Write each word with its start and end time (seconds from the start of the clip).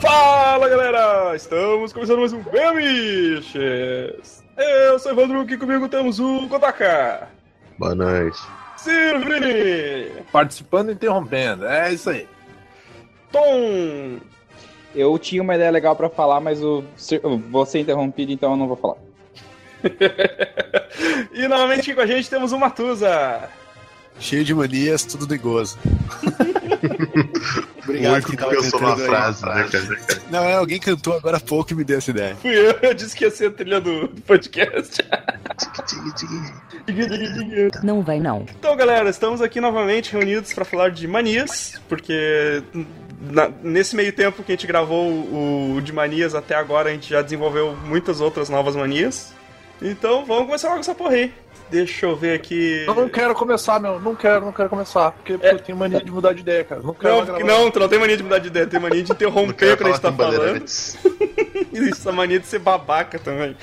Fala 0.00 0.68
galera! 0.68 1.36
Estamos 1.36 1.92
começando 1.92 2.20
mais 2.20 2.32
um 2.32 2.42
Bemiches! 2.42 4.42
Eu 4.56 4.98
sou 4.98 5.12
o 5.12 5.14
Evandro, 5.14 5.40
aqui 5.40 5.58
comigo 5.58 5.86
temos 5.86 6.18
o 6.18 6.48
Kotaka, 6.48 7.28
Boa 7.78 7.94
noite. 7.94 8.38
Silvini, 8.78 10.22
Participando 10.32 10.88
e 10.88 10.92
interrompendo, 10.94 11.66
é 11.66 11.92
isso 11.92 12.08
aí. 12.08 12.26
Tom, 13.30 14.18
Eu 14.94 15.18
tinha 15.18 15.42
uma 15.42 15.56
ideia 15.56 15.70
legal 15.70 15.94
pra 15.94 16.08
falar, 16.08 16.40
mas 16.40 16.62
o, 16.62 16.82
eu 17.22 17.38
vou 17.38 17.66
ser 17.66 17.80
interrompido, 17.80 18.32
então 18.32 18.52
eu 18.52 18.56
não 18.56 18.66
vou 18.66 18.76
falar. 18.76 18.96
e 21.34 21.46
novamente 21.46 21.80
aqui 21.80 21.94
com 21.94 22.00
a 22.00 22.06
gente 22.06 22.30
temos 22.30 22.52
o 22.52 22.58
Matusa. 22.58 23.46
Cheio 24.18 24.44
de 24.44 24.54
manias, 24.54 25.04
tudo 25.04 25.26
de 25.26 25.38
gozo. 25.38 25.78
O 27.86 28.12
único 28.12 28.30
que 28.32 28.36
pensou 28.36 28.86
aí. 28.86 29.06
frase, 29.06 29.44
né, 29.46 29.68
cara? 29.70 30.20
Não, 30.30 30.44
é, 30.44 30.54
alguém 30.54 30.78
cantou 30.78 31.14
agora 31.16 31.38
há 31.38 31.40
pouco 31.40 31.72
e 31.72 31.76
me 31.76 31.84
deu 31.84 31.98
essa 31.98 32.10
ideia. 32.10 32.36
Fui 32.36 32.50
eu, 32.54 32.72
eu 32.82 32.94
disse 32.94 33.16
que 33.16 33.24
ia 33.24 33.30
ser 33.30 33.46
a 33.46 33.50
trilha 33.50 33.80
do, 33.80 34.08
do 34.08 34.20
podcast. 34.22 35.02
Não 37.82 38.02
vem 38.02 38.20
não. 38.20 38.44
Então, 38.58 38.76
galera, 38.76 39.08
estamos 39.08 39.40
aqui 39.40 39.60
novamente 39.60 40.12
reunidos 40.12 40.52
para 40.52 40.64
falar 40.64 40.90
de 40.90 41.06
manias, 41.06 41.80
porque 41.88 42.62
na- 43.20 43.50
nesse 43.62 43.96
meio 43.96 44.12
tempo 44.12 44.42
que 44.42 44.52
a 44.52 44.54
gente 44.54 44.66
gravou 44.66 45.08
o, 45.10 45.76
o 45.76 45.80
de 45.80 45.92
manias 45.92 46.34
até 46.34 46.54
agora, 46.54 46.90
a 46.90 46.92
gente 46.92 47.08
já 47.08 47.22
desenvolveu 47.22 47.76
muitas 47.86 48.20
outras 48.20 48.48
novas 48.48 48.76
manias. 48.76 49.32
Então, 49.80 50.24
vamos 50.24 50.46
começar 50.46 50.68
logo 50.68 50.80
essa 50.80 50.94
porra 50.94 51.12
aí. 51.14 51.32
Deixa 51.70 52.06
eu 52.06 52.16
ver 52.16 52.34
aqui. 52.34 52.84
Eu 52.86 52.94
não 52.94 53.08
quero 53.08 53.34
começar, 53.34 53.80
meu. 53.80 54.00
Não 54.00 54.14
quero, 54.14 54.44
não 54.44 54.52
quero 54.52 54.68
começar. 54.68 55.10
Porque, 55.12 55.32
porque 55.34 55.54
eu 55.54 55.58
tenho 55.58 55.78
mania 55.78 56.00
de 56.00 56.10
mudar 56.10 56.32
de 56.32 56.40
ideia, 56.40 56.64
cara. 56.64 56.80
Não 56.80 56.94
quero 56.94 57.24
Não, 57.24 57.46
não, 57.46 57.70
tu 57.70 57.80
não 57.80 57.88
tem 57.88 57.98
mania 57.98 58.16
de 58.16 58.22
mudar 58.22 58.38
de 58.38 58.48
ideia, 58.48 58.66
tem 58.66 58.78
mania 58.78 59.02
de 59.02 59.10
interromper 59.12 59.54
quero 59.54 59.76
quando 59.76 59.88
a 59.88 59.92
gente 59.92 60.02
tá 60.02 60.12
falando. 60.12 60.64
E 61.72 61.90
essa 61.90 62.12
mania 62.12 62.38
de 62.38 62.46
ser 62.46 62.60
babaca 62.60 63.18
também. 63.18 63.56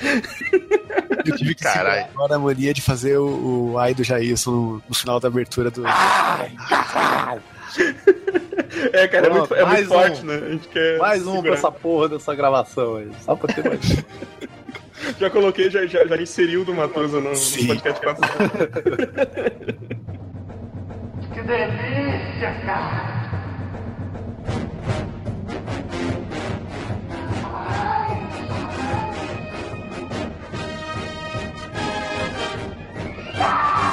Eu 1.24 1.36
tive 1.36 1.54
que 1.54 1.62
Caralho. 1.62 2.06
agora 2.14 2.36
a 2.36 2.38
mania 2.38 2.74
de 2.74 2.82
fazer 2.82 3.16
o, 3.16 3.72
o 3.72 3.78
ai 3.78 3.94
do 3.94 4.04
Jailson 4.04 4.50
no, 4.50 4.82
no 4.88 4.94
final 4.94 5.18
da 5.18 5.28
abertura 5.28 5.70
do. 5.70 5.82
É, 8.92 9.08
cara, 9.08 9.26
é 9.26 9.30
Pronto, 9.30 9.38
muito, 9.38 9.54
é 9.54 9.64
muito 9.64 9.66
mais 9.66 9.86
um. 9.86 9.88
forte, 9.88 10.24
né? 10.24 10.34
A 10.34 10.50
gente 10.50 10.68
quer. 10.68 10.98
Mais 10.98 11.22
um 11.22 11.24
pra 11.24 11.36
segurar. 11.36 11.54
essa 11.54 11.72
porra 11.72 12.08
dessa 12.08 12.34
gravação 12.34 12.96
aí. 12.96 13.10
Só 13.24 13.34
pra 13.34 13.52
ter 13.54 13.64
mais. 13.64 13.80
Já 15.18 15.30
coloquei, 15.30 15.70
já, 15.70 15.86
já, 15.86 16.06
já 16.06 16.16
inseriu 16.16 16.62
o 16.62 16.64
do 16.64 16.74
Matusa 16.74 17.20
no, 17.20 17.30
no 17.30 17.66
podcast 17.66 18.00
passado. 18.04 18.50
Que 21.34 21.42
delícia, 21.42 22.54
cara! 22.64 23.24
Deixa 33.34 33.83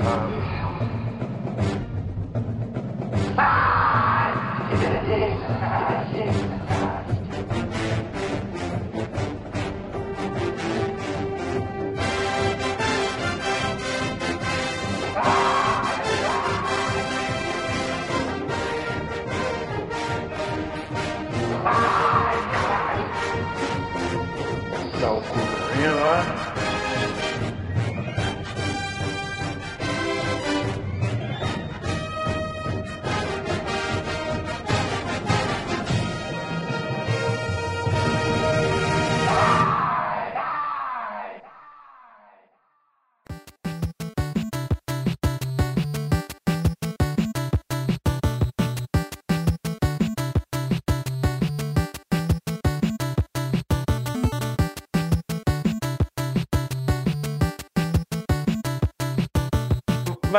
louco, 0.00 0.39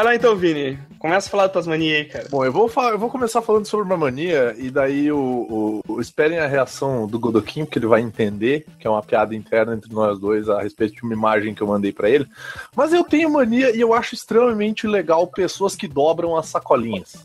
Vai 0.01 0.13
lá 0.13 0.15
então, 0.15 0.35
Vini. 0.35 0.79
Começa 0.97 1.27
a 1.27 1.29
falar 1.29 1.43
das 1.43 1.51
tuas 1.53 1.67
manias 1.67 1.97
aí, 1.99 2.05
cara. 2.05 2.27
Bom, 2.31 2.43
eu 2.43 2.51
vou, 2.51 2.67
falar, 2.67 2.89
eu 2.89 2.97
vou 2.97 3.07
começar 3.07 3.39
falando 3.39 3.67
sobre 3.67 3.85
uma 3.85 3.95
mania, 3.95 4.55
e 4.57 4.71
daí 4.71 5.11
o, 5.11 5.15
o- 5.19 5.81
o- 5.87 6.01
esperem 6.01 6.39
a 6.39 6.47
reação 6.47 7.05
do 7.05 7.19
Godoquim, 7.19 7.65
porque 7.65 7.77
ele 7.77 7.85
vai 7.85 8.01
entender, 8.01 8.65
que 8.79 8.87
é 8.87 8.89
uma 8.89 9.03
piada 9.03 9.35
interna 9.35 9.75
entre 9.75 9.93
nós 9.93 10.17
dois 10.19 10.49
a 10.49 10.59
respeito 10.59 10.95
de 10.95 11.03
uma 11.03 11.13
imagem 11.13 11.53
que 11.53 11.61
eu 11.61 11.67
mandei 11.67 11.91
pra 11.91 12.09
ele. 12.09 12.25
Mas 12.75 12.93
eu 12.93 13.03
tenho 13.03 13.29
mania 13.29 13.75
e 13.75 13.79
eu 13.79 13.93
acho 13.93 14.15
extremamente 14.15 14.87
legal 14.87 15.27
pessoas 15.27 15.75
que 15.75 15.87
dobram 15.87 16.35
as 16.35 16.47
sacolinhas. 16.47 17.15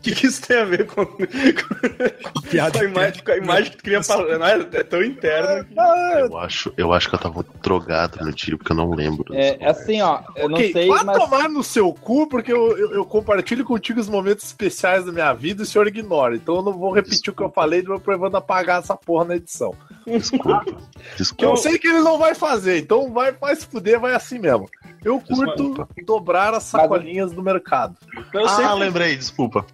O 0.00 0.02
que, 0.02 0.14
que 0.14 0.26
isso 0.28 0.40
tem 0.40 0.56
a 0.56 0.64
ver 0.64 0.86
com, 0.86 1.04
com, 1.04 2.40
Piada 2.50 2.78
com 2.78 2.84
a, 2.86 2.88
imagem, 2.88 3.22
com 3.22 3.30
a 3.32 3.36
imagem 3.36 3.70
que 3.70 3.76
tu 3.76 3.82
queria 3.84 4.02
falar? 4.02 4.38
Não, 4.38 4.46
é, 4.46 4.52
é 4.72 4.82
tão 4.82 5.02
interna. 5.04 5.62
que- 5.62 5.74
Eu 5.78 6.38
acho, 6.38 6.72
eu 6.78 6.92
acho 6.94 7.06
que 7.08 7.14
eu 7.14 7.18
tava 7.18 7.44
drogado 7.62 8.24
no 8.24 8.32
dia, 8.32 8.56
porque 8.56 8.72
eu 8.72 8.76
não 8.76 8.90
lembro. 8.94 9.34
É, 9.34 9.58
é 9.62 9.68
assim, 9.68 10.00
ó, 10.00 10.22
eu 10.36 10.48
não 10.48 10.56
Ok, 10.56 10.72
sei, 10.72 10.88
vai 10.88 11.04
mas. 11.04 11.18
tomar 11.18 11.50
no 11.50 11.62
seu 11.62 11.92
cu, 11.92 12.26
porque 12.28 12.50
eu, 12.50 12.78
eu, 12.78 12.94
eu 12.94 13.04
compartilho 13.04 13.62
contigo 13.62 14.00
os 14.00 14.08
momentos 14.08 14.46
especiais 14.46 15.04
da 15.04 15.12
minha 15.12 15.34
vida 15.34 15.60
e 15.60 15.64
o 15.64 15.66
senhor 15.66 15.86
ignora. 15.86 16.34
Então 16.34 16.56
eu 16.56 16.62
não 16.62 16.72
vou 16.72 16.92
repetir 16.94 17.30
o 17.30 17.36
que 17.36 17.42
eu 17.42 17.50
falei, 17.50 17.82
vou 17.82 18.00
pro 18.00 18.14
Evandro 18.14 18.38
apagar 18.38 18.80
essa 18.80 18.96
porra 18.96 19.26
na 19.26 19.36
edição. 19.36 19.74
Desculpa. 20.06 20.64
Que 21.10 21.12
eu 21.12 21.16
Desculpa. 21.16 21.56
sei 21.58 21.78
que 21.78 21.88
ele 21.88 22.00
não 22.00 22.18
vai 22.18 22.34
fazer, 22.34 22.78
então 22.78 23.12
vai, 23.12 23.32
vai 23.32 23.54
se 23.56 23.66
fuder, 23.66 23.98
vai 24.00 24.14
assim 24.14 24.38
mesmo. 24.38 24.68
Eu 25.04 25.20
curto 25.20 25.86
dobrar 26.06 26.54
as 26.54 26.62
sacolinhas 26.64 27.32
do 27.32 27.42
mercado. 27.42 27.96
Eu 28.32 28.48
sei 28.48 28.64
Ah, 28.64 28.72
que- 28.74 28.78
lembrei, 28.80 29.16
desculpa. 29.16 29.66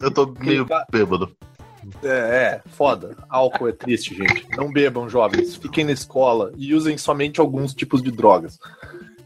Eu 0.00 0.10
tô 0.10 0.34
meio 0.40 0.66
bêbado. 0.90 1.34
É, 2.02 2.08
é, 2.08 2.62
foda. 2.70 3.16
Álcool 3.28 3.68
é 3.68 3.72
triste, 3.72 4.14
gente. 4.14 4.46
Não 4.56 4.72
bebam, 4.72 5.08
jovens. 5.08 5.56
Fiquem 5.56 5.84
na 5.84 5.92
escola 5.92 6.52
e 6.56 6.74
usem 6.74 6.96
somente 6.96 7.40
alguns 7.40 7.74
tipos 7.74 8.02
de 8.02 8.10
drogas. 8.10 8.58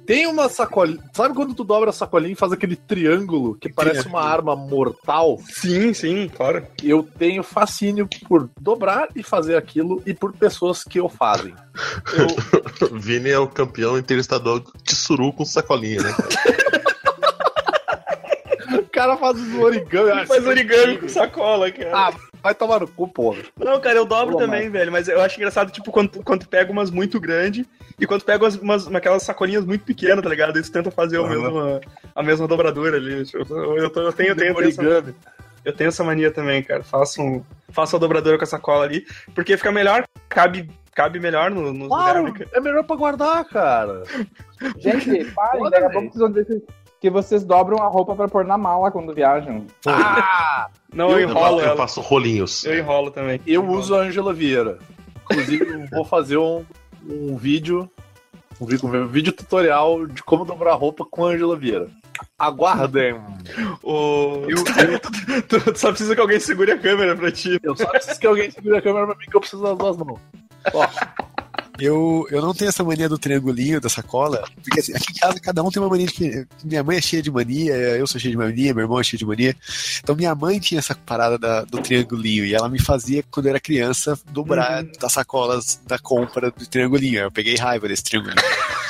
Tem 0.09 0.27
uma 0.27 0.49
sacolinha. 0.49 1.03
Sabe 1.13 1.35
quando 1.35 1.53
tu 1.53 1.63
dobra 1.63 1.91
a 1.91 1.93
sacolinha 1.93 2.33
e 2.33 2.35
faz 2.35 2.51
aquele 2.51 2.77
triângulo 2.77 3.55
que 3.57 3.71
parece 3.71 4.09
uma 4.09 4.23
arma 4.23 4.57
mortal? 4.57 5.39
Sim, 5.51 5.93
sim, 5.93 6.31
claro. 6.35 6.67
Eu 6.83 7.07
tenho 7.19 7.43
fascínio 7.43 8.09
por 8.27 8.49
dobrar 8.59 9.09
e 9.15 9.23
fazer 9.23 9.55
aquilo 9.57 10.03
e 10.07 10.15
por 10.15 10.33
pessoas 10.33 10.83
que 10.83 10.99
o 10.99 11.11
fazem. 11.11 11.55
Vini 12.95 13.29
é 13.29 13.39
o 13.39 13.47
campeão 13.47 13.99
interestadual 13.99 14.61
de 14.83 14.95
suru 14.95 15.31
com 15.31 15.45
sacolinha, 15.45 16.01
né? 16.03 16.15
cara? 18.99 19.15
O 19.15 19.19
cara 19.19 19.33
faz 19.35 19.47
os 19.47 19.55
origami. 19.59 20.11
ah, 20.11 20.27
Faz 20.27 20.47
origami 20.47 20.99
com 20.99 21.09
sacola, 21.09 21.71
cara. 21.71 21.91
Ah, 21.93 22.13
vai 22.43 22.55
tomar 22.55 22.81
no 22.81 22.89
cu, 22.89 23.09
porra. 23.09 23.39
Não, 23.59 23.81
cara, 23.81 23.97
eu 23.97 24.05
dobro 24.05 24.33
Pô, 24.33 24.39
também, 24.39 24.69
velho. 24.71 24.91
Mas 24.93 25.09
eu 25.09 25.21
acho 25.21 25.37
engraçado, 25.37 25.71
tipo, 25.71 25.91
quando, 25.91 26.23
quando 26.23 26.47
pega 26.47 26.71
umas 26.73 26.91
muito 26.91 27.19
grandes 27.21 27.67
e 27.99 28.07
quando 28.07 28.25
pega 28.25 28.45
umas, 28.45 28.57
umas, 28.57 28.95
aquelas 28.95 29.23
sacolinhas 29.23 29.65
muito 29.65 29.85
pequenas, 29.85 30.23
tá 30.23 30.29
ligado? 30.29 30.57
Aí 30.57 30.63
tu 30.63 30.71
tenta 30.73 30.91
fazer 30.91 31.19
o 31.19 31.27
mesmo, 31.29 31.81
a 32.15 32.23
mesma 32.23 32.47
dobradura 32.47 32.97
ali. 32.97 33.25
Tipo, 33.25 33.45
Eu, 33.55 33.77
eu, 33.79 33.91
tô- 33.91 34.03
eu 34.03 34.13
tenho, 34.13 34.31
eu, 34.31 34.37
tenho, 34.37 34.51
eu, 34.51 34.55
tenho 34.57 34.69
essa, 34.69 34.81
origami. 34.83 35.15
eu 35.65 35.73
tenho 35.73 35.89
essa 35.89 36.05
mania 36.05 36.31
também, 36.31 36.63
cara. 36.63 36.83
Faço, 36.85 37.21
um, 37.23 37.43
faço 37.71 37.97
a 37.97 37.99
dobradura 37.99 38.39
com 38.39 38.45
a 38.45 38.47
sacola 38.47 38.85
ali, 38.85 39.07
porque 39.35 39.57
fica 39.57 39.73
melhor, 39.73 40.05
cabe, 40.29 40.71
cabe 40.95 41.19
melhor 41.21 41.51
no, 41.51 41.73
nos 41.73 41.89
Claro, 41.89 42.21
lugares. 42.27 42.43
ali, 42.43 42.51
é 42.55 42.61
melhor 42.61 42.85
pra 42.85 42.97
guardar, 42.97 43.45
cara. 43.47 44.03
Gente, 44.79 45.25
parem, 45.35 45.59
Foda, 45.61 45.71
daqui 45.71 45.85
a 45.87 45.91
pouco 45.91 46.09
vocês 46.09 46.19
vão 46.21 46.31
dizer 46.33 46.63
que- 47.01 47.11
vocês 47.11 47.45
dobram 47.45 47.79
a 47.83 47.89
roupa 47.89 48.15
pra 48.15 48.29
pôr 48.29 48.45
na 48.45 48.57
mala 48.59 48.91
quando 48.91 49.15
viajam. 49.15 49.67
Ah! 49.87 50.69
Não, 50.93 51.11
eu, 51.11 51.21
Eu, 51.21 51.29
enrolo 51.29 51.61
eu 51.61 51.77
faço 51.77 52.01
rolinhos. 52.01 52.65
Eu 52.65 52.79
enrolo 52.79 53.11
também. 53.11 53.41
Eu 53.47 53.67
uso 53.67 53.95
a 53.95 53.99
Angela 54.01 54.33
Vieira. 54.33 54.79
Inclusive, 55.31 55.67
eu 55.69 55.87
vou 55.91 56.05
fazer 56.05 56.39
um, 56.39 56.65
um 57.07 57.37
vídeo, 57.37 57.91
um 58.59 58.65
vídeo, 58.65 58.89
um 58.89 59.07
vídeo 59.07 59.33
tutorial 59.33 60.07
de 60.07 60.23
como 60.23 60.47
dobrar 60.47 60.73
roupa 60.75 61.05
com 61.05 61.27
a 61.27 61.31
Angela 61.31 61.57
Vieira. 61.57 61.89
Aguardem. 62.39 63.21
O... 63.83 64.43
tu, 65.49 65.61
tu 65.61 65.79
só 65.79 65.89
precisa 65.91 66.15
que 66.15 66.21
alguém 66.21 66.41
segure 66.41 66.73
a 66.73 66.79
câmera 66.79 67.15
pra 67.15 67.31
ti. 67.31 67.61
Eu 67.63 67.77
só 67.77 67.87
preciso 67.87 68.19
que 68.19 68.27
alguém 68.27 68.51
segure 68.51 68.79
a 68.79 68.83
câmera 68.83 69.07
pra 69.07 69.15
mim 69.17 69.27
que 69.31 69.37
eu 69.37 69.41
preciso 69.41 69.63
das 69.63 69.77
duas 69.77 69.97
mãos. 69.97 70.19
Ó, 70.73 70.87
Eu, 71.81 72.27
eu 72.31 72.43
não 72.43 72.53
tenho 72.53 72.69
essa 72.69 72.83
mania 72.83 73.09
do 73.09 73.19
triangulinho, 73.19 73.81
da 73.81 73.89
sacola, 73.89 74.43
porque 74.63 74.81
assim, 74.81 74.93
aqui 74.95 75.13
em 75.13 75.15
casa 75.19 75.39
cada 75.41 75.63
um 75.63 75.71
tem 75.71 75.81
uma 75.83 75.89
mania 75.89 76.07
de 76.07 76.47
Minha 76.65 76.83
mãe 76.83 76.97
é 76.99 77.01
cheia 77.01 77.23
de 77.23 77.31
mania, 77.31 77.73
eu 77.75 78.07
sou 78.07 78.21
cheio 78.21 78.33
de 78.33 78.39
mania, 78.39 78.75
meu 78.75 78.83
irmão 78.85 78.99
é 79.01 79.05
cheio 79.05 79.19
de 79.19 79.25
mania. 79.27 79.55
Então 80.01 80.17
minha 80.17 80.35
mãe 80.35 80.59
tinha 80.59 80.79
essa 80.81 80.95
parada 80.95 81.39
da- 81.39 81.63
do 81.65 81.81
triangulinho 81.81 82.45
e 82.45 82.55
ela 82.55 82.69
me 82.69 82.81
fazia, 82.81 83.23
quando 83.31 83.47
eu 83.47 83.51
era 83.51 83.61
criança, 83.61 84.19
dobrar 84.31 84.83
das 85.01 85.13
sacolas 85.13 85.81
da 85.87 85.99
compra 85.99 86.51
do 86.51 86.67
triangulinho. 86.67 87.21
Eu 87.21 87.31
peguei 87.31 87.55
raiva 87.57 87.87
desse 87.89 88.03
triangulinho. 88.05 88.43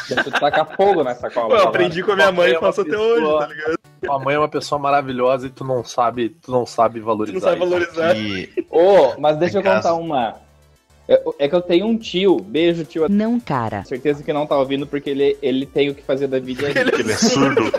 Deixa 0.08 0.30
tacar 0.30 0.74
fogo 0.74 1.04
nessa 1.04 1.28
Pô, 1.28 1.42
cola. 1.42 1.54
eu 1.56 1.68
aprendi 1.68 2.02
com 2.02 2.12
a 2.12 2.16
minha 2.16 2.32
mãe 2.32 2.50
e 2.50 2.54
É 2.54 2.58
faço 2.60 2.80
até 2.80 2.96
hoje, 2.96 3.38
tá 3.38 3.46
ligado? 3.46 3.78
tua 4.00 4.18
mãe 4.18 4.34
é 4.34 4.38
uma 4.38 4.48
pessoa 4.48 4.78
maravilhosa 4.78 5.46
e 5.48 5.50
tu 5.50 5.64
não 5.64 5.84
sabe, 5.84 6.30
tu 6.40 6.50
não 6.50 6.64
sabe 6.64 7.00
Tu 7.00 7.04
valorizar. 7.04 7.34
não 7.34 7.40
sabe 7.40 7.58
valorizar. 7.58 8.16
E 8.16 8.48
Ô, 8.70 9.20
mas 9.20 9.36
deixa 9.36 9.58
eu 9.58 9.62
contar 9.62 9.92
uma. 9.94 10.36
É, 11.08 11.22
é 11.38 11.48
que 11.48 11.54
eu 11.54 11.62
tenho 11.62 11.86
um 11.86 11.96
tio, 11.96 12.36
beijo 12.38 12.84
tio, 12.84 13.08
Não, 13.08 13.40
cara. 13.40 13.82
certeza 13.84 14.22
que 14.22 14.32
não 14.32 14.46
tá 14.46 14.58
ouvindo 14.58 14.86
porque 14.86 15.08
ele, 15.10 15.38
ele 15.40 15.64
tem 15.64 15.88
o 15.88 15.94
que 15.94 16.02
fazer 16.02 16.26
da 16.26 16.38
vida. 16.38 16.68
Ele 16.68 16.90
ele 17.00 17.12
é 17.12 17.16
surdo. 17.16 17.72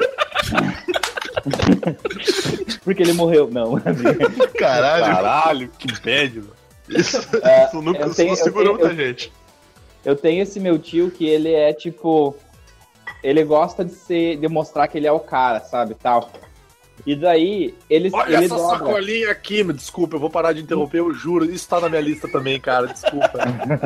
porque 2.84 3.04
ele 3.04 3.14
morreu, 3.14 3.50
não. 3.52 3.80
Caralho. 4.58 5.06
Caralho, 5.06 5.70
que 5.78 5.88
bad, 6.02 6.40
mano. 6.40 6.54
Isso, 6.90 7.18
É, 7.44 7.68
isso 7.68 7.82
nunca 7.82 8.02
eu 8.02 8.14
tenho- 8.14 8.36
segurou 8.36 8.74
muita 8.74 8.94
gente. 8.96 9.32
Eu 10.04 10.16
tenho 10.16 10.42
esse 10.42 10.60
meu 10.60 10.80
tio 10.80 11.12
que 11.12 11.28
ele 11.28 11.54
é 11.54 11.72
tipo. 11.74 12.36
Ele 13.22 13.44
gosta 13.44 13.84
de 13.86 13.94
ser. 13.94 14.38
de 14.38 14.48
mostrar 14.48 14.88
que 14.88 14.98
ele 14.98 15.06
é 15.08 15.12
o 15.12 15.20
cara, 15.20 15.60
sabe? 15.60 15.94
Tal. 15.94 16.32
E 17.06 17.16
daí, 17.16 17.74
ele, 17.90 18.10
Olha 18.14 18.36
ele 18.36 18.46
essa 18.46 18.56
dobra. 18.56 18.78
sacolinha 18.78 19.32
aqui, 19.32 19.64
me 19.64 19.74
desculpa, 19.74 20.16
eu 20.16 20.20
vou 20.20 20.30
parar 20.30 20.54
de 20.54 20.62
interromper, 20.62 21.00
eu 21.00 21.14
juro. 21.14 21.46
Isso 21.46 21.68
tá 21.68 21.80
na 21.80 21.90
minha 21.90 22.02
lista 22.02 22.28
também, 22.28 22.60
cara, 22.60 22.88
desculpa. 22.88 23.40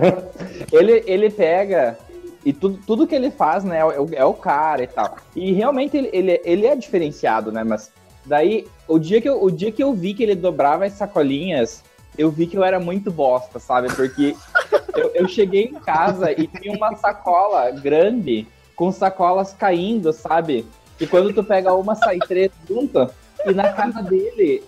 Ele, 0.72 1.04
ele 1.06 1.30
pega. 1.30 1.98
E 2.46 2.52
tudo, 2.52 2.80
tudo 2.86 3.08
que 3.08 3.16
ele 3.16 3.32
faz, 3.32 3.64
né, 3.64 3.80
é 3.80 3.86
o, 3.86 4.10
é 4.12 4.26
o 4.26 4.34
cara 4.34 4.84
e 4.84 4.88
tal. 4.88 5.16
E 5.34 5.54
realmente 5.54 5.96
ele, 5.96 6.10
ele, 6.12 6.42
ele 6.44 6.66
é 6.66 6.76
diferenciado, 6.76 7.52
né? 7.52 7.64
Mas 7.64 7.90
daí, 8.26 8.68
o 8.88 9.00
dia, 9.00 9.22
que 9.22 9.30
eu, 9.30 9.42
o 9.42 9.50
dia 9.50 9.72
que 9.72 9.82
eu 9.82 9.94
vi 9.94 10.14
que 10.14 10.24
ele 10.24 10.36
dobrava 10.36 10.86
as 10.86 10.94
sacolinhas, 10.94 11.84
eu 12.18 12.30
vi 12.30 12.46
que 12.46 12.58
eu 12.58 12.64
era 12.64 12.80
muito 12.80 13.12
bosta, 13.12 13.60
sabe? 13.60 13.94
Porque 13.94 14.36
eu, 14.96 15.12
eu 15.16 15.28
cheguei 15.28 15.66
em 15.66 15.74
casa 15.76 16.32
e 16.32 16.48
tinha 16.48 16.76
uma 16.76 16.96
sacola 16.96 17.72
grande 17.72 18.46
com 18.76 18.92
sacolas 18.92 19.54
caindo, 19.54 20.12
sabe? 20.12 20.66
E 21.00 21.08
quando 21.08 21.34
tu 21.34 21.44
pega 21.44 21.74
uma, 21.74 21.96
sai 21.96 22.18
três 22.20 22.52
juntas. 22.68 23.10
E 23.46 23.54
na 23.54 23.74
casa 23.74 24.02
dele, 24.02 24.64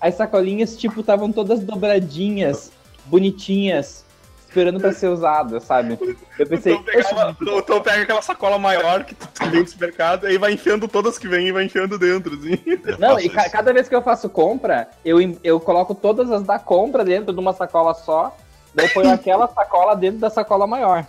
as 0.00 0.14
sacolinhas, 0.14 0.76
tipo, 0.76 1.00
estavam 1.00 1.30
todas 1.32 1.60
dobradinhas, 1.60 2.70
bonitinhas, 3.06 4.04
esperando 4.48 4.80
pra 4.80 4.92
ser 4.92 5.08
usadas, 5.08 5.62
sabe? 5.62 5.96
Eu 6.38 6.46
pensei, 6.46 6.72
Então 6.72 6.82
pega, 6.84 7.08
uma- 7.12 7.36
então 7.60 7.80
pega 7.80 8.02
aquela 8.02 8.20
sacola 8.22 8.58
maior 8.58 9.04
que, 9.04 9.14
tu- 9.14 9.28
vem 9.48 9.62
do 9.62 9.70
supermercado, 9.70 10.26
aí 10.26 10.36
vai 10.38 10.52
enfiando 10.54 10.88
todas 10.88 11.18
que 11.18 11.28
vem 11.28 11.46
e 11.48 11.52
vai 11.52 11.64
enfiando 11.64 11.96
dentro, 11.98 12.34
assim. 12.34 12.58
Não, 12.98 13.18
e 13.20 13.28
ca- 13.28 13.48
cada 13.48 13.72
vez 13.72 13.88
que 13.88 13.94
eu 13.94 14.02
faço 14.02 14.28
compra, 14.28 14.88
eu, 15.04 15.18
eu 15.44 15.60
coloco 15.60 15.94
todas 15.94 16.30
as 16.32 16.42
da 16.42 16.58
compra 16.58 17.04
dentro 17.04 17.32
de 17.32 17.38
uma 17.38 17.52
sacola 17.52 17.94
só, 17.94 18.36
daí 18.74 18.86
eu 18.86 18.92
ponho 18.92 19.10
aquela 19.12 19.48
sacola 19.48 19.94
dentro 19.96 20.18
da 20.20 20.30
sacola 20.30 20.66
maior. 20.66 21.06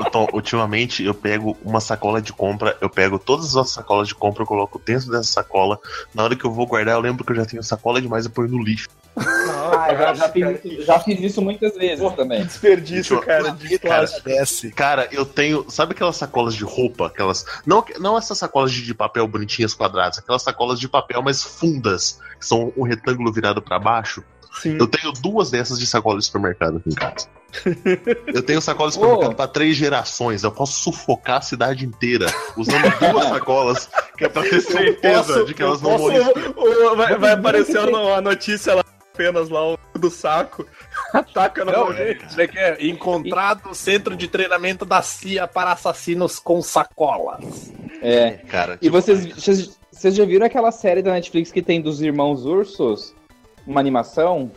Então, 0.00 0.28
ultimamente 0.32 1.04
eu 1.04 1.14
pego 1.14 1.56
uma 1.64 1.80
sacola 1.80 2.20
de 2.20 2.32
compra, 2.32 2.76
eu 2.80 2.88
pego 2.90 3.18
todas 3.18 3.56
as 3.56 3.70
sacolas 3.70 4.08
de 4.08 4.14
compra, 4.14 4.42
eu 4.42 4.46
coloco 4.46 4.80
dentro 4.84 5.10
dessa 5.10 5.32
sacola. 5.32 5.78
Na 6.14 6.24
hora 6.24 6.36
que 6.36 6.44
eu 6.44 6.52
vou 6.52 6.66
guardar, 6.66 6.94
eu 6.94 7.00
lembro 7.00 7.24
que 7.24 7.32
eu 7.32 7.36
já 7.36 7.44
tenho 7.44 7.62
sacola 7.62 8.00
demais 8.00 8.26
e 8.26 8.28
ponho 8.28 8.48
no 8.48 8.62
lixo. 8.62 8.88
Ah, 9.14 9.88
eu 9.92 9.98
já, 9.98 10.14
já 10.14 10.28
fiz, 10.30 10.64
isso- 10.64 10.82
já 10.84 10.98
fiz 11.00 11.20
isso 11.20 11.42
muitas 11.42 11.74
vezes 11.76 12.12
também. 12.14 12.44
Desperdício, 12.44 13.20
cara, 13.20 13.50
de 13.50 13.78
cara, 13.78 13.96
plástico. 13.98 14.28
desce. 14.28 14.70
Cara, 14.72 15.08
eu 15.12 15.26
tenho. 15.26 15.66
Sabe 15.70 15.92
aquelas 15.92 16.16
sacolas 16.16 16.54
de 16.54 16.64
roupa? 16.64 17.08
Aquelas. 17.08 17.44
Não, 17.66 17.84
não 18.00 18.16
essas 18.16 18.38
sacolas 18.38 18.72
de, 18.72 18.82
de 18.82 18.94
papel 18.94 19.28
bonitinhas 19.28 19.74
quadradas, 19.74 20.18
aquelas 20.18 20.42
sacolas 20.42 20.80
de 20.80 20.88
papel 20.88 21.20
mais 21.22 21.42
fundas, 21.42 22.18
que 22.40 22.46
são 22.46 22.72
um 22.76 22.84
retângulo 22.84 23.30
virado 23.30 23.60
pra 23.60 23.78
baixo. 23.78 24.24
Sim. 24.60 24.76
Eu 24.78 24.86
tenho 24.86 25.12
duas 25.12 25.50
dessas 25.50 25.78
de 25.78 25.86
sacola 25.86 26.18
de 26.18 26.24
supermercado 26.26 26.76
aqui 26.78 26.90
em 26.90 26.94
casa. 26.94 27.26
Eu 28.32 28.42
tenho 28.42 28.60
sacola 28.62 28.88
de 28.88 28.94
supermercado 28.94 29.32
Ô. 29.32 29.34
pra 29.34 29.46
três 29.46 29.76
gerações. 29.76 30.42
Eu 30.42 30.50
posso 30.52 30.72
sufocar 30.80 31.38
a 31.38 31.40
cidade 31.42 31.84
inteira 31.84 32.26
usando 32.56 32.82
duas 32.98 33.28
sacolas, 33.28 33.90
que 34.16 34.24
é 34.24 34.28
pra 34.28 34.42
ter 34.42 34.60
certeza 34.60 35.24
posso- 35.34 35.44
de 35.46 35.54
que 35.54 35.62
elas 35.62 35.80
não 35.82 35.98
vão 35.98 36.10
posso-. 36.10 36.50
O- 36.56 36.96
vai, 36.96 37.18
vai 37.18 37.32
aparecer 37.32 37.78
a 37.78 38.20
notícia 38.20 38.74
lá, 38.74 38.84
apenas 39.12 39.48
lá, 39.48 39.72
o 39.72 39.78
do 39.98 40.10
saco. 40.10 40.66
Ataca 41.12 41.64
na 41.64 41.72
como 41.74 41.92
é 41.94 42.46
que 42.46 42.58
é? 42.58 42.86
Encontrado 42.86 43.70
o 43.70 43.74
centro 43.74 44.16
de 44.16 44.28
treinamento 44.28 44.84
da 44.86 45.02
CIA 45.02 45.46
para 45.46 45.72
assassinos 45.72 46.38
com 46.38 46.62
sacolas. 46.62 47.70
É. 48.00 48.32
Cara, 48.48 48.78
E 48.80 48.88
vocês, 48.88 49.26
vocês, 49.26 49.78
vocês 49.90 50.14
já 50.14 50.24
viram 50.24 50.46
aquela 50.46 50.70
série 50.72 51.02
da 51.02 51.12
Netflix 51.12 51.52
que 51.52 51.60
tem 51.62 51.80
dos 51.82 52.00
irmãos 52.00 52.44
ursos? 52.46 53.14
Uma 53.66 53.80
animação? 53.80 54.50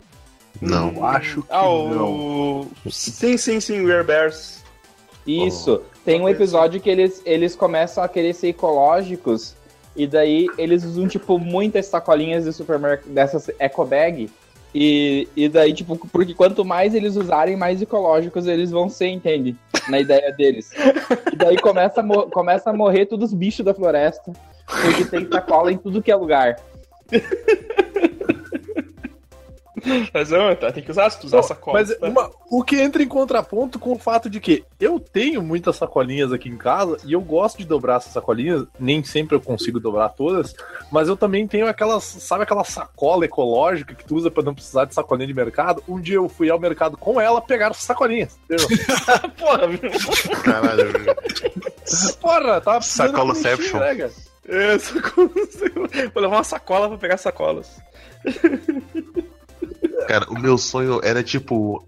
Não. 0.60 0.92
Eu 0.94 1.04
acho 1.04 1.42
que 1.42 1.48
Ah, 1.50 1.62
não. 1.64 2.60
o. 2.62 2.66
Sim, 2.90 3.36
sim, 3.36 3.60
sim, 3.60 3.82
We're 3.84 4.04
Bears. 4.04 4.64
Isso. 5.26 5.82
Tem 6.04 6.20
um 6.20 6.28
episódio 6.28 6.80
que 6.80 6.88
eles, 6.88 7.20
eles 7.26 7.56
começam 7.56 8.02
a 8.02 8.08
querer 8.08 8.32
ser 8.32 8.48
ecológicos 8.48 9.54
e 9.96 10.06
daí 10.06 10.46
eles 10.56 10.84
usam, 10.84 11.08
tipo, 11.08 11.38
muitas 11.38 11.86
sacolinhas 11.86 12.44
de 12.44 12.52
supermercado, 12.52 13.08
dessas 13.12 13.50
eco 13.58 13.84
bag. 13.84 14.30
E, 14.74 15.26
e 15.34 15.48
daí, 15.48 15.72
tipo, 15.72 15.96
porque 16.12 16.34
quanto 16.34 16.64
mais 16.64 16.94
eles 16.94 17.16
usarem, 17.16 17.56
mais 17.56 17.80
ecológicos 17.82 18.46
eles 18.46 18.70
vão 18.70 18.88
ser, 18.88 19.08
entende? 19.08 19.56
Na 19.88 19.98
ideia 19.98 20.32
deles. 20.32 20.70
E 21.32 21.36
daí 21.36 21.56
começa 21.58 22.00
a, 22.00 22.02
mo- 22.02 22.28
começa 22.30 22.70
a 22.70 22.72
morrer 22.72 23.06
todos 23.06 23.30
os 23.32 23.34
bichos 23.36 23.64
da 23.64 23.72
floresta. 23.74 24.32
Porque 24.66 25.04
tem 25.06 25.26
sacola 25.28 25.72
em 25.72 25.78
tudo 25.78 26.02
que 26.02 26.10
é 26.10 26.16
lugar. 26.16 26.56
Mas 30.12 30.30
não, 30.30 30.54
tá, 30.56 30.72
tem 30.72 30.82
que 30.82 30.90
usar, 30.90 31.10
se 31.10 31.20
tu 31.20 31.26
usar 31.26 31.42
sacola. 31.42 31.78
Mas 31.80 31.90
uma- 32.00 32.30
o 32.50 32.62
que 32.62 32.80
entra 32.80 33.02
em 33.02 33.08
contraponto 33.08 33.78
com 33.78 33.92
o 33.92 33.98
fato 33.98 34.28
de 34.30 34.40
que 34.40 34.64
eu 34.80 34.98
tenho 35.00 35.42
muitas 35.42 35.76
sacolinhas 35.76 36.32
aqui 36.32 36.48
em 36.48 36.56
casa 36.56 36.98
e 37.04 37.12
eu 37.12 37.20
gosto 37.20 37.58
de 37.58 37.64
dobrar 37.64 37.96
essas 37.96 38.12
sacolinhas, 38.12 38.64
nem 38.78 39.02
sempre 39.04 39.36
eu 39.36 39.40
consigo 39.40 39.78
dobrar 39.80 40.08
todas, 40.10 40.54
mas 40.90 41.08
eu 41.08 41.16
também 41.16 41.46
tenho 41.46 41.66
aquelas, 41.66 42.04
sabe 42.04 42.42
aquela 42.44 42.64
sacola 42.64 43.24
ecológica 43.24 43.94
que 43.94 44.04
tu 44.04 44.16
usa 44.16 44.30
pra 44.30 44.42
não 44.42 44.54
precisar 44.54 44.84
de 44.84 44.94
sacolinha 44.94 45.26
de 45.26 45.34
mercado? 45.34 45.82
Um 45.88 46.00
dia 46.00 46.16
eu 46.16 46.28
fui 46.28 46.50
ao 46.50 46.58
mercado 46.58 46.96
com 46.96 47.20
ela 47.20 47.40
pegar 47.40 47.68
as 47.68 47.78
sacolinhas. 47.78 48.36
entendeu? 48.44 48.66
Porra, 49.38 49.68
Caralho. 50.42 50.92
Porra, 52.20 52.60
tava 52.60 52.78
precisando 52.78 53.10
Sacoloception. 53.12 53.78
né, 53.78 54.10
é, 54.48 54.78
sacola, 54.78 55.28
Vou 56.14 56.22
levar 56.22 56.36
uma 56.36 56.44
sacola 56.44 56.88
pra 56.88 56.98
pegar 56.98 57.16
sacolas. 57.16 57.80
Cara, 60.08 60.30
o 60.30 60.38
meu 60.38 60.56
sonho 60.58 61.00
era 61.02 61.22
tipo 61.22 61.84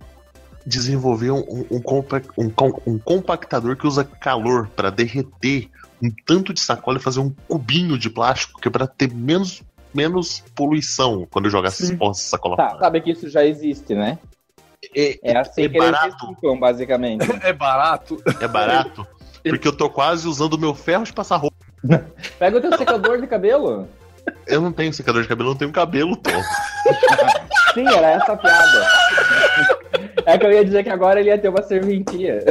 desenvolver 0.67 1.31
um, 1.31 1.39
um, 1.41 1.67
um 1.71 1.83
um 2.37 2.51
com- 2.51 2.83
um 2.87 2.99
compactador 2.99 3.77
que 3.77 3.87
usa 3.87 4.05
calor 4.05 4.69
pra 4.77 4.91
derreter 4.91 5.71
um 6.03 6.11
tanto 6.27 6.53
de 6.53 6.61
sacola 6.61 6.99
e 6.99 7.03
fazer 7.03 7.21
um 7.21 7.31
cubinho 7.49 7.99
de 7.99 8.11
plástico 8.11 8.61
que 8.61 8.69
é 8.69 8.71
pra 8.71 8.87
ter 8.87 9.13
menos, 9.13 9.63
menos 9.95 10.45
poluição 10.55 11.27
quando 11.31 11.47
eu 11.47 11.51
jogar 11.51 11.69
essas 11.69 11.91
sacola 12.19 12.57
Tá, 12.57 12.69
fora. 12.71 12.81
sabe 12.81 13.01
que 13.01 13.11
isso 13.13 13.29
já 13.29 13.45
existe, 13.45 13.95
né? 13.95 14.19
É, 14.95 15.19
É 15.23 15.37
assim 15.39 15.63
É 15.63 15.69
que 15.69 15.77
eles 15.79 15.91
barato. 15.91 16.09
explicam, 16.09 16.59
basicamente. 16.59 17.27
É 17.43 17.53
barato. 17.53 18.23
é 18.41 18.47
barato. 18.49 19.07
Porque 19.43 19.67
eu 19.69 19.73
tô 19.77 19.89
quase 19.89 20.29
usando 20.29 20.55
o 20.55 20.59
meu 20.59 20.75
ferro 20.75 21.05
de 21.05 21.13
passar 21.13 21.37
roupa. 21.37 21.57
Pega 22.39 22.59
o 22.59 22.61
teu 22.61 22.77
secador 22.77 23.21
de 23.21 23.27
cabelo. 23.27 23.89
Eu 24.47 24.61
não 24.61 24.73
tenho 24.73 24.93
secador 24.93 25.23
de 25.23 25.29
cabelo, 25.29 25.49
eu 25.51 25.53
não 25.53 25.59
tenho 25.59 25.73
cabelo, 25.73 26.17
Tom. 26.17 26.31
Sim, 27.75 27.87
era 27.89 28.09
essa 28.11 28.33
a 28.33 28.37
piada. 28.37 28.87
É 30.27 30.37
que 30.39 30.47
eu 30.47 30.53
ia 30.53 30.65
dizer 30.65 30.83
que 30.85 30.91
agora 30.91 31.21
ele 31.21 31.29
ia 31.31 31.39
ter 31.39 31.49
uma 31.49 31.63
serventia. 31.63 32.45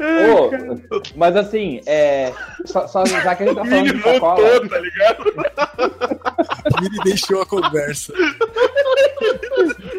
Ô, 0.00 0.50
mas 1.16 1.36
assim, 1.36 1.80
é, 1.86 2.32
só, 2.64 2.86
só 2.86 3.04
já 3.04 3.34
que 3.34 3.42
a 3.42 3.46
gente 3.46 3.56
tá 3.56 3.64
falando 3.64 3.92
de 3.94 4.02
sacola, 4.02 4.40
voltou, 4.48 4.68
tá 4.68 4.78
ligado? 4.78 5.24
Ele 6.80 7.02
deixou 7.04 7.42
a 7.42 7.46
conversa. 7.46 8.12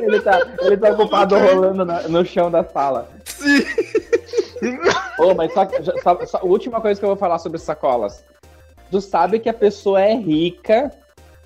ele 0.02 0.20
tá, 0.22 0.40
ele 0.62 0.78
tá 0.78 0.90
ocupado 0.92 1.38
rolando 1.38 1.86
na- 1.86 2.02
no 2.08 2.26
chão 2.26 2.50
da 2.52 2.64
sala. 2.64 3.10
Sim. 3.40 4.78
Ô, 5.18 5.34
mas 5.34 5.54
só, 5.54 5.66
que- 5.66 5.82
só, 6.02 6.26
só- 6.26 6.38
a 6.40 6.46
última 6.46 6.82
coisa 6.82 7.00
que 7.00 7.06
eu 7.06 7.10
vou 7.10 7.18
falar 7.18 7.40
sobre 7.40 7.58
sacolas. 7.60 8.24
Tu 8.92 9.00
sabe 9.02 9.40
que 9.40 9.50
a 9.50 9.54
pessoa 9.54 10.02
é 10.02 10.14
rica, 10.16 10.92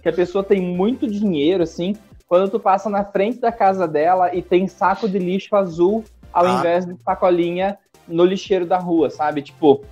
que 0.02 0.10
a 0.10 0.14
pessoa 0.14 0.44
tem 0.44 0.62
muito 0.62 1.08
dinheiro, 1.08 1.64
assim, 1.64 1.96
quando 2.28 2.50
tu 2.50 2.60
passa 2.60 2.90
na 2.90 3.04
frente 3.04 3.40
da 3.40 3.52
casa 3.52 3.88
dela 3.88 4.34
e 4.36 4.42
tem 4.42 4.68
saco 4.68 5.08
de 5.08 5.20
lixo 5.20 5.56
azul 5.56 6.04
ao 6.32 6.46
Ah. 6.46 6.60
invés 6.60 6.86
de 6.86 6.96
sacolinha 7.04 7.78
no 8.08 8.26
lixeiro 8.26 8.66
da 8.66 8.78
rua, 8.78 9.10
sabe? 9.10 9.42
Tipo, 9.42 9.84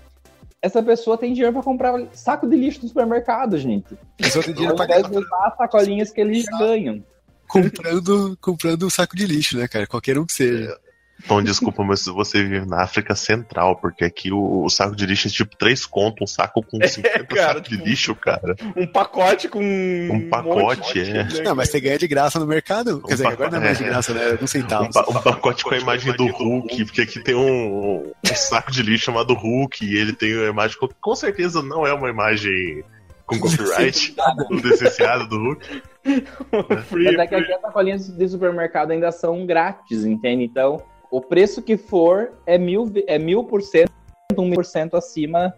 essa 0.61 0.81
pessoa 0.81 1.17
tem 1.17 1.33
dinheiro 1.33 1.53
pra 1.53 1.61
comprar 1.63 1.99
saco 2.13 2.47
de 2.47 2.55
lixo 2.55 2.79
no 2.83 2.87
supermercado, 2.87 3.57
gente. 3.57 3.95
Vão 4.19 4.41
ter 4.43 4.53
dinheiro 4.53 4.71
Ao 4.71 4.75
pra 4.75 4.85
invés 4.85 5.07
de 5.07 5.17
usar 5.17 5.47
as 5.47 5.57
sacolinhas 5.57 6.11
que 6.11 6.21
eles 6.21 6.45
ganham. 6.57 7.03
comprando, 7.47 8.37
comprando 8.41 8.85
um 8.85 8.89
saco 8.89 9.15
de 9.15 9.25
lixo, 9.27 9.57
né, 9.57 9.67
cara? 9.67 9.85
Qualquer 9.85 10.17
um 10.17 10.25
que 10.25 10.33
seja. 10.33 10.77
Então, 11.23 11.41
desculpa, 11.43 11.83
mas 11.83 12.05
você 12.05 12.43
vive 12.43 12.65
na 12.65 12.81
África 12.83 13.15
Central, 13.15 13.75
porque 13.75 14.03
aqui 14.03 14.31
o, 14.31 14.63
o 14.63 14.69
saco 14.69 14.95
de 14.95 15.05
lixo 15.05 15.27
é 15.27 15.31
tipo 15.31 15.55
3 15.55 15.85
conto, 15.85 16.23
um 16.23 16.27
saco 16.27 16.63
com 16.63 16.79
50 16.85 17.23
cara, 17.25 17.47
sacos 17.53 17.63
de 17.63 17.69
tipo, 17.77 17.87
lixo, 17.87 18.15
cara. 18.15 18.55
Um 18.75 18.87
pacote 18.87 19.47
com. 19.47 19.61
Um 19.61 20.29
pacote, 20.29 20.79
monte, 20.79 20.99
é. 20.99 21.23
né, 21.23 21.27
Não, 21.43 21.55
mas 21.55 21.69
você 21.69 21.79
ganha 21.79 21.97
de 21.97 22.07
graça 22.07 22.39
no 22.39 22.47
mercado. 22.47 23.01
Quer 23.01 23.13
dizer, 23.13 23.23
pacote- 23.23 23.43
agora 23.43 23.51
não 23.51 23.57
é 23.59 23.65
mais 23.65 23.77
de 23.77 23.83
é. 23.83 23.87
graça, 23.87 24.13
né? 24.13 24.37
Um 24.41 24.47
centavo. 24.47 24.85
Um, 24.85 24.89
pa- 24.91 25.05
um 25.09 25.21
pacote 25.21 25.63
com 25.63 25.73
a 25.73 25.77
imagem 25.77 26.13
do 26.13 26.25
Hulk, 26.27 26.85
porque 26.85 27.01
aqui 27.01 27.19
tem 27.23 27.35
um, 27.35 28.07
um 28.07 28.35
saco 28.35 28.71
de 28.71 28.81
lixo 28.81 29.05
chamado 29.05 29.33
Hulk 29.33 29.85
e 29.85 29.95
ele 29.97 30.13
tem 30.13 30.33
a 30.33 30.47
imagem. 30.49 30.77
Com, 30.77 30.87
com 30.99 31.15
certeza 31.15 31.61
não 31.61 31.85
é 31.85 31.93
uma 31.93 32.09
imagem 32.09 32.83
com 33.25 33.39
copyright 33.39 34.15
do 34.49 34.55
licenciado 34.55 35.27
do 35.27 35.37
Hulk. 35.37 35.81
Free, 36.89 37.05
Mas 37.05 37.15
é 37.19 37.27
que 37.27 37.35
aqui 37.35 37.53
as 37.53 37.61
sacolinhas 37.61 38.07
de 38.07 38.27
supermercado 38.27 38.91
ainda 38.91 39.11
são 39.11 39.45
grátis, 39.45 40.03
entende? 40.05 40.43
Então, 40.43 40.81
o 41.11 41.21
preço 41.21 41.61
que 41.61 41.77
for 41.77 42.31
é 42.45 42.57
mil, 42.57 42.91
é 43.07 43.19
mil 43.19 43.43
por 43.43 43.61
cento, 43.61 43.91
um 44.37 44.45
mil 44.45 44.55
por 44.55 44.65
cento 44.65 44.95
acima 44.97 45.53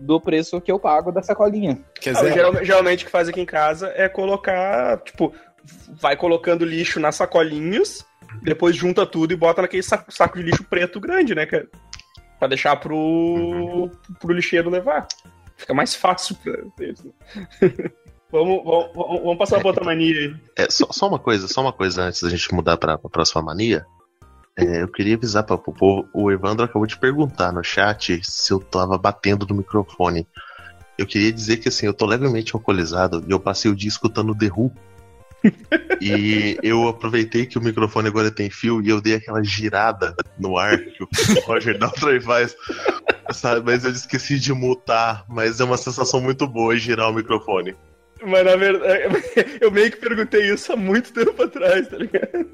do 0.00 0.20
preço 0.20 0.60
que 0.60 0.72
eu 0.72 0.78
pago 0.78 1.12
da 1.12 1.22
sacolinha. 1.22 1.78
Quer 2.00 2.14
dizer, 2.14 2.32
geral- 2.32 2.64
geralmente 2.64 3.02
o 3.02 3.06
que 3.06 3.12
faz 3.12 3.28
aqui 3.28 3.40
em 3.40 3.46
casa 3.46 3.92
é 3.94 4.08
colocar, 4.08 4.98
tipo, 5.02 5.32
vai 6.00 6.16
colocando 6.16 6.64
lixo 6.64 6.98
nas 7.00 7.14
sacolinhas, 7.16 8.04
depois 8.42 8.74
junta 8.76 9.06
tudo 9.06 9.32
e 9.32 9.36
bota 9.36 9.62
naquele 9.62 9.82
saco, 9.82 10.12
saco 10.12 10.36
de 10.38 10.44
lixo 10.44 10.64
preto 10.64 10.98
grande, 11.00 11.34
né, 11.34 11.46
cara? 11.46 11.68
Pra 12.38 12.48
deixar 12.48 12.76
pro, 12.76 12.96
Uhum. 12.96 13.90
pro 14.20 14.34
lixeiro 14.34 14.68
levar. 14.68 15.06
Fica 15.56 15.72
mais 15.72 15.94
fácil 15.94 16.36
pra 16.44 16.54
eles. 16.84 17.02
né? 17.02 17.12
vamos, 18.30 18.62
vamos, 18.62 18.92
vamos 19.22 19.38
passar 19.38 19.58
pra 19.60 19.68
outra 19.68 19.84
mania 19.84 20.14
aí. 20.14 20.34
É, 20.58 20.70
só, 20.70 20.86
só 20.90 21.08
uma 21.08 21.18
coisa, 21.18 21.48
só 21.48 21.62
uma 21.62 21.72
coisa 21.72 22.02
antes 22.02 22.22
da 22.22 22.28
gente 22.28 22.52
mudar 22.54 22.76
pra, 22.76 22.98
pra 22.98 23.08
próxima 23.08 23.40
mania. 23.40 23.86
É, 24.56 24.82
eu 24.82 24.88
queria 24.88 25.16
avisar 25.16 25.42
para 25.42 25.54
o 25.54 25.58
povo. 25.58 26.08
O 26.14 26.30
Evandro 26.32 26.64
acabou 26.64 26.86
de 26.86 26.98
perguntar 26.98 27.52
no 27.52 27.62
chat 27.62 28.20
se 28.24 28.52
eu 28.52 28.58
tava 28.58 28.96
batendo 28.96 29.46
no 29.46 29.56
microfone. 29.56 30.26
Eu 30.96 31.06
queria 31.06 31.30
dizer 31.30 31.58
que 31.58 31.68
assim, 31.68 31.84
eu 31.84 31.92
tô 31.92 32.06
levemente 32.06 32.54
alcoolizado 32.54 33.22
e 33.28 33.30
eu 33.30 33.38
passei 33.38 33.70
o 33.70 33.76
dia 33.76 33.88
escutando 33.88 34.34
The 34.34 34.46
Who. 34.46 34.72
e 36.00 36.58
eu 36.62 36.88
aproveitei 36.88 37.44
que 37.44 37.58
o 37.58 37.60
microfone 37.60 38.08
agora 38.08 38.30
tem 38.30 38.48
fio 38.48 38.82
e 38.82 38.88
eu 38.88 39.00
dei 39.00 39.16
aquela 39.16 39.44
girada 39.44 40.16
no 40.38 40.56
ar 40.56 40.78
que 40.78 41.02
o 41.02 41.08
Roger 41.44 41.76
Daltrey 41.78 42.20
faz. 42.20 42.56
Sabe? 43.32 43.60
Mas 43.66 43.84
eu 43.84 43.90
esqueci 43.90 44.38
de 44.40 44.54
mutar, 44.54 45.26
mas 45.28 45.60
é 45.60 45.64
uma 45.64 45.76
sensação 45.76 46.18
muito 46.18 46.46
boa 46.46 46.76
girar 46.78 47.10
o 47.10 47.14
microfone. 47.14 47.76
Mas 48.24 48.44
na 48.44 48.56
verdade, 48.56 49.02
eu 49.60 49.70
meio 49.70 49.90
que 49.90 49.98
perguntei 49.98 50.50
isso 50.50 50.72
há 50.72 50.76
muito 50.76 51.12
tempo 51.12 51.42
atrás, 51.42 51.88
tá 51.88 51.98
ligado? 51.98 52.46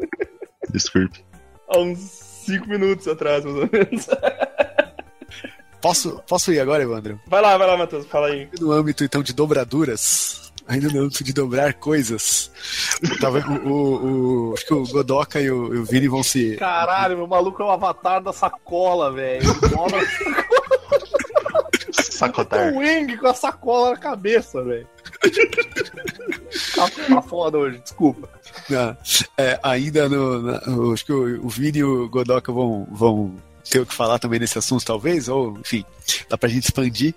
Desculpe. 0.70 1.24
Há 1.74 1.78
uns 1.78 1.98
5 2.46 2.68
minutos 2.68 3.06
atrás, 3.08 3.44
mais 3.44 3.56
ou 3.56 3.68
menos. 3.72 4.06
posso, 5.80 6.22
posso 6.28 6.52
ir 6.52 6.60
agora, 6.60 6.82
Evandro? 6.82 7.20
Vai 7.26 7.40
lá, 7.40 7.56
vai 7.56 7.66
lá, 7.66 7.76
Matheus, 7.76 8.06
fala 8.06 8.28
aí. 8.28 8.48
No 8.60 8.72
âmbito, 8.72 9.04
então, 9.04 9.22
de 9.22 9.32
dobraduras, 9.32 10.52
ainda 10.66 10.88
no 10.88 11.00
âmbito 11.02 11.24
de 11.24 11.32
dobrar 11.32 11.74
coisas, 11.74 12.50
tava, 13.20 13.38
o, 13.38 13.68
o- 13.70 14.50
o- 14.50 14.54
acho 14.54 14.66
que 14.66 14.74
o 14.74 14.84
Godoka 14.86 15.40
e 15.40 15.50
o, 15.50 15.74
e 15.74 15.78
o 15.78 15.84
Vini 15.84 16.08
vão 16.08 16.22
se... 16.22 16.56
Caralho, 16.56 17.16
meu 17.16 17.26
maluco 17.26 17.62
é 17.62 17.64
o 17.66 17.70
avatar 17.70 18.22
da 18.22 18.32
sacola, 18.32 19.10
velho. 19.12 19.42
Dobra 19.70 20.00
Sacotar. 21.92 22.72
o 22.72 22.78
Wing 22.78 23.16
com 23.16 23.26
a 23.26 23.34
sacola 23.34 23.90
na 23.90 23.96
cabeça, 23.96 24.62
velho. 24.62 24.86
Tá, 26.74 26.88
tá 27.08 27.22
foda 27.22 27.58
hoje, 27.58 27.78
desculpa. 27.80 28.28
Na- 28.70 28.96
é, 29.38 29.58
ainda 29.62 30.08
no. 30.08 30.92
acho 30.92 31.04
que 31.04 31.12
o, 31.12 31.46
o 31.46 31.48
Vini 31.48 31.78
e 31.78 31.84
o 31.84 32.08
Godoka 32.08 32.52
vão, 32.52 32.86
vão 32.90 33.34
ter 33.68 33.80
o 33.80 33.86
que 33.86 33.94
falar 33.94 34.18
também 34.18 34.38
nesse 34.40 34.58
assunto, 34.58 34.84
talvez, 34.84 35.28
ou, 35.28 35.56
enfim, 35.58 35.84
dá 36.28 36.36
pra 36.36 36.48
gente 36.48 36.64
expandir. 36.64 37.14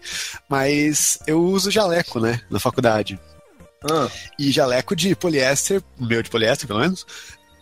Mas 0.49 1.19
eu 1.27 1.41
uso 1.43 1.71
jaleco, 1.71 2.19
né, 2.19 2.39
na 2.49 2.59
faculdade. 2.59 3.19
Ah, 3.89 4.07
E 4.39 4.51
jaleco 4.51 4.95
de 4.95 5.15
poliéster, 5.15 5.81
meu 5.99 6.23
de 6.23 6.29
poliéster, 6.29 6.67
pelo 6.67 6.79
menos, 6.79 7.05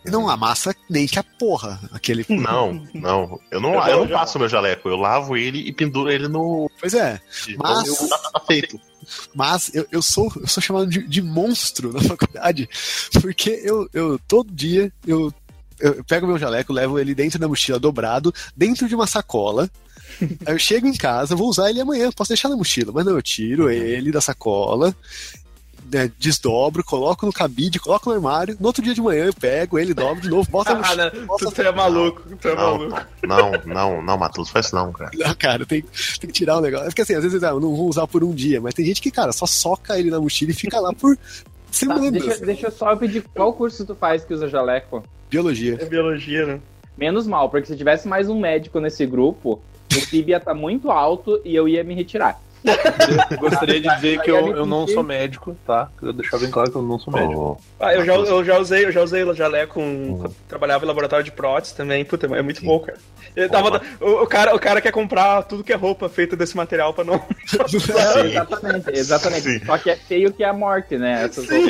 não 0.06 0.28
amassa 0.28 0.74
nem 0.88 1.06
que 1.06 1.18
a 1.18 1.24
porra. 1.38 1.80
Aquele. 1.92 2.24
Não, 2.30 2.86
não. 2.94 3.40
Eu 3.50 3.58
não, 3.60 3.74
Eu 3.74 3.88
eu 3.88 4.00
não 4.06 4.08
passo 4.08 4.38
meu 4.38 4.48
jaleco. 4.48 4.88
Eu 4.88 4.96
lavo 4.96 5.34
ele 5.36 5.58
e 5.66 5.72
penduro 5.72 6.10
ele 6.10 6.28
no. 6.28 6.70
Pois 6.78 6.92
é. 6.94 7.20
Mas- 7.58 7.86
Eu- 7.88 8.08
tá, 8.08 8.18
tá 8.18 8.40
feito. 8.40 8.78
Mas 9.34 9.70
eu, 9.74 9.86
eu, 9.90 10.02
sou, 10.02 10.32
eu 10.36 10.46
sou 10.46 10.62
chamado 10.62 10.86
de, 10.86 11.06
de 11.06 11.22
monstro 11.22 11.92
na 11.92 12.00
faculdade, 12.04 12.68
porque 13.20 13.60
eu, 13.62 13.88
eu 13.92 14.18
todo 14.26 14.52
dia 14.52 14.92
eu, 15.06 15.32
eu 15.80 16.04
pego 16.04 16.26
meu 16.26 16.38
jaleco, 16.38 16.72
levo 16.72 16.98
ele 16.98 17.14
dentro 17.14 17.38
da 17.38 17.48
mochila 17.48 17.78
dobrado, 17.78 18.32
dentro 18.56 18.88
de 18.88 18.94
uma 18.94 19.06
sacola. 19.06 19.70
Aí 20.46 20.54
eu 20.54 20.58
chego 20.58 20.86
em 20.86 20.94
casa, 20.94 21.34
vou 21.34 21.48
usar 21.48 21.70
ele 21.70 21.80
amanhã, 21.80 22.10
posso 22.12 22.28
deixar 22.28 22.48
na 22.48 22.56
mochila, 22.56 22.92
mas 22.92 23.04
não, 23.04 23.14
eu 23.14 23.22
tiro 23.22 23.70
ele 23.70 24.12
da 24.12 24.20
sacola, 24.20 24.94
né, 25.92 26.10
desdobro, 26.18 26.82
coloco 26.84 27.26
no 27.26 27.32
cabide, 27.32 27.78
coloco 27.78 28.08
no 28.10 28.16
armário. 28.16 28.56
No 28.60 28.66
outro 28.66 28.82
dia 28.82 28.94
de 28.94 29.00
manhã 29.00 29.26
eu 29.26 29.34
pego 29.34 29.78
ele, 29.78 29.92
dobro 29.94 30.20
de 30.20 30.28
novo, 30.28 30.48
boto 30.50 30.72
na 30.74 30.78
Ah, 30.78 30.80
mochila. 30.80 31.12
não, 31.14 31.26
boto 31.26 31.50
tu 31.52 31.62
é 31.62 31.72
maluco, 31.72 32.22
tu 32.40 32.48
é 32.48 32.54
Não, 32.54 32.78
maluco. 32.78 33.00
não, 33.26 33.52
não, 33.66 34.02
não, 34.02 34.16
Matheus, 34.18 34.48
faz 34.50 34.66
isso 34.66 34.74
não, 34.74 34.92
cara. 34.92 35.10
Não, 35.14 35.34
cara, 35.34 35.66
tem, 35.66 35.82
tem 35.82 36.28
que 36.28 36.32
tirar 36.32 36.58
o 36.58 36.60
negócio. 36.60 36.86
É 36.86 36.88
porque 36.88 37.02
assim, 37.02 37.14
às 37.14 37.22
vezes 37.22 37.42
ah, 37.42 37.48
eu 37.50 37.60
não 37.60 37.74
vou 37.74 37.88
usar 37.88 38.06
por 38.06 38.24
um 38.24 38.32
dia, 38.32 38.60
mas 38.60 38.74
tem 38.74 38.84
gente 38.86 39.00
que, 39.02 39.10
cara, 39.10 39.32
só 39.32 39.46
soca 39.46 39.98
ele 39.98 40.10
na 40.10 40.20
mochila 40.20 40.50
e 40.50 40.54
fica 40.54 40.80
lá 40.80 40.92
por 40.92 41.16
Tá, 41.74 41.78
semanas. 41.78 42.12
deixa, 42.12 42.46
deixa 42.46 42.66
eu 42.68 42.70
só 42.70 42.94
pedir 42.94 43.22
qual 43.34 43.52
curso 43.52 43.84
tu 43.84 43.96
faz 43.96 44.24
que 44.24 44.32
usa 44.32 44.48
jaleco. 44.48 45.02
Biologia. 45.28 45.76
É 45.80 45.84
biologia, 45.84 46.46
né? 46.46 46.60
Menos 46.96 47.26
mal, 47.26 47.50
porque 47.50 47.66
se 47.66 47.76
tivesse 47.76 48.06
mais 48.06 48.28
um 48.28 48.38
médico 48.38 48.78
nesse 48.78 49.04
grupo, 49.04 49.60
o 49.92 50.06
PIB 50.08 50.30
ia 50.30 50.36
estar 50.36 50.54
muito 50.54 50.88
alto 50.92 51.40
e 51.44 51.52
eu 51.52 51.66
ia 51.66 51.82
me 51.82 51.92
retirar. 51.92 52.40
gostaria 53.38 53.80
de 53.80 53.94
dizer 53.94 54.20
que 54.22 54.30
eu, 54.30 54.56
eu 54.56 54.66
não 54.66 54.86
sou 54.88 55.02
médico, 55.02 55.56
tá? 55.66 55.88
Quero 55.98 56.12
deixar 56.12 56.38
bem 56.38 56.50
claro 56.50 56.70
que 56.70 56.76
eu 56.76 56.82
não 56.82 56.98
sou 56.98 57.12
médico. 57.12 57.60
Oh, 57.60 57.84
Ah, 57.84 57.94
eu 57.94 58.04
já, 58.04 58.14
eu 58.14 58.44
já 58.44 58.58
usei, 58.58 58.84
eu 58.86 58.92
já 58.92 59.02
usei 59.02 59.22
o 59.24 59.34
jaleco 59.34 59.74
com. 59.74 59.82
Uhum. 59.84 60.18
quando 60.18 60.34
trabalhava 60.48 60.84
em 60.84 60.88
laboratório 60.88 61.24
de 61.24 61.32
prótese 61.32 61.74
também. 61.74 62.04
Puta, 62.04 62.26
é 62.26 62.42
muito 62.42 62.64
bom, 62.64 62.80
cara. 62.80 62.98
Eu 63.36 63.48
tava- 63.50 63.82
o, 64.00 64.22
o 64.22 64.26
cara. 64.26 64.54
O 64.54 64.58
cara 64.58 64.80
quer 64.80 64.92
comprar 64.92 65.42
tudo 65.42 65.64
que 65.64 65.72
é 65.72 65.76
roupa 65.76 66.08
feita 66.08 66.36
desse 66.36 66.56
material 66.56 66.94
pra 66.94 67.04
não. 67.04 67.20
exatamente, 68.24 68.90
exatamente. 68.90 69.42
Sim. 69.42 69.64
Só 69.64 69.78
que 69.78 69.90
é 69.90 69.96
feio 69.96 70.32
que 70.32 70.44
é 70.44 70.48
a 70.48 70.52
morte, 70.52 70.96
né? 70.96 71.24
Essas 71.24 71.46
Sim. 71.46 71.64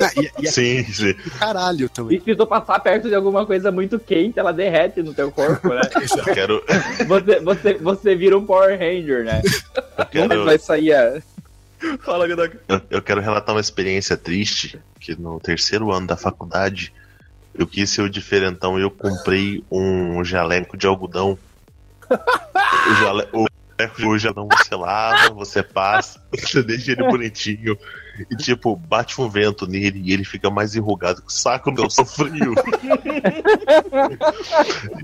Ah, 0.00 0.10
e, 0.16 0.42
e 0.42 0.48
é 0.48 0.50
sim, 0.50 0.84
sim. 0.84 1.14
caralho 1.38 1.88
também. 1.88 2.18
E 2.18 2.20
se 2.20 2.34
tu 2.34 2.46
passar 2.46 2.78
perto 2.80 3.08
de 3.08 3.14
alguma 3.14 3.46
coisa 3.46 3.70
muito 3.70 3.98
quente, 3.98 4.38
ela 4.38 4.52
derrete 4.52 5.02
no 5.02 5.14
teu 5.14 5.30
corpo, 5.30 5.68
né? 5.68 5.80
Eu 6.26 6.34
quero, 6.34 6.64
Você, 7.06 7.40
você, 7.40 7.74
você 7.74 8.14
vira 8.16 8.36
um 8.36 8.44
Power 8.44 8.78
Ranger, 8.78 9.24
né? 9.24 9.42
Eu 9.98 10.22
Nunca 10.22 10.28
quero, 10.28 10.44
vai 10.44 10.58
sair 10.58 10.92
a... 10.92 11.20
Fala, 12.02 12.26
eu, 12.26 12.82
eu 12.90 13.02
quero 13.02 13.20
relatar 13.20 13.54
uma 13.54 13.60
experiência 13.60 14.16
triste, 14.16 14.80
que 14.98 15.14
no 15.14 15.38
terceiro 15.38 15.92
ano 15.92 16.06
da 16.06 16.16
faculdade, 16.16 16.92
eu 17.54 17.66
quis 17.66 17.90
ser 17.90 18.02
o 18.02 18.10
diferentão 18.10 18.78
e 18.78 18.82
eu 18.82 18.90
comprei 18.90 19.64
um 19.70 20.24
jaleco 20.24 20.76
de 20.76 20.86
algodão. 20.86 21.38
O 22.10 22.94
jale, 22.94 23.28
o, 23.32 23.46
o 24.08 24.18
jaleco 24.18 24.48
você 24.56 24.74
lava, 24.74 25.34
você 25.34 25.62
passa, 25.62 26.22
você 26.32 26.62
deixa 26.62 26.92
ele 26.92 27.04
bonitinho. 27.04 27.78
E 28.30 28.36
tipo, 28.36 28.76
bate 28.76 29.20
um 29.20 29.28
vento 29.28 29.66
nele 29.66 30.00
e 30.04 30.12
ele 30.12 30.24
fica 30.24 30.50
mais 30.50 30.74
enrugado 30.74 31.22
que 31.22 31.28
o 31.28 31.32
saco 31.32 31.70
do 31.70 31.90
seu 31.90 32.04
frio. 32.04 32.54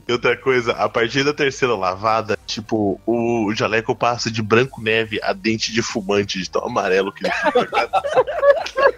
e 0.07 0.13
outra 0.13 0.37
coisa, 0.37 0.73
a 0.73 0.89
partir 0.89 1.25
da 1.25 1.33
terceira 1.33 1.75
lavada, 1.77 2.39
tipo, 2.47 3.01
o 3.07 3.53
jaleco 3.55 3.95
passa 3.95 4.31
de 4.31 4.43
branco 4.43 4.81
neve 4.81 5.21
a 5.23 5.33
dente 5.33 5.73
de 5.73 5.83
fumante, 5.83 6.39
de 6.39 6.51
tão 6.51 6.67
amarelo 6.67 7.13
que 7.13 7.25
ele 7.27 7.33
fica. 7.33 7.91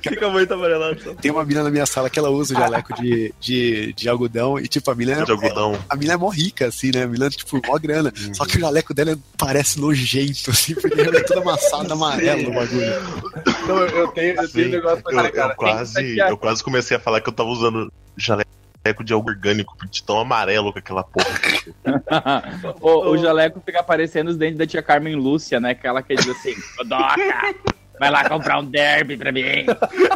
Fica 0.00 0.28
muito 0.28 0.52
amarelado. 0.52 1.00
só. 1.02 1.14
Tem 1.14 1.30
uma 1.30 1.44
mina 1.44 1.62
na 1.62 1.70
minha 1.70 1.86
sala 1.86 2.08
que 2.10 2.18
ela 2.18 2.30
usa 2.30 2.54
o 2.54 2.58
jaleco 2.58 2.94
de, 2.94 3.32
de, 3.40 3.92
de 3.92 4.08
algodão 4.08 4.58
e, 4.58 4.68
tipo, 4.68 4.90
a 4.90 4.94
mina, 4.94 5.24
de 5.24 5.30
algodão. 5.30 5.78
a 5.88 5.96
mina 5.96 6.14
é 6.14 6.16
mó 6.16 6.28
rica, 6.28 6.66
assim, 6.66 6.90
né? 6.94 7.04
A 7.04 7.06
mina, 7.06 7.28
tipo, 7.30 7.60
mó 7.66 7.78
grana. 7.78 8.12
Só 8.32 8.44
que 8.44 8.56
o 8.56 8.60
jaleco 8.60 8.94
dela 8.94 9.18
parece 9.36 9.80
nojento, 9.80 10.50
assim, 10.50 10.74
porque 10.74 11.00
ela 11.00 11.16
é 11.16 11.22
toda 11.22 11.40
amassada, 11.40 11.92
amarelo 11.92 12.50
o 12.50 12.54
bagulho. 12.54 12.92
Então 13.62 13.78
eu, 13.78 14.08
tenho, 14.08 14.40
eu 14.40 14.48
tenho 14.48 14.68
um 14.68 14.70
negócio 14.70 15.02
pra 15.02 15.12
eu, 15.12 15.16
cara, 15.16 15.28
eu 15.28 15.32
cara. 15.32 15.54
quase, 15.54 16.18
eu 16.18 16.36
quase 16.36 16.62
comecei 16.62 16.96
a 16.96 17.00
falar 17.00 17.20
que 17.20 17.28
eu 17.28 17.32
tava 17.32 17.48
usando 17.48 17.92
jaleco 18.16 18.46
de 19.04 19.12
algo 19.12 19.28
orgânico, 19.28 19.76
de 19.90 20.02
tão 20.02 20.20
amarelo 20.20 20.72
com 20.72 20.78
aquela 20.78 21.02
porra. 21.02 21.28
o, 22.80 23.10
o 23.10 23.18
jaleco 23.18 23.60
fica 23.64 23.80
aparecendo 23.80 24.28
os 24.28 24.36
dentes 24.36 24.58
da 24.58 24.66
tia 24.66 24.82
Carmen 24.82 25.16
Lúcia, 25.16 25.58
né? 25.58 25.70
Aquela 25.70 26.02
que 26.02 26.14
diz 26.14 26.28
assim, 26.28 26.54
Godoka, 26.76 27.16
Vai 27.98 28.10
lá 28.10 28.28
comprar 28.28 28.58
um 28.58 28.64
derby 28.64 29.16
pra 29.16 29.32
mim. 29.32 29.64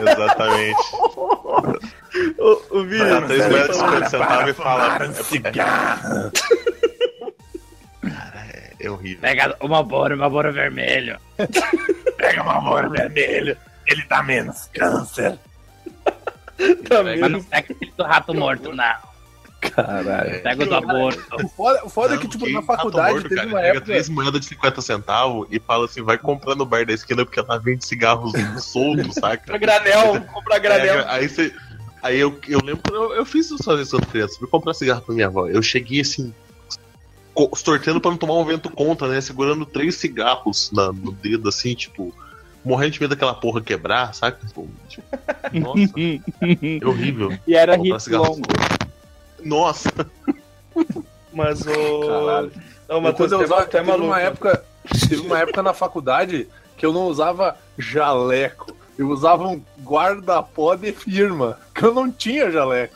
Exatamente. 0.01 0.77
O, 2.39 2.79
o 2.79 2.85
Vini, 2.85 3.09
Dá 3.09 3.23
três 3.23 3.49
moedas 3.49 3.69
de 3.69 3.75
50 3.77 4.09
centavos 4.11 4.51
e 4.51 4.55
fala. 4.55 4.91
Para 4.97 5.09
um 5.09 5.15
cigarro. 5.15 6.33
É 8.83 8.89
horrível. 8.91 9.21
Pega 9.21 9.55
uma 9.61 9.83
bora, 9.83 10.15
uma 10.15 10.31
bora 10.31 10.51
vermelho. 10.51 11.19
Pega 12.17 12.43
um 12.43 12.51
amor 12.51 12.89
vermelho. 12.89 13.55
Ele 13.87 14.03
dá 14.09 14.23
menos 14.23 14.71
câncer. 14.73 15.39
também. 16.89 17.19
Mas 17.21 17.31
não 17.31 17.43
pega 17.43 17.75
aquele 17.75 17.93
do 17.95 18.03
rato 18.03 18.33
morto, 18.35 18.73
não. 18.75 19.10
Caralho. 19.61 20.43
Pega 20.43 20.65
o 20.65 20.67
do 20.67 20.75
aborto. 20.75 21.37
O 21.45 21.49
foda, 21.49 21.85
o 21.85 21.89
foda 21.91 22.15
é 22.15 22.17
Não, 22.17 22.23
que, 22.23 22.29
tipo, 22.29 22.49
na 22.49 22.61
tá 22.61 22.67
faculdade 22.67 23.13
morto, 23.13 23.23
teve 23.29 23.37
cara, 23.37 23.49
uma 23.49 23.57
Pega 23.59 23.69
época. 23.71 23.85
três 23.87 24.09
moedas 24.09 24.41
de 24.41 24.47
50 24.47 24.81
centavos 24.81 25.47
e 25.51 25.61
fala 25.61 25.85
assim: 25.85 26.03
vai 26.03 26.17
comprar 26.19 26.55
no 26.55 26.65
bar 26.65 26.87
da 26.87 26.93
esquina 26.93 27.25
porque 27.25 27.41
ela 27.41 27.59
vende 27.59 27.85
cigarros 27.85 28.33
soltos, 28.63 29.15
saca? 29.21 29.45
Pra 29.45 29.59
granel, 29.59 30.21
comprar 30.33 30.59
granel. 30.59 31.05
Aí 31.09 31.29
você. 31.29 31.55
Aí 32.03 32.19
eu, 32.19 32.39
eu 32.49 32.61
lembro 32.65 32.83
que 32.83 32.91
eu, 32.93 33.13
eu 33.13 33.27
fiz 33.27 33.51
isso 33.51 33.71
às 33.71 33.91
quando 33.91 34.07
criança. 34.07 34.39
Fui 34.39 34.49
comprar 34.49 34.73
cigarro 34.73 35.03
pra 35.03 35.15
minha 35.15 35.27
avó. 35.27 35.47
Eu 35.47 35.63
cheguei 35.63 36.01
assim. 36.01 36.33
Sorteando 37.55 38.01
pra 38.01 38.11
não 38.11 38.19
tomar 38.19 38.35
um 38.35 38.45
vento 38.45 38.69
contra, 38.71 39.09
né? 39.09 39.21
Segurando 39.21 39.65
três 39.65 39.95
cigarros 39.97 40.71
na- 40.73 40.93
no 40.93 41.13
dedo, 41.13 41.49
assim, 41.49 41.75
tipo. 41.75 42.15
Morrendo 42.63 42.91
de 42.93 43.01
medo 43.01 43.11
daquela 43.15 43.33
porra 43.33 43.63
quebrar, 43.63 44.13
saca? 44.15 44.47
Tipo, 44.47 44.69
tipo, 44.87 45.03
nossa, 45.59 45.81
é 45.99 46.87
horrível. 46.87 47.39
E 47.47 47.55
era 47.55 47.75
hit 47.77 48.11
longo. 48.11 48.43
Nossa, 49.45 49.89
Mas 51.33 51.61
o. 51.67 52.01
Caralho. 52.07 52.53
Não, 52.89 53.01
mas 53.01 53.15
Quando 53.17 53.33
eu 53.33 53.39
tu 53.39 53.45
usava, 53.45 53.63
é 53.63 53.65
tu 53.65 53.69
é 53.69 53.79
teve 53.81 53.91
maluco. 53.91 54.07
uma 54.09 54.21
época, 54.21 54.65
teve 55.09 55.21
uma 55.23 55.39
época 55.39 55.63
na 55.63 55.73
faculdade 55.73 56.49
que 56.77 56.85
eu 56.85 56.93
não 56.93 57.05
usava 57.07 57.57
jaleco. 57.79 58.77
Eu 58.99 59.09
usava 59.09 59.47
um 59.47 59.63
guarda-pó 59.83 60.75
de 60.75 60.93
firma, 60.93 61.59
que 61.75 61.85
eu 61.85 61.95
não 61.95 62.11
tinha 62.11 62.51
jaleco. 62.51 62.95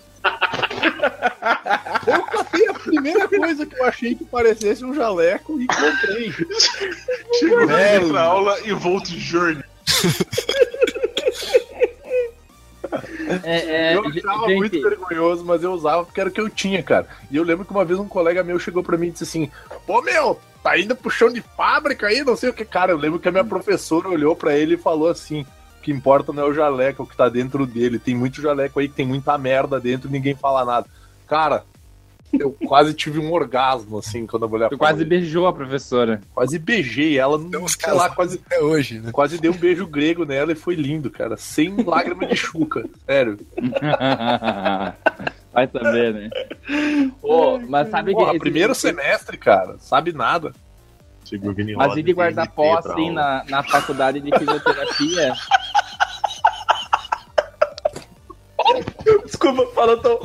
Eu 2.06 2.22
catei 2.24 2.68
a 2.68 2.74
primeira 2.74 3.28
coisa 3.28 3.64
que 3.64 3.78
eu 3.78 3.84
achei 3.84 4.14
que 4.14 4.24
parecesse 4.24 4.84
um 4.84 4.94
jaleco 4.94 5.60
e 5.60 5.66
comprei. 5.66 6.32
chegou 7.38 7.66
pra 8.10 8.22
aula 8.22 8.58
e 8.64 8.72
volto 8.72 9.06
de 9.10 9.20
journey. 9.20 9.62
É, 13.42 13.58
é, 13.58 13.96
eu 13.96 14.04
achava 14.04 14.48
gente, 14.48 14.56
muito 14.56 14.82
vergonhoso, 14.82 15.44
mas 15.44 15.62
eu 15.62 15.72
usava 15.72 16.04
porque 16.04 16.20
era 16.20 16.28
o 16.28 16.32
que 16.32 16.40
eu 16.40 16.50
tinha, 16.50 16.82
cara. 16.82 17.06
E 17.30 17.36
eu 17.36 17.42
lembro 17.42 17.64
que 17.64 17.70
uma 17.70 17.84
vez 17.84 17.98
um 17.98 18.08
colega 18.08 18.44
meu 18.44 18.58
chegou 18.58 18.82
pra 18.82 18.96
mim 18.96 19.08
e 19.08 19.10
disse 19.10 19.24
assim: 19.24 19.50
Pô, 19.86 20.02
meu, 20.02 20.38
tá 20.62 20.78
indo 20.78 20.94
pro 20.94 21.10
chão 21.10 21.30
de 21.30 21.40
fábrica 21.40 22.06
aí, 22.06 22.22
não 22.22 22.36
sei 22.36 22.50
o 22.50 22.52
que. 22.52 22.64
Cara, 22.64 22.92
eu 22.92 22.98
lembro 22.98 23.18
que 23.18 23.28
a 23.28 23.32
minha 23.32 23.44
professora 23.44 24.08
olhou 24.08 24.36
pra 24.36 24.54
ele 24.54 24.74
e 24.74 24.78
falou 24.78 25.08
assim: 25.08 25.42
O 25.42 25.82
que 25.82 25.92
importa 25.92 26.32
não 26.32 26.42
é 26.42 26.46
o 26.46 26.54
jaleco, 26.54 27.02
é 27.02 27.04
o 27.04 27.08
que 27.08 27.16
tá 27.16 27.28
dentro 27.28 27.66
dele. 27.66 27.98
Tem 27.98 28.14
muito 28.14 28.40
jaleco 28.40 28.78
aí 28.78 28.88
que 28.88 28.94
tem 28.94 29.06
muita 29.06 29.36
merda 29.38 29.80
dentro 29.80 30.08
e 30.08 30.12
ninguém 30.12 30.34
fala 30.34 30.64
nada. 30.64 30.86
Cara, 31.26 31.64
eu 32.38 32.56
quase 32.66 32.94
tive 32.94 33.18
um 33.18 33.32
orgasmo, 33.32 33.98
assim, 33.98 34.26
quando 34.26 34.44
a 34.44 34.48
mulher 34.48 34.68
tu 34.68 34.78
quase 34.78 35.04
beijou 35.04 35.46
a 35.46 35.52
professora. 35.52 36.20
Quase 36.34 36.58
beijei 36.58 37.18
ela, 37.18 37.36
os 37.36 37.72
sei 37.72 37.80
caras 37.80 37.98
lá, 37.98 38.10
quase, 38.10 38.40
até 38.44 38.60
hoje, 38.60 39.00
né? 39.00 39.10
quase 39.12 39.38
dei 39.40 39.50
um 39.50 39.56
beijo 39.56 39.86
grego 39.86 40.24
nela 40.24 40.52
e 40.52 40.56
foi 40.56 40.74
lindo, 40.74 41.10
cara. 41.10 41.36
Sem 41.36 41.74
lágrima 41.84 42.26
de 42.26 42.36
chuca, 42.36 42.84
sério. 43.06 43.38
Vai 45.52 45.68
saber, 45.68 46.12
né? 46.14 46.30
Ô, 47.22 47.58
mas 47.58 47.88
sabe 47.88 48.12
que. 48.12 48.18
Porra, 48.18 48.30
esse- 48.32 48.40
primeiro 48.40 48.74
semestre, 48.74 49.36
cara, 49.36 49.76
sabe 49.78 50.12
nada. 50.12 50.52
Mas 51.76 51.96
e 51.96 52.02
guarda-pó, 52.12 52.62
DNT 52.76 52.82
pra 52.82 52.92
assim, 52.92 53.10
na, 53.10 53.44
na 53.48 53.62
faculdade 53.62 54.20
de 54.20 54.30
fisioterapia. 54.38 55.32
Desculpa, 59.24 59.66
fala 59.74 59.96
tão. 60.00 60.18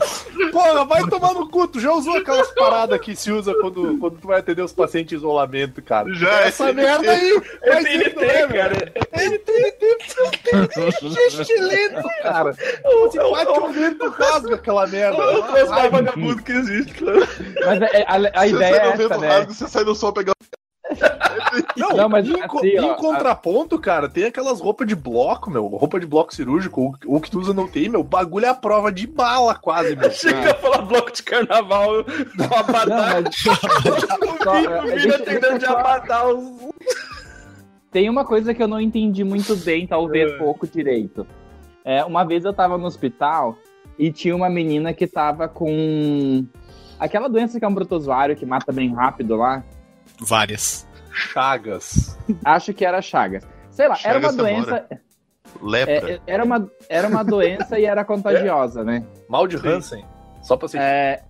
Porra, 0.51 0.85
vai 0.85 1.03
tomar 1.07 1.33
no 1.33 1.49
cu, 1.49 1.67
tu 1.67 1.79
já 1.79 1.91
usou 1.91 2.17
aquelas 2.17 2.49
paradas 2.53 2.99
que 3.01 3.15
se 3.15 3.31
usa 3.31 3.53
quando, 3.55 3.97
quando 3.99 4.17
tu 4.19 4.27
vai 4.27 4.39
atender 4.39 4.61
os 4.61 4.73
pacientes 4.73 5.13
em 5.13 5.15
isolamento, 5.17 5.81
cara. 5.81 6.13
Já, 6.13 6.41
Essa 6.41 6.71
merda 6.73 7.11
aí, 7.11 7.41
É 7.61 7.83
TNT, 7.83 8.47
cara. 8.53 8.93
estilento, 11.27 12.07
cara. 12.23 12.53
Se 12.53 13.17
bate 13.17 13.59
o 13.59 13.67
vento, 13.71 14.09
rasga 14.09 14.55
aquela 14.55 14.87
merda. 14.87 15.17
O 15.17 15.43
troço 15.43 15.69
mais 15.71 15.91
vagabundo 15.91 16.43
que 16.43 16.51
existe, 16.51 16.93
cara. 16.93 17.27
Mas 17.65 17.81
é- 17.81 18.01
é- 18.01 18.05
a, 18.33 18.47
ideia 18.47 18.75
é 18.75 18.87
essa, 18.89 19.17
né? 19.17 19.27
rasgo, 19.27 19.53
você 19.53 19.67
sai 19.67 19.83
no 19.83 19.95
sol 19.95 20.13
pegar. 20.13 20.33
Não, 21.77 21.89
Não, 21.95 22.09
mas 22.09 22.27
em, 22.27 22.39
assim, 22.41 22.67
em 22.67 22.79
ó, 22.79 22.95
contraponto, 22.95 23.77
cara, 23.79 24.09
tem 24.09 24.25
aquelas 24.25 24.59
roupas 24.59 24.87
de 24.87 24.95
bloco, 24.95 25.49
meu. 25.51 25.65
Roupa 25.67 25.99
de 25.99 26.05
bloco 26.05 26.33
cirúrgico, 26.33 26.81
ou, 26.81 26.95
ou 27.15 27.21
que 27.21 27.29
tu 27.29 27.39
usa 27.39 27.53
no 27.53 27.67
TI, 27.69 27.89
meu. 27.89 28.03
Bagulho 28.03 28.45
é 28.45 28.49
a 28.49 28.53
prova 28.55 28.91
de 28.91 29.05
bala, 29.07 29.55
quase, 29.55 29.95
meu. 29.95 30.09
Chega 30.11 30.51
a 30.51 30.55
falar 30.55 30.81
bloco 30.83 31.11
de 31.11 31.23
carnaval, 31.23 32.03
com 32.03 32.11
Não, 32.37 32.57
abadá. 32.57 33.21
mas 33.23 33.35
só, 33.37 33.51
O 33.51 34.83
o 34.83 34.89
deixa- 34.89 35.15
atendendo 35.15 35.59
de 35.59 35.65
eu 35.65 35.77
abadá. 35.77 36.27
os- 36.27 36.69
tem 37.91 38.09
uma 38.09 38.23
coisa 38.25 38.53
que 38.53 38.61
eu 38.61 38.67
não 38.67 38.79
entendi 38.79 39.23
muito 39.23 39.55
bem, 39.55 39.87
talvez 39.87 40.31
É. 40.31 40.37
pouco 40.37 40.67
direito. 40.67 41.25
É, 41.83 42.03
uma 42.05 42.23
vez 42.23 42.45
eu 42.45 42.53
tava 42.53 42.77
no 42.77 42.85
hospital 42.85 43.55
e 43.97 44.11
tinha 44.11 44.35
uma 44.35 44.49
menina 44.49 44.93
que 44.93 45.07
tava 45.07 45.47
com 45.47 46.45
aquela 46.99 47.27
doença 47.27 47.57
que 47.59 47.65
é 47.65 47.67
um 47.67 47.73
protozoário 47.73 48.35
que 48.35 48.45
mata 48.45 48.71
bem 48.71 48.93
rápido 48.93 49.35
lá. 49.35 49.63
Várias. 50.19 50.87
Chagas. 51.11 52.17
Acho 52.45 52.73
que 52.73 52.85
era 52.85 53.01
Chagas. 53.01 53.47
Sei 53.71 53.87
lá, 53.87 53.97
era 54.03 54.19
uma 54.19 54.29
Chagas 54.29 54.35
doença. 54.35 54.85
Lepra. 55.61 56.11
é, 56.13 56.19
era, 56.27 56.43
uma, 56.43 56.69
era 56.87 57.07
uma 57.07 57.23
doença 57.23 57.79
e 57.79 57.85
era 57.85 58.03
contagiosa, 58.05 58.83
né? 58.83 59.03
Mal 59.27 59.47
de 59.47 59.57
Hansen. 59.57 60.05
Só 60.41 60.55
pra 60.55 60.67
ser. 60.67 60.79
É, 60.79 61.23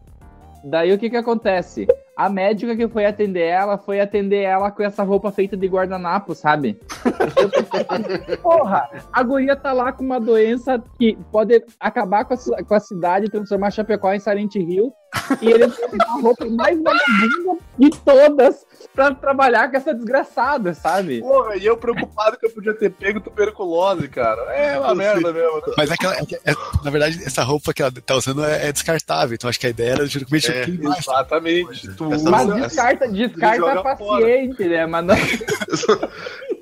daí 0.63 0.91
o 0.93 0.97
que 0.97 1.09
que 1.09 1.17
acontece? 1.17 1.87
A 2.15 2.29
médica 2.29 2.75
que 2.75 2.87
foi 2.87 3.05
atender 3.05 3.45
ela 3.45 3.77
foi 3.77 3.99
atender 3.99 4.41
ela 4.41 4.69
com 4.71 4.83
essa 4.83 5.03
roupa 5.03 5.31
feita 5.31 5.55
de 5.55 5.67
guardanapo, 5.67 6.35
sabe? 6.35 6.79
Porra, 8.41 8.89
a 9.11 9.23
guria 9.23 9.55
tá 9.55 9.73
lá 9.73 9.91
com 9.91 10.03
uma 10.03 10.19
doença 10.19 10.81
que 10.97 11.17
pode 11.31 11.63
acabar 11.79 12.25
com 12.25 12.33
a, 12.33 12.63
com 12.63 12.73
a 12.73 12.79
cidade, 12.79 13.29
transformar 13.29 13.71
Chapecó 13.71 14.13
em 14.13 14.19
Silent 14.19 14.55
Hill. 14.55 14.93
E 15.41 15.47
ele 15.49 15.67
tem 15.71 15.87
a 16.07 16.21
roupa 16.21 16.45
mais 16.45 16.77
vagabunda 16.83 17.59
de 17.79 17.89
todas 17.89 18.63
pra 18.93 19.11
trabalhar 19.11 19.69
com 19.71 19.75
essa 19.77 19.91
desgraçada, 19.91 20.75
sabe? 20.75 21.19
Porra, 21.21 21.55
e 21.55 21.65
eu 21.65 21.75
preocupado 21.77 22.37
que 22.37 22.45
eu 22.45 22.51
podia 22.51 22.75
ter 22.75 22.91
pego 22.91 23.19
tuberculose, 23.19 24.07
cara. 24.07 24.39
É 24.53 24.77
uma 24.79 24.93
merda 24.93 25.33
mesmo. 25.33 25.61
Mas 25.75 25.89
é 25.89 25.95
que, 25.97 26.05
ela- 26.05 26.15
é 26.15 26.25
que- 26.25 26.35
é- 26.35 26.53
na 26.83 26.91
verdade, 26.91 27.23
essa 27.25 27.41
roupa 27.41 27.73
que 27.73 27.81
ela 27.81 27.91
tá 27.91 28.15
usando 28.15 28.45
é, 28.45 28.67
é 28.67 28.71
descartável. 28.71 29.33
Então 29.33 29.49
acho 29.49 29.59
que 29.59 29.65
a 29.65 29.71
ideia 29.71 29.93
era 29.93 30.05
justamente 30.05 30.51
É, 30.51 30.65
queimar 30.65 30.97
Exatamente. 30.99 31.87
Tu 31.95 32.03
Mas 32.07 32.21
usa- 32.21 32.55
descarta, 32.61 33.07
descarta 33.07 33.81
paciente, 33.81 34.63
né? 34.67 34.85
Mas 34.85 35.05
não... 35.07 35.15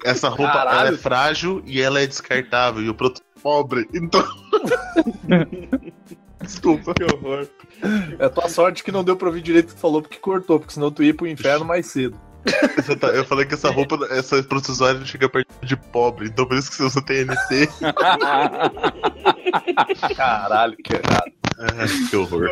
Essa 0.09 0.29
roupa 0.29 0.53
Caralho. 0.53 0.79
ela 0.79 0.89
é 0.89 0.97
frágil 0.97 1.61
e 1.65 1.81
ela 1.81 1.99
é 2.01 2.07
descartável. 2.07 2.81
E 2.81 2.89
o 2.89 2.93
produto 2.93 3.21
é 3.35 3.39
pobre. 3.41 3.87
Então. 3.93 4.23
Desculpa. 6.41 6.93
Que 6.93 7.03
horror. 7.03 7.47
É 8.19 8.29
tua 8.29 8.49
sorte 8.49 8.83
que 8.83 8.91
não 8.91 9.03
deu 9.03 9.15
pra 9.15 9.27
ouvir 9.27 9.41
direito 9.41 9.65
o 9.65 9.69
que 9.69 9.75
tu 9.75 9.81
falou, 9.81 10.01
porque 10.01 10.17
cortou, 10.17 10.59
porque 10.59 10.73
senão 10.73 10.91
tu 10.91 11.03
ia 11.03 11.13
pro 11.13 11.27
inferno 11.27 11.65
mais 11.65 11.87
cedo. 11.87 12.19
Tá- 12.99 13.07
Eu 13.09 13.25
falei 13.25 13.45
que 13.45 13.55
essa 13.55 13.69
roupa, 13.69 13.97
essa 14.09 14.41
protozoário 14.41 15.05
chega 15.05 15.27
perto 15.27 15.47
de 15.63 15.75
pobre. 15.75 16.27
Então 16.27 16.45
por 16.45 16.57
isso 16.57 16.69
que 16.69 16.77
você 16.77 16.83
usa 16.83 17.01
TNT. 17.01 17.67
Caralho, 20.15 20.77
que 20.77 20.93
errado. 20.93 21.31
Ah, 21.59 22.09
que 22.09 22.15
horror. 22.15 22.47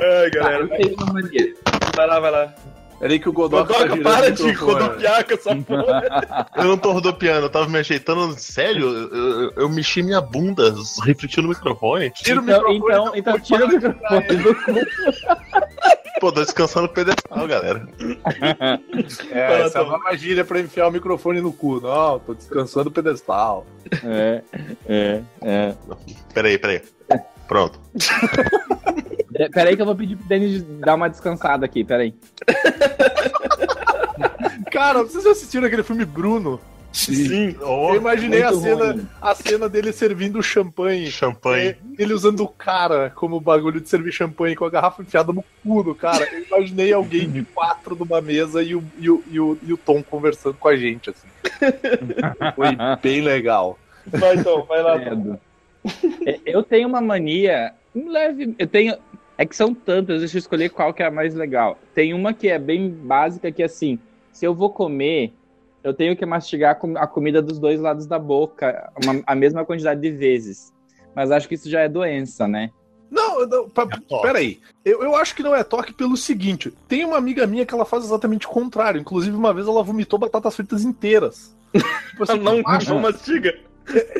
Ai, 0.00 0.30
galera. 0.30 0.68
Vai 1.96 2.06
lá, 2.06 2.20
vai 2.20 2.30
lá. 2.30 2.54
Peraí 2.98 3.18
que 3.20 3.28
o 3.28 3.32
Godoka 3.32 3.72
tá 3.74 3.80
Godoka, 3.86 3.96
girando 3.96 4.02
para 4.02 4.30
de 4.30 4.42
microfone. 4.44 4.80
rodopiar 4.82 5.26
com 5.26 5.34
essa 5.34 5.56
porra. 5.56 6.46
Eu 6.56 6.64
não 6.64 6.78
tô 6.78 6.92
rodopiando, 6.92 7.46
eu 7.46 7.50
tava 7.50 7.68
me 7.68 7.78
ajeitando. 7.78 8.38
Sério? 8.38 8.86
Eu, 8.88 9.14
eu, 9.14 9.52
eu 9.56 9.68
mexi 9.68 10.02
minha 10.02 10.20
bunda 10.20 10.74
refletindo 11.04 11.46
o 11.46 11.50
microfone. 11.50 12.10
Tira 12.10 12.40
o 12.40 12.42
Então, 12.44 12.70
microfone 12.72 12.78
então, 12.78 13.16
então 13.16 13.32
cu, 13.34 13.40
tira 13.44 13.64
o 13.66 13.68
microfone 13.68 14.36
do 14.38 14.54
cu. 14.64 14.72
Pô, 16.20 16.32
tô 16.32 16.40
descansando 16.42 16.86
o 16.86 16.88
pedestal, 16.88 17.46
galera. 17.46 17.86
É, 19.30 19.60
essa 19.62 19.80
é 19.80 19.82
uma 19.82 19.98
magia 19.98 20.42
pra 20.46 20.58
enfiar 20.60 20.88
o 20.88 20.90
microfone 20.90 21.42
no 21.42 21.52
cu. 21.52 21.78
Não, 21.82 22.18
tô 22.20 22.32
descansando 22.32 22.88
o 22.88 22.92
pedestal. 22.92 23.66
É, 24.02 24.42
é, 24.88 25.20
é. 25.42 25.74
Peraí, 26.32 26.56
peraí. 26.56 26.80
Pronto. 27.46 27.78
Peraí 29.52 29.76
que 29.76 29.82
eu 29.82 29.86
vou 29.86 29.94
pedir 29.94 30.16
pro 30.16 30.26
Denis 30.26 30.62
dar 30.80 30.94
uma 30.94 31.08
descansada 31.08 31.66
aqui, 31.66 31.84
peraí. 31.84 32.14
Cara, 34.72 35.02
vocês 35.02 35.24
já 35.24 35.30
assistiram 35.30 35.66
aquele 35.66 35.82
filme 35.82 36.04
Bruno? 36.04 36.60
Sim. 36.92 37.54
Oh, 37.60 37.90
Eu 37.90 37.96
imaginei 37.96 38.42
a 38.42 38.52
cena, 38.54 38.92
ruim. 38.92 39.06
a 39.20 39.34
cena 39.34 39.68
dele 39.68 39.92
servindo 39.92 40.42
champanhe. 40.42 41.10
champanhe. 41.10 41.68
É, 41.68 41.76
ele 41.98 42.14
usando 42.14 42.40
o 42.40 42.48
cara 42.48 43.12
como 43.14 43.38
bagulho 43.38 43.82
de 43.82 43.88
servir 43.88 44.12
champanhe 44.12 44.56
com 44.56 44.64
a 44.64 44.70
garrafa 44.70 45.02
enfiada 45.02 45.30
no 45.30 45.44
cu 45.62 45.82
do 45.82 45.94
cara. 45.94 46.26
Eu 46.32 46.44
imaginei 46.44 46.94
alguém 46.94 47.30
de 47.30 47.42
quatro 47.44 47.94
numa 47.94 48.22
mesa 48.22 48.62
e 48.62 48.74
o, 48.74 48.82
e 48.98 49.10
o, 49.10 49.22
e 49.30 49.38
o, 49.38 49.58
e 49.62 49.72
o 49.74 49.76
Tom 49.76 50.02
conversando 50.02 50.54
com 50.54 50.68
a 50.68 50.76
gente, 50.76 51.10
assim. 51.10 51.28
Foi 52.54 52.68
bem 53.02 53.20
legal. 53.20 53.78
Vai 54.06 54.36
então, 54.36 54.64
vai 54.64 54.82
lá. 54.82 54.98
Credo. 54.98 55.38
É, 56.26 56.40
Eu 56.44 56.62
tenho 56.62 56.88
uma 56.88 57.00
mania, 57.00 57.72
um 57.94 58.08
leve, 58.10 58.54
eu 58.58 58.66
tenho, 58.66 58.96
é 59.38 59.46
que 59.46 59.54
são 59.56 59.74
tantas, 59.74 60.20
deixa 60.20 60.36
eu 60.36 60.40
escolher 60.40 60.70
qual 60.70 60.92
que 60.92 61.02
é 61.02 61.06
a 61.06 61.10
mais 61.10 61.34
legal. 61.34 61.78
Tem 61.94 62.12
uma 62.14 62.32
que 62.32 62.48
é 62.48 62.58
bem 62.58 62.88
básica, 62.90 63.50
que 63.52 63.62
é 63.62 63.66
assim, 63.66 63.98
se 64.32 64.44
eu 64.44 64.54
vou 64.54 64.70
comer, 64.70 65.32
eu 65.84 65.94
tenho 65.94 66.16
que 66.16 66.26
mastigar 66.26 66.72
a 66.72 66.74
com- 66.74 66.96
a 66.98 67.06
comida 67.06 67.40
dos 67.40 67.58
dois 67.58 67.80
lados 67.80 68.06
da 68.06 68.18
boca, 68.18 68.90
uma- 69.02 69.22
a 69.26 69.34
mesma 69.34 69.64
quantidade 69.64 70.00
de 70.00 70.10
vezes. 70.10 70.72
Mas 71.14 71.30
acho 71.30 71.48
que 71.48 71.54
isso 71.54 71.70
já 71.70 71.80
é 71.80 71.88
doença, 71.88 72.46
né? 72.48 72.70
Não, 73.08 73.46
não 73.46 73.70
pa- 73.70 73.86
toque. 73.86 74.22
peraí. 74.22 74.60
Eu, 74.84 75.00
eu 75.04 75.14
acho 75.14 75.34
que 75.36 75.42
não 75.42 75.54
é 75.54 75.62
toque 75.62 75.92
pelo 75.94 76.16
seguinte: 76.16 76.72
tem 76.88 77.04
uma 77.04 77.16
amiga 77.16 77.46
minha 77.46 77.64
que 77.64 77.72
ela 77.72 77.84
faz 77.84 78.04
exatamente 78.04 78.46
o 78.48 78.50
contrário. 78.50 79.00
Inclusive, 79.00 79.34
uma 79.36 79.54
vez 79.54 79.68
ela 79.68 79.82
vomitou 79.82 80.18
batatas 80.18 80.56
fritas 80.56 80.84
inteiras. 80.84 81.56
Tipo 82.10 82.24
assim, 82.24 82.38
Não, 82.40 82.56
não 82.56 83.00
mastiga. 83.00 83.54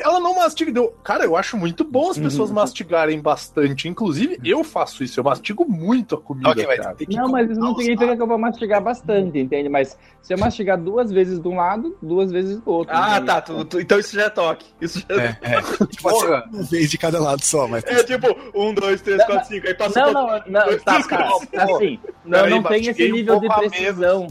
Ela 0.01 0.21
não 0.21 0.35
mastiga. 0.35 0.71
Deu... 0.73 0.95
Cara, 1.03 1.25
eu 1.25 1.37
acho 1.37 1.57
muito 1.57 1.85
bom 1.85 2.11
as 2.11 2.19
pessoas 2.19 2.51
Uhum. 2.51 2.57
mastigarem 2.57 3.21
bastante. 3.21 3.89
Inclusive, 3.89 4.39
eu 4.45 4.63
faço 4.63 5.03
isso. 5.03 5.19
Eu 5.21 5.25
mastigo 5.25 5.65
muito 5.69 6.15
a 6.15 6.21
comida. 6.21 6.51
Ok, 6.51 6.67
mas 6.67 6.81
cara. 6.81 6.95
tem 6.95 7.07
que 7.07 7.17
Não, 7.17 7.29
mas 7.29 7.51
isso 7.51 7.61
não 7.61 7.75
significa 7.77 8.15
que 8.17 8.23
eu 8.23 8.27
vou 8.27 8.39
mastigar 8.39 8.83
bastante, 8.83 9.39
entende? 9.39 9.69
Mas 9.69 9.99
se 10.23 10.33
eu 10.35 10.39
mastigar 10.39 10.79
duas 10.81 11.11
vezes 11.11 11.39
de 11.41 11.49
um 11.49 11.57
lado, 11.57 11.97
duas 12.03 12.31
vezes 12.31 12.59
do 12.61 12.71
outro. 12.71 12.95
Ah, 12.97 13.13
entende? 13.13 13.27
tá. 13.27 13.41
tu- 13.41 13.65
tu- 13.65 13.81
então 13.81 13.99
isso 13.99 14.15
já 14.15 14.23
é 14.25 14.31
toque. 14.31 14.67
Isso 14.81 15.05
já 15.09 15.15
é. 15.23 15.39
É, 15.43 15.55
é. 15.57 15.63
Tipo 15.87 16.09
assim, 16.09 16.27
Porra. 16.27 16.45
uma 16.53 16.63
vez 16.63 16.91
de 16.91 16.99
cada 16.99 17.21
lado 17.21 17.43
só, 17.45 17.67
mas 17.69 17.85
É 17.85 18.03
tipo, 18.05 18.27
um, 18.55 18.73
dois, 18.75 19.01
três, 19.01 19.19
Não, 19.19 19.27
quatro, 19.27 19.49
cinco. 19.49 19.67
Aí 19.67 19.75
passa 19.75 20.01
Não, 20.01 20.11
o 20.11 20.13
não, 20.13 20.43
não, 20.47 20.65
dois, 20.67 20.83
tá, 20.83 20.93
três, 20.93 21.07
tá, 21.07 21.17
quatro. 21.19 21.49
assim, 21.77 21.99
não, 22.25 22.49
não 22.51 22.63
tem 22.63 22.81
esse 22.81 22.89
mastiguei 22.91 23.13
um 23.13 23.15
nível 23.15 23.41
de 23.41 23.49
precisão. 23.49 24.27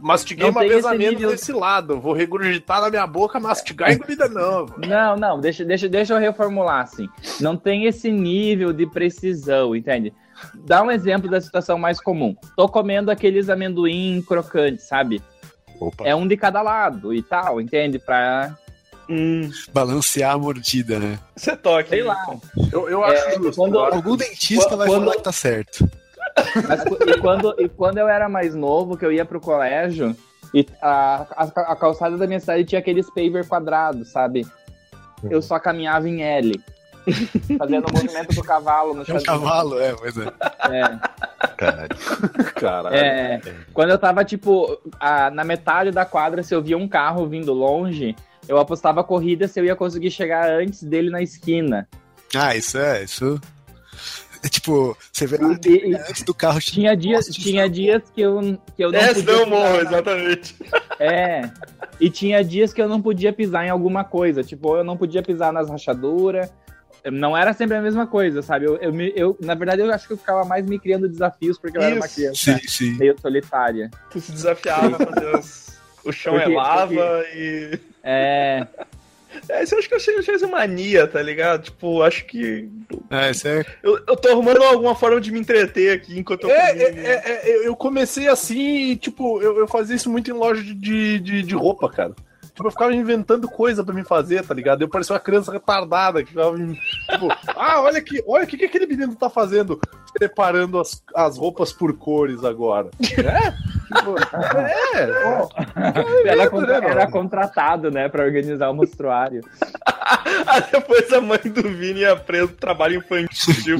Mastiguei 0.00 0.44
Não 0.46 0.50
uma 0.52 0.60
vez 0.62 0.78
esse 0.78 0.88
a 0.88 0.94
menos 0.94 1.14
nível. 1.14 1.30
desse 1.30 1.52
lado. 1.52 2.00
Vou 2.00 2.12
regurgitar 2.14 2.80
na 2.80 2.88
minha 2.90 3.06
boca, 3.06 3.38
mastigar 3.38 3.90
e 3.90 3.94
engolida 3.94 4.28
não. 4.28 4.66
Não, 4.78 5.16
não, 5.16 5.38
deixa, 5.40 5.64
deixa, 5.64 5.88
deixa 5.88 6.14
eu 6.14 6.18
reformular 6.18 6.80
assim. 6.82 7.06
Não 7.40 7.56
tem 7.56 7.84
esse 7.84 8.10
nível 8.10 8.72
de 8.72 8.86
precisão, 8.86 9.76
entende? 9.76 10.12
Dá 10.54 10.82
um 10.82 10.90
exemplo 10.90 11.30
da 11.30 11.40
situação 11.40 11.78
mais 11.78 12.00
comum. 12.00 12.34
Tô 12.56 12.66
comendo 12.66 13.10
aqueles 13.10 13.50
amendoim 13.50 14.22
crocantes, 14.26 14.88
sabe? 14.88 15.22
Opa. 15.78 16.04
É 16.06 16.14
um 16.14 16.26
de 16.26 16.36
cada 16.36 16.62
lado 16.62 17.12
e 17.14 17.22
tal, 17.22 17.60
entende? 17.60 17.98
Pra. 17.98 18.56
Hum, 19.08 19.50
balancear 19.72 20.32
a 20.34 20.38
mordida, 20.38 20.98
né? 21.00 21.18
é 21.46 21.56
toque. 21.56 21.88
Sei 21.90 22.02
lá. 22.02 22.24
Eu, 22.72 22.88
eu 22.88 23.04
acho 23.04 23.28
É, 23.28 23.34
justo. 23.34 23.56
quando- 23.56 23.78
Algum 23.80 24.16
dentista 24.16 24.76
vai 24.76 24.86
Quando- 24.86 25.04
falar 25.04 25.16
que 25.16 25.22
tá 25.24 25.32
certo. 25.32 25.90
Mas, 26.68 26.84
e, 27.06 27.20
quando, 27.20 27.54
e 27.58 27.68
quando 27.68 27.98
eu 27.98 28.08
era 28.08 28.28
mais 28.28 28.54
novo, 28.54 28.96
que 28.96 29.04
eu 29.04 29.12
ia 29.12 29.24
pro 29.24 29.40
colégio, 29.40 30.16
e 30.54 30.66
a, 30.82 31.26
a, 31.36 31.44
a 31.72 31.76
calçada 31.76 32.16
da 32.16 32.26
minha 32.26 32.40
cidade 32.40 32.64
tinha 32.64 32.78
aqueles 32.78 33.08
paver 33.10 33.46
quadrados, 33.46 34.08
sabe? 34.10 34.46
Eu 35.28 35.42
só 35.42 35.58
caminhava 35.58 36.08
em 36.08 36.22
L. 36.22 36.60
Fazendo 37.58 37.86
o 37.88 37.92
movimento 37.92 38.34
do 38.34 38.42
cavalo 38.42 38.94
no 38.94 39.02
É 39.06 39.14
um 39.14 39.22
cavalo, 39.22 39.78
é, 39.80 39.94
mas 40.00 40.16
é. 40.16 40.26
É, 40.70 41.46
Caralho. 41.56 41.88
Caralho. 42.54 42.94
é. 42.94 43.40
Quando 43.72 43.90
eu 43.90 43.98
tava, 43.98 44.24
tipo, 44.24 44.78
a- 44.98 45.30
na 45.30 45.42
metade 45.44 45.90
da 45.90 46.04
quadra, 46.04 46.42
se 46.42 46.54
eu 46.54 46.62
via 46.62 46.76
um 46.76 46.86
carro 46.88 47.26
vindo 47.26 47.52
longe, 47.52 48.14
eu 48.46 48.58
apostava 48.58 49.02
corrida 49.02 49.48
se 49.48 49.58
eu 49.60 49.64
ia 49.64 49.74
conseguir 49.76 50.10
chegar 50.10 50.50
antes 50.50 50.82
dele 50.82 51.10
na 51.10 51.22
esquina. 51.22 51.88
Ah, 52.34 52.54
isso 52.54 52.78
é, 52.78 53.02
isso. 53.02 53.40
É 54.42 54.48
tipo, 54.48 54.96
você 55.12 55.26
vê 55.26 55.36
E- 55.66 55.90
e- 55.90 55.94
antes 55.96 56.22
do 56.22 56.32
carro 56.34 56.60
Tinha 56.60 56.96
dias, 56.96 57.26
tinha 57.26 57.68
dias 57.68 58.02
que 58.14 58.20
eu, 58.22 58.40
que 58.76 58.82
eu 58.84 58.90
não 58.92 58.98
É, 58.98 59.08
podia 59.08 59.24
pisar 59.24 59.46
morro, 59.46 59.76
exatamente. 59.80 60.54
É. 61.00 61.50
E 61.98 62.10
tinha 62.10 62.44
dias 62.44 62.72
que 62.74 62.80
eu 62.82 62.86
não 62.88 63.00
podia 63.00 63.32
pisar 63.32 63.64
em 63.66 63.70
alguma 63.70 64.04
coisa. 64.04 64.42
Tipo, 64.44 64.76
eu 64.76 64.84
não 64.84 64.96
podia 64.98 65.22
pisar 65.22 65.50
nas 65.50 65.68
rachaduras. 65.70 66.52
Não 67.10 67.34
era 67.34 67.54
sempre 67.54 67.74
a 67.78 67.80
mesma 67.80 68.06
coisa, 68.06 68.42
sabe? 68.42 68.66
Eu, 68.66 68.76
eu, 68.76 68.94
eu- 69.16 69.36
na 69.40 69.54
verdade, 69.54 69.80
eu 69.80 69.90
acho 69.90 70.06
que 70.06 70.12
eu 70.12 70.18
ficava 70.18 70.44
mais 70.44 70.62
me 70.66 70.78
criando 70.78 71.08
desafios 71.08 71.58
porque 71.58 71.78
eu 71.78 71.82
era 71.82 71.96
uma 71.96 72.04
Isso. 72.04 72.14
criança 72.16 72.58
Sim, 72.58 72.68
sim. 72.68 72.98
meio 72.98 73.18
solitária. 73.18 73.90
Tu 74.10 74.20
se 74.20 74.30
desafiava 74.32 74.98
fazer 74.98 75.36
os... 75.36 75.70
O 76.04 76.12
chão 76.12 76.34
Porque- 76.34 76.52
é 76.52 76.54
lava 76.54 77.24
e... 77.34 77.78
É. 78.04 78.66
É, 79.48 79.62
isso 79.62 79.74
eu 79.74 79.78
acho 79.78 79.88
que 79.88 79.94
eu 79.94 79.98
achei, 79.98 80.18
achei 80.18 80.48
mania, 80.48 81.06
tá 81.06 81.22
ligado? 81.22 81.64
Tipo, 81.64 82.02
acho 82.02 82.24
que... 82.24 82.68
É, 83.10 83.30
isso 83.30 83.48
é. 83.48 83.64
Eu, 83.82 84.00
eu 84.06 84.16
tô 84.16 84.28
arrumando 84.28 84.62
alguma 84.62 84.94
forma 84.94 85.20
de 85.20 85.30
me 85.30 85.40
entreter 85.40 85.92
aqui 85.92 86.18
enquanto 86.18 86.44
eu 86.44 86.50
É, 86.50 86.70
é, 86.70 86.84
é, 86.84 87.50
é, 87.50 87.66
eu 87.66 87.76
comecei 87.76 88.28
assim, 88.28 88.96
tipo, 88.96 89.40
eu, 89.40 89.58
eu 89.58 89.68
fazia 89.68 89.96
isso 89.96 90.10
muito 90.10 90.30
em 90.30 90.34
loja 90.34 90.62
de, 90.62 90.74
de, 90.74 91.18
de, 91.20 91.42
de 91.42 91.54
roupa, 91.54 91.88
cara. 91.88 92.14
Tipo, 92.60 92.66
eu 92.66 92.70
ficava 92.72 92.94
inventando 92.94 93.48
coisa 93.48 93.82
pra 93.82 93.94
me 93.94 94.04
fazer, 94.04 94.44
tá 94.44 94.52
ligado? 94.52 94.82
Eu 94.82 94.88
parecia 94.88 95.14
uma 95.14 95.20
criança 95.20 95.50
retardada 95.50 96.22
que 96.22 96.30
ficava, 96.30 96.56
tipo, 96.58 97.28
ah, 97.56 97.80
olha 97.80 97.98
aqui, 97.98 98.22
olha 98.26 98.44
o 98.44 98.46
que, 98.46 98.58
que 98.58 98.66
aquele 98.66 98.86
menino 98.86 99.16
tá 99.16 99.30
fazendo, 99.30 99.80
separando 100.18 100.78
as, 100.78 101.02
as 101.14 101.38
roupas 101.38 101.72
por 101.72 101.96
cores 101.96 102.44
agora. 102.44 102.90
É? 103.20 103.52
Tipo, 103.96 104.14
é, 104.18 105.00
Era, 106.30 106.42
é, 106.44 106.48
contra- 106.48 106.80
né, 106.80 106.88
era 106.90 107.10
contratado, 107.10 107.90
né, 107.90 108.08
pra 108.08 108.24
organizar 108.24 108.70
o 108.70 108.74
mostruário. 108.74 109.42
Ah, 109.84 110.60
depois 110.72 111.12
a 111.12 111.20
mãe 111.20 111.38
do 111.44 111.62
Vini 111.62 112.00
ia 112.00 112.16
preso 112.16 112.48
trabalho 112.48 112.96
infantil. 112.98 113.78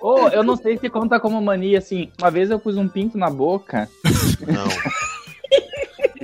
Ô, 0.00 0.28
eu 0.28 0.42
não 0.42 0.56
sei 0.56 0.76
se 0.78 0.88
conta 0.90 1.18
como 1.20 1.40
mania, 1.40 1.78
assim. 1.78 2.10
Uma 2.20 2.30
vez 2.30 2.50
eu 2.50 2.58
pus 2.58 2.76
um 2.76 2.88
pinto 2.88 3.16
na 3.16 3.30
boca. 3.30 3.88
Não. 4.46 4.64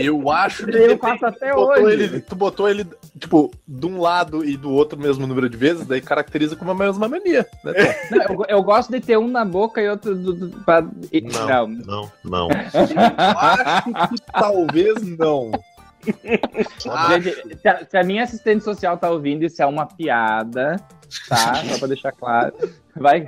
Eu 0.05 0.31
acho 0.31 0.67
que 0.67 0.77
Eu 0.77 0.99
faço 0.99 1.27
até 1.27 1.51
tu 1.51 1.57
botou 1.57 1.85
hoje. 1.85 1.93
ele, 2.03 2.21
tu 2.21 2.37
botou 2.37 2.69
ele, 2.69 2.87
tipo, 3.19 3.51
de 3.67 3.87
um 3.87 4.01
lado 4.01 4.45
e 4.45 4.57
do 4.57 4.71
outro 4.73 4.99
o 4.99 5.03
mesmo 5.03 5.27
número 5.27 5.49
de 5.49 5.57
vezes, 5.57 5.87
daí 5.87 6.01
caracteriza 6.01 6.57
como 6.57 6.71
a 6.71 6.75
mesma 6.75 7.09
mania, 7.09 7.47
né? 7.65 7.73
Não, 8.11 8.23
eu, 8.35 8.45
eu 8.49 8.63
gosto 8.63 8.91
de 8.91 9.01
ter 9.01 9.19
um 9.19 9.29
na 9.29 9.45
boca 9.45 9.81
e 9.81 9.89
outro 9.89 10.15
do, 10.15 10.33
do- 10.35 10.65
pra- 10.65 10.83
Não. 10.83 11.67
não. 11.69 11.69
Não, 11.85 12.11
não. 12.25 12.49
acho 13.95 14.15
que 14.15 14.33
talvez 14.33 15.03
não. 15.19 15.51
Gente, 16.03 17.59
se, 17.61 17.69
a, 17.69 17.85
se 17.87 17.97
a 17.99 18.03
minha 18.03 18.23
assistente 18.25 18.65
social 18.65 18.97
tá 18.97 19.11
ouvindo, 19.11 19.45
isso 19.45 19.63
é 19.63 19.67
uma 19.67 19.85
piada, 19.87 20.77
tá? 21.29 21.55
Só 21.57 21.79
pra 21.79 21.89
deixar 21.89 22.13
claro. 22.13 22.55
Vai. 22.97 23.27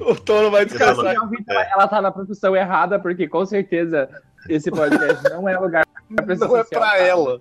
o 0.00 0.14
Tono 0.16 0.50
vai 0.50 0.64
descansar. 0.64 1.14
Ela, 1.14 1.62
ela 1.72 1.88
tá 1.88 2.02
na 2.02 2.10
profissão 2.10 2.56
errada, 2.56 2.98
porque 2.98 3.28
com 3.28 3.46
certeza 3.46 4.08
esse 4.48 4.70
podcast 4.70 5.24
não 5.24 5.48
é 5.48 5.58
lugar 5.58 5.86
pra 6.14 6.26
pessoa 6.26 6.48
Não 6.48 6.56
é 6.58 6.64
pra 6.64 6.98
ela. 6.98 7.40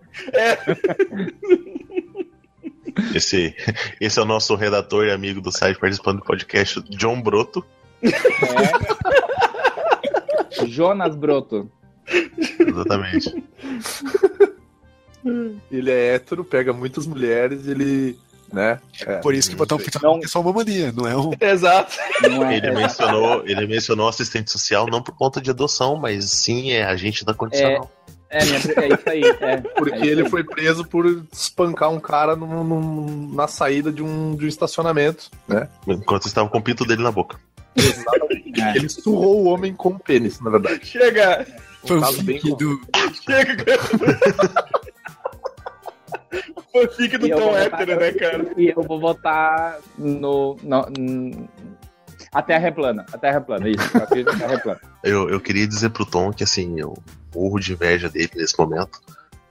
Esse, 3.14 3.54
esse 4.00 4.20
é 4.20 4.22
o 4.22 4.26
nosso 4.26 4.56
redator 4.56 5.06
e 5.06 5.12
amigo 5.12 5.42
do 5.42 5.52
site 5.52 5.78
participando 5.80 6.20
do 6.20 6.26
podcast, 6.26 6.82
John 6.90 7.22
Broto. 7.22 7.66
É. 8.02 8.10
Jonas 10.66 11.16
Broto. 11.16 11.70
Exatamente. 12.60 13.44
Ele 15.72 15.92
é 15.92 16.14
hétero, 16.14 16.46
pega 16.46 16.72
muitas 16.72 17.08
mulheres, 17.08 17.68
ele. 17.68 18.16
Né? 18.52 18.80
É. 19.06 19.16
Por 19.18 19.34
isso 19.34 19.50
que 19.50 19.56
botar 19.56 19.76
um 19.76 19.80
Não. 20.02 20.20
é 20.24 20.28
só 20.28 20.40
uma 20.42 20.54
mania, 20.54 20.92
não 20.92 21.08
é 21.08 21.16
um. 21.18 21.32
Exato. 21.40 21.94
Não 22.22 22.46
é, 22.46 22.58
Ele 22.58 22.72
mencionou, 22.72 23.44
ele 23.46 23.68
mencionou 23.68 24.08
assistente 24.08 24.52
social 24.52 24.88
não 24.88 25.02
por 25.02 25.16
conta 25.16 25.42
de 25.42 25.50
adoção, 25.50 25.96
mas 25.98 26.30
sim 26.32 26.72
é 26.72 26.84
agente 26.84 27.26
da 27.26 27.34
condicional. 27.34 27.92
é, 28.30 28.44
minha, 28.46 28.56
é 28.58 28.60
isso 28.94 29.10
aí. 29.10 29.24
É, 29.24 29.58
Porque 29.58 29.94
é 29.94 29.98
isso 29.98 30.06
ele 30.06 30.22
aí. 30.24 30.30
foi 30.30 30.44
preso 30.44 30.86
por 30.86 31.06
espancar 31.34 31.90
um 31.90 32.00
cara 32.00 32.36
num- 32.36 32.64
num- 32.64 33.34
na 33.34 33.48
saída 33.48 33.92
de 33.92 34.02
um, 34.04 34.36
de 34.36 34.46
um 34.46 34.48
estacionamento, 34.48 35.30
né? 35.48 35.68
Enquanto 35.88 36.26
estava 36.28 36.48
com 36.50 36.58
o 36.58 36.62
pinto 36.62 36.86
dele 36.86 37.04
na 37.04 37.12
boca. 37.12 37.38
Exatamente. 37.76 38.62
É. 38.62 38.78
Ele 38.78 38.88
surrou 38.88 39.42
o 39.42 39.46
homem 39.46 39.74
com 39.74 39.90
o 39.90 40.00
pênis, 40.00 40.40
na 40.40 40.50
verdade. 40.50 40.86
Chega. 40.86 41.46
Foi 41.86 42.00
um 42.00 42.24
bem 42.24 42.40
do. 42.58 42.82
Chega. 43.24 43.66
Fanfic 46.74 47.18
do 47.18 47.28
E 47.28 47.30
eu 47.30 47.38
Tom 47.38 47.46
vou 47.46 47.58
hétero, 47.58 47.94
votar- 47.94 48.00
né, 48.00 48.12
cara? 48.12 48.54
E 48.58 48.68
eu 48.76 48.84
vou 48.84 49.00
votar 49.00 49.80
no. 49.98 50.58
no, 50.64 50.86
n- 50.98 51.50
a 52.32 52.42
Terra 52.42 52.68
é 52.68 52.72
plana. 52.72 53.06
A 53.14 53.18
Terra 53.18 53.38
é 53.38 53.40
plana, 53.40 53.70
isso. 53.70 53.98
A 53.98 54.06
Terra 54.06 54.54
é 54.54 54.58
plana. 54.58 54.80
Eu, 55.04 55.30
eu 55.30 55.40
queria 55.40 55.66
dizer 55.68 55.90
pro 55.92 56.06
Tom 56.06 56.34
que 56.34 56.44
assim, 56.44 56.80
eu 56.80 56.94
morro 57.34 57.60
de 57.60 57.74
inveja 57.74 58.10
dele 58.10 58.30
nesse 58.36 58.58
momento. 58.60 59.00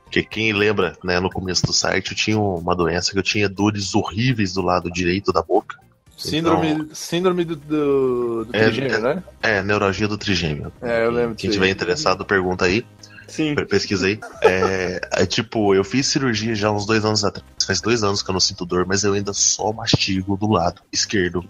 Porque 0.05 0.23
quem 0.23 0.53
lembra, 0.53 0.97
né, 1.03 1.19
no 1.19 1.31
começo 1.31 1.65
do 1.67 1.73
site, 1.73 2.11
eu 2.13 2.17
tinha 2.17 2.39
uma 2.39 2.77
doença 2.77 3.11
que 3.13 3.19
eu 3.19 3.23
tinha 3.23 3.49
dores 3.49 3.95
horríveis 3.95 4.53
do 4.53 4.63
lado 4.63 4.91
direito 4.91 5.33
da 5.33 5.43
boca. 5.43 5.77
Síndrome, 6.17 6.89
síndrome 6.93 7.45
do, 7.45 7.57
do, 7.57 8.45
do 8.45 8.57
É, 8.57 8.65
trigêmeo, 8.65 8.95
é. 8.95 9.01
né? 9.01 9.23
É, 9.43 9.63
neuralgia 9.63 10.07
do 10.07 10.17
trigêmeo. 10.17 10.73
É, 10.81 11.05
eu 11.05 11.11
lembro 11.11 11.35
Quem 11.35 11.51
disso 11.51 11.61
tiver 11.61 11.73
interessado, 11.73 12.25
pergunta 12.25 12.65
aí. 12.67 12.87
Sim. 13.29 13.55
Pe- 13.55 13.65
Pesquisei. 13.67 14.21
É, 14.43 15.01
é 15.13 15.27
tipo, 15.27 15.75
eu 15.75 15.83
fiz 15.85 16.07
cirurgia 16.07 16.55
já 16.55 16.71
uns 16.71 16.87
dois 16.87 17.05
anos 17.05 17.25
atrás. 17.25 17.47
Faz 17.67 17.81
dois 17.81 18.03
anos 18.03 18.23
que 18.23 18.31
eu 18.31 18.33
não 18.33 18.41
sinto 18.41 18.65
dor, 18.65 18.85
mas 18.87 19.03
eu 19.05 19.13
ainda 19.15 19.33
só 19.33 19.73
mastigo 19.73 20.37
do 20.37 20.49
lado 20.51 20.83
esquerdo 20.93 21.45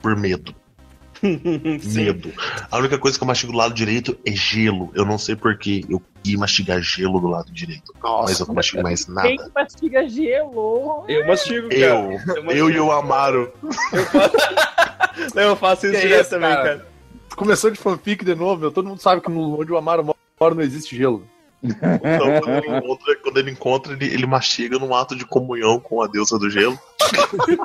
por 0.00 0.16
medo. 0.16 0.54
Medo. 1.22 2.32
A 2.70 2.78
única 2.78 2.96
coisa 2.98 3.18
que 3.18 3.22
eu 3.22 3.26
mastigo 3.26 3.52
do 3.52 3.58
lado 3.58 3.74
direito 3.74 4.18
é 4.24 4.32
gelo. 4.32 4.90
Eu 4.94 5.04
não 5.04 5.18
sei 5.18 5.36
porque 5.36 5.84
eu 5.88 6.00
ia 6.24 6.38
mastigar 6.38 6.80
gelo 6.80 7.20
do 7.20 7.26
lado 7.28 7.52
direito. 7.52 7.92
mas 8.02 8.40
eu 8.40 8.46
não 8.46 8.54
mastigo 8.54 8.82
mais 8.82 9.06
nada. 9.06 9.28
Quem 9.28 9.36
que 9.36 9.50
mastiga 9.54 10.08
gelo? 10.08 11.04
Eu 11.06 11.26
mastigo, 11.26 11.68
cara. 11.68 11.84
Eu, 11.84 12.10
mastigo. 12.12 12.52
eu 12.52 12.70
e 12.70 12.80
o 12.80 12.90
Amaro. 12.90 13.52
Não, 15.34 15.42
eu 15.42 15.56
faço 15.56 15.86
isso 15.86 15.96
Que 15.96 16.00
direto 16.02 16.30
também, 16.30 16.48
cara? 16.50 16.62
cara. 16.62 16.86
Começou 17.36 17.70
de 17.70 17.78
fanfic 17.78 18.24
de 18.24 18.34
novo, 18.34 18.60
meu. 18.62 18.70
Todo 18.70 18.88
mundo 18.88 19.00
sabe 19.00 19.20
que 19.20 19.30
no, 19.30 19.60
onde 19.60 19.70
o 19.72 19.76
Amaro 19.76 20.04
mora 20.04 20.18
não 20.48 20.62
existe 20.62 20.96
gelo. 20.96 21.22
Então, 21.62 22.40
quando 22.40 22.64
ele 22.64 22.76
encontra, 22.78 23.16
quando 23.16 23.36
ele, 23.36 23.50
encontra 23.50 23.92
ele, 23.92 24.06
ele 24.06 24.26
mastiga 24.26 24.78
num 24.78 24.94
ato 24.94 25.14
de 25.14 25.26
comunhão 25.26 25.78
com 25.78 26.02
a 26.02 26.06
deusa 26.06 26.38
do 26.38 26.48
gelo. 26.48 26.78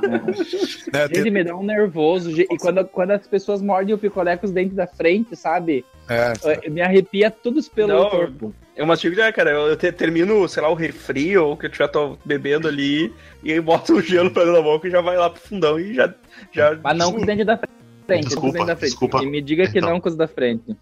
Né, 0.92 1.08
Ele 1.12 1.30
me 1.32 1.44
dá 1.44 1.56
um 1.56 1.64
nervoso. 1.64 2.30
E 2.42 2.46
quando, 2.58 2.84
quando 2.86 3.12
as 3.12 3.26
pessoas 3.28 3.62
mordem 3.62 3.94
o 3.96 3.98
picolé 3.98 4.36
com 4.38 4.46
os 4.46 4.52
dentes 4.52 4.76
da 4.76 4.86
frente, 4.88 5.36
sabe? 5.36 5.86
é, 6.10 6.70
Me 6.70 6.82
arrepia 6.82 7.30
todos 7.32 7.64
os 7.66 7.70
pelos 7.70 7.92
Não. 7.92 8.10
corpo. 8.10 8.54
Eu 8.76 8.86
mastigo 8.86 9.16
já, 9.16 9.32
cara. 9.32 9.52
Eu 9.52 9.78
te- 9.78 9.92
termino, 9.92 10.48
sei 10.50 10.62
lá, 10.62 10.70
o 10.70 10.74
refri 10.74 11.38
ou 11.38 11.54
o 11.54 11.58
que 11.58 11.66
eu 11.66 11.70
estiver 11.70 11.88
to- 11.88 12.18
bebendo 12.26 12.68
ali, 12.68 13.14
e 13.44 13.52
aí 13.54 13.62
boto 13.62 13.94
o 13.94 14.02
gelo 14.02 14.30
pra 14.32 14.44
dentro 14.44 14.58
da 14.58 14.64
boca 14.64 14.88
e 14.88 14.92
já 14.92 15.00
vai 15.02 15.16
lá 15.18 15.30
pro 15.30 15.42
fundão 15.42 15.80
e 15.80 15.94
já. 15.94 16.14
já 16.52 16.78
Mas 16.84 16.98
não 16.98 17.12
com 17.14 17.20
os 17.20 17.26
dentes 17.26 17.46
da 17.46 17.58
frente. 17.58 17.70
com 18.08 18.14
os 18.20 18.26
Desculpa, 18.26 18.52
dentes 18.52 18.68
da 18.68 18.76
frente. 18.76 18.90
desculpa. 18.92 19.24
E 19.24 19.26
me 19.28 19.42
diga 19.42 19.70
que 19.72 19.78
Então. 19.78 19.90
não 19.92 20.02
com 20.02 20.10
os 20.10 20.16
da 20.18 20.28
frente. 20.28 20.76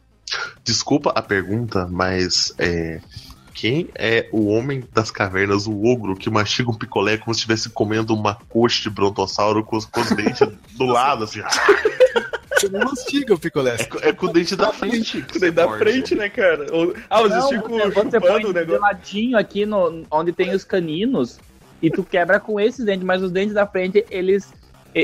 Desculpa 0.64 1.12
a 1.16 1.22
pergunta, 1.22 1.88
mas 1.90 2.54
é. 2.58 3.02
Quem 3.54 3.88
é 3.94 4.28
o 4.32 4.48
homem 4.48 4.84
das 4.94 5.12
cavernas, 5.12 5.68
o 5.68 5.86
ogro, 5.86 6.16
que 6.16 6.28
mastiga 6.28 6.72
um 6.72 6.74
picolé 6.74 7.18
como 7.18 7.34
se 7.36 7.42
estivesse 7.42 7.70
comendo 7.70 8.12
uma 8.14 8.34
coxa 8.50 8.82
de 8.82 8.90
brontossauro 8.90 9.64
com 9.64 9.78
os, 9.78 9.86
com 9.86 10.02
os 10.02 10.10
dentes 10.10 10.40
do 10.76 10.86
lado, 10.86 11.24
assim? 11.26 11.40
você 12.52 12.68
não 12.74 12.80
mastiga 12.80 13.36
o 13.36 13.40
picolé. 13.40 13.76
É, 14.02 14.10
é 14.10 14.12
com 14.14 14.26
o 14.26 14.34
dente 14.34 14.56
da 14.56 14.74
frente. 14.74 15.22
que 15.22 15.40
Daí 15.40 15.50
você 15.50 15.52
da 15.52 15.68
morde. 15.68 15.84
frente, 15.84 16.16
né, 16.16 16.30
cara? 16.30 16.66
Ou- 16.76 16.96
Ah, 17.08 17.22
eu 17.22 17.30
Não, 17.30 17.48
fico 17.50 17.70
você, 17.70 17.90
você 17.92 18.20
põe 18.20 18.30
chupando 18.30 18.48
o 18.50 18.54
de 18.54 18.60
negócio. 18.60 18.82
ladinho 18.82 19.38
aqui 19.38 19.66
no, 19.68 20.04
onde 20.10 20.34
tem 20.34 20.52
os 20.56 20.64
caninos 20.64 21.40
e 21.80 21.92
tu 21.92 22.04
quebra 22.04 22.40
com 22.40 22.60
esses 22.60 22.84
dentes, 22.84 23.06
mas 23.06 23.22
os 23.22 23.32
dentes 23.32 23.54
da 23.54 23.68
frente, 23.68 24.04
eles. 24.10 24.52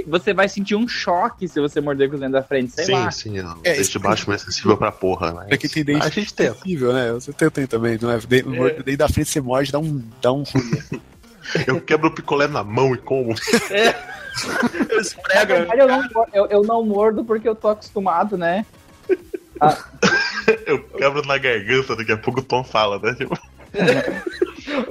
Você 0.07 0.33
vai 0.33 0.47
sentir 0.47 0.75
um 0.75 0.87
choque 0.87 1.47
se 1.47 1.59
você 1.59 1.81
morder 1.81 2.07
com 2.09 2.15
os 2.15 2.19
dentes 2.19 2.33
da 2.33 2.43
frente, 2.43 2.71
sei 2.73 2.85
Sim, 2.85 2.91
lá. 2.93 3.11
sim. 3.11 3.39
O 3.39 3.59
É, 3.63 3.71
dente 3.71 3.81
isso- 3.81 3.91
de 3.91 3.99
baixo 3.99 4.23
é 4.25 4.29
mais 4.29 4.41
sensível 4.41 4.77
pra 4.77 4.91
porra, 4.91 5.31
né? 5.33 5.45
Pra 5.47 5.57
quem 5.57 5.69
tem 5.69 5.83
dente 5.83 6.05
A 6.05 6.09
gente 6.09 6.33
tenta. 6.33 6.53
sensível, 6.53 6.93
né? 6.93 7.11
Você 7.13 7.33
tem, 7.33 7.49
tem 7.49 7.65
também, 7.67 7.97
não 8.01 8.11
é? 8.11 8.17
Dente, 8.19 8.49
dente 8.83 8.97
da 8.97 9.07
frente 9.09 9.29
você 9.29 9.41
morde, 9.41 9.71
dá 9.71 9.79
um, 9.79 10.03
dá 10.21 10.31
um 10.31 10.43
ruim. 10.43 11.01
Eu 11.65 11.81
quebro 11.81 12.09
o 12.09 12.13
picolé 12.13 12.47
na 12.47 12.63
mão 12.63 12.93
e 12.93 12.97
como. 12.97 13.33
Eu 14.89 15.01
esfrego. 15.01 15.47
verdade, 15.53 15.79
eu 15.81 15.87
não, 15.87 16.25
eu, 16.33 16.45
eu 16.47 16.63
não 16.63 16.85
mordo 16.85 17.25
porque 17.25 17.49
eu 17.49 17.55
tô 17.55 17.69
acostumado, 17.69 18.37
né? 18.37 18.65
Eu 20.65 20.79
quebro 20.83 21.25
na 21.27 21.37
garganta, 21.37 21.95
daqui 21.95 22.11
a 22.11 22.17
pouco 22.17 22.39
o 22.39 22.43
Tom 22.43 22.63
fala, 22.63 22.99
né? 22.99 23.13
Tipo, 23.15 23.37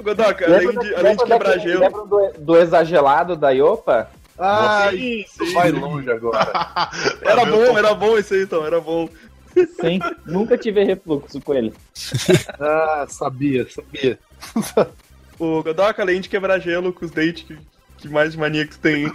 Godoka, 0.03 0.45
além 0.45 0.77
de, 0.77 0.95
além 0.95 1.15
de 1.15 1.25
quebrar 1.25 1.57
gelo. 1.59 1.79
Lembra 1.81 2.05
do, 2.05 2.33
do 2.39 2.57
exagelado 2.57 3.35
da 3.35 3.49
Iopa? 3.51 4.09
Ah, 4.39 4.89
Sim, 4.91 5.19
isso 5.21 5.53
vai 5.53 5.71
longe 5.71 6.09
agora. 6.09 6.51
Era 7.21 7.45
Meu 7.45 7.57
bom, 7.57 7.77
era 7.77 7.93
bom 7.93 8.17
isso 8.17 8.33
aí, 8.33 8.43
então, 8.43 8.65
era 8.65 8.79
bom. 8.79 9.09
Sim, 9.81 9.99
nunca 10.25 10.57
tive 10.57 10.83
refluxo 10.83 11.41
com 11.41 11.53
ele. 11.53 11.73
Ah, 12.61 13.05
sabia, 13.07 13.65
sabia. 13.69 14.19
O 15.39 15.63
Godoka, 15.63 16.01
além 16.01 16.19
de 16.19 16.27
quebrar 16.27 16.59
gelo 16.59 16.91
com 16.91 17.05
os 17.05 17.11
dentes, 17.11 17.43
que, 17.43 17.57
que 17.97 18.09
mais 18.09 18.35
mania 18.35 18.67
que 18.67 18.77
tem? 18.77 19.05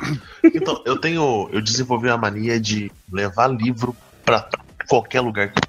Então, 0.43 0.83
eu 0.87 0.99
tenho. 0.99 1.49
Eu 1.53 1.61
desenvolvi 1.61 2.09
a 2.09 2.17
mania 2.17 2.59
de 2.59 2.91
levar 3.13 3.49
livro 3.49 3.95
pra 4.25 4.49
qualquer 4.89 5.21
lugar 5.21 5.53
que 5.53 5.61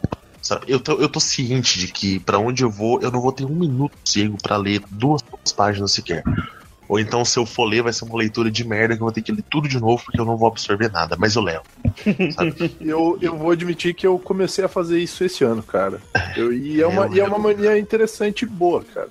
eu 0.67 0.79
tô, 0.79 0.93
eu 0.93 1.09
tô 1.09 1.19
ciente 1.19 1.79
de 1.79 1.91
que 1.91 2.19
pra 2.19 2.37
onde 2.37 2.63
eu 2.63 2.69
vou, 2.69 3.01
eu 3.01 3.11
não 3.11 3.19
vou 3.19 3.31
ter 3.31 3.45
um 3.45 3.55
minuto 3.55 3.93
cego 4.07 4.37
pra 4.41 4.57
ler 4.57 4.81
duas 4.91 5.21
páginas 5.55 5.91
sequer. 5.91 6.23
Ou 6.87 6.99
então, 6.99 7.25
se 7.25 7.37
eu 7.39 7.45
for 7.45 7.65
ler, 7.65 7.81
vai 7.81 7.91
ser 7.91 8.05
uma 8.05 8.17
leitura 8.17 8.51
de 8.51 8.63
merda 8.67 8.95
que 8.95 9.01
eu 9.01 9.05
vou 9.05 9.11
ter 9.13 9.21
que 9.21 9.31
ler 9.31 9.43
tudo 9.49 9.67
de 9.67 9.79
novo 9.79 10.03
porque 10.05 10.19
eu 10.19 10.25
não 10.25 10.37
vou 10.37 10.47
absorver 10.47 10.91
nada, 10.91 11.15
mas 11.19 11.35
eu 11.35 11.41
levo. 11.41 11.63
Eu, 12.81 13.17
eu 13.21 13.37
vou 13.37 13.51
admitir 13.51 13.93
que 13.93 14.05
eu 14.05 14.17
comecei 14.19 14.63
a 14.63 14.67
fazer 14.67 14.99
isso 14.99 15.23
esse 15.23 15.43
ano, 15.43 15.63
cara. 15.63 16.01
Eu, 16.35 16.53
e, 16.53 16.81
é 16.81 16.87
uma, 16.87 17.05
Eu- 17.05 17.15
e 17.15 17.19
é 17.19 17.23
uma 17.23 17.39
mania 17.39 17.77
interessante 17.77 18.43
e 18.43 18.45
boa, 18.47 18.83
cara. 18.83 19.09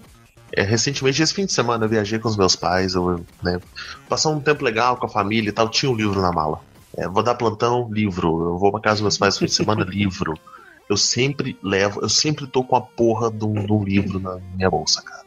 É, 0.56 0.62
recentemente, 0.62 1.20
esse 1.22 1.34
fim 1.34 1.46
de 1.46 1.52
semana, 1.52 1.84
eu 1.84 1.88
viajei 1.88 2.18
com 2.18 2.28
os 2.28 2.36
meus 2.36 2.54
pais, 2.54 2.94
eu, 2.94 3.24
né, 3.42 3.60
passar 4.08 4.30
um 4.30 4.40
tempo 4.40 4.64
legal 4.64 4.96
com 4.96 5.06
a 5.06 5.08
família 5.08 5.48
e 5.48 5.52
tal, 5.52 5.68
tinha 5.68 5.90
um 5.90 5.96
livro 5.96 6.20
na 6.20 6.30
mala. 6.32 6.60
É, 6.96 7.08
vou 7.08 7.22
dar 7.24 7.34
plantão, 7.34 7.88
livro. 7.90 8.28
Eu 8.50 8.58
vou 8.58 8.70
pra 8.70 8.80
casa 8.80 8.96
dos 8.96 9.02
meus 9.02 9.18
pais 9.18 9.34
no 9.34 9.40
fim 9.40 9.46
de 9.46 9.54
semana, 9.54 9.82
livro. 9.88 10.34
Eu 10.88 10.96
sempre 10.96 11.58
levo, 11.62 12.00
eu 12.02 12.08
sempre 12.08 12.46
tô 12.46 12.62
com 12.62 12.76
a 12.76 12.80
porra 12.80 13.30
de 13.32 13.44
um, 13.44 13.54
de 13.66 13.72
um 13.72 13.82
livro 13.82 14.20
na 14.20 14.36
minha 14.54 14.70
bolsa, 14.70 15.02
cara. 15.02 15.24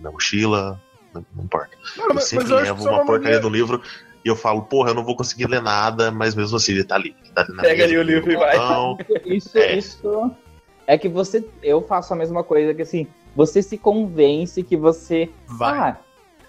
Na 0.00 0.10
mochila, 0.10 0.80
não, 1.16 1.26
não 1.34 1.44
importa. 1.44 1.70
Eu 1.96 2.14
mas, 2.14 2.24
sempre 2.24 2.44
mas 2.44 2.50
eu 2.50 2.56
acho 2.58 2.64
que 2.66 2.70
levo 2.72 2.88
é 2.88 2.90
uma 2.90 2.98
uma 3.00 3.06
porcaria 3.06 3.40
do 3.40 3.48
livro 3.48 3.82
e 4.24 4.28
eu 4.28 4.36
falo, 4.36 4.62
porra, 4.62 4.90
eu 4.90 4.94
não 4.94 5.04
vou 5.04 5.16
conseguir 5.16 5.46
ler 5.46 5.62
nada, 5.62 6.10
mas 6.10 6.34
mesmo 6.34 6.56
assim 6.56 6.72
ele 6.72 6.84
tá 6.84 6.96
ali. 6.96 7.14
Tá 7.34 7.42
ali 7.42 7.52
na 7.54 7.62
Pega 7.62 7.82
mesa, 7.82 7.84
ali 7.84 7.96
o 7.98 8.02
livro 8.02 8.32
e 8.32 8.36
vai. 8.36 8.58
botão. 8.58 8.98
Isso, 9.24 9.56
É. 9.58 9.76
isso 9.76 10.30
é 10.86 10.98
que 10.98 11.08
você. 11.08 11.44
Eu 11.62 11.80
faço 11.82 12.12
a 12.12 12.16
mesma 12.16 12.42
coisa 12.42 12.74
que 12.74 12.82
assim, 12.82 13.06
você 13.34 13.62
se 13.62 13.76
convence 13.78 14.62
que 14.62 14.76
você. 14.76 15.28
Vai. 15.46 15.78
Ah, 15.78 15.96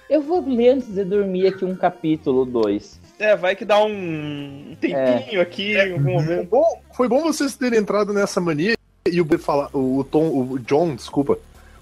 eu 0.10 0.22
vou 0.22 0.44
ler 0.48 0.70
antes 0.70 0.88
de 0.88 1.04
dormir 1.04 1.48
aqui 1.48 1.66
um 1.66 1.76
capítulo 1.76 2.46
2. 2.46 3.00
É, 3.20 3.36
vai 3.36 3.56
que 3.56 3.66
dá 3.66 3.84
um 3.84 4.76
tempinho 4.80 5.42
aqui 5.42 5.74
em 5.76 5.92
algum 5.94 6.04
Foi 6.04 6.14
momento. 6.14 6.50
bom, 6.50 6.82
foi 6.96 7.08
bom 7.08 7.22
vocês 7.24 7.56
terem 7.56 7.80
entrado 7.80 8.14
nessa 8.14 8.40
mania 8.40 8.76
e 9.08 9.20
o, 9.20 9.40
falar, 9.40 9.70
o 9.74 10.04
Tom, 10.04 10.28
o 10.30 10.60
John, 10.60 10.96
desculpa, 10.96 11.38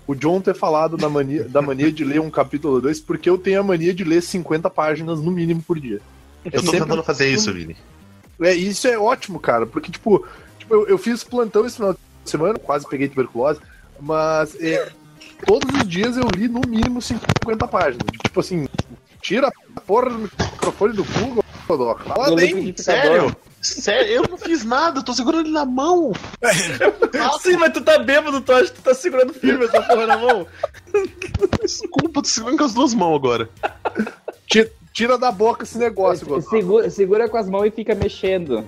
o 0.07 0.13
John 0.13 0.39
ter 0.41 0.53
falado 0.55 0.97
da 0.97 1.09
mania, 1.09 1.43
da 1.45 1.61
mania 1.61 1.91
de 1.91 2.03
ler 2.03 2.21
um 2.21 2.29
capítulo 2.29 2.79
2, 2.81 2.99
porque 2.99 3.29
eu 3.29 3.37
tenho 3.37 3.59
a 3.59 3.63
mania 3.63 3.93
de 3.93 4.03
ler 4.03 4.21
50 4.21 4.69
páginas 4.69 5.19
no 5.19 5.31
mínimo 5.31 5.61
por 5.61 5.79
dia. 5.79 5.99
Eu 6.43 6.51
tô 6.51 6.59
sempre- 6.61 6.79
tentando 6.81 7.03
fazer 7.03 7.29
isso, 7.29 7.51
Vini. 7.51 7.75
É, 8.41 8.53
isso 8.53 8.87
é 8.87 8.97
ótimo, 8.97 9.39
cara, 9.39 9.65
porque, 9.65 9.91
tipo, 9.91 10.25
tipo 10.59 10.73
eu, 10.73 10.87
eu 10.87 10.97
fiz 10.97 11.23
plantão 11.23 11.65
esse 11.65 11.77
final 11.77 11.93
de 11.93 11.99
semana, 12.29 12.59
quase 12.59 12.87
peguei 12.87 13.07
tuberculose, 13.07 13.59
mas 13.99 14.55
é, 14.61 14.91
todos 15.45 15.73
os 15.73 15.87
dias 15.87 16.17
eu 16.17 16.27
li 16.35 16.47
no 16.47 16.61
mínimo 16.67 17.01
50 17.01 17.67
páginas. 17.67 18.05
Tipo 18.23 18.39
assim, 18.41 18.67
tira 19.21 19.51
a 19.75 19.81
porra 19.81 20.09
do 20.09 20.19
microfone 20.19 20.93
do 20.93 21.03
Google, 21.03 21.44
Do 21.67 22.35
bem. 22.35 22.53
liquidificador. 22.53 23.03
Sério? 23.31 23.35
Sério? 23.61 24.11
Eu 24.13 24.23
não 24.29 24.37
fiz 24.37 24.63
nada, 24.63 24.99
eu 24.99 25.03
tô 25.03 25.13
segurando 25.13 25.45
ele 25.47 25.51
na 25.53 25.65
mão. 25.65 26.11
Sim, 27.41 27.57
mas 27.57 27.73
tu 27.73 27.81
tá 27.81 27.97
bêbado, 27.97 28.39
tu 28.41 28.51
acha 28.53 28.65
que 28.71 28.73
tu 28.73 28.81
tá 28.83 28.93
segurando 28.93 29.33
firme 29.33 29.65
essa 29.65 29.81
porra 29.81 30.05
na 30.05 30.17
mão? 30.17 30.45
Desculpa, 31.61 32.21
tô 32.21 32.25
segurando 32.29 32.57
com 32.59 32.63
as 32.63 32.73
duas 32.73 32.93
mãos 32.93 33.15
agora. 33.15 33.49
Ti- 34.47 34.69
Tira 34.93 35.17
da 35.17 35.29
boca 35.31 35.63
esse 35.63 35.77
negócio, 35.77 36.25
Godoka. 36.25 36.49
Segura, 36.49 36.89
segura 36.89 37.27
com 37.29 37.35
as 37.37 37.49
mãos 37.49 37.65
e 37.65 37.71
fica 37.71 37.93
mexendo. 37.93 38.63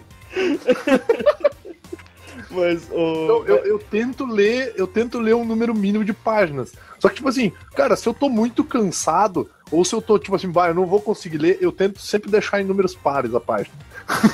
Mas 2.50 2.88
o. 2.92 2.96
Eu, 2.96 3.46
eu, 3.46 3.56
eu 3.66 3.80
tento 3.80 4.26
ler, 4.26 4.74
eu 4.78 4.88
tento 4.88 5.20
ler 5.20 5.36
um 5.36 5.46
número 5.46 5.74
mínimo 5.76 6.04
de 6.04 6.14
páginas. 6.14 6.74
Só 7.00 7.10
que, 7.10 7.16
tipo 7.16 7.30
assim, 7.30 7.52
cara, 7.76 7.96
se 7.96 8.08
eu 8.08 8.14
tô 8.14 8.30
muito 8.30 8.64
cansado, 8.64 9.50
ou 9.72 9.84
se 9.86 9.94
eu 9.94 10.02
tô, 10.02 10.18
tipo 10.20 10.36
assim, 10.36 10.50
bah, 10.50 10.68
eu 10.70 10.74
não 10.74 10.86
vou 10.86 11.02
conseguir 11.02 11.38
ler, 11.38 11.58
eu 11.62 11.72
tento 11.72 12.00
sempre 12.02 12.30
deixar 12.32 12.62
em 12.62 12.64
números 12.64 12.96
pares 12.96 13.34
a 13.36 13.40
página. 13.40 13.76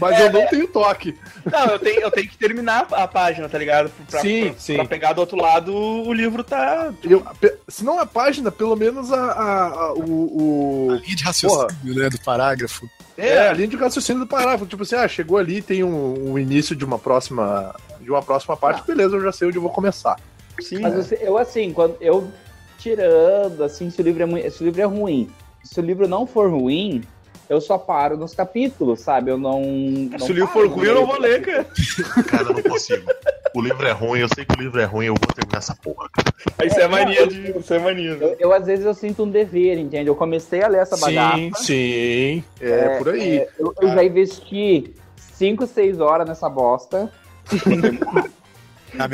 Mas 0.00 0.18
eu 0.18 0.32
não 0.32 0.46
tenho 0.46 0.66
toque. 0.68 1.16
Não, 1.50 1.66
eu 1.66 1.78
tenho, 1.78 2.00
eu 2.00 2.10
tenho 2.10 2.28
que 2.28 2.36
terminar 2.38 2.86
a 2.90 3.06
página, 3.06 3.48
tá 3.48 3.58
ligado? 3.58 3.90
Pra, 4.10 4.20
Sim, 4.20 4.50
pra, 4.50 4.58
sim. 4.60 4.74
pra 4.76 4.84
pegar 4.86 5.12
do 5.12 5.20
outro 5.20 5.36
lado, 5.36 5.74
o 5.74 6.12
livro 6.12 6.42
tá. 6.42 6.92
Eu, 7.02 7.20
pe- 7.40 7.54
se 7.68 7.84
não 7.84 7.98
a 7.98 8.06
página, 8.06 8.50
pelo 8.50 8.74
menos 8.76 9.12
a, 9.12 9.16
a- 9.32 9.66
a- 9.68 9.92
o, 9.94 10.88
o- 10.88 10.94
Linha 10.96 11.16
de 11.16 11.22
raciocínio, 11.24 11.94
né? 11.94 12.08
Do 12.08 12.18
parágrafo. 12.20 12.88
É, 13.16 13.48
a 13.48 13.52
linha 13.52 13.68
de 13.68 13.76
raciocínio 13.76 14.20
do 14.22 14.26
parágrafo. 14.26 14.66
Tipo 14.66 14.82
assim, 14.82 14.96
ah, 14.96 15.06
chegou 15.06 15.36
ali, 15.38 15.60
tem 15.62 15.84
um, 15.84 16.32
um 16.32 16.38
início 16.38 16.74
de 16.74 16.84
uma 16.84 16.98
próxima. 16.98 17.74
De 18.00 18.10
uma 18.10 18.22
próxima 18.22 18.56
parte, 18.56 18.86
beleza, 18.86 19.16
eu 19.16 19.22
já 19.22 19.32
sei 19.32 19.48
onde 19.48 19.56
eu 19.58 19.62
vou 19.62 19.70
começar. 19.70 20.16
Sim, 20.60 20.80
Mas 20.80 20.94
você- 20.94 21.18
eu, 21.20 21.36
assim, 21.38 21.72
quando 21.72 21.96
eu 22.00 22.30
tirando, 22.84 23.64
assim, 23.64 23.88
se 23.90 24.00
o 24.00 24.04
livro 24.04 24.22
é, 24.22 24.26
mui- 24.26 24.50
se 24.50 24.62
o 24.62 24.66
livro 24.66 24.82
é 24.82 24.84
ruim, 24.84 25.30
se 25.62 25.80
o 25.80 25.82
livro 25.82 26.06
não 26.06 26.26
for 26.26 26.50
ruim, 26.50 27.02
eu 27.48 27.58
só 27.60 27.78
paro 27.78 28.16
nos 28.16 28.34
capítulos, 28.34 29.00
sabe? 29.00 29.30
Eu 29.30 29.38
não. 29.38 29.62
não 29.62 30.18
Se 30.18 30.32
o 30.32 30.34
livro 30.34 30.48
for 30.52 30.66
ruim, 30.68 30.86
eu 30.86 30.94
não 30.94 31.06
vou 31.06 31.18
ler, 31.18 31.40
cara. 31.40 31.66
Cara, 32.28 32.44
eu 32.48 32.52
não 32.52 32.62
consigo. 32.62 33.10
O 33.54 33.60
livro 33.62 33.86
é 33.86 33.92
ruim, 33.92 34.20
eu 34.20 34.28
sei 34.34 34.44
que 34.44 34.54
o 34.54 34.60
livro 34.60 34.80
é 34.80 34.84
ruim, 34.84 35.06
eu 35.06 35.14
vou 35.14 35.32
terminar 35.34 35.58
essa 35.58 35.74
porra. 35.74 36.08
Aí 36.58 36.66
Isso 36.66 36.80
é 36.80 36.88
mania 36.88 37.26
de. 37.26 37.58
Isso 37.58 37.72
é 37.72 37.78
mania. 37.78 38.12
Eu, 38.20 38.36
eu, 38.38 38.52
às 38.52 38.66
vezes, 38.66 38.84
eu 38.84 38.92
sinto 38.94 39.22
um 39.24 39.30
dever, 39.30 39.78
entende? 39.78 40.08
Eu 40.08 40.14
comecei 40.14 40.62
a 40.62 40.68
ler 40.68 40.82
essa 40.82 40.96
bagaça. 40.96 41.36
Sim, 41.36 41.52
sim. 41.54 42.44
É, 42.60 42.98
por 42.98 43.08
aí. 43.10 43.38
é, 43.38 43.48
eu, 43.58 43.72
eu 43.80 43.88
já 43.88 44.04
investi 44.04 44.94
5, 45.16 45.66
6 45.66 46.00
horas 46.00 46.26
nessa 46.28 46.48
bosta. 46.48 47.10
Mãe- 48.96 49.08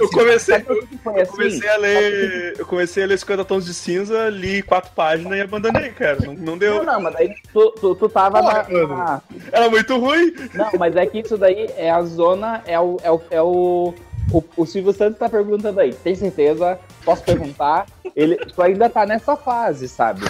eu 0.00 0.10
comecei, 0.10 0.54
eu 0.56 1.20
assim? 1.20 1.30
comecei 1.32 1.68
a 1.68 1.76
ler. 1.76 2.54
Eu 2.58 2.66
comecei 2.66 3.04
a 3.04 3.06
ler 3.06 3.18
50 3.18 3.44
tons 3.44 3.64
de 3.64 3.74
cinza, 3.74 4.28
li 4.28 4.62
quatro 4.62 4.90
páginas 4.94 5.36
e 5.38 5.40
abandonei, 5.42 5.90
cara. 5.90 6.18
Não, 6.24 6.34
não 6.34 6.58
deu. 6.58 6.76
Não, 6.84 6.94
não, 6.94 7.00
mas 7.02 7.14
daí 7.14 7.34
tu, 7.52 7.70
tu, 7.72 7.94
tu 7.94 8.08
tava 8.08 8.40
Porra, 8.40 8.66
na, 8.68 8.86
na- 8.86 9.22
Era 9.52 9.68
muito 9.70 9.96
ruim. 9.98 10.32
Não, 10.54 10.70
mas 10.78 10.96
é 10.96 11.04
que 11.06 11.20
isso 11.20 11.36
daí 11.36 11.68
é 11.76 11.90
a 11.90 12.02
zona, 12.02 12.62
é 12.66 12.78
o. 12.80 12.96
É 13.02 13.10
o, 13.12 13.20
é 13.30 13.42
o, 13.42 13.94
o, 14.32 14.44
o 14.56 14.66
Silvio 14.66 14.92
Santos 14.92 15.18
tá 15.18 15.28
perguntando 15.28 15.78
aí, 15.80 15.92
tem 15.92 16.14
certeza? 16.14 16.78
Posso 17.04 17.22
perguntar? 17.22 17.86
Ele, 18.16 18.36
tu 18.36 18.60
ainda 18.62 18.88
tá 18.90 19.06
nessa 19.06 19.36
fase, 19.36 19.88
sabe? 19.88 20.20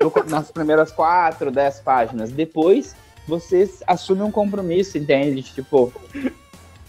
No- 0.00 0.12
nas 0.28 0.50
primeiras 0.50 0.90
quatro, 0.90 1.50
dez 1.50 1.78
páginas. 1.80 2.30
Depois, 2.30 2.94
você 3.28 3.68
assume 3.86 4.22
um 4.22 4.30
compromisso, 4.30 4.96
entende? 4.98 5.42
Tipo. 5.42 5.92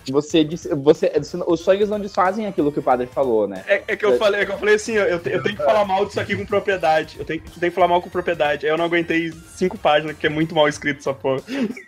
Você, 0.09 0.43
disse- 0.43 0.73
você, 0.75 1.11
os 1.47 1.59
sonhos 1.59 1.89
não 1.89 1.99
desfazem 1.99 2.45
aquilo 2.47 2.71
que 2.71 2.79
o 2.79 2.83
padre 2.83 3.07
falou, 3.07 3.47
né? 3.47 3.63
É, 3.67 3.83
é 3.87 3.95
que 3.95 4.05
eu 4.05 4.17
falei, 4.17 4.41
é 4.41 4.45
que 4.45 4.51
eu 4.51 4.57
falei 4.57 4.75
assim, 4.75 4.93
eu, 4.93 5.19
te- 5.19 5.29
eu 5.31 5.43
tenho 5.43 5.55
que 5.57 5.63
falar 5.63 5.83
mal 5.85 6.05
disso 6.05 6.19
aqui 6.19 6.35
com 6.35 6.45
propriedade. 6.45 7.17
Eu 7.19 7.25
tenho, 7.25 7.41
eu 7.45 7.59
tenho 7.59 7.71
que 7.71 7.75
falar 7.75 7.87
mal 7.87 8.01
com 8.01 8.09
propriedade. 8.09 8.65
Aí 8.65 8.71
eu 8.71 8.77
não 8.77 8.85
aguentei 8.85 9.31
cinco 9.55 9.77
páginas, 9.77 10.15
que 10.17 10.25
é 10.27 10.29
muito 10.29 10.55
mal 10.55 10.67
escrito 10.67 10.99
essa 10.99 11.13
porra. 11.13 11.41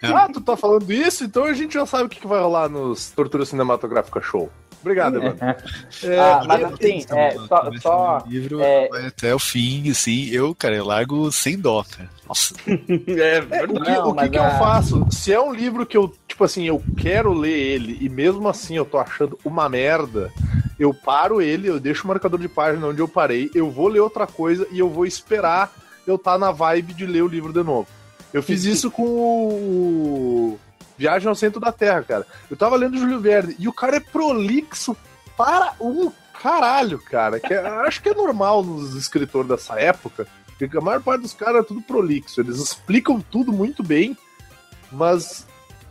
Ah, 0.04 0.28
tu 0.32 0.42
tá 0.42 0.56
falando 0.58 0.92
isso? 0.92 1.24
Então 1.24 1.44
a 1.46 1.54
gente 1.54 1.74
já 1.74 1.86
sabe 1.86 2.06
o 2.06 2.10
que 2.10 2.20
que 2.20 2.28
vai 2.28 2.40
rolar 2.42 2.68
nos 2.70 3.12
Tortura 3.12 3.46
Cinematográfica 3.46 4.22
Show. 4.22 4.50
Obrigado, 4.82 5.22
mano. 5.22 5.38
É, 5.42 5.58
Ah, 6.20 6.44
mas 6.48 6.62
e- 6.62 6.64
assim, 6.66 7.06
é, 7.12 7.32
só, 7.48 7.72
só 7.82 8.24
o 8.26 8.30
livro 8.30 8.62
é- 8.62 8.88
vai 8.90 9.06
até 9.08 9.36
o 9.36 9.40
fim, 9.40 9.90
assim, 9.90 10.30
eu, 10.30 10.56
cara, 10.56 10.76
eu 10.76 10.86
largo 10.86 11.32
sem 11.32 11.58
dó, 11.60 11.84
cara. 11.84 12.10
Nossa. 12.28 12.54
É, 12.68 13.38
É, 13.38 13.64
o 13.66 13.68
que, 13.74 13.92
Não, 13.92 14.10
o 14.10 14.12
que, 14.12 14.16
mas 14.22 14.30
que 14.30 14.38
a- 14.38 14.46
eu 14.54 14.58
faço? 14.60 15.06
Se 15.12 15.34
é 15.34 15.40
um 15.42 15.54
livro 15.54 15.86
que 15.86 15.98
eu, 15.98 16.14
tipo 16.28 16.44
assim, 16.44 16.66
eu 16.66 16.82
quero 16.98 17.34
ler 17.34 17.52
ele 17.58 17.98
e 18.02 18.08
mesmo 18.10 18.48
assim 18.48 18.76
eu 18.78 18.86
tô 18.86 18.98
achando 18.98 19.38
uma 19.44 19.68
merda, 19.68 20.32
eu 20.80 20.94
paro 20.94 21.42
ele, 21.42 21.68
eu 21.68 21.80
deixo 21.80 22.06
o 22.06 22.08
marcador 22.08 22.40
de 22.40 22.48
página 22.48 22.88
onde 22.88 23.02
eu 23.02 23.08
parei, 23.08 23.52
eu 23.54 23.70
vou 23.70 23.88
ler 23.90 24.00
outra 24.00 24.26
coisa 24.26 24.66
e 24.72 24.80
eu 24.80 24.90
vou 24.90 25.06
esperar 25.06 25.74
eu 26.08 26.16
estar 26.16 26.38
na 26.40 26.52
vibe 26.52 26.94
de 26.94 27.06
ler 27.06 27.22
o 27.24 27.28
livro 27.28 27.52
de 27.52 27.62
novo. 27.64 27.88
Eu 28.34 28.42
fiz 28.42 28.64
isso 28.64 28.90
com 28.90 29.04
o 29.04 30.60
Viagem 31.00 31.30
ao 31.30 31.34
Centro 31.36 31.62
da 31.62 31.72
Terra, 31.72 32.04
cara. 32.04 32.28
Eu 32.52 32.58
tava 32.58 32.76
lendo 32.76 32.98
Júlio 32.98 33.22
Verne 33.22 33.56
e 33.58 33.70
o 33.70 33.74
cara 33.74 33.96
é 33.96 34.00
prolixo 34.02 34.98
para 35.38 35.74
um 35.80 36.12
caralho, 36.44 37.00
cara. 37.00 37.40
Que 37.40 37.54
é- 37.54 37.66
acho 37.88 38.02
que 38.04 38.10
é 38.10 38.14
normal 38.14 38.62
nos 38.62 38.94
escritores 38.96 39.48
dessa 39.48 39.80
época, 39.80 40.28
porque 40.58 40.78
a 40.78 40.82
maior 40.82 41.02
parte 41.02 41.22
dos 41.22 41.34
caras 41.34 41.62
é 41.62 41.64
tudo 41.68 41.82
prolixo. 41.82 42.42
Eles 42.42 42.58
explicam 42.58 43.22
tudo 43.22 43.54
muito 43.54 43.82
bem, 43.82 44.18
mas 44.92 45.48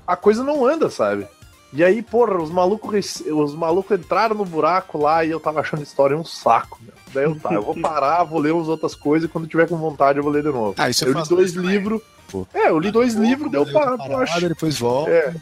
a 0.07 0.15
coisa 0.15 0.45
não 0.45 0.67
anda, 0.67 0.91
sabe? 0.91 1.27
E 1.73 1.83
aí, 1.83 2.03
porra, 2.03 2.43
os 2.43 2.51
malucos 2.51 3.21
os 3.21 3.55
malucos 3.55 3.99
entraram 3.99 4.35
no 4.37 4.45
buraco 4.45 4.99
lá 4.99 5.25
e 5.25 5.31
eu 5.31 5.41
tava 5.41 5.61
achando 5.61 5.81
a 5.81 5.85
história 5.85 6.17
um 6.17 6.25
saco, 6.25 6.79
meu. 6.83 6.95
Daí 7.13 7.25
eu, 7.25 7.35
tá, 7.37 7.53
eu 7.55 7.63
vou 7.63 7.75
parar, 7.81 8.25
vou 8.25 8.39
ler 8.39 8.53
umas 8.53 8.69
outras 8.69 8.95
coisas 8.95 9.29
e 9.29 9.33
quando 9.33 9.47
tiver 9.47 9.69
com 9.69 9.77
vontade 9.77 10.19
eu 10.19 10.23
vou 10.23 10.33
ler 10.33 10.43
de 10.43 10.51
novo. 10.51 10.75
Ah, 10.77 10.91
isso 10.91 11.05
eu 11.05 11.13
eu 11.13 11.21
li 11.21 11.29
dois 11.29 11.53
também. 11.53 11.71
livros. 11.71 12.03
Pô. 12.31 12.47
É, 12.53 12.69
eu 12.69 12.79
li 12.79 12.91
dois 12.91 13.15
livros, 13.15 13.51
deu 13.51 13.65
para, 13.65 13.97
parada, 13.97 14.49
depois 14.49 14.79
volta. 14.79 15.11
É. 15.11 15.35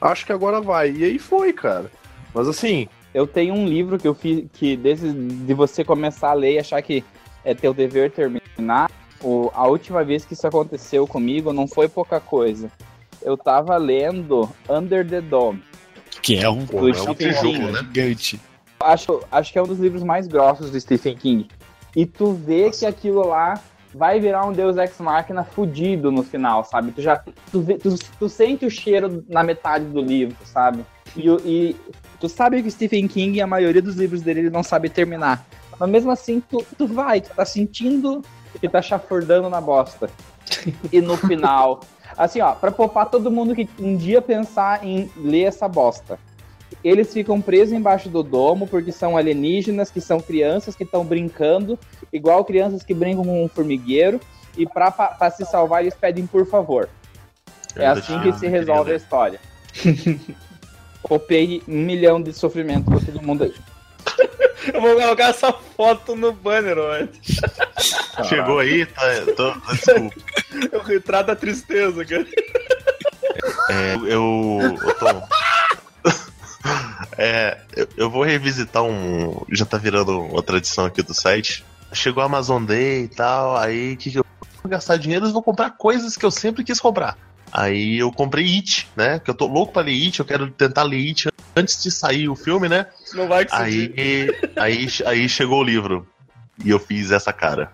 Acho 0.00 0.24
que 0.26 0.32
agora 0.32 0.60
vai. 0.60 0.90
E 0.90 1.04
aí 1.04 1.18
foi, 1.18 1.52
cara. 1.52 1.90
Mas 2.34 2.48
assim, 2.48 2.88
Eu 3.16 3.26
tenho 3.26 3.54
um 3.54 3.66
livro 3.66 3.98
que 3.98 4.06
eu 4.06 4.14
fiz 4.14 4.44
que 4.52 4.76
desde 4.76 5.10
de 5.10 5.54
você 5.54 5.82
começar 5.82 6.32
a 6.32 6.34
ler 6.34 6.52
e 6.52 6.58
achar 6.58 6.82
que 6.82 7.02
é 7.42 7.54
teu 7.54 7.72
dever 7.72 8.10
terminar. 8.10 8.90
O, 9.22 9.50
a 9.54 9.66
última 9.66 10.04
vez 10.04 10.26
que 10.26 10.34
isso 10.34 10.46
aconteceu 10.46 11.06
comigo 11.06 11.50
não 11.50 11.66
foi 11.66 11.88
pouca 11.88 12.20
coisa. 12.20 12.70
Eu 13.22 13.34
tava 13.34 13.74
lendo 13.78 14.46
Under 14.68 15.08
the 15.08 15.22
Dome. 15.22 15.62
Que 16.20 16.36
é 16.36 16.50
um, 16.50 16.66
Do 16.66 16.90
é 16.90 17.00
um 17.00 17.72
né? 17.72 17.78
gigante. 17.78 18.38
Acho, 18.86 19.20
acho 19.30 19.52
que 19.52 19.58
é 19.58 19.62
um 19.62 19.66
dos 19.66 19.78
livros 19.78 20.02
mais 20.02 20.26
grossos 20.26 20.70
do 20.70 20.80
Stephen 20.80 21.16
King. 21.16 21.48
E 21.94 22.04
tu 22.06 22.32
vê 22.32 22.70
que 22.70 22.84
aquilo 22.86 23.26
lá 23.26 23.60
vai 23.94 24.20
virar 24.20 24.44
um 24.44 24.52
Deus 24.52 24.76
Ex 24.76 24.98
Machina 24.98 25.42
fudido 25.44 26.12
no 26.12 26.22
final, 26.22 26.62
sabe? 26.64 26.92
Tu 26.92 27.00
já 27.02 27.22
tu, 27.50 27.60
vê- 27.62 27.78
tu, 27.78 27.94
tu 28.18 28.28
sente 28.28 28.66
o 28.66 28.70
cheiro 28.70 29.24
na 29.28 29.42
metade 29.42 29.86
do 29.86 30.00
livro, 30.02 30.36
sabe? 30.44 30.84
E, 31.16 31.26
e 31.44 31.76
tu 32.20 32.28
sabe 32.28 32.62
que 32.62 32.70
Stephen 32.70 33.08
King, 33.08 33.40
a 33.40 33.46
maioria 33.46 33.80
dos 33.80 33.96
livros 33.96 34.20
dele, 34.20 34.40
ele 34.40 34.50
não 34.50 34.62
sabe 34.62 34.88
terminar. 34.90 35.46
Mas 35.78 35.88
mesmo 35.88 36.10
assim, 36.10 36.40
tu, 36.40 36.64
tu 36.76 36.86
vai, 36.86 37.20
tu 37.22 37.30
tá 37.34 37.44
sentindo 37.44 38.22
que 38.60 38.68
tá 38.68 38.82
chafurdando 38.82 39.48
na 39.48 39.60
bosta. 39.60 40.10
E 40.92 41.00
no 41.00 41.16
final, 41.16 41.80
assim, 42.16 42.40
ó, 42.40 42.52
pra 42.52 42.70
poupar 42.70 43.06
todo 43.10 43.30
mundo 43.30 43.54
que 43.54 43.68
um 43.80 43.96
dia 43.96 44.22
pensar 44.22 44.84
em 44.86 45.10
ler 45.16 45.42
essa 45.44 45.66
bosta. 45.68 46.18
Eles 46.82 47.12
ficam 47.12 47.40
presos 47.40 47.72
embaixo 47.72 48.08
do 48.08 48.22
domo 48.22 48.66
porque 48.66 48.92
são 48.92 49.16
alienígenas, 49.16 49.90
que 49.90 50.00
são 50.00 50.20
crianças 50.20 50.74
que 50.74 50.84
estão 50.84 51.04
brincando, 51.04 51.78
igual 52.12 52.44
crianças 52.44 52.82
que 52.82 52.94
brincam 52.94 53.24
com 53.24 53.44
um 53.44 53.48
formigueiro, 53.48 54.20
e 54.56 54.66
pra 54.66 55.30
se 55.30 55.44
salvar 55.44 55.82
eles 55.82 55.94
pedem 55.94 56.26
por 56.26 56.46
favor. 56.46 56.88
É 57.74 57.86
assim 57.86 58.18
que 58.20 58.32
se 58.32 58.46
resolve 58.46 58.92
a 58.92 58.96
história. 58.96 59.40
Copei 61.02 61.62
um 61.68 61.82
milhão 61.82 62.20
de 62.20 62.32
sofrimento 62.32 62.90
pra 62.90 63.00
todo 63.00 63.22
mundo 63.22 63.44
aí. 63.44 63.54
Eu 64.72 64.80
vou 64.80 64.96
colocar 64.96 65.28
essa 65.28 65.52
foto 65.52 66.16
no 66.16 66.32
banner, 66.32 66.74
velho. 66.74 67.08
Chegou 68.24 68.58
aí, 68.58 68.84
tá, 68.86 69.02
tô, 69.36 69.52
desculpa. 69.72 70.16
É 70.72 70.76
o 70.76 70.80
retrato 70.80 71.26
da 71.26 71.36
tristeza, 71.36 72.04
cara. 72.04 72.26
É, 73.68 73.94
eu, 74.06 74.58
eu 74.62 74.94
tô. 74.94 75.06
É, 77.18 77.58
eu, 77.74 77.88
eu 77.96 78.10
vou 78.10 78.22
revisitar 78.22 78.82
um. 78.82 79.42
Já 79.50 79.64
tá 79.64 79.78
virando 79.78 80.20
uma 80.20 80.42
tradição 80.42 80.84
aqui 80.84 81.02
do 81.02 81.14
site. 81.14 81.64
Chegou 81.92 82.22
a 82.22 82.26
Amazon 82.26 82.64
Day 82.64 83.04
e 83.04 83.08
tal, 83.08 83.56
aí 83.56 83.94
o 83.94 83.96
que, 83.96 84.10
que 84.10 84.18
eu 84.18 84.26
vou 84.62 84.70
gastar 84.70 84.96
dinheiro? 84.96 85.26
Eu 85.26 85.32
vou 85.32 85.42
comprar 85.42 85.70
coisas 85.70 86.16
que 86.16 86.26
eu 86.26 86.30
sempre 86.30 86.64
quis 86.64 86.80
comprar. 86.80 87.16
Aí 87.52 87.98
eu 87.98 88.12
comprei 88.12 88.44
It, 88.44 88.88
né? 88.96 89.18
Que 89.18 89.30
eu 89.30 89.34
tô 89.34 89.46
louco 89.46 89.72
pra 89.72 89.82
ler 89.82 89.92
It, 89.92 90.18
eu 90.18 90.26
quero 90.26 90.50
tentar 90.50 90.82
ler 90.82 91.06
It 91.06 91.28
antes 91.54 91.82
de 91.82 91.90
sair 91.90 92.28
o 92.28 92.36
filme, 92.36 92.68
né? 92.68 92.86
Não 93.14 93.28
vai 93.28 93.46
conseguir. 93.46 93.94
Aí, 93.96 94.30
aí, 94.56 94.88
aí 95.06 95.28
chegou 95.28 95.60
o 95.60 95.64
livro. 95.64 96.06
E 96.64 96.70
eu 96.70 96.78
fiz 96.78 97.10
essa 97.10 97.32
cara. 97.32 97.70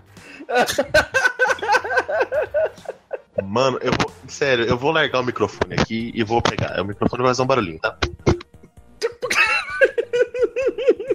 Mano, 3.43 3.79
eu 3.83 3.93
vou. 3.93 4.13
Sério, 4.29 4.65
eu 4.65 4.79
vou 4.79 4.93
largar 4.93 5.21
o 5.21 5.25
microfone 5.25 5.75
aqui 5.75 6.13
e 6.15 6.23
vou 6.23 6.41
pegar. 6.41 6.81
O 6.81 6.85
microfone 6.85 7.23
vai 7.23 7.31
fazer 7.31 7.43
um 7.43 7.47
barulhinho, 7.47 7.81
tá? 7.81 7.99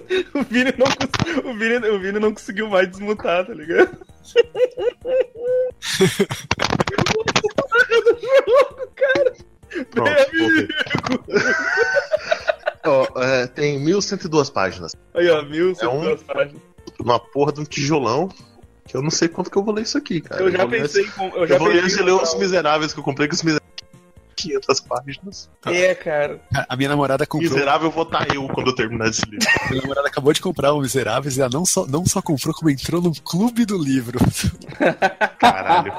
O 0.34 0.42
Vini 0.44 0.72
não, 0.78 1.50
o 1.50 1.54
Vini, 1.54 1.88
o 1.88 2.00
Vini 2.00 2.18
não 2.18 2.32
conseguiu 2.32 2.68
mais 2.68 2.88
desmutar, 2.90 3.46
tá 3.46 3.52
ligado? 3.54 3.96
Pronto. 9.90 10.10
voltei. 10.38 10.68
Ó, 12.86 13.06
é, 13.22 13.46
tem 13.48 13.78
1102 13.80 14.50
páginas. 14.50 14.96
Aí, 15.14 15.28
ó, 15.28 15.42
mil, 15.42 15.74
É 15.80 15.88
um- 15.88 16.00
duas 16.00 16.22
páginas. 16.22 16.62
Uma 16.98 17.20
porra 17.20 17.52
de 17.52 17.60
um 17.60 17.64
tijolão. 17.64 18.28
Que 18.86 18.96
eu 18.96 19.02
não 19.02 19.10
sei 19.10 19.28
quanto 19.28 19.50
que 19.50 19.58
eu 19.58 19.62
vou 19.62 19.74
ler 19.74 19.82
isso 19.82 19.98
aqui, 19.98 20.18
cara. 20.22 20.42
Eu 20.42 20.50
já 20.50 20.64
ler- 20.64 20.80
pensei 20.80 21.04
com- 21.08 21.28
Eu 21.36 21.46
já 21.46 21.56
Eu 21.56 21.58
vou 21.58 21.68
ler 21.68 21.82
ler 21.84 22.38
miseráveis 22.38 22.94
que 22.94 22.98
eu 23.00 23.04
comprei, 23.04 23.28
que 23.28 23.34
os 23.34 23.42
miseráveis. 23.42 23.67
500 24.42 24.80
páginas. 24.80 25.50
É, 25.66 25.94
cara. 25.94 26.40
A- 26.54 26.66
A 26.70 26.76
minha 26.76 26.88
namorada 26.88 27.26
comprou. 27.26 27.50
Miserável 27.50 27.90
vou 27.90 28.04
estar 28.04 28.32
eu 28.34 28.46
quando 28.48 28.68
eu 28.68 28.74
terminar 28.74 29.08
esse 29.08 29.22
livro. 29.28 29.46
Minha 29.70 29.82
namorada 29.82 30.08
acabou 30.08 30.32
de 30.32 30.40
comprar 30.40 30.72
o 30.72 30.80
Miseráveis 30.80 31.36
e 31.36 31.40
ela 31.40 31.50
não 31.52 31.64
só, 31.64 31.86
não 31.86 32.04
só 32.06 32.22
comprou, 32.22 32.54
como 32.54 32.70
entrou 32.70 33.00
no 33.02 33.12
clube 33.22 33.64
do 33.64 33.76
livro. 33.76 34.18
Caralho. 35.38 35.92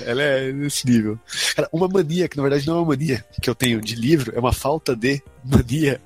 Ela 0.00 0.22
é 0.22 0.52
nesse 0.52 0.86
nível. 0.88 1.18
Cara, 1.54 1.68
uma 1.72 1.86
mania, 1.88 2.28
que 2.28 2.36
na 2.36 2.42
verdade 2.42 2.66
não 2.66 2.74
é 2.74 2.78
uma 2.78 2.86
mania 2.88 3.24
que 3.40 3.48
eu 3.48 3.54
tenho 3.54 3.80
de 3.80 3.94
livro, 3.94 4.32
é 4.34 4.38
uma 4.40 4.52
falta 4.52 4.94
de 4.96 5.22
mania. 5.44 6.00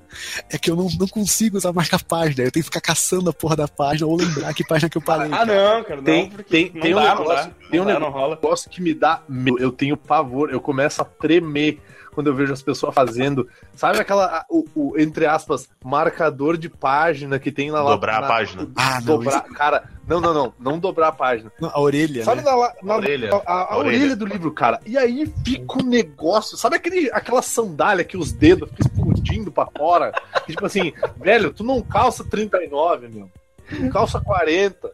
É 0.51 0.59
que 0.59 0.71
eu 0.71 0.77
não, 0.77 0.89
não 0.99 1.09
consigo 1.09 1.57
usar 1.57 1.73
marca-página. 1.73 2.43
Eu 2.45 2.51
tenho 2.51 2.63
que 2.65 2.71
ficar 2.71 2.81
caçando 2.81 3.31
a 3.31 3.33
porra 3.33 3.57
da 3.57 3.69
página 3.69 4.07
ou 4.07 4.17
lembrar 4.17 4.53
que 4.53 4.63
página 4.65 4.91
que 4.91 4.99
eu 4.99 5.03
parei. 5.03 5.31
Ah, 5.33 5.47
não, 5.47 5.85
cara. 5.85 5.97
Não, 5.97 6.05
Tem- 6.05 6.31
porque 6.31 6.51
tem- 6.51 6.73
não 6.75 6.81
tem 6.83 6.93
um 6.93 6.97
dá, 6.97 7.15
não 7.15 7.19
negócio- 7.21 7.51
dá. 7.51 7.55
tem 7.71 7.81
um 7.81 7.85
negócio- 7.85 8.01
não 8.07 8.11
rola. 8.13 8.35
negócio 8.35 8.71
que 8.71 8.83
me 8.83 8.93
dá. 8.95 9.23
medo. 9.29 9.59
Eu 9.59 9.73
tenho 9.73 9.97
pavor, 9.97 10.51
eu 10.51 10.61
começo 10.61 11.01
a 11.01 11.05
tremer 11.05 11.81
quando 12.19 12.27
eu 12.27 12.35
vejo 12.35 12.53
as 12.53 12.61
pessoas 12.61 12.93
fazendo. 12.93 13.49
Sabe 13.77 14.01
aquela, 14.01 14.45
o, 14.51 14.65
o, 14.75 14.99
entre 14.99 15.25
aspas, 15.25 15.69
marcador 15.85 16.57
de 16.57 16.69
página 16.69 17.39
que 17.39 17.53
tem 17.53 17.71
na 17.71 17.81
Dobrar 17.81 18.19
a 18.19 18.21
na- 18.23 18.27
página. 18.27 18.69
Ah, 18.75 18.95
não, 18.99 19.07
Dobrar, 19.07 19.43
cara, 19.55 19.85
não, 20.05 20.21
não, 20.21 20.35
não, 20.35 20.55
não 20.59 20.79
dobrar 20.81 21.09
a 21.09 21.13
página. 21.13 21.53
Não, 21.61 21.71
a 21.73 21.81
orelha, 21.81 22.25
Sabe 22.25 22.43
né? 22.43 22.51
na, 22.51 22.73
na- 22.83 22.97
Orelha. 22.97 23.31
a, 23.33 23.37
a- 23.37 23.41
a 23.63 23.75
A 23.75 23.79
orelha. 23.79 23.99
orelha. 23.99 24.17
do 24.17 24.27
livro, 24.27 24.51
cara? 24.51 24.81
E 24.85 24.99
aí 24.99 25.33
fica 25.45 25.79
um 25.81 25.87
negócio. 25.87 26.57
Sabe 26.57 26.75
aquele, 26.75 27.09
aquela 27.13 27.41
sandália 27.41 28.05
que 28.05 28.17
os 28.17 28.33
dedos 28.33 28.69
ficam 28.71 28.89
explodindo 29.13 29.53
pra 29.53 29.67
fora? 29.67 30.11
Que, 30.45 30.55
tipo 30.55 30.67
assim, 30.67 30.93
velho, 31.19 31.53
tu 31.53 31.63
não 31.63 31.81
calça 31.81 32.25
39, 32.25 33.07
meu. 33.07 33.31
Tu 33.69 33.89
calça 33.91 34.21
40. 34.21 34.91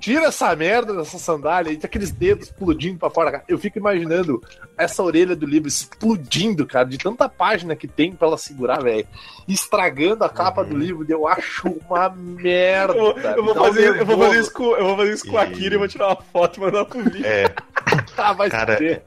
Tira 0.00 0.26
essa 0.26 0.54
merda 0.56 0.94
dessa 0.94 1.16
sandália 1.18 1.70
e 1.70 1.76
tem 1.76 1.86
aqueles 1.86 2.10
dedos 2.10 2.46
explodindo 2.48 2.98
pra 2.98 3.08
fora. 3.08 3.30
cara. 3.30 3.44
Eu 3.46 3.56
fico 3.58 3.78
imaginando 3.78 4.42
essa 4.76 5.02
orelha 5.02 5.36
do 5.36 5.46
livro 5.46 5.68
explodindo, 5.68 6.66
cara, 6.66 6.84
de 6.84 6.98
tanta 6.98 7.28
página 7.28 7.76
que 7.76 7.86
tem 7.86 8.12
pra 8.12 8.26
ela 8.28 8.36
segurar, 8.38 8.82
velho. 8.82 9.06
Estragando 9.46 10.24
a 10.24 10.28
capa 10.28 10.64
do 10.64 10.76
livro. 10.76 11.06
Eu 11.08 11.26
acho 11.28 11.68
uma 11.88 12.08
merda. 12.10 12.94
Eu, 12.94 13.16
eu 13.16 13.44
vou 13.44 13.52
um 13.52 13.54
fazer, 13.64 13.96
eu 14.00 14.04
vou 14.06 14.18
fazer 14.18 14.40
isso 14.40 14.52
com, 14.52 14.64
eu 14.76 14.84
vou 14.86 14.96
fazer 14.96 15.12
isso 15.14 15.26
com 15.28 15.38
a 15.38 15.44
E- 15.46 15.50
Kira 15.52 15.74
e 15.76 15.78
vou 15.78 15.88
tirar 15.88 16.08
uma 16.08 16.16
foto 16.16 16.56
e 16.56 16.60
mandar 16.60 16.84
pro 16.84 17.02
vídeo. 17.04 17.24
É, 17.24 17.44
Ah, 18.18 18.32
vai 18.32 18.50
Cara, 18.50 18.76
ser. 18.78 19.02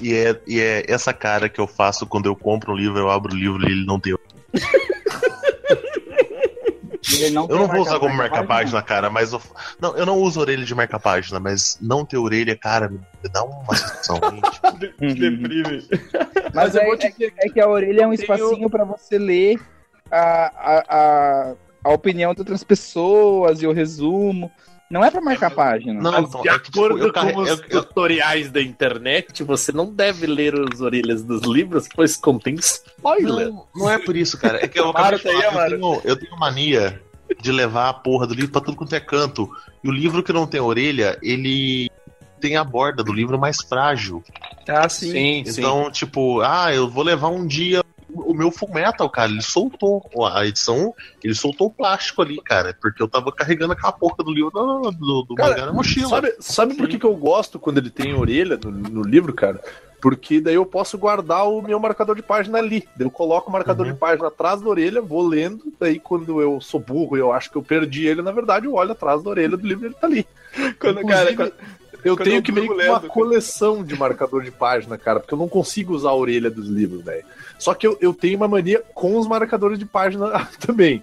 e 0.00 0.12
é, 0.14 0.40
e 0.46 0.60
é 0.60 0.84
essa 0.88 1.12
cara 1.14 1.48
que 1.48 1.60
eu 1.60 1.66
faço 1.66 2.06
quando 2.06 2.26
eu 2.26 2.36
compro 2.36 2.72
um 2.72 2.76
livro, 2.76 2.98
eu 2.98 3.08
abro 3.10 3.32
o 3.34 3.36
livro 3.36 3.66
e 3.66 3.72
ele 3.72 3.86
não 3.86 3.98
tem. 3.98 4.14
Ele 7.12 7.30
não 7.30 7.46
Eu 7.48 7.58
não 7.58 7.66
vou 7.68 7.80
usar 7.80 7.98
como 8.00 8.14
marca 8.14 8.36
marca-página, 8.36 8.82
cara, 8.82 9.08
mas 9.10 9.32
eu, 9.32 9.40
não, 9.80 9.96
eu 9.96 10.04
não 10.06 10.18
uso 10.18 10.40
orelha 10.40 10.64
de 10.64 10.74
marca-página, 10.74 11.38
mas 11.38 11.78
não 11.80 12.04
ter 12.04 12.16
orelha, 12.16 12.56
cara, 12.56 12.88
me 12.88 13.00
dá 13.32 13.44
uma 13.44 13.76
sensação 13.76 14.16
ruim. 14.18 14.40
tipo. 14.50 14.98
Deprime. 15.14 15.86
Mas, 15.90 16.52
Mas 16.54 16.74
eu 16.74 16.82
é, 16.82 16.86
vou 16.86 16.96
te 16.96 17.06
é- 17.06 17.10
dizer 17.10 17.32
é 17.38 17.48
que 17.48 17.60
a 17.60 17.68
orelha 17.68 18.02
é 18.02 18.06
um 18.06 18.10
tenho- 18.10 18.20
espacinho 18.22 18.68
pra 18.70 18.84
você 18.84 19.18
ler 19.18 19.60
a, 20.10 20.20
a, 20.20 20.84
a, 20.88 21.54
a 21.84 21.90
opinião 21.90 22.34
de 22.34 22.40
outras 22.40 22.64
pessoas 22.64 23.62
e 23.62 23.66
o 23.66 23.72
resumo. 23.72 24.50
Não 24.90 25.04
é 25.04 25.10
pra 25.10 25.20
marcar 25.20 25.50
página. 25.50 26.00
Não, 26.00 26.12
Mas 26.12 26.28
então, 26.28 26.42
de 26.42 26.48
é 26.48 26.58
que, 26.58 26.64
tipo, 26.70 26.84
acordo 26.84 27.12
carre- 27.12 27.32
com 27.32 27.40
os 27.40 27.48
eu- 27.48 27.58
eu- 27.70 27.82
tutoriais 27.84 28.50
da 28.50 28.62
internet, 28.62 29.42
você 29.42 29.72
não 29.72 29.92
deve 29.92 30.26
ler 30.26 30.54
as 30.72 30.80
orelhas 30.80 31.22
dos 31.24 31.42
livros, 31.42 31.88
pois 31.92 32.16
contém 32.16 32.54
spoiler. 32.54 33.48
Não, 33.48 33.66
não 33.74 33.90
é 33.90 33.98
por 33.98 34.14
isso, 34.16 34.38
cara. 34.38 34.64
É 34.64 34.68
que 34.68 34.78
eu, 34.78 34.92
tá 34.94 35.08
aí, 35.10 35.18
falar, 35.18 35.70
eu, 35.72 35.80
tenho, 35.80 36.00
eu 36.04 36.16
tenho 36.16 36.36
mania 36.38 37.02
de 37.40 37.50
levar 37.50 37.88
a 37.88 37.94
porra 37.94 38.26
do 38.26 38.34
livro 38.34 38.52
pra 38.52 38.60
tudo 38.60 38.76
quanto 38.76 38.94
é 38.94 39.00
canto. 39.00 39.50
E 39.82 39.88
o 39.88 39.92
livro 39.92 40.22
que 40.22 40.32
não 40.32 40.46
tem 40.46 40.60
orelha, 40.60 41.18
ele 41.20 41.90
tem 42.40 42.56
a 42.56 42.62
borda 42.62 43.02
do 43.02 43.12
livro 43.12 43.38
mais 43.38 43.56
frágil. 43.68 44.22
Ah, 44.68 44.88
sim. 44.88 45.42
Então, 45.44 45.90
tipo, 45.90 46.40
ah, 46.42 46.72
eu 46.72 46.88
vou 46.88 47.02
levar 47.02 47.28
um 47.28 47.44
dia 47.46 47.82
o 48.24 48.34
meu 48.34 48.50
Full 48.50 48.72
Metal, 48.72 49.08
cara, 49.10 49.30
ele 49.30 49.42
soltou 49.42 50.02
a 50.26 50.46
edição, 50.46 50.94
ele 51.22 51.34
soltou 51.34 51.68
o 51.68 51.70
plástico 51.70 52.22
ali, 52.22 52.40
cara, 52.42 52.76
porque 52.80 53.02
eu 53.02 53.08
tava 53.08 53.32
carregando 53.32 53.72
aquela 53.72 53.92
porra 53.92 54.24
do 54.24 54.32
livro 54.32 54.50
do, 54.50 54.90
do, 54.90 55.22
do 55.22 55.34
Cara, 55.34 55.66
na 55.66 55.72
mochila. 55.72 56.08
Sabe, 56.08 56.34
sabe 56.40 56.74
por 56.74 56.88
que, 56.88 56.98
que 56.98 57.06
eu 57.06 57.14
gosto 57.14 57.58
quando 57.58 57.78
ele 57.78 57.90
tem 57.90 58.14
orelha 58.14 58.58
no, 58.62 58.70
no 58.70 59.02
livro, 59.02 59.32
cara? 59.32 59.60
Porque 60.08 60.40
daí 60.40 60.54
eu 60.54 60.64
posso 60.64 60.96
guardar 60.96 61.48
o 61.48 61.60
meu 61.60 61.80
marcador 61.80 62.14
de 62.14 62.22
página 62.22 62.58
ali. 62.58 62.86
Eu 62.96 63.10
coloco 63.10 63.50
o 63.50 63.52
marcador 63.52 63.86
Uhum. 63.86 63.92
de 63.92 63.98
página 63.98 64.28
atrás 64.28 64.60
da 64.60 64.68
orelha, 64.68 65.02
vou 65.02 65.26
lendo, 65.26 65.64
daí 65.80 65.98
quando 65.98 66.40
eu 66.40 66.60
sou 66.60 66.78
burro 66.78 67.16
e 67.16 67.20
eu 67.20 67.32
acho 67.32 67.50
que 67.50 67.56
eu 67.56 67.62
perdi 67.62 68.06
ele, 68.06 68.22
na 68.22 68.30
verdade, 68.30 68.66
eu 68.66 68.74
olho 68.74 68.92
atrás 68.92 69.20
da 69.20 69.30
orelha 69.30 69.56
do 69.56 69.66
livro 69.66 69.84
e 69.84 69.88
ele 69.88 69.94
tá 69.96 70.06
ali. 70.06 70.24
Quando, 70.78 71.04
cara, 71.04 71.32
Inclusive, 71.32 71.36
quando- 71.36 71.52
Eu 72.04 72.16
quando 72.16 72.24
tenho 72.24 72.36
eu 72.38 72.42
que 72.44 72.52
meio 72.52 72.68
que 72.76 72.88
uma 72.88 73.00
coleção 73.00 73.82
de 73.82 73.98
marcador 73.98 74.44
de 74.44 74.52
página, 74.52 74.96
cara, 74.96 75.18
porque 75.18 75.34
eu 75.34 75.38
não 75.38 75.48
consigo 75.48 75.92
usar 75.92 76.10
a 76.10 76.14
orelha 76.14 76.48
dos 76.48 76.68
livros, 76.68 77.02
velho. 77.02 77.24
Só 77.58 77.74
que 77.74 77.84
eu, 77.84 77.98
eu 78.00 78.14
tenho 78.14 78.36
uma 78.36 78.46
mania 78.46 78.80
com 78.94 79.18
os 79.18 79.26
marcadores 79.26 79.76
de 79.76 79.86
página 79.86 80.46
também. 80.64 81.02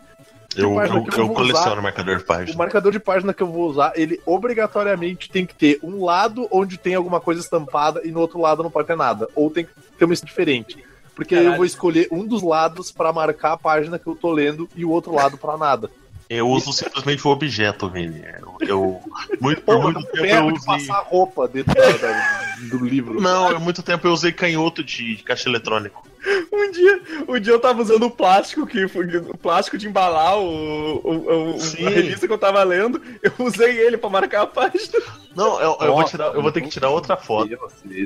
Eu, 0.56 0.72
eu, 0.80 0.86
eu 0.86 1.06
eu 1.18 1.30
coleciono 1.30 1.72
usar- 1.74 1.82
marcador 1.82 2.18
de 2.18 2.24
O 2.24 2.26
página. 2.26 2.58
marcador 2.58 2.92
de 2.92 3.00
página 3.00 3.34
que 3.34 3.44
eu 3.44 3.48
vou 3.52 3.70
usar, 3.70 3.94
ele 3.96 4.20
obrigatoriamente 4.26 5.30
tem 5.30 5.46
que 5.46 5.54
ter 5.56 5.80
um 5.84 6.04
lado 6.04 6.48
onde 6.52 6.78
tem 6.78 6.96
alguma 6.96 7.20
coisa 7.20 7.42
estampada 7.42 8.02
e 8.04 8.12
no 8.12 8.20
outro 8.20 8.40
lado 8.40 8.64
não 8.64 8.72
pode 8.72 8.88
ter 8.88 8.96
nada. 8.98 9.28
Ou 9.36 9.50
tem 9.50 9.66
que 9.66 9.72
ter 9.98 10.06
uma 10.06 10.16
diferente. 10.16 10.78
Porque 11.16 11.36
aí 11.36 11.42
eu 11.42 11.44
Caralho. 11.46 11.58
vou 11.58 11.66
escolher 11.66 12.08
um 12.12 12.26
dos 12.26 12.42
lados 12.42 12.92
pra 12.92 13.14
marcar 13.14 13.54
a 13.54 13.58
página 13.58 14.00
que 14.00 14.08
eu 14.08 14.16
tô 14.16 14.32
lendo 14.32 14.68
e 14.76 14.84
o 14.84 14.90
outro 14.90 15.14
lado 15.14 15.38
pra 15.38 15.58
nada. 15.58 15.90
Eu 16.30 16.48
uso 16.50 16.72
simplesmente 16.74 17.28
o 17.28 17.32
objeto, 17.32 17.88
Vini. 17.90 18.24
Eu, 18.40 18.68
eu- 18.68 19.00
muito, 19.40 19.62
por 19.62 19.80
muito 19.82 20.00
eu 20.00 20.06
tempo 20.24 20.26
eu 20.50 20.54
usei. 20.56 20.66
passar 20.66 21.04
roupa 21.04 21.48
dentro 21.48 21.76
da- 21.76 21.92
da- 21.92 22.56
do 22.72 22.84
livro. 22.84 23.22
Não, 23.22 23.50
há 23.50 23.60
muito 23.60 23.84
tempo 23.84 24.08
eu 24.08 24.12
usei 24.14 24.32
canhoto 24.32 24.84
de, 24.84 25.18
de 25.18 25.24
caixa 25.24 25.48
eletrônico. 25.50 26.08
Um 26.52 26.72
dia, 26.72 27.02
um 27.28 27.40
dia 27.40 27.54
eu 27.54 27.60
tava 27.60 27.82
usando 27.82 28.04
o 28.04 28.12
plástico, 28.12 28.66
que 28.66 28.88
foi 28.88 29.06
o 29.18 29.38
plástico 29.38 29.78
de 29.78 29.88
embalar 29.88 30.38
o, 30.40 31.02
o- 31.04 31.54
o- 31.56 31.60
Sim. 31.60 31.86
a 31.86 31.90
revista 31.90 32.26
que 32.28 32.34
eu 32.34 32.38
tava 32.38 32.64
lendo, 32.64 33.02
eu 33.22 33.32
usei 33.40 33.78
ele 33.78 33.98
pra 33.98 34.10
marcar 34.10 34.44
a 34.44 34.48
página. 34.48 35.00
Não, 35.36 35.60
eu, 35.60 35.78
eu 35.82 35.94
vou 35.94 36.04
tirar, 36.06 36.34
eu 36.34 36.42
vou 36.42 36.52
ter 36.52 36.62
que 36.62 36.70
tirar 36.70 36.90
outra 36.90 37.18
foto. 37.18 37.50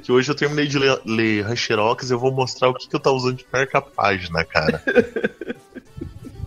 Que 0.04 0.12
hoje 0.12 0.32
eu 0.32 0.36
terminei 0.36 0.66
de 0.68 0.80
ler, 0.80 1.00
ler 1.06 1.42
Rancherox 1.46 2.10
e 2.10 2.14
eu 2.14 2.20
vou 2.20 2.32
mostrar 2.32 2.70
o 2.70 2.74
que, 2.74 2.88
que 2.90 2.96
eu 2.96 3.00
tava 3.00 3.16
usando 3.16 3.36
de 3.38 3.46
marca-página, 3.52 4.44
cara. 4.46 4.82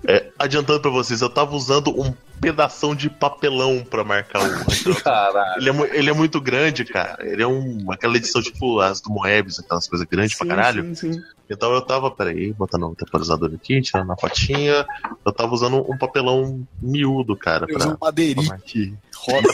É, 0.08 0.28
adiantando 0.38 0.80
pra 0.80 0.90
vocês, 0.90 1.20
eu 1.20 1.28
tava 1.28 1.54
usando 1.54 1.90
um 1.90 2.12
pedação 2.40 2.94
de 2.96 3.08
papelão 3.10 3.84
pra 3.88 4.02
marcar 4.02 4.40
o. 4.42 4.94
Caralho. 5.02 5.60
Ele 5.60 5.70
é, 5.70 5.98
ele 5.98 6.10
é 6.10 6.12
muito 6.12 6.40
grande, 6.40 6.84
cara. 6.86 7.18
Ele 7.20 7.42
é 7.42 7.46
um, 7.46 7.92
aquela 7.92 8.16
edição 8.16 8.42
tipo 8.42 8.80
as 8.80 9.00
do 9.00 9.10
Moebius, 9.10 9.60
aquelas 9.60 9.86
coisas 9.86 10.06
grandes 10.10 10.36
pra 10.36 10.46
caralho. 10.48 10.82
Sim, 10.96 11.12
sim. 11.12 11.22
Então 11.50 11.72
eu 11.74 11.82
tava, 11.82 12.10
peraí, 12.10 12.52
botando 12.52 12.84
o 12.86 12.94
temporizador 12.94 13.50
aqui, 13.52 13.80
tirando 13.82 14.12
a 14.12 14.16
fotinha. 14.16 14.86
Eu 15.26 15.32
tava 15.32 15.52
usando 15.52 15.78
um 15.90 15.98
papelão 15.98 16.66
miúdo, 16.80 17.36
cara. 17.36 17.66
Eu 17.68 17.76
Pra, 17.76 17.88
um 17.88 17.96
madeirite 18.00 18.94
rosa. 19.16 19.48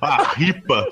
Ah, 0.00 0.32
ripa! 0.34 0.84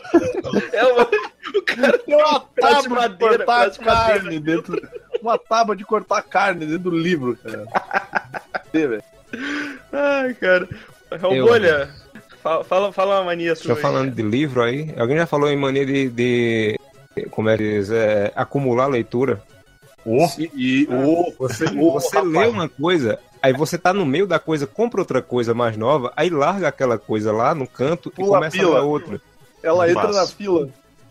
É 0.72 0.84
uma, 0.84 1.02
o 1.02 1.62
cara 1.64 1.98
Tem 1.98 2.14
uma 2.16 2.40
Pedaço 2.40 2.48
de 2.48 2.60
tábua 2.60 2.82
de 2.82 2.88
madeira, 2.88 3.36
cortar 3.38 3.60
pedaço 3.62 3.78
de 3.80 3.84
madeira. 3.86 4.20
carne 4.20 4.40
dentro. 4.40 4.88
Uma 5.22 5.38
tábua 5.38 5.76
de 5.76 5.84
cortar 5.84 6.22
carne 6.22 6.64
dentro 6.66 6.90
do 6.90 6.96
livro, 6.96 7.36
cara. 7.42 7.66
Ai, 9.92 10.34
cara. 10.34 10.68
Eu- 11.10 11.46
Bolha, 11.46 11.90
fala, 12.42 12.64
fala, 12.64 12.92
fala 12.92 13.16
uma 13.18 13.24
mania 13.26 13.54
sua. 13.56 13.74
Aí. 13.74 13.80
falando 13.80 14.14
de 14.14 14.22
livro 14.22 14.62
aí. 14.62 14.94
Alguém 14.96 15.16
já 15.16 15.26
falou 15.26 15.48
em 15.48 15.56
mania 15.56 15.84
de. 15.84 16.08
de- 16.08 16.80
como 17.30 17.48
é 17.48 17.56
que 17.56 17.64
diz? 17.64 17.90
É, 17.90 18.32
acumular 18.36 18.86
leitura. 18.86 19.42
E, 20.38 20.50
e 20.54 20.88
ô, 20.88 21.32
Você, 21.38 21.64
ô, 21.64 21.92
você 21.92 22.16
rapaz, 22.16 22.32
lê 22.32 22.46
uma 22.46 22.68
coisa, 22.68 23.18
aí 23.42 23.52
você 23.52 23.76
tá 23.76 23.92
no 23.92 24.06
meio 24.06 24.26
da 24.26 24.38
coisa, 24.38 24.66
compra 24.66 25.00
outra 25.00 25.20
coisa 25.22 25.52
mais 25.54 25.76
nova, 25.76 26.12
aí 26.16 26.30
larga 26.30 26.68
aquela 26.68 26.98
coisa 26.98 27.32
lá 27.32 27.54
no 27.54 27.66
canto 27.66 28.10
Pula 28.10 28.26
e 28.26 28.30
a 28.30 28.34
começa 28.34 28.56
a 28.56 28.60
fila. 28.60 28.74
ler 28.80 28.84
outra. 28.86 29.20
Ela 29.62 29.84
Não 29.86 29.90
entra 29.90 30.12
na 30.12 30.26
fila. 30.26 30.68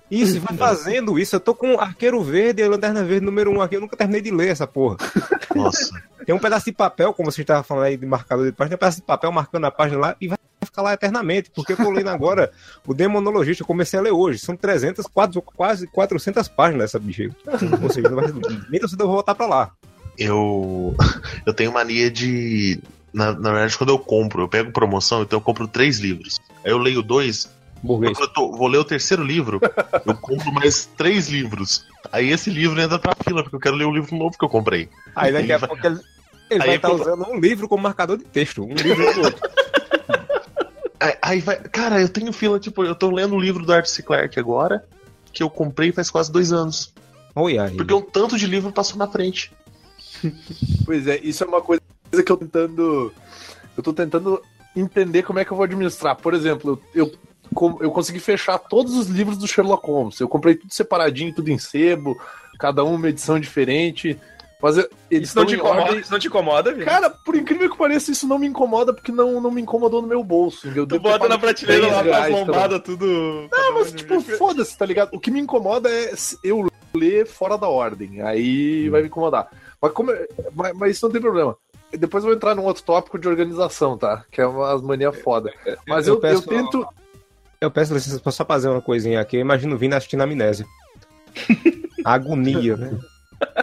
Isso, 0.09 0.37
e 0.37 0.39
vai 0.39 0.57
fazendo 0.57 1.19
isso. 1.19 1.35
Eu 1.35 1.39
tô 1.39 1.53
com 1.53 1.79
Arqueiro 1.79 2.19
Verde 2.23 2.63
e 2.63 2.67
Lanterna 2.67 3.03
Verde 3.03 3.23
número 3.23 3.51
1 3.51 3.55
um 3.55 3.61
aqui. 3.61 3.75
Eu 3.75 3.81
nunca 3.81 3.95
terminei 3.95 4.21
de 4.21 4.31
ler 4.31 4.49
essa 4.49 4.65
porra. 4.65 4.97
Nossa. 5.55 5.91
Tem 6.25 6.33
um 6.33 6.39
pedaço 6.39 6.65
de 6.65 6.71
papel, 6.71 7.13
como 7.13 7.31
você 7.31 7.41
estava 7.41 7.61
falando 7.61 7.83
aí 7.83 7.95
de 7.95 8.07
marcador 8.07 8.45
de 8.45 8.51
página, 8.51 8.69
tem 8.69 8.75
um 8.75 8.79
pedaço 8.79 8.97
de 8.97 9.03
papel 9.03 9.31
marcando 9.31 9.65
a 9.65 9.71
página 9.71 9.99
lá 9.99 10.15
e 10.19 10.27
vai 10.27 10.37
ficar 10.79 10.81
lá 10.81 10.93
eternamente. 10.93 11.51
Porque 11.53 11.73
eu 11.73 11.77
tô 11.77 11.89
lendo 11.91 12.09
agora 12.09 12.51
o 12.87 12.93
Demonologista. 12.93 13.63
Eu 13.63 13.67
comecei 13.67 13.99
a 13.99 14.01
ler 14.01 14.11
hoje. 14.11 14.39
São 14.39 14.55
300, 14.55 15.05
quase, 15.07 15.41
quase 15.41 15.87
400 15.87 16.47
páginas 16.47 16.85
essa 16.85 16.99
bicha. 16.99 17.23
aí. 17.23 17.29
Ou 17.83 17.89
seja, 17.89 18.09
nem 18.69 18.81
eu 18.81 18.87
vou 18.97 19.07
voltar 19.07 19.35
pra 19.35 19.45
lá. 19.47 19.71
Eu. 20.17 20.95
Eu 21.45 21.53
tenho 21.53 21.71
mania 21.71 22.09
de. 22.11 22.79
Na, 23.13 23.31
na 23.33 23.51
verdade, 23.51 23.75
quando 23.77 23.89
eu 23.89 23.97
compro, 23.97 24.43
eu 24.43 24.47
pego 24.47 24.71
promoção, 24.71 25.23
então 25.23 25.37
eu 25.37 25.41
compro 25.41 25.67
três 25.67 25.97
livros. 25.99 26.39
Aí 26.63 26.71
eu 26.71 26.77
leio 26.77 27.01
dois. 27.01 27.49
Burguês. 27.81 28.15
Quando 28.15 28.27
eu 28.27 28.33
tô- 28.33 28.51
vou 28.55 28.67
ler 28.67 28.77
o 28.77 28.83
terceiro 28.83 29.23
livro, 29.23 29.59
eu 30.05 30.13
compro 30.15 30.51
mais 30.53 30.85
três 30.97 31.27
livros. 31.29 31.85
Aí 32.11 32.29
esse 32.29 32.49
livro 32.51 32.79
entra 32.79 32.99
pra 32.99 33.15
fila, 33.23 33.41
porque 33.41 33.55
eu 33.55 33.59
quero 33.59 33.75
ler 33.77 33.85
o 33.85 33.91
livro 33.93 34.15
novo 34.15 34.37
que 34.37 34.43
eu 34.45 34.49
comprei. 34.49 34.89
Aí 35.15 35.31
daqui 35.31 35.51
a 35.53 35.59
pouco 35.59 35.87
ele, 35.87 35.99
ele 36.51 36.59
vai 36.59 36.75
estar 36.75 36.89
quando- 36.89 37.01
usando 37.01 37.25
um 37.31 37.39
livro 37.39 37.67
como 37.67 37.81
marcador 37.81 38.17
de 38.17 38.25
texto. 38.25 38.63
Um 38.63 38.73
livro 38.75 39.13
do 39.13 39.21
outro. 39.21 39.49
Aí, 41.21 41.39
vai. 41.39 41.57
Cara, 41.57 42.01
eu 42.01 42.09
tenho 42.09 42.33
fila, 42.33 42.59
tipo, 42.59 42.83
eu 42.83 42.95
tô 42.95 43.09
lendo 43.09 43.35
o 43.35 43.39
livro 43.39 43.65
do 43.65 43.71
Arthur 43.71 43.89
C. 43.89 44.03
Clarke 44.03 44.39
agora, 44.39 44.85
que 45.31 45.41
eu 45.41 45.49
comprei 45.49 45.91
faz 45.91 46.09
quase 46.09 46.31
dois 46.31 46.51
anos. 46.51 46.93
Oi, 47.35 47.57
aí. 47.57 47.75
Porque 47.75 47.93
um 47.93 48.01
tanto 48.01 48.37
de 48.37 48.45
livro 48.45 48.71
passou 48.71 48.97
na 48.97 49.07
frente. 49.07 49.51
Pois 50.85 51.07
é, 51.07 51.19
isso 51.19 51.43
é 51.43 51.47
uma 51.47 51.61
coisa 51.61 51.81
que 52.11 52.17
eu 52.17 52.23
tô 52.25 52.37
tentando. 52.37 53.13
Eu 53.77 53.83
tô 53.83 53.93
tentando 53.93 54.41
entender 54.75 55.23
como 55.23 55.39
é 55.39 55.45
que 55.45 55.51
eu 55.51 55.55
vou 55.55 55.63
administrar. 55.63 56.15
Por 56.15 56.33
exemplo, 56.33 56.81
eu, 56.93 57.05
eu, 57.05 57.77
eu 57.79 57.91
consegui 57.91 58.19
fechar 58.19 58.57
todos 58.57 58.95
os 58.95 59.07
livros 59.07 59.37
do 59.37 59.47
Sherlock 59.47 59.85
Holmes. 59.85 60.19
Eu 60.19 60.27
comprei 60.27 60.55
tudo 60.55 60.73
separadinho, 60.73 61.33
tudo 61.33 61.49
em 61.49 61.59
sebo, 61.59 62.19
cada 62.57 62.83
um 62.83 62.95
uma 62.95 63.09
edição 63.09 63.39
diferente. 63.39 64.19
Mas 64.61 64.77
eu- 64.77 64.89
eles 65.09 65.29
Isso 65.29 65.37
não, 65.37 65.45
te 65.45 65.55
incomoda, 65.55 65.81
ordem. 65.83 65.99
isso 65.99 66.11
não 66.11 66.19
te 66.19 66.27
incomoda, 66.27 66.73
Vini? 66.73 66.83
Cara, 66.85 67.09
por 67.09 67.35
incrível 67.35 67.69
que 67.71 67.77
pareça, 67.77 68.11
isso 68.11 68.27
não 68.27 68.37
me 68.37 68.45
incomoda 68.45 68.93
porque 68.93 69.11
não, 69.11 69.39
não 69.39 69.49
me 69.51 69.61
incomodou 69.61 70.01
no 70.01 70.07
meu 70.07 70.21
bolso. 70.23 70.67
Eu 70.75 70.85
tu 70.85 70.99
bota 70.99 71.29
na 71.29 71.39
prateleira 71.39 71.87
lá 71.87 72.03
10 72.03 72.15
com 72.15 72.21
as 72.23 72.29
tá 72.29 72.37
lombadas 72.37 72.81
tudo. 72.83 73.47
Não, 73.51 73.73
mas 73.75 73.91
tipo, 73.93 74.19
foda-se, 74.19 74.77
tá 74.77 74.85
ligado? 74.85 75.11
O 75.13 75.19
que 75.19 75.31
me 75.31 75.39
incomoda 75.39 75.89
é 75.89 76.13
eu 76.43 76.69
ler 76.93 77.25
fora 77.25 77.57
da 77.57 77.69
ordem. 77.69 78.21
Aí 78.21 78.89
vai 78.89 79.01
me 79.01 79.07
incomodar. 79.07 79.49
Mas, 79.81 79.91
como, 79.93 80.11
mas, 80.53 80.73
mas 80.75 80.91
isso 80.97 81.05
não 81.05 81.11
tem 81.13 81.21
problema. 81.21 81.55
Depois 81.91 82.23
eu 82.23 82.27
vou 82.29 82.35
entrar 82.35 82.53
num 82.53 82.65
outro 82.65 82.83
tópico 82.83 83.17
de 83.17 83.27
organização, 83.29 83.97
tá? 83.97 84.25
Que 84.29 84.41
é 84.41 84.45
umas 84.45 84.81
mania 84.81 85.11
foda. 85.13 85.51
Mas 85.87 86.05
eu, 86.07 86.15
eu, 86.15 86.19
peço- 86.19 86.47
tento. 86.47 86.85
Eu 87.61 87.71
peço 87.71 87.93
licença 87.93 88.19
pra 88.19 88.31
só 88.31 88.43
fazer 88.43 88.67
uma 88.69 88.81
coisinha 88.81 89.21
aqui. 89.21 89.37
Eu 89.37 89.41
imagino 89.41 89.77
vindo 89.77 89.93
assistindo 89.93 90.21
Amnésia. 90.21 90.65
Agonia, 92.03 92.75
né? 92.77 92.99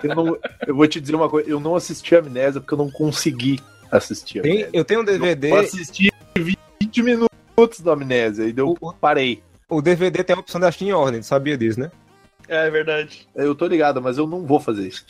Eu, 0.03 0.15
não, 0.15 0.39
eu 0.67 0.75
vou 0.75 0.87
te 0.87 1.01
dizer 1.01 1.15
uma 1.15 1.29
coisa. 1.29 1.49
Eu 1.51 1.61
não 1.61 1.75
assisti 1.77 2.15
a 2.15 2.19
Amnésia 2.21 2.61
porque 2.61 2.75
eu 2.75 2.79
não 2.79 2.91
consegui 2.91 3.61
assistir 3.91 4.43
Tem- 4.43 4.67
eu 4.73 4.85
tenho 4.85 5.01
um 5.01 5.05
DVD. 5.05 5.51
Eu 5.51 5.57
assisti 5.57 6.13
20 6.37 7.03
minutos 7.03 7.81
do 7.81 7.91
Amnésia 7.91 8.45
e 8.45 8.53
deu, 8.53 8.77
parei. 9.01 9.43
O 9.69 9.81
DVD 9.83 10.23
tem 10.23 10.37
a 10.37 10.39
opção 10.39 10.61
de 10.61 10.67
assistir 10.67 10.87
em 10.87 10.93
ordem, 10.93 11.23
sabia 11.23 11.57
disso, 11.57 11.81
né? 11.81 11.91
É 12.49 12.71
verdade. 12.71 13.27
Eu 13.35 13.55
tô 13.57 13.67
ligado, 13.67 14.01
mas 14.01 14.19
eu 14.19 14.27
não 14.27 14.45
vou 14.47 14.61
fazer 14.61 14.87
isso. 14.87 15.05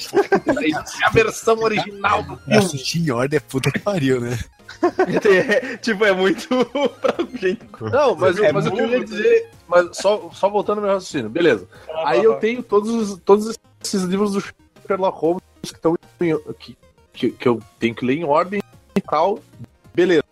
É 1.03 1.05
a 1.07 1.11
versão 1.11 1.59
original 1.59 2.23
do 2.23 2.37
filme. 2.39 2.57
Assistir 2.57 3.01
em 3.07 3.11
ordem 3.11 3.37
é 3.37 3.41
puta 3.41 3.71
que 3.71 3.79
pariu, 3.79 4.21
né? 4.23 4.39
É, 4.83 5.77
tipo, 5.77 6.05
é 6.05 6.13
muito 6.13 6.49
pra 7.01 7.15
gente. 7.39 7.61
Não, 7.81 8.15
mas, 8.17 8.39
É 8.39 8.53
mas 8.53 8.67
o 8.67 8.71
que 8.71 8.81
eu 8.81 8.87
ia 8.89 8.97
muito, 8.99 9.11
dizer, 9.11 9.51
mas 9.69 9.97
só, 9.97 10.31
só 10.33 10.49
voltando 10.49 10.79
ao 10.79 10.85
meu 10.85 10.95
raciocínio, 10.95 11.29
beleza. 11.29 11.67
Aí 12.05 12.23
eu 12.25 12.35
tenho 12.37 12.63
todos, 12.63 12.91
os- 12.91 13.21
todos 13.25 13.59
esses 13.87 14.03
livros 14.03 14.33
do 14.33 14.43
Sherlock 14.87 15.19
Holmes 15.19 15.43
que 15.63 15.69
estão 15.73 15.97
que, 16.59 16.77
que, 17.13 17.31
que 17.31 17.49
eu 17.49 17.61
tenho 17.79 17.95
que 17.95 18.05
ler 18.05 18.19
em 18.19 18.25
ordem 18.25 18.63
e 18.95 19.01
tal. 19.01 19.39
Beleza. 19.95 20.25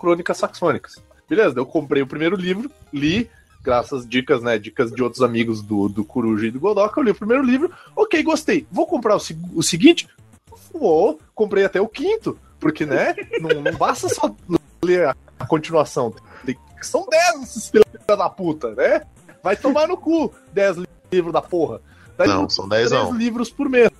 Crônicas 0.00 0.38
Saxônicas. 0.38 0.96
Beleza, 1.28 1.58
eu 1.58 1.66
comprei 1.66 2.02
o 2.02 2.06
primeiro 2.06 2.34
livro, 2.34 2.70
li, 2.92 3.30
graças 3.62 4.00
às 4.00 4.08
dicas, 4.08 4.42
né? 4.42 4.58
Dicas 4.58 4.90
de 4.90 5.02
outros 5.02 5.22
amigos 5.22 5.62
do, 5.62 5.88
do 5.88 6.04
Coruja 6.04 6.46
e 6.46 6.50
do 6.50 6.58
Godoka, 6.58 6.98
eu 6.98 7.04
li 7.04 7.10
o 7.10 7.14
primeiro 7.14 7.44
livro, 7.44 7.70
ok, 7.94 8.22
gostei. 8.22 8.66
Vou 8.70 8.86
comprar 8.86 9.16
o, 9.16 9.20
o 9.54 9.62
seguinte? 9.62 10.08
Vou, 10.72 11.20
comprei 11.34 11.64
até 11.64 11.80
o 11.80 11.86
quinto, 11.86 12.38
porque, 12.58 12.86
né? 12.86 13.14
Não, 13.40 13.60
não 13.60 13.78
basta 13.78 14.08
só 14.08 14.34
ler 14.82 15.08
a, 15.08 15.16
a 15.38 15.46
continuação. 15.46 16.14
Tem- 16.44 16.58
são 16.80 17.06
10 17.08 17.42
esses 17.42 17.68
filhos 17.68 17.86
da 18.06 18.28
puta, 18.30 18.74
né? 18.74 19.02
Vai 19.42 19.56
tomar 19.56 19.86
no 19.86 19.96
cu 19.96 20.32
10 20.52 20.78
livros 21.12 21.32
da 21.32 21.42
porra. 21.42 21.80
Daí 22.20 22.28
Não, 22.28 22.50
são 22.50 22.68
10 22.68 22.90
três 22.90 23.02
não. 23.04 23.16
livros 23.16 23.48
por 23.48 23.66
mês. 23.66 23.90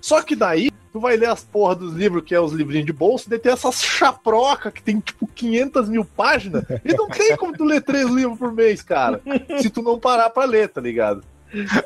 Só 0.00 0.20
que 0.20 0.34
daí, 0.34 0.70
tu 0.92 0.98
vai 0.98 1.16
ler 1.16 1.28
as 1.28 1.44
porra 1.44 1.76
dos 1.76 1.94
livros, 1.94 2.24
que 2.24 2.34
é 2.34 2.40
os 2.40 2.52
livrinhos 2.52 2.86
de 2.86 2.92
bolso, 2.92 3.30
daí 3.30 3.38
tem 3.38 3.52
essas 3.52 3.80
chaproca 3.80 4.70
que 4.72 4.82
tem 4.82 4.98
tipo 4.98 5.28
500 5.28 5.88
mil 5.88 6.04
páginas, 6.04 6.64
e 6.84 6.92
não 6.92 7.08
tem 7.08 7.36
como 7.36 7.52
tu 7.52 7.64
ler 7.64 7.82
três 7.82 8.08
livros 8.08 8.36
por 8.38 8.52
mês, 8.52 8.82
cara. 8.82 9.20
Se 9.62 9.70
tu 9.70 9.80
não 9.80 9.98
parar 9.98 10.30
pra 10.30 10.44
ler, 10.44 10.68
tá 10.68 10.80
ligado? 10.80 11.22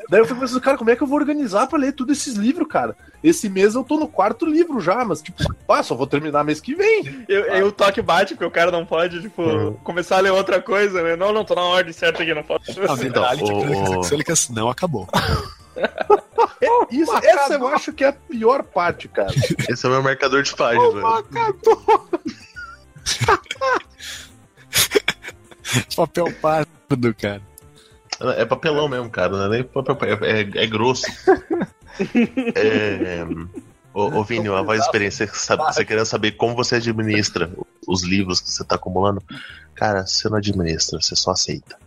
Daí 0.09 0.19
eu 0.19 0.25
fico 0.25 0.39
pensando, 0.39 0.59
cara, 0.61 0.77
como 0.77 0.89
é 0.89 0.95
que 0.95 1.03
eu 1.03 1.07
vou 1.07 1.17
organizar 1.19 1.67
pra 1.67 1.77
ler 1.77 1.91
todos 1.93 2.17
esses 2.17 2.35
livros, 2.35 2.67
cara? 2.67 2.95
Esse 3.23 3.47
mês 3.47 3.75
eu 3.75 3.83
tô 3.83 3.97
no 3.97 4.07
quarto 4.07 4.45
livro 4.45 4.79
já, 4.81 5.05
mas 5.05 5.21
tipo, 5.21 5.37
ah, 5.69 5.83
só 5.83 5.95
vou 5.95 6.07
terminar 6.07 6.43
mês 6.43 6.59
que 6.59 6.73
vem. 6.75 7.23
Eu, 7.29 7.41
eu 7.45 7.67
o 7.67 7.71
toque 7.71 8.01
bate, 8.01 8.33
porque 8.33 8.45
o 8.45 8.51
cara 8.51 8.71
não 8.71 8.85
pode, 8.85 9.21
tipo, 9.21 9.41
Uhum. 9.43 9.73
começar 9.83 10.17
a 10.17 10.21
ler 10.21 10.31
outra 10.31 10.61
coisa, 10.61 11.01
né? 11.03 11.15
Não, 11.15 11.31
não, 11.31 11.45
tô 11.45 11.53
na 11.55 11.61
ordem 11.61 11.93
certa 11.93 12.23
aqui, 12.23 12.33
não 12.33 12.43
posso. 12.43 12.63
Não, 12.79 12.97
detalhe 12.97 13.43
que 13.43 13.51
o- 13.51 14.53
não 14.53 14.69
acabou. 14.69 15.07
Isso, 16.91 17.11
essa 17.23 17.53
eu 17.53 17.67
acho 17.67 17.93
que 17.93 18.03
é 18.03 18.07
a 18.09 18.13
pior 18.13 18.61
parte, 18.63 19.07
cara. 19.07 19.31
Esse 19.69 19.85
é 19.85 19.89
o 19.89 19.91
meu 19.93 20.03
marcador 20.03 20.41
de 20.43 20.53
página. 20.55 20.83
Papel 25.95 26.25
pardo, 26.41 27.13
cara. 27.17 27.41
É 28.37 28.45
papelão 28.45 28.87
mesmo, 28.87 29.09
cara. 29.09 29.29
Não 29.35 29.45
é 29.45 29.49
nem 29.49 29.63
papel, 29.63 30.17
é, 30.23 30.41
é- 30.41 30.63
é 30.63 30.67
grosso. 30.67 31.03
É, 32.55 33.23
ô, 33.93 34.19
ô 34.19 34.23
Vini, 34.23 34.47
a 34.47 34.61
voz 34.61 34.79
de 34.79 34.85
experiência, 34.85 35.27
você, 35.27 35.35
sabe, 35.35 35.63
você 35.63 35.83
querendo 35.85 36.05
saber 36.05 36.31
como 36.31 36.55
você 36.55 36.75
administra 36.75 37.51
os 37.87 38.03
livros 38.03 38.39
que 38.39 38.49
você 38.49 38.63
tá 38.63 38.75
acumulando. 38.75 39.21
Cara, 39.75 40.05
você 40.07 40.29
não 40.29 40.37
administra, 40.37 40.99
você 41.01 41.15
só 41.15 41.31
aceita. 41.31 41.77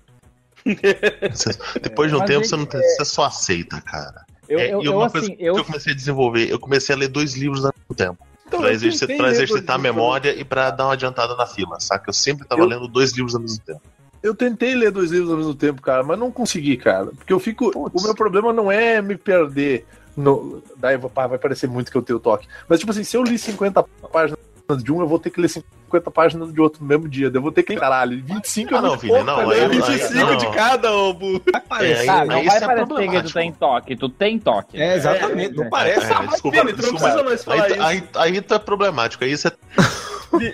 Você- 1.33 1.51
depois 1.83 2.11
de 2.11 2.17
um 2.17 2.21
Mas 2.21 2.29
tempo, 2.29 2.45
é 2.45 2.49
você, 2.49 2.57
não 2.57 2.67
tem- 2.67 2.81
você 2.83 3.05
só 3.05 3.25
aceita, 3.25 3.81
cara. 3.81 4.25
Eu, 4.49 4.59
É, 4.61 4.75
eu, 4.75 4.83
e 4.83 4.87
eu, 4.87 4.97
uma 4.97 5.07
assim, 5.07 5.13
coisa 5.13 5.33
eu, 5.39 5.55
que 5.55 5.61
eu 5.61 5.65
comecei 5.65 5.93
a 5.93 5.97
desenvolver, 5.97 6.51
eu 6.51 6.59
comecei 6.59 6.95
a 6.95 6.99
ler 6.99 7.09
dois 7.09 7.35
livros 7.35 7.65
ao 7.65 7.73
mesmo 7.75 7.95
tempo. 7.97 8.27
Então, 8.47 8.61
pra 8.61 8.69
eu 8.69 8.75
exercitar, 8.75 9.17
pra 9.17 9.31
exercitar 9.31 9.77
a 9.77 9.79
memória 9.79 10.39
e 10.39 10.45
pra 10.45 10.71
dar 10.71 10.85
uma 10.85 10.93
adiantada 10.93 11.35
na 11.35 11.47
fila, 11.47 11.81
saca? 11.81 12.11
Eu 12.11 12.13
sempre 12.15 12.47
tava 12.47 12.61
Eu- 12.61 12.67
lendo 12.67 12.87
dois 12.87 13.13
livros 13.13 13.35
ao 13.35 13.41
mesmo 13.41 13.61
tempo. 13.65 13.81
Eu 14.25 14.35
tentei 14.35 14.75
ler 14.75 14.91
dois 14.91 15.11
livros 15.11 15.31
ao 15.31 15.37
mesmo 15.37 15.55
tempo, 15.55 15.83
cara, 15.83 16.03
mas 16.03 16.19
não 16.19 16.31
consegui, 16.33 16.79
cara. 16.79 17.07
Porque 17.17 17.31
eu 17.33 17.39
fico. 17.39 17.71
Putz. 17.71 18.03
O 18.03 18.07
meu 18.07 18.15
problema 18.15 18.55
não 18.55 18.73
é 18.73 19.03
me 19.03 19.17
perder. 19.19 19.87
No, 20.17 20.63
daí 20.79 20.97
pá, 20.97 21.27
vai 21.27 21.39
parecer 21.39 21.67
muito 21.69 21.91
que 21.91 21.97
eu 21.99 22.03
tenho 22.03 22.19
toque. 22.19 22.49
Mas, 22.67 22.79
tipo 22.81 22.91
assim, 22.91 23.05
se 23.05 23.17
eu 23.17 23.23
li 23.23 23.37
50 23.37 23.83
páginas 24.11 24.39
de 24.83 24.91
um, 24.93 25.01
eu 25.01 25.07
vou 25.07 25.19
ter 25.19 25.29
que 25.29 25.41
ler 25.41 25.49
50 25.49 26.11
páginas 26.11 26.53
de 26.55 26.59
outro 26.61 26.81
no 26.81 26.89
mesmo 26.89 27.07
dia. 27.07 27.31
Eu 27.35 27.43
vou 27.43 27.53
ter 27.53 27.63
que. 27.65 27.77
Caralho, 27.77 28.23
25 28.25 28.73
é 28.75 28.79
Ah, 28.79 28.81
não, 28.81 28.97
Vini, 28.97 29.13
pouco, 29.13 29.25
não, 29.27 29.35
pra 29.35 29.43
aí- 29.45 29.49
ler 29.51 29.63
aí- 29.65 29.69
25 29.69 30.15
não. 30.15 30.37
de 30.39 30.51
cada, 30.53 30.91
ô 30.91 31.13
burro. 31.13 31.43
É, 31.81 32.05
Tá, 32.07 32.25
não 32.25 32.43
vai 32.43 32.47
isso 32.47 32.57
é 32.57 32.61
parecer 32.61 32.75
que 32.75 32.81
tu 32.81 32.87
problemático. 32.87 33.33
tem 33.35 33.53
toque, 33.53 33.97
tu 33.97 34.09
tem 34.09 34.39
toque. 34.39 34.81
É, 34.81 34.95
exatamente, 34.97 35.55
não 35.55 35.69
parece. 35.69 36.11
É, 36.11 36.27
desculpa, 36.29 36.61
Vini, 36.65 36.73
tu 36.73 36.83
não 36.83 36.91
precisa 36.95 37.23
mais 37.23 37.45
falar 37.45 37.65
aí, 37.65 37.73
isso. 37.73 37.83
aí, 37.83 38.03
aí 38.15 38.41
tu 38.41 38.55
é 38.55 38.59
problemático. 38.59 39.23
Aí 39.25 39.37
você, 39.37 39.53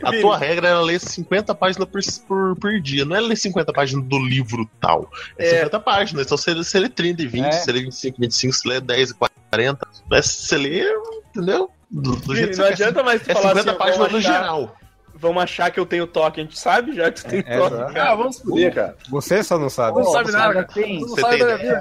a 0.02 0.20
tua 0.20 0.36
regra 0.38 0.68
era 0.68 0.80
ler 0.80 0.98
50 1.00 1.54
páginas 1.54 1.88
por, 1.88 2.00
por, 2.26 2.56
por 2.60 2.80
dia. 2.80 3.04
Não 3.04 3.16
é 3.16 3.20
ler 3.20 3.36
50 3.36 3.72
páginas 3.72 4.04
do 4.06 4.18
livro 4.18 4.68
tal. 4.80 5.10
É, 5.38 5.46
É. 5.46 5.54
50 5.58 5.80
páginas. 5.80 6.26
Então 6.26 6.36
você, 6.38 6.54
você 6.54 6.78
lê 6.78 6.88
30 6.88 7.22
e 7.22 7.26
20, 7.26 7.44
É. 7.46 7.52
você 7.52 7.72
lê 7.72 7.80
25 7.82 8.16
25, 8.20 8.54
você 8.54 8.68
lê 8.68 8.80
10 8.80 9.10
e 9.10 9.14
40. 9.14 9.88
Mas 10.10 10.26
você 10.26 10.56
lê, 10.56 10.84
entendeu? 11.30 11.70
Do, 11.90 12.14
do 12.16 12.34
Vini, 12.34 12.46
não 12.46 12.52
você 12.54 12.62
quer. 12.62 12.72
adianta 12.72 13.02
mais 13.02 13.28
É 13.28 13.34
falar 13.34 13.48
50 13.50 13.70
assim, 13.70 13.78
páginas 13.78 13.96
vamos 13.98 14.12
no 14.12 14.18
achar, 14.18 14.32
geral. 14.42 14.76
vamos 15.14 15.42
achar 15.42 15.70
que 15.70 15.80
eu 15.80 15.86
tenho 15.86 16.06
toque. 16.06 16.40
A 16.40 16.44
gente 16.44 16.58
sabe 16.58 16.94
já 16.94 17.10
que 17.10 17.22
tu 17.24 17.28
tem 17.28 17.42
É, 17.46 17.58
toque. 17.58 17.98
Ah, 17.98 18.14
vamos 18.14 18.38
fuder, 18.38 18.72
cara. 18.74 18.96
Você 19.08 19.42
só 19.42 19.58
não 19.58 19.68
sabe. 19.68 19.98
Não 19.98 20.04
sabe 20.12 20.30
nada, 20.30 20.64
cara. 20.64 20.86
Não 20.88 21.00
Você 21.08 21.20
sabe 21.20 21.36
tem 21.38 21.46
da 21.46 21.58
minha 21.58 21.74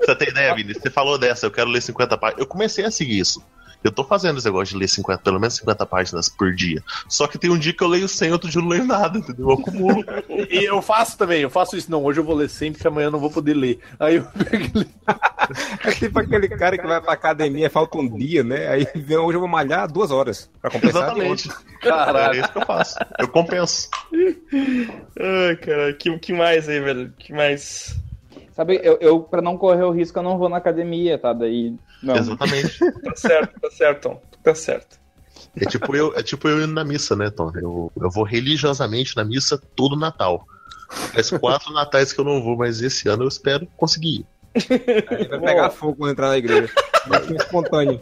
Você 0.00 0.16
tem 0.16 0.28
ideia, 0.28 0.54
Vini? 0.54 0.74
Você 0.74 0.90
falou 0.90 1.16
dessa, 1.18 1.46
eu 1.46 1.50
quero 1.50 1.70
ler 1.70 1.80
50 1.80 2.18
páginas. 2.18 2.40
Eu 2.40 2.46
comecei 2.46 2.84
a 2.84 2.90
seguir 2.90 3.18
isso. 3.18 3.42
Eu 3.84 3.92
tô 3.92 4.02
fazendo 4.02 4.38
esse 4.38 4.46
negócio 4.46 4.72
de 4.72 4.80
ler 4.80 4.88
50, 4.88 5.22
pelo 5.22 5.38
menos 5.38 5.56
50 5.56 5.84
páginas 5.84 6.28
por 6.28 6.54
dia. 6.54 6.82
Só 7.06 7.26
que 7.26 7.38
tem 7.38 7.50
um 7.50 7.58
dia 7.58 7.74
que 7.74 7.84
eu 7.84 7.88
leio 7.88 8.08
100, 8.08 8.32
outro 8.32 8.50
dia 8.50 8.58
eu 8.58 8.62
não 8.62 8.70
leio 8.70 8.84
nada, 8.84 9.18
entendeu? 9.18 9.50
Eu 9.50 9.52
acumulo. 9.52 10.04
E 10.50 10.64
eu 10.64 10.80
faço 10.80 11.18
também, 11.18 11.42
eu 11.42 11.50
faço 11.50 11.76
isso. 11.76 11.90
Não, 11.90 12.02
hoje 12.02 12.20
eu 12.20 12.24
vou 12.24 12.34
ler 12.34 12.48
sempre, 12.48 12.80
que 12.80 12.86
amanhã 12.86 13.06
eu 13.06 13.10
não 13.10 13.18
vou 13.18 13.30
poder 13.30 13.54
ler. 13.54 13.78
Aí 13.98 14.16
eu 14.16 14.24
pego 14.24 14.80
e. 14.80 14.86
É 15.86 15.90
tipo 15.92 16.18
aquele 16.18 16.48
cara 16.48 16.78
que 16.78 16.86
vai 16.86 17.00
pra 17.00 17.12
academia, 17.12 17.68
falta 17.68 17.98
um 17.98 18.16
dia, 18.16 18.42
né? 18.42 18.68
Aí 18.68 18.86
vem, 18.94 19.16
hoje 19.16 19.36
eu 19.36 19.40
vou 19.40 19.48
malhar 19.48 19.90
duas 19.90 20.10
horas 20.10 20.50
pra 20.60 20.70
compensar. 20.70 21.04
Exatamente. 21.04 21.48
Caralho. 21.80 22.36
É 22.36 22.40
isso 22.40 22.52
que 22.52 22.58
eu 22.58 22.66
faço. 22.66 22.96
Eu 23.18 23.28
compenso. 23.28 23.88
Ai, 25.20 25.56
cara, 25.56 25.92
que, 25.92 26.18
que 26.18 26.32
mais 26.32 26.68
aí, 26.68 26.80
velho? 26.80 27.12
Que 27.18 27.32
mais? 27.32 27.96
Sabe, 28.54 28.80
eu, 28.84 28.96
eu, 29.00 29.20
pra 29.20 29.42
não 29.42 29.58
correr 29.58 29.82
o 29.82 29.90
risco, 29.90 30.18
eu 30.18 30.22
não 30.22 30.38
vou 30.38 30.48
na 30.48 30.58
academia, 30.58 31.18
tá? 31.18 31.32
Daí. 31.32 31.74
Não. 32.02 32.16
Exatamente. 32.16 32.78
Tá 33.02 33.16
certo, 33.16 33.60
tá 33.60 33.70
certo, 33.70 34.00
Tom. 34.02 34.22
Tá 34.42 34.54
certo. 34.54 35.00
É 35.60 35.64
tipo 35.66 35.94
eu, 35.96 36.14
é 36.16 36.22
tipo 36.22 36.48
eu 36.48 36.58
indo 36.62 36.72
na 36.72 36.84
missa, 36.84 37.16
né, 37.16 37.30
Tom? 37.30 37.50
Eu, 37.56 37.90
eu 38.00 38.10
vou 38.10 38.22
religiosamente 38.24 39.16
na 39.16 39.24
missa 39.24 39.60
todo 39.74 39.96
Natal. 39.96 40.46
Faz 41.12 41.30
quatro 41.30 41.72
natais 41.72 42.12
que 42.12 42.20
eu 42.20 42.24
não 42.24 42.40
vou, 42.42 42.56
mas 42.56 42.80
esse 42.80 43.08
ano 43.08 43.24
eu 43.24 43.28
espero 43.28 43.66
conseguir. 43.76 44.20
ir. 44.20 44.26
Aí 45.08 45.26
vai 45.26 45.40
pegar 45.40 45.70
fogo 45.70 45.96
quando 45.96 46.12
entrar 46.12 46.28
na 46.28 46.38
igreja. 46.38 46.70
Vai 47.08 47.22
ser 47.24 47.34
espontâneo. 47.36 48.00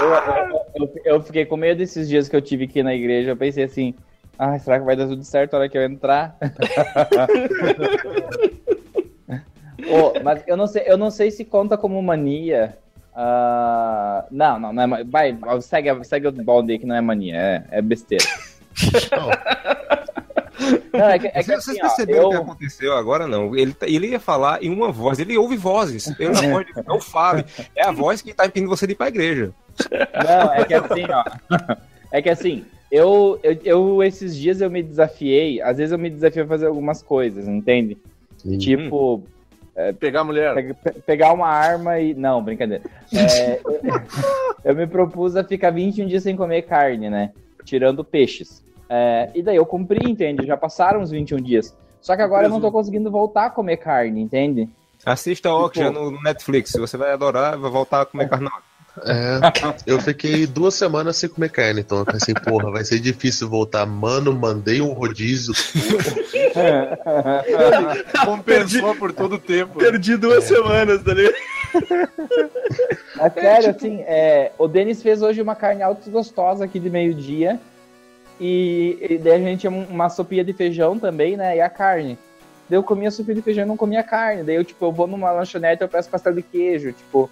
eu, 0.00 0.06
eu- 0.08 0.66
eu- 0.74 0.92
eu 1.04 1.22
fiquei 1.22 1.44
com 1.46 1.56
medo 1.56 1.82
esses 1.82 2.08
dias 2.08 2.28
que 2.28 2.34
eu 2.34 2.42
tive 2.42 2.66
que 2.66 2.80
ir 2.80 2.82
na 2.82 2.94
igreja. 2.94 3.30
Eu 3.30 3.36
pensei 3.36 3.64
assim: 3.64 3.94
ah, 4.38 4.58
será 4.58 4.78
que 4.78 4.84
vai 4.84 4.96
dar 4.96 5.06
tudo 5.06 5.24
certo 5.24 5.54
a 5.54 5.58
hora 5.58 5.68
que 5.68 5.76
eu 5.78 5.84
entrar? 5.84 6.36
Ô, 9.88 10.14
mas 10.22 10.42
eu 10.46 10.56
não 10.56 10.66
sei, 10.66 10.84
eu 10.86 10.96
não 10.96 11.10
sei 11.10 11.30
se 11.30 11.44
conta 11.44 11.76
como 11.76 12.02
mania. 12.02 12.76
Ah, 13.14 14.26
não, 14.30 14.58
não, 14.58 14.72
não 14.72 14.96
é. 14.96 15.04
Vai, 15.04 15.38
segue, 15.62 16.04
segue 16.04 16.28
o 16.28 16.34
aí 16.68 16.78
que 16.78 16.86
não 16.86 16.94
é 16.94 17.00
mania, 17.00 17.36
é, 17.36 17.64
é 17.70 17.82
besteira. 17.82 18.24
Não, 20.92 21.08
é 21.08 21.18
que, 21.18 21.26
é 21.26 21.30
que 21.30 21.42
Vocês 21.42 21.58
assim, 21.58 21.72
vocês 21.72 21.80
perceberam 21.80 22.26
o 22.26 22.30
que 22.30 22.36
eu, 22.36 22.42
aconteceu 22.42 22.96
agora? 22.96 23.26
Não. 23.26 23.54
Ele, 23.54 23.72
tá- 23.74 23.86
ele 23.86 24.08
ia 24.08 24.20
falar 24.20 24.62
em 24.62 24.70
uma 24.70 24.90
voz, 24.90 25.18
ele 25.18 25.36
ouve 25.36 25.56
vozes. 25.56 26.06
Ele 26.18 26.30
não, 26.30 26.52
pode, 26.52 26.72
não 26.86 27.00
fale. 27.00 27.44
É 27.74 27.84
a 27.84 27.92
voz 27.92 28.22
que 28.22 28.34
tá 28.34 28.46
impedindo 28.46 28.70
você 28.70 28.86
de 28.86 28.94
ir 28.94 28.96
pra 28.96 29.08
igreja. 29.08 29.52
Não, 29.90 30.54
é 30.54 30.64
que 30.64 30.74
assim, 30.74 31.04
ó. 31.10 31.24
É 32.10 32.22
que 32.22 32.30
assim, 32.30 32.64
eu, 32.90 33.38
eu, 33.42 33.58
eu 33.64 34.02
esses 34.02 34.36
dias 34.36 34.60
eu 34.60 34.70
me 34.70 34.82
desafiei, 34.82 35.60
às 35.60 35.78
vezes 35.78 35.92
eu 35.92 35.98
me 35.98 36.10
desafio 36.10 36.44
a 36.44 36.46
fazer 36.46 36.66
algumas 36.66 37.02
coisas, 37.02 37.46
entende? 37.48 37.96
Tipo, 38.58 39.22
Pegar 40.00 40.20
a 40.20 40.24
mulher. 40.24 40.54
pe- 40.54 40.72
pe- 40.74 41.00
pegar 41.00 41.32
uma 41.34 41.48
arma 41.48 41.98
e. 42.00 42.14
Não, 42.14 42.42
brincadeira. 42.42 42.82
É, 43.14 43.60
eu, 44.64 44.72
me 44.74 44.86
propus 44.86 45.36
a 45.36 45.44
ficar 45.44 45.70
21 45.70 46.06
dias 46.06 46.22
sem 46.22 46.34
comer 46.34 46.62
carne, 46.62 47.10
né? 47.10 47.32
Tirando 47.62 48.02
peixes. 48.02 48.64
É, 48.88 49.28
e 49.34 49.42
daí 49.42 49.56
eu 49.56 49.66
cumpri, 49.66 50.08
entende? 50.08 50.46
Já 50.46 50.56
passaram 50.56 51.02
os 51.02 51.10
21 51.10 51.42
dias. 51.42 51.76
Só 52.00 52.16
que 52.16 52.22
agora 52.22 52.46
eu 52.46 52.50
não 52.50 52.60
tô 52.60 52.72
conseguindo 52.72 53.10
voltar 53.10 53.46
a 53.46 53.50
comer 53.50 53.76
carne, 53.76 54.22
entende? 54.22 54.66
Assista 55.04 55.52
Oxygen 55.52 55.90
no, 55.92 56.10
no 56.10 56.22
Netflix. 56.22 56.72
Você 56.72 56.96
vai 56.96 57.12
adorar, 57.12 57.58
vai 57.58 57.70
voltar 57.70 58.00
a 58.02 58.06
comer 58.06 58.28
carne. 58.30 58.48
É, 59.04 59.40
eu 59.86 60.00
fiquei 60.00 60.46
duas 60.46 60.74
semanas 60.74 61.16
sem 61.16 61.28
comer 61.28 61.50
carne, 61.50 61.80
então 61.80 61.98
eu 61.98 62.06
pensei, 62.06 62.34
porra, 62.34 62.70
vai 62.70 62.84
ser 62.84 62.98
difícil 62.98 63.48
voltar. 63.48 63.84
Mano, 63.84 64.32
mandei 64.32 64.80
um 64.80 64.92
rodízio. 64.92 65.52
Compensou 68.24 68.94
por 68.96 69.12
todo 69.12 69.34
o 69.34 69.38
tempo. 69.38 69.78
Perdi 69.78 70.16
duas 70.16 70.44
semanas, 70.44 71.02
tá 71.02 71.12
ligado? 71.12 71.34
Mas 73.16 73.34
sério, 73.34 73.70
assim, 73.70 74.00
é, 74.02 74.52
o 74.58 74.66
Denis 74.66 75.02
fez 75.02 75.20
hoje 75.20 75.42
uma 75.42 75.54
carne 75.54 75.82
alto 75.82 76.10
gostosa 76.10 76.64
aqui 76.64 76.80
de 76.80 76.88
meio-dia. 76.88 77.60
E, 78.40 78.98
e 79.00 79.18
daí 79.18 79.34
a 79.34 79.38
gente 79.38 79.60
tinha 79.60 79.70
uma 79.70 80.08
sopinha 80.08 80.44
de 80.44 80.52
feijão 80.52 80.98
também, 80.98 81.36
né? 81.36 81.56
E 81.56 81.60
a 81.60 81.68
carne. 81.68 82.18
Daí 82.68 82.78
eu 82.78 82.82
comia 82.82 83.10
sopinha 83.10 83.34
de 83.34 83.42
feijão 83.42 83.64
e 83.64 83.68
não 83.68 83.76
comia 83.76 84.02
carne. 84.02 84.42
Daí 84.42 84.56
eu, 84.56 84.64
tipo, 84.64 84.84
eu 84.84 84.92
vou 84.92 85.06
numa 85.06 85.30
lanchonete 85.30 85.82
e 85.82 85.84
eu 85.84 85.88
peço 85.88 86.10
pastel 86.10 86.34
de 86.34 86.42
queijo. 86.42 86.92
Tipo, 86.92 87.30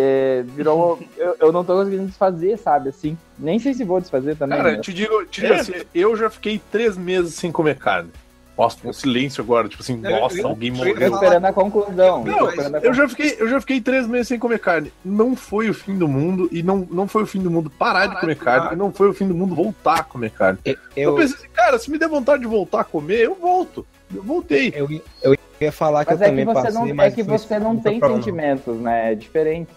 é, 0.00 0.44
virou. 0.46 1.00
eu, 1.18 1.36
eu 1.40 1.52
não 1.52 1.64
tô 1.64 1.74
conseguindo 1.74 2.06
desfazer, 2.06 2.56
sabe? 2.56 2.90
Assim. 2.90 3.18
Nem 3.36 3.58
sei 3.58 3.74
se 3.74 3.82
vou 3.82 4.00
desfazer 4.00 4.36
também. 4.36 4.56
Cara, 4.56 4.72
né? 4.72 4.78
te 4.78 4.94
digo, 4.94 5.26
te 5.26 5.40
digo 5.40 5.54
assim, 5.54 5.72
eu 5.92 6.16
já 6.16 6.30
fiquei 6.30 6.60
três 6.70 6.96
meses 6.96 7.34
sem 7.34 7.50
comer 7.50 7.76
carne. 7.76 8.10
Nossa, 8.56 8.76
um 8.88 8.92
silêncio 8.92 9.40
agora, 9.40 9.68
tipo 9.68 9.82
assim, 9.84 9.96
nossa, 9.96 10.44
alguém 10.44 10.72
Tô 10.72 10.78
morreu. 10.78 11.14
esperando 11.14 11.44
a 11.44 11.52
conclusão. 11.52 12.24
tô 12.24 12.30
Não, 12.30 12.80
eu 12.82 12.92
já, 12.92 13.08
fiquei, 13.08 13.36
eu 13.38 13.48
já 13.48 13.60
fiquei 13.60 13.80
três 13.80 14.04
meses 14.08 14.26
sem 14.26 14.38
comer 14.38 14.58
carne. 14.58 14.92
Não 15.04 15.36
foi 15.36 15.70
o 15.70 15.74
fim 15.74 15.96
do 15.96 16.08
mundo, 16.08 16.48
e 16.50 16.60
não, 16.60 16.78
não 16.90 17.06
foi 17.06 17.22
o 17.22 17.26
fim 17.26 17.40
do 17.40 17.52
mundo 17.52 17.70
parar 17.70 18.06
de 18.06 18.18
comer 18.18 18.34
carne, 18.36 18.72
e 18.72 18.76
não 18.76 18.92
foi 18.92 19.08
o 19.08 19.14
fim 19.14 19.28
do 19.28 19.34
mundo 19.34 19.54
voltar 19.54 20.00
a 20.00 20.02
comer 20.02 20.32
carne. 20.32 20.58
Eu, 20.64 20.76
Eu, 20.96 21.14
pensei 21.14 21.36
assim, 21.36 21.48
cara, 21.54 21.78
se 21.78 21.88
me 21.88 21.98
der 21.98 22.08
vontade 22.08 22.42
de 22.42 22.48
voltar 22.48 22.80
a 22.80 22.84
comer, 22.84 23.20
eu 23.20 23.36
volto. 23.36 23.86
Eu 24.14 24.22
voltei. 24.22 24.72
eu, 24.74 24.88
eu 25.22 25.36
ia 25.60 25.72
falar 25.72 26.04
que 26.04 26.12
Mas 26.12 26.20
eu 26.20 26.26
é 26.26 26.30
que 26.30 26.36
também 26.36 26.44
você 26.46 26.54
passei, 26.54 26.72
não, 26.80 26.86
é 26.88 26.92
mas 26.92 27.14
que 27.14 27.24
foi- 27.24 27.38
você 27.38 27.58
não 27.58 27.76
tem 27.78 28.00
sentimentos, 28.00 28.76
né? 28.80 29.12
É 29.12 29.14
diferente. 29.14 29.70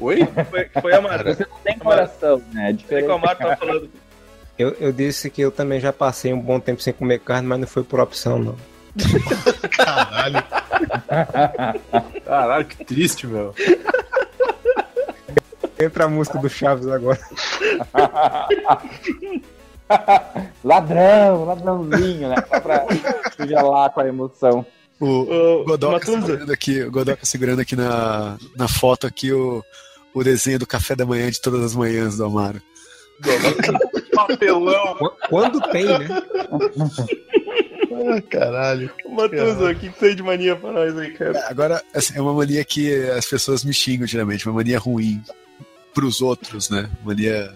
Oi? 0.00 0.28
Foi, 0.50 0.68
foi 0.80 0.94
a 0.94 1.00
Mara. 1.00 1.34
Você 1.34 1.46
não 1.48 1.56
tem 1.64 1.78
coração, 1.78 2.42
né? 2.52 2.70
É 2.70 2.72
diferente. 2.72 3.06
que 3.06 3.12
a 3.12 3.18
Mara 3.18 3.34
tava 3.34 3.56
falando. 3.56 3.90
Eu, 4.58 4.70
eu 4.80 4.92
disse 4.92 5.30
que 5.30 5.40
eu 5.40 5.50
também 5.52 5.80
já 5.80 5.92
passei 5.92 6.32
um 6.32 6.40
bom 6.40 6.58
tempo 6.60 6.82
sem 6.82 6.92
comer 6.92 7.20
carne, 7.20 7.46
mas 7.48 7.60
não 7.60 7.66
foi 7.66 7.82
por 7.84 8.00
opção, 8.00 8.38
não. 8.38 8.56
Caralho. 9.70 10.42
Caralho, 12.24 12.64
que 12.64 12.84
triste, 12.84 13.26
meu. 13.26 13.54
Entra 15.80 16.04
a 16.04 16.08
música 16.08 16.38
do 16.38 16.48
Chaves 16.48 16.86
agora. 16.88 17.18
ladrão, 20.64 21.44
ladrãozinho, 21.44 22.28
né? 22.28 22.36
Só 22.48 22.60
pra 22.60 22.84
lá 23.62 23.90
com 23.90 24.00
a 24.00 24.08
emoção. 24.08 24.66
O 25.00 25.60
Ô, 25.60 25.64
Godoka 25.64 26.04
segurando 26.06 26.52
aqui, 26.52 26.82
o 26.82 26.90
Godoka 26.90 27.24
segurando 27.24 27.60
aqui 27.60 27.76
na, 27.76 28.36
na 28.56 28.66
foto 28.66 29.06
aqui 29.06 29.32
o, 29.32 29.62
o 30.12 30.24
desenho 30.24 30.58
do 30.58 30.66
café 30.66 30.96
da 30.96 31.06
manhã 31.06 31.30
de 31.30 31.40
todas 31.40 31.62
as 31.62 31.74
manhãs 31.76 32.16
do 32.16 32.24
Amaro. 32.24 32.60
Papelão. 34.14 34.96
Qu- 34.96 35.12
Quando 35.28 35.60
tem, 35.70 35.84
né? 35.84 36.08
Ah, 37.90 38.20
caralho. 38.30 38.90
Matuza, 39.08 39.70
o 39.70 39.74
que, 39.74 39.88
que 39.90 39.98
tem 39.98 40.14
de 40.16 40.22
mania 40.22 40.54
pra 40.56 40.72
nós 40.72 40.96
aí, 40.96 41.10
cara? 41.12 41.46
Agora, 41.48 41.82
assim, 41.94 42.16
é 42.16 42.20
uma 42.20 42.32
mania 42.34 42.64
que 42.64 42.92
as 43.10 43.26
pessoas 43.26 43.64
me 43.64 43.72
xingam 43.72 44.06
geralmente, 44.06 44.46
uma 44.48 44.54
mania 44.56 44.78
ruim 44.78 45.22
pros 45.94 46.20
outros, 46.20 46.70
né? 46.70 46.88
Mania. 47.04 47.50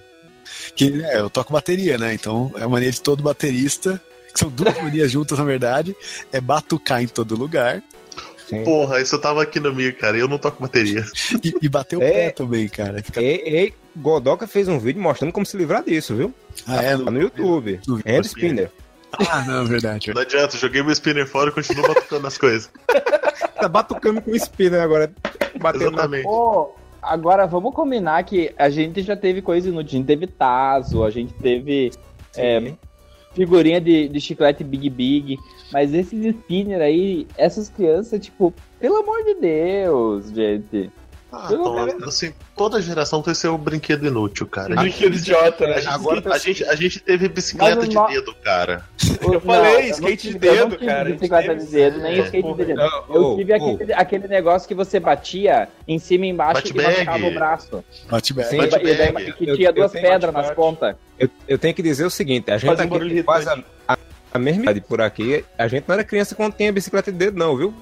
Que 0.77 1.03
é, 1.05 1.19
eu 1.21 1.31
toco 1.31 1.53
bateria, 1.53 1.97
né? 1.99 2.15
Então 2.15 2.53
é 2.57 2.63
a 2.63 2.69
mania 2.69 2.91
de 2.91 3.01
todo 3.01 3.23
baterista, 3.23 4.01
que 4.33 4.39
são 4.39 4.49
duas 4.49 4.77
manias 4.83 5.11
juntas, 5.11 5.39
na 5.39 5.45
verdade, 5.45 5.95
é 6.33 6.41
batucar 6.41 7.03
em 7.03 7.07
todo 7.09 7.37
lugar 7.37 7.83
Sim. 8.49 8.65
Porra, 8.65 9.01
isso 9.01 9.15
eu 9.15 9.21
tava 9.21 9.43
aqui 9.43 9.59
no 9.59 9.73
meio, 9.75 9.97
cara. 9.97 10.19
Eu 10.19 10.29
não 10.29 10.37
toco 10.37 10.61
bateria. 10.61 11.03
e, 11.43 11.55
e 11.63 11.69
bater 11.71 11.97
o 11.97 12.03
É. 12.03 12.11
pé 12.11 12.31
também, 12.33 12.69
cara. 12.69 13.03
Fica... 13.03 13.23
Ei, 13.23 13.41
ei, 13.47 13.75
Godoka 13.97 14.47
fez 14.47 14.69
um 14.69 14.79
vídeo 14.79 15.01
mostrando 15.01 15.33
como 15.33 15.47
se 15.47 15.57
livrar 15.57 15.83
disso, 15.83 16.15
viu? 16.15 16.35
Ah, 16.67 16.83
é? 16.83 16.91
Tá 16.99 17.11
no 17.11 17.19
YouTube. 17.19 17.81
no- 17.87 17.97
Hand 18.07 18.25
Spinner. 18.25 18.71
Ah, 19.31 19.43
não, 19.47 19.65
verdade. 19.65 20.13
Não 20.13 20.21
adianta, 20.21 20.59
joguei 20.59 20.83
meu 20.83 20.93
spinner 20.93 21.27
fora 21.27 21.49
e 21.49 21.53
continuo 21.53 21.87
batucando 21.87 22.23
nas 22.23 22.37
coisas. 22.37 22.71
Tá 23.59 23.69
batucando 23.69 24.21
com 24.21 24.31
o 24.33 24.37
spinner 24.37 24.83
agora. 24.83 25.11
Batendo 25.59 25.93
na... 25.93 25.99
Exatamente. 26.03 26.27
Agora 27.03 27.47
vamos 27.47 27.75
combinar 27.75 28.23
que 28.23 28.55
a 28.57 28.71
gente 28.71 29.03
já 29.03 29.17
teve 29.17 29.43
coisa 29.43 29.69
inútil. 29.69 29.97
A 29.97 29.99
gente 29.99 30.07
teve 30.07 30.27
Tazo, 30.29 31.03
a 31.03 31.11
gente 31.11 31.35
teve 31.35 31.91
é, 32.37 32.73
figurinha 33.35 33.81
de, 33.81 34.09
de 34.09 34.21
chiclete 34.21 34.63
Big 34.63 34.89
Big. 34.89 35.39
Mas 35.73 35.93
esses 35.93 36.25
spinner 36.25 36.81
aí, 36.81 37.27
essas 37.37 37.69
crianças, 37.69 38.21
tipo, 38.21 38.55
pelo 38.79 38.99
amor 38.99 39.25
de 39.25 39.35
Deus, 39.35 40.31
gente. 40.31 40.93
Ah, 41.35 41.49
Eu 41.51 41.59
não 41.59 41.89
então, 41.89 42.09
assim, 42.09 42.35
toda 42.55 42.81
geração 42.83 43.23
tem 43.23 43.33
seu 43.33 43.57
brinquedo 43.57 44.07
inútil, 44.07 44.47
cara. 44.47 44.79
A 44.79 44.85
gente, 44.85 44.99
Brinquedo 44.99 45.17
idiota, 45.17 45.65
a 45.65 45.69
né? 45.69 45.75
gente- 45.81 45.89
Agora 45.89 46.23
a 46.35 46.37
gente, 46.39 46.65
a 46.65 46.75
gente 46.75 47.01
teve 47.01 47.27
bicicleta 47.29 47.87
de 47.89 47.95
no- 47.95 48.07
dedo, 48.07 48.35
cara. 48.45 48.85
Eu 49.23 49.41
falei, 49.41 49.89
skate 49.89 50.29
de 50.29 50.35
eu 50.35 50.39
dedo, 50.41 50.61
não 50.69 50.71
tive 50.77 50.87
cara, 50.87 51.01
a 51.09 51.13
Bicicleta 51.13 51.57
de 51.57 51.67
dedo, 51.67 51.99
nem 52.01 52.13
É, 52.13 52.25
skate 52.25 52.43
porra. 52.43 52.57
de 52.59 52.65
dedo. 52.67 52.77
Não, 52.77 53.05
Eu 53.15 53.37
tive 53.37 53.53
ô. 53.55 53.75
aquele, 53.75 53.93
aquele 53.95 54.29
negócio 54.29 54.69
que 54.69 54.75
você 54.75 55.01
batia 55.01 55.69
em 55.89 55.99
cima 55.99 56.27
e 56.27 56.29
embaixo 56.29 56.63
e 56.69 56.75
machucava 56.75 57.27
o 57.27 57.33
braço. 57.35 57.85
Bate 58.11 58.35
bem. 58.35 58.45
Sim, 58.45 58.61
e 58.61 58.67
daí, 58.69 59.13
bag. 59.13 59.33
que 59.33 59.49
Eu- 59.49 59.57
tinha 59.57 59.69
eu 59.71 59.73
duas 59.73 59.91
tenho 59.91 60.05
pedras 60.07 60.35
nas 60.35 60.51
pontas. 60.51 60.97
Eu, 61.19 61.31
eu 61.49 61.59
tenho 61.59 61.73
que 61.73 61.83
dizer 61.83 62.05
o 62.05 62.11
seguinte, 62.11 62.51
a 62.51 62.59
gente 62.59 62.77
Faz 62.77 62.91
um 62.91 62.95
aqui 62.95 63.23
quase 63.23 63.49
a, 63.49 63.59
a, 63.89 63.97
a 64.35 64.39
mesma 64.39 64.65
idade 64.65 64.83
por 64.83 65.01
aqui, 65.01 65.43
a 65.57 65.67
gente 65.67 65.85
não 65.89 65.95
era 65.95 66.05
criança 66.05 66.35
quando 66.35 66.53
tinha 66.55 66.71
bicicleta 66.71 67.11
de 67.11 67.17
dedo 67.17 67.39
não, 67.39 67.57
viu? 67.57 67.73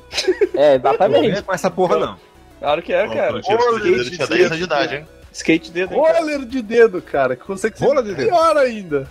É, 0.55 0.69
Não 0.79 0.91
exatamente. 0.91 1.31
vem 1.33 1.43
com 1.43 1.53
essa 1.53 1.69
porra 1.69 1.97
não. 1.99 2.30
Claro 2.61 2.83
que 2.83 2.93
é, 2.93 3.09
cara. 3.09 3.39
Eu 3.39 3.43
tinha 3.43 3.57
bicicleta 3.57 3.79
de 3.81 3.91
dedo, 3.91 4.03
eu 4.05 4.11
tinha 4.11 4.27
10 4.27 4.47
anos 4.47 4.59
de 4.59 4.65
idade, 4.65 4.95
hein? 4.97 5.09
Skate 5.33 5.67
de 5.67 5.73
dedo, 5.73 5.95
hein, 5.95 6.03
cara. 6.03 6.19
Roller 6.19 6.45
de 6.45 6.63
dedo, 6.63 7.03
cara, 7.03 7.35
que 7.37 7.49
você 7.49 7.71
que 7.71 7.83
Rola 7.83 8.03
de 8.03 8.15
dedo. 8.15 8.29
pior 8.29 8.57
ainda. 8.57 9.09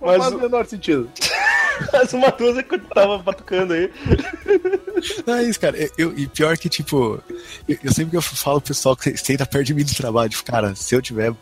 Não 0.00 0.08
Mas 0.08 0.18
faz 0.18 0.32
o- 0.34 0.38
menor 0.38 0.66
sentido. 0.66 1.10
Mas 1.92 2.12
o 2.12 2.18
Matuza 2.18 2.62
que 2.62 2.78
tava 2.78 3.18
batucando 3.18 3.72
aí. 3.74 3.90
Não, 5.26 5.34
é 5.34 5.42
isso, 5.44 5.58
cara. 5.60 5.76
Eu, 5.76 5.90
eu- 5.98 6.18
e 6.18 6.26
pior 6.26 6.56
que, 6.56 6.68
tipo, 6.68 7.22
eu, 7.68 7.78
eu 7.84 7.92
sempre 7.92 8.10
que 8.12 8.16
eu 8.16 8.22
falo 8.22 8.60
pro 8.60 8.68
pessoal 8.68 8.96
que 8.96 9.16
senta 9.16 9.44
perto 9.44 9.66
de 9.66 9.74
mim 9.74 9.84
do 9.84 9.94
trabalho, 9.94 10.30
tipo, 10.30 10.44
cara, 10.44 10.74
se 10.74 10.94
eu 10.94 11.02
tiver. 11.02 11.32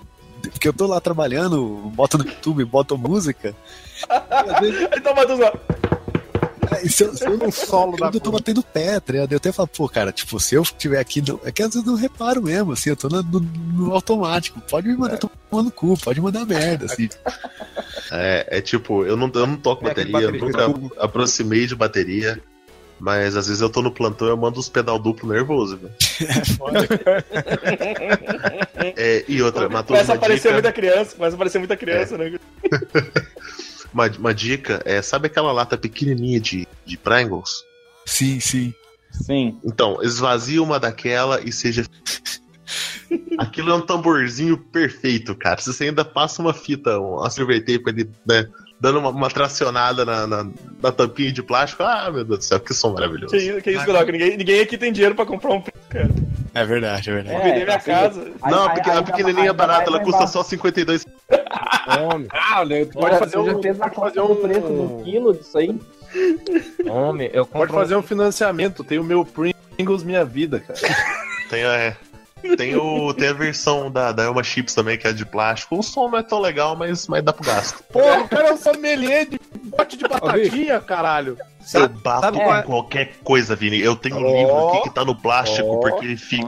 Porque 0.42 0.68
eu 0.68 0.72
tô 0.72 0.86
lá 0.86 1.00
trabalhando, 1.00 1.64
boto 1.94 2.18
no 2.18 2.24
YouTube, 2.24 2.64
boto 2.64 2.98
música. 2.98 3.54
Às 4.08 4.60
vezes, 4.60 4.88
Então 4.96 5.12
o 5.12 5.16
Matuza, 5.16 5.52
é, 6.82 6.86
e 6.86 6.90
se 6.90 7.04
eu, 7.04 7.14
se 7.16 7.24
eu 7.26 7.36
não 7.38 7.50
solo 7.50 7.96
eu 8.12 8.20
tô 8.20 8.30
batendo 8.30 8.62
pé, 8.62 8.98
tá 9.00 9.12
ligado? 9.12 9.32
Eu 9.32 9.36
até 9.36 9.52
falo, 9.52 9.68
pô, 9.68 9.88
cara, 9.88 10.12
tipo, 10.12 10.38
se 10.40 10.54
eu 10.54 10.62
estiver 10.62 10.98
aqui. 10.98 11.22
não- 11.26 11.40
é 11.44 11.52
que 11.52 11.62
às 11.62 11.72
vezes 11.74 11.86
eu 11.86 11.92
não 11.92 11.98
reparo 11.98 12.42
mesmo, 12.42 12.72
assim, 12.72 12.90
eu 12.90 12.96
tô 12.96 13.08
no, 13.08 13.22
no- 13.22 13.40
no 13.40 13.94
automático. 13.94 14.60
Pode 14.68 14.88
me 14.88 14.96
mandar 14.96 15.18
tomar 15.18 15.62
no 15.62 15.70
cu, 15.70 15.96
pode 15.98 16.20
mandar 16.20 16.44
merda, 16.46 16.86
assim. 16.86 17.08
É, 18.12 18.58
é 18.58 18.60
tipo, 18.60 19.04
eu 19.04 19.16
não, 19.16 19.28
eu 19.34 19.46
não 19.46 19.56
toco 19.56 19.88
É 19.88 19.90
aquele 19.90 20.12
bateria, 20.12 20.28
eu 20.38 20.50
bateria. 20.50 20.68
nunca 20.68 21.02
aproximei 21.02 21.66
de 21.66 21.74
bateria. 21.74 22.40
Mas 23.00 23.34
às 23.36 23.48
vezes 23.48 23.60
eu 23.60 23.68
tô 23.68 23.82
no 23.82 23.90
plantão 23.90 24.28
e 24.28 24.30
eu 24.30 24.36
mando 24.36 24.60
os 24.60 24.68
pedal 24.68 24.98
duplo 25.00 25.32
nervoso, 25.32 25.78
velho. 25.78 25.92
É, 28.96 29.24
e 29.26 29.42
outra, 29.42 29.68
Matheus, 29.68 29.98
começa 29.98 30.12
a 30.12 30.14
aparecer 30.14 30.42
dica, 30.42 30.52
muita 30.52 30.72
criança, 30.72 31.16
começa 31.16 31.34
a 31.34 31.36
aparecer 31.36 31.58
muita 31.58 31.76
criança, 31.76 32.16
né? 32.18 32.38
Uma, 33.94 34.08
uma 34.18 34.34
dica 34.34 34.82
é, 34.84 35.00
sabe 35.00 35.28
aquela 35.28 35.52
lata 35.52 35.78
pequenininha 35.78 36.40
de, 36.40 36.66
de 36.84 36.96
Pringles? 36.98 37.64
Sim, 38.04 38.40
sim. 38.40 38.74
Sim. 39.10 39.56
Então, 39.64 40.02
esvazia 40.02 40.60
uma 40.62 40.78
daquela 40.80 41.40
e 41.40 41.52
seja. 41.52 41.84
Aquilo 43.38 43.70
é 43.70 43.74
um 43.74 43.80
tamborzinho 43.80 44.56
perfeito, 44.58 45.34
cara. 45.36 45.60
Se 45.60 45.72
você 45.72 45.84
ainda 45.84 46.04
passa 46.04 46.42
uma 46.42 46.52
fita, 46.52 46.98
uma 46.98 47.30
silver 47.30 47.60
tape 47.60 47.84
ali, 47.88 48.10
né? 48.26 48.46
Dando 48.80 48.98
uma, 48.98 49.10
uma 49.10 49.30
tracionada 49.30 50.04
na, 50.04 50.26
na, 50.26 50.46
na 50.82 50.92
tampinha 50.92 51.32
de 51.32 51.42
plástico, 51.42 51.84
ah, 51.84 52.10
meu 52.12 52.24
Deus 52.24 52.38
do 52.40 52.44
céu, 52.44 52.58
que 52.58 52.74
som 52.74 52.92
maravilhoso. 52.92 53.32
Que 53.32 53.40
isso, 53.40 53.62
que 53.62 53.70
isso, 53.70 53.86
Godoka? 53.86 54.10
Ninguém, 54.10 54.36
ninguém 54.36 54.60
aqui 54.60 54.76
tem 54.76 54.92
dinheiro 54.92 55.14
pra 55.14 55.24
comprar 55.24 55.52
um 55.52 55.62
cara. 55.88 56.10
É 56.52 56.64
verdade, 56.64 57.08
é 57.08 57.12
verdade. 57.14 57.36
Vou 57.36 57.44
vender 57.44 57.64
minha 57.64 57.76
assim, 57.76 57.90
casa. 57.90 58.20
aí- 58.42 58.50
Não, 58.50 58.68
aí- 58.68 58.98
a, 58.98 59.02
pequenininha 59.02 59.44
aí 59.44 59.48
é 59.48 59.52
barata, 59.52 59.88
ela 59.88 60.00
custa 60.00 60.26
só 60.26 60.42
52 60.42 61.04
Homem, 61.86 62.26
Ah, 62.32 62.60
olha, 62.60 62.86
tu 62.86 62.92
pode 62.92 63.06
Olha, 63.06 63.18
fazer 63.18 63.38
um. 63.38 63.62
fez 63.62 63.76
Pode 63.78 63.94
fazer 63.94 64.20
um. 64.20 64.36
preço 64.36 64.60
do 64.68 65.02
quilo 65.04 65.34
disso 65.34 65.58
aí? 65.58 65.78
homem, 66.88 67.30
eu 67.32 67.44
Pode 67.46 67.66
compro 67.66 67.82
fazer 67.82 67.96
um 67.96 68.02
financiamento. 68.02 68.84
Tem 68.84 68.98
o 68.98 69.04
meu 69.04 69.24
Pringles 69.24 70.02
Minha 70.02 70.24
Vida, 70.24 70.60
cara. 70.60 70.78
Tem, 71.50 71.64
a- 71.64 71.74
é, 71.76 71.96
tem, 72.56 72.76
o, 72.76 73.12
tem 73.14 73.28
a 73.28 73.32
versão 73.32 73.90
da, 73.90 74.12
da 74.12 74.24
Elma 74.24 74.42
Chips 74.44 74.74
também, 74.74 74.96
que 74.96 75.06
é 75.06 75.12
de 75.12 75.26
plástico. 75.26 75.78
O 75.78 75.82
som 75.82 76.08
não 76.08 76.18
é 76.18 76.22
tão 76.22 76.40
legal, 76.40 76.76
mas, 76.76 77.06
mas 77.08 77.22
dá 77.22 77.32
pro 77.32 77.44
gasto. 77.44 77.82
Porra, 77.92 78.20
o 78.22 78.28
cara 78.28 78.48
é 78.48 78.52
um 78.52 78.56
sommelier 78.56 79.26
de 79.28 79.40
bote 79.64 79.96
de 79.96 80.06
batatinha, 80.06 80.80
caralho. 80.80 81.36
Eu 81.72 81.88
bato 81.88 82.20
sabe 82.20 82.38
com 82.38 82.54
é? 82.54 82.62
qualquer 82.62 83.12
coisa, 83.24 83.56
Vini. 83.56 83.80
Eu 83.80 83.96
tenho 83.96 84.16
um 84.18 84.36
livro 84.36 84.68
aqui 84.68 84.82
que 84.82 84.90
tá 84.94 85.04
no 85.04 85.16
plástico, 85.16 85.66
Ó. 85.68 85.80
porque 85.80 86.04
ele 86.04 86.16
fica. 86.16 86.46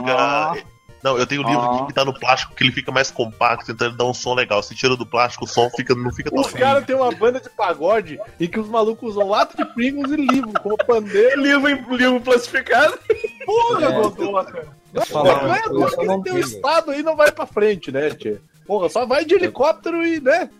Ó. 0.52 0.75
Não, 1.06 1.16
eu 1.16 1.24
tenho 1.24 1.42
um 1.42 1.48
livro 1.48 1.62
aqui 1.62 1.86
que 1.86 1.94
tá 1.94 2.04
no 2.04 2.12
plástico, 2.12 2.52
que 2.52 2.64
ele 2.64 2.72
fica 2.72 2.90
mais 2.90 3.12
compacto, 3.12 3.70
então 3.70 3.86
ele 3.86 3.96
dá 3.96 4.04
um 4.04 4.12
som 4.12 4.34
legal. 4.34 4.60
Se 4.60 4.74
tira 4.74 4.96
do 4.96 5.06
plástico, 5.06 5.44
o 5.44 5.46
som 5.46 5.70
fica, 5.70 5.94
não 5.94 6.12
fica 6.12 6.32
tão 6.32 6.40
Os 6.40 6.50
caras 6.50 6.84
têm 6.84 6.96
uma 6.96 7.12
banda 7.12 7.40
de 7.40 7.48
pagode 7.48 8.18
em 8.40 8.48
que 8.48 8.58
os 8.58 8.68
malucos 8.68 9.10
usam 9.10 9.28
lata 9.28 9.56
de 9.56 9.72
Pringles 9.72 10.10
e 10.10 10.16
livro, 10.16 10.52
como 10.60 10.76
pandeiro. 10.76 11.40
Livro, 11.46 11.96
livro 11.96 12.20
plastificado. 12.20 12.98
Porra, 13.44 13.86
É. 13.86 13.88
Não 13.88 14.22
uma 14.32 15.56
é 15.56 16.04
não 16.06 16.22
teu 16.22 16.34
tenho. 16.34 16.38
estado 16.40 16.90
aí 16.90 17.04
não 17.04 17.14
vai 17.14 17.30
pra 17.30 17.46
frente, 17.46 17.92
né, 17.92 18.10
tia? 18.10 18.40
Porra, 18.66 18.88
só 18.88 19.06
vai 19.06 19.24
de 19.24 19.34
helicóptero 19.34 20.04
e, 20.04 20.18
né? 20.20 20.50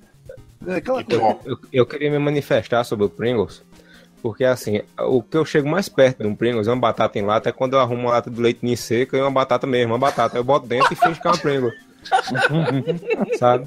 É 0.65 0.77
aquela 0.77 1.03
coisa. 1.03 1.39
Eu, 1.45 1.59
eu 1.73 1.87
queria 1.87 2.11
me 2.11 2.21
manifestar 2.21 2.85
sobre 2.85 3.07
o 3.07 3.09
Pringles, 3.09 3.65
porque 4.27 4.45
assim, 4.45 4.83
o 4.99 5.23
que 5.23 5.37
eu 5.37 5.45
chego 5.45 5.69
mais 5.69 5.89
perto 5.89 6.23
de 6.23 6.27
um 6.27 6.35
Pringles 6.35 6.67
é 6.67 6.73
uma 6.73 6.81
batata 6.81 7.17
em 7.17 7.23
lata, 7.23 7.49
é 7.49 7.53
quando 7.53 7.75
eu 7.75 7.79
arrumo 7.79 8.03
uma 8.03 8.11
lata 8.11 8.29
de 8.29 8.41
leite 8.41 8.59
ninho 8.61 8.77
seca 8.77 9.17
e 9.17 9.21
uma 9.21 9.31
batata 9.31 9.69
mesmo, 9.69 9.93
uma 9.93 9.99
batata. 9.99 10.37
Eu 10.37 10.43
boto 10.43 10.67
dentro 10.67 10.93
e 10.93 10.97
finge 10.97 11.21
que 11.21 11.29
é 11.29 11.31
uma 11.31 11.39
Pringles. 11.39 11.75
Sabe? 13.39 13.67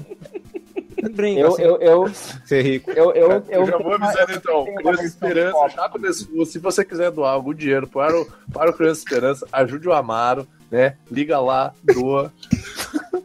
Brinca, 1.14 1.40
Eu, 1.40 1.48
assim, 1.48 1.62
eu, 1.62 1.76
eu, 1.78 2.08
ser 2.44 2.62
rico. 2.62 2.90
eu, 2.90 3.10
eu, 3.14 3.30
Eu, 3.30 3.44
eu 3.48 3.66
já 3.66 3.78
vou 3.78 3.94
avisando 3.94 4.32
então, 4.32 4.66
Criança 4.74 5.04
Esperança 5.04 5.68
já 5.70 5.88
começou. 5.88 6.44
Se 6.44 6.58
você 6.58 6.84
quiser 6.84 7.10
doar 7.10 7.32
algum 7.32 7.54
dinheiro 7.54 7.86
para 7.86 8.20
o, 8.20 8.26
para 8.52 8.70
o 8.70 8.74
Criança 8.74 9.00
Esperança, 9.00 9.46
ajude 9.50 9.88
o 9.88 9.94
Amaro, 9.94 10.46
né? 10.70 10.96
Liga 11.10 11.40
lá, 11.40 11.72
doa. 11.82 12.30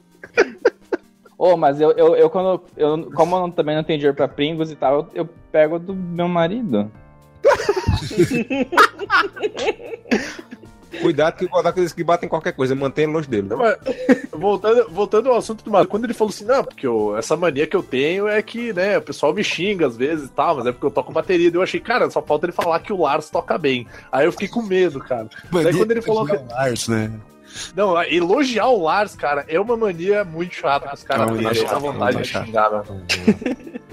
Ô, 1.37 1.57
mas 1.57 1.81
eu, 1.81 1.91
eu, 1.91 2.15
eu 2.15 2.29
quando. 2.29 2.63
Eu, 2.77 3.11
como 3.11 3.35
eu 3.35 3.51
também 3.51 3.75
não 3.75 3.83
tenho 3.83 3.99
dinheiro 3.99 4.15
pra 4.15 4.27
Pringles 4.27 4.71
e 4.71 4.75
tal, 4.75 5.09
eu, 5.13 5.13
eu 5.13 5.29
pego 5.51 5.77
do 5.77 5.93
meu 5.93 6.29
marido. 6.29 6.89
Cuidado 11.01 11.35
que 11.37 11.43
o 11.45 11.49
Godard 11.49 11.79
diz 11.81 11.91
que 11.91 12.03
batem 12.05 12.29
qualquer 12.29 12.53
coisa, 12.53 12.73
mantenha 12.73 13.07
longe 13.09 13.27
dele. 13.27 13.49
Não, 13.49 13.57
mas, 13.57 13.75
voltando, 14.31 14.87
voltando 14.89 15.29
ao 15.29 15.35
assunto 15.37 15.61
do 15.63 15.69
Mario, 15.69 15.89
quando 15.89 16.05
ele 16.05 16.13
falou 16.13 16.29
assim, 16.29 16.45
não, 16.45 16.63
porque 16.63 16.87
eu- 16.87 17.17
essa 17.17 17.35
mania 17.35 17.67
que 17.67 17.75
eu 17.75 17.83
tenho 17.83 18.29
é 18.29 18.41
que, 18.41 18.71
né, 18.71 18.97
o 18.97 19.01
pessoal 19.01 19.33
me 19.33 19.43
xinga 19.43 19.87
às 19.87 19.97
vezes 19.97 20.27
e 20.27 20.31
tal, 20.31 20.55
mas 20.55 20.65
é 20.67 20.71
porque 20.71 20.85
eu 20.85 20.91
toco 20.91 21.11
bateria. 21.11 21.51
Eu 21.53 21.61
achei, 21.61 21.81
cara, 21.81 22.09
só 22.09 22.21
falta 22.21 22.45
ele 22.45 22.53
falar 22.53 22.79
que 22.79 22.93
o 22.93 23.01
Lars 23.01 23.29
toca 23.29 23.57
bem. 23.57 23.85
Aí 24.09 24.25
eu 24.25 24.31
fiquei 24.31 24.47
com 24.47 24.61
medo, 24.61 24.99
cara. 25.01 25.27
Daí 25.51 25.75
quando 25.75 25.91
ele 25.91 26.01
falou 26.01 26.25
que. 26.25 26.35
o 26.37 26.47
Lars, 26.49 26.87
né? 26.87 27.11
Não, 27.75 28.01
elogiar 28.03 28.67
o 28.67 28.81
Lars, 28.81 29.15
cara, 29.15 29.43
é 29.49 29.59
uma 29.59 29.75
mania 29.77 30.23
muito 30.23 30.55
chata 30.55 30.87
que 30.87 30.95
os 30.95 31.03
É 31.03 31.07
caras 31.07 31.27
uma 31.29 31.37
têm. 31.51 31.55
chata, 31.55 31.79
vontade 31.79 32.17
é 32.17 32.21
de 32.21 32.27
xingar, 32.27 32.69
meu. 32.71 32.85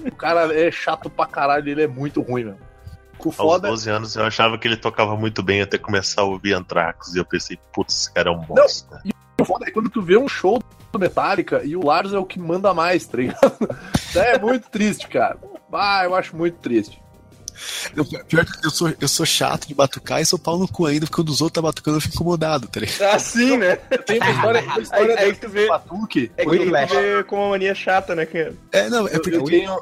O 0.07 0.15
cara 0.17 0.55
é 0.55 0.71
chato 0.71 1.11
pra 1.11 1.27
caralho, 1.27 1.69
ele 1.69 1.83
é 1.83 1.87
muito 1.89 2.21
ruim, 2.23 2.45
meu. 2.45 2.57
O 3.25 3.29
Aos 3.29 3.37
foda 3.37 3.69
12 3.69 3.91
anos 3.91 4.17
eu 4.17 4.25
achava 4.25 4.59
que 4.59 4.67
ele 4.67 4.77
tocava 4.77 5.17
muito 5.17 5.43
bem 5.43 5.63
até 5.63 5.79
começar 5.79 6.23
a 6.23 6.25
ouvir 6.25 6.55
Anthrax. 6.55 7.15
E 7.15 7.19
eu 7.19 7.25
pensei, 7.25 7.59
putz, 7.73 7.95
esse 7.95 8.13
cara 8.13 8.31
é 8.31 8.33
um 8.33 8.41
bosta. 8.41 9.03
O 9.41 9.45
foda 9.45 9.67
é 9.67 9.71
quando 9.71 9.91
tu 9.91 10.01
vê 10.03 10.17
um 10.17 10.29
show 10.29 10.63
do 10.93 10.99
Metallica 10.99 11.63
e 11.65 11.75
o 11.75 11.85
Lars 11.85 12.13
é 12.13 12.19
o 12.19 12.25
que 12.25 12.39
manda 12.39 12.73
mais, 12.75 13.07
tá 13.07 13.17
ligado? 13.19 13.69
é 14.15 14.39
muito 14.39 14.69
triste, 14.71 15.09
cara. 15.09 15.39
Ah, 15.73 16.03
eu 16.05 16.15
acho 16.15 16.37
muito 16.37 16.59
triste. 16.59 17.03
Eu, 17.95 18.05
pior 18.05 18.45
que 18.45 18.67
eu 18.67 18.71
sou, 18.71 18.93
eu 19.01 19.09
sou 19.09 19.27
chato 19.27 19.69
de 19.69 19.75
batucar 19.75 20.21
e 20.21 20.27
sou 20.27 20.39
pau 20.39 20.59
no 20.59 20.67
cu 20.67 20.87
ainda, 20.87 21.07
porque 21.07 21.17
quando 21.17 21.29
os 21.29 21.41
outros 21.41 21.55
tá 21.55 21.63
batucando 21.63 21.99
eu 21.99 22.01
fico 22.01 22.15
incomodado, 22.15 22.67
tá 22.67 22.81
ligado? 22.81 23.15
Assim, 23.15 23.57
né? 23.57 23.77
Tem 23.77 24.19
uma 24.19 24.31
história, 24.31 24.63
uma 24.63 24.81
história 24.81 25.19
Aí- 25.19 25.25
aí 25.27 25.35
tu 25.35 25.49
vê- 25.49 25.69
Batuque. 25.69 26.33
É 26.37 26.45
que 26.45 26.59
tu 26.59 26.71
vê 26.71 27.25
com 27.25 27.37
uma 27.37 27.51
mania 27.51 27.75
chata, 27.75 28.15
né? 28.15 28.27
Que... 28.27 28.53
É, 28.73 28.89
não, 28.89 29.07
é 29.07 29.17
Eu, 29.17 29.23
porque 29.23 29.37
eu 29.37 29.45
tenho, 29.45 29.81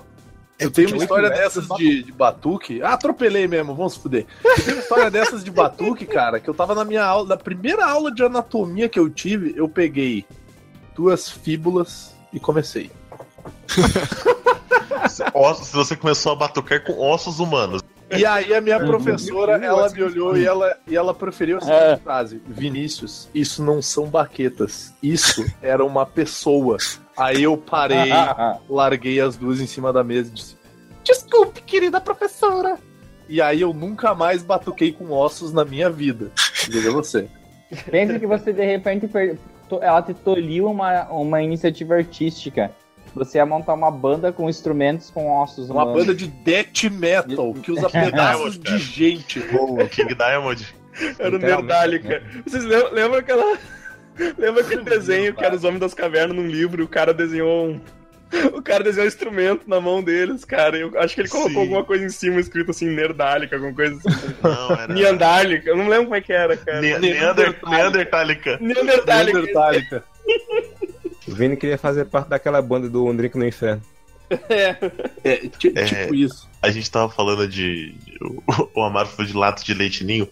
eu 0.61 0.71
tenho 0.71 0.89
uma 0.91 0.99
história 0.99 1.31
dessas 1.31 1.67
de, 1.69 2.03
de 2.03 2.13
batuque. 2.13 2.83
Ah, 2.83 2.93
atropelei 2.95 3.49
mesmo, 3.49 3.75
vamos 3.75 3.95
se 3.95 4.01
fuder. 4.01 4.27
Eu 4.45 4.65
tenho 4.65 4.77
uma 4.77 4.83
história 4.83 5.11
dessas 5.13 5.43
de 5.43 5.51
batuque, 5.51 6.07
cara, 6.07 6.39
que 6.39 6.49
eu 6.49 6.55
tava 6.55 6.75
na 6.75 6.85
minha 6.85 7.05
aula, 7.05 7.29
na 7.29 7.37
primeira 7.37 7.87
aula 7.87 8.13
de 8.13 8.23
anatomia 8.23 8.89
que 8.89 8.99
eu 8.99 9.09
tive, 9.09 9.55
eu 9.57 9.69
peguei 9.69 10.25
duas 10.95 11.29
fíbulas 11.29 12.15
e 12.33 12.39
comecei. 12.39 12.91
Ossos, 15.35 15.69
se 15.69 15.73
você 15.75 15.97
começou 15.97 16.33
a 16.33 16.37
batucar 16.37 16.85
com 16.85 16.99
ossos 16.99 17.41
humanos. 17.41 17.83
E 18.11 18.27
aí 18.27 18.53
a 18.53 18.61
minha 18.61 18.79
professora, 18.81 19.65
ela 19.65 19.89
me 19.89 20.03
olhou 20.03 20.37
e 20.37 20.45
ela, 20.45 20.77
e 20.87 20.97
ela 20.97 21.15
proferiu 21.15 21.59
a 21.59 21.61
seguinte 21.61 21.81
É. 21.81 21.97
frase: 21.97 22.43
Vinícius, 22.47 23.29
isso 23.33 23.63
não 23.63 23.81
são 23.81 24.07
baquetas, 24.07 24.93
isso 25.03 25.45
era 25.63 25.85
uma 25.85 26.05
pessoa. 26.05 26.77
Aí 27.21 27.43
eu 27.43 27.57
parei, 27.57 28.11
larguei 28.69 29.21
as 29.21 29.37
duas 29.37 29.61
em 29.61 29.67
cima 29.67 29.93
da 29.93 30.03
mesa 30.03 30.31
e 30.31 30.33
disse: 30.35 30.57
Desculpe, 31.05 31.63
querida 31.63 32.01
professora. 32.01 32.79
E 33.29 33.41
aí 33.41 33.61
eu 33.61 33.73
nunca 33.73 34.15
mais 34.15 34.43
batuquei 34.43 34.93
com 34.93 35.11
ossos 35.13 35.53
na 35.53 35.65
minha 35.65 35.89
vida. 35.89 36.31
Veja 36.69 36.91
você. 36.91 37.29
Pensa 37.91 38.19
que 38.19 38.27
você 38.27 38.53
de 38.53 38.65
repente 38.65 39.07
per- 39.07 39.39
ela 39.81 40.03
te 40.03 40.13
tolhiu 40.13 40.67
uma, 40.67 41.05
uma 41.11 41.41
iniciativa 41.43 41.95
artística. 41.95 42.73
Você 43.15 43.39
ia 43.39 43.47
montar 43.47 43.75
uma 43.75 43.91
banda 43.91 44.33
com 44.33 44.49
instrumentos 44.49 45.11
com 45.11 45.31
ossos 45.43 45.69
Uma 45.71 45.83
humanos. 45.85 46.01
banda 46.07 46.15
de 46.15 46.27
death 46.29 46.85
metal 46.91 47.55
que 47.63 47.71
usa 47.73 47.89
pedaços 47.89 48.59
de 48.59 48.79
gente. 48.79 49.39
O 49.53 49.77
King 49.89 50.15
Diamond. 50.15 50.75
Era 51.19 51.37
o 51.37 51.39
Nerdálica. 51.39 52.23
Vocês 52.45 52.65
lembram, 52.65 52.93
lembram 52.93 53.19
aquela. 53.21 53.59
Lembra 54.39 54.63
aquele 54.63 54.83
desenho 54.83 55.35
que 55.35 55.45
era 55.45 55.55
os 55.55 55.65
Homens 55.65 55.81
das 55.81 55.95
Cavernas 55.95 56.37
num 56.37 56.47
livro 56.47 56.83
e 56.83 56.85
o 56.85 56.89
cara 56.89 57.13
desenhou 57.15 57.69
um. 57.71 57.81
O 58.55 58.63
cara 58.63 58.85
desenhou 58.85 59.07
um 59.07 59.09
instrumento 59.09 59.63
na 59.69 59.81
mão 59.81 60.01
deles, 60.03 60.45
cara. 60.45 60.77
Eu 60.79 60.97
acho 61.01 61.17
que 61.17 61.21
ele 61.23 61.29
colocou 61.29 61.51
Sim. 61.53 61.61
alguma 61.61 61.83
coisa 61.85 62.05
em 62.05 62.09
cima 62.11 62.39
escrito 62.39 62.71
assim, 62.71 62.87
Nerdálica, 62.89 63.57
alguma 63.57 63.75
coisa 63.75 63.97
assim. 63.97 64.35
Não, 64.41 64.71
era. 64.71 64.95
Neandálica. 64.95 65.69
Eu 65.69 65.77
não 65.77 65.89
lembro 65.89 66.05
como 66.05 66.15
é 66.15 66.21
que 66.21 66.33
era, 66.33 66.57
cara. 66.57 66.81
Ne- 66.81 66.97
Neander, 67.01 67.57
Neandertálica. 67.67 68.57
Neandertálica. 68.61 69.39
Neandertálica. 69.41 70.05
O 71.29 71.33
Vini 71.35 71.57
queria 71.57 71.79
fazer 71.79 72.07
parte 72.07 72.29
daquela 72.29 72.61
banda 72.63 72.89
do 72.89 73.05
Um 73.07 73.15
Drink 73.15 73.37
no 73.39 73.47
Inferno. 73.47 73.83
É, 74.49 75.37
ti- 75.59 75.73
É. 75.77 75.85
tipo 75.85 76.15
isso. 76.15 76.49
A 76.63 76.71
gente 76.71 76.91
tava 76.91 77.09
falando 77.13 77.47
de. 77.47 77.95
O, 78.21 78.81
o 78.81 78.83
Amaro 78.85 79.09
falou 79.09 79.27
de 79.31 79.37
lata 79.37 79.63
de 79.63 79.75
leite 79.75 80.03
ninho. 80.05 80.29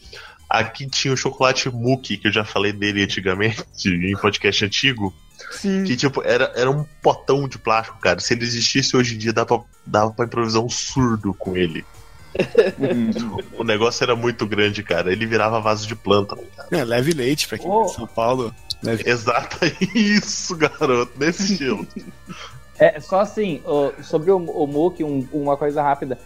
Aqui 0.49 0.89
tinha 0.89 1.13
o 1.13 1.17
chocolate 1.17 1.69
Mookie, 1.71 2.17
que 2.17 2.29
eu 2.29 2.33
já 2.33 2.45
falei 2.45 2.73
dele 2.73 3.03
antigamente, 3.05 3.63
em 3.89 4.17
podcast 4.17 4.65
antigo. 4.65 5.13
Sim. 5.53 5.85
Que, 5.85 5.97
tipo, 5.97 6.23
era, 6.23 6.53
era 6.57 6.71
um 6.71 6.85
potão 7.03 7.47
de 7.49 7.59
plástico, 7.59 7.99
cara. 8.01 8.19
Se 8.21 8.35
ele 8.35 8.45
existisse 8.45 8.97
hoje 8.97 9.15
em 9.15 9.19
dia, 9.19 9.33
dava 9.33 9.47
pra, 9.47 9.61
dava 9.87 10.11
pra 10.13 10.25
improvisar 10.25 10.63
um 10.63 10.69
surdo 10.69 11.33
com 11.35 11.57
ele. 11.57 11.85
O 13.59 13.65
negócio 13.65 14.03
era 14.05 14.15
muito 14.17 14.47
grande, 14.47 14.83
cara. 14.83 15.13
Ele 15.13 15.27
virava 15.27 15.61
vaso 15.61 15.87
de 15.87 15.95
planta. 15.95 16.37
cara. 16.57 16.69
É, 16.71 16.85
leve 16.85 17.13
leite 17.13 17.49
pra 17.49 17.59
quem 17.59 17.69
Oh. 17.71 17.83
é 17.83 17.87
de 17.87 17.93
São 17.95 18.07
Paulo. 18.07 18.55
Leve... 18.83 19.09
Exato, 19.09 19.59
isso, 19.95 20.57
garoto. 20.57 21.13
Nesse 21.19 21.53
estilo. 21.53 21.87
É, 22.79 23.01
só 23.01 23.21
assim, 23.21 23.61
sobre 24.03 24.31
o, 24.31 24.37
o 24.37 24.67
Mook, 24.67 25.03
um- 25.03 25.27
uma 25.33 25.57
coisa 25.57 25.83
rápida. 25.83 26.19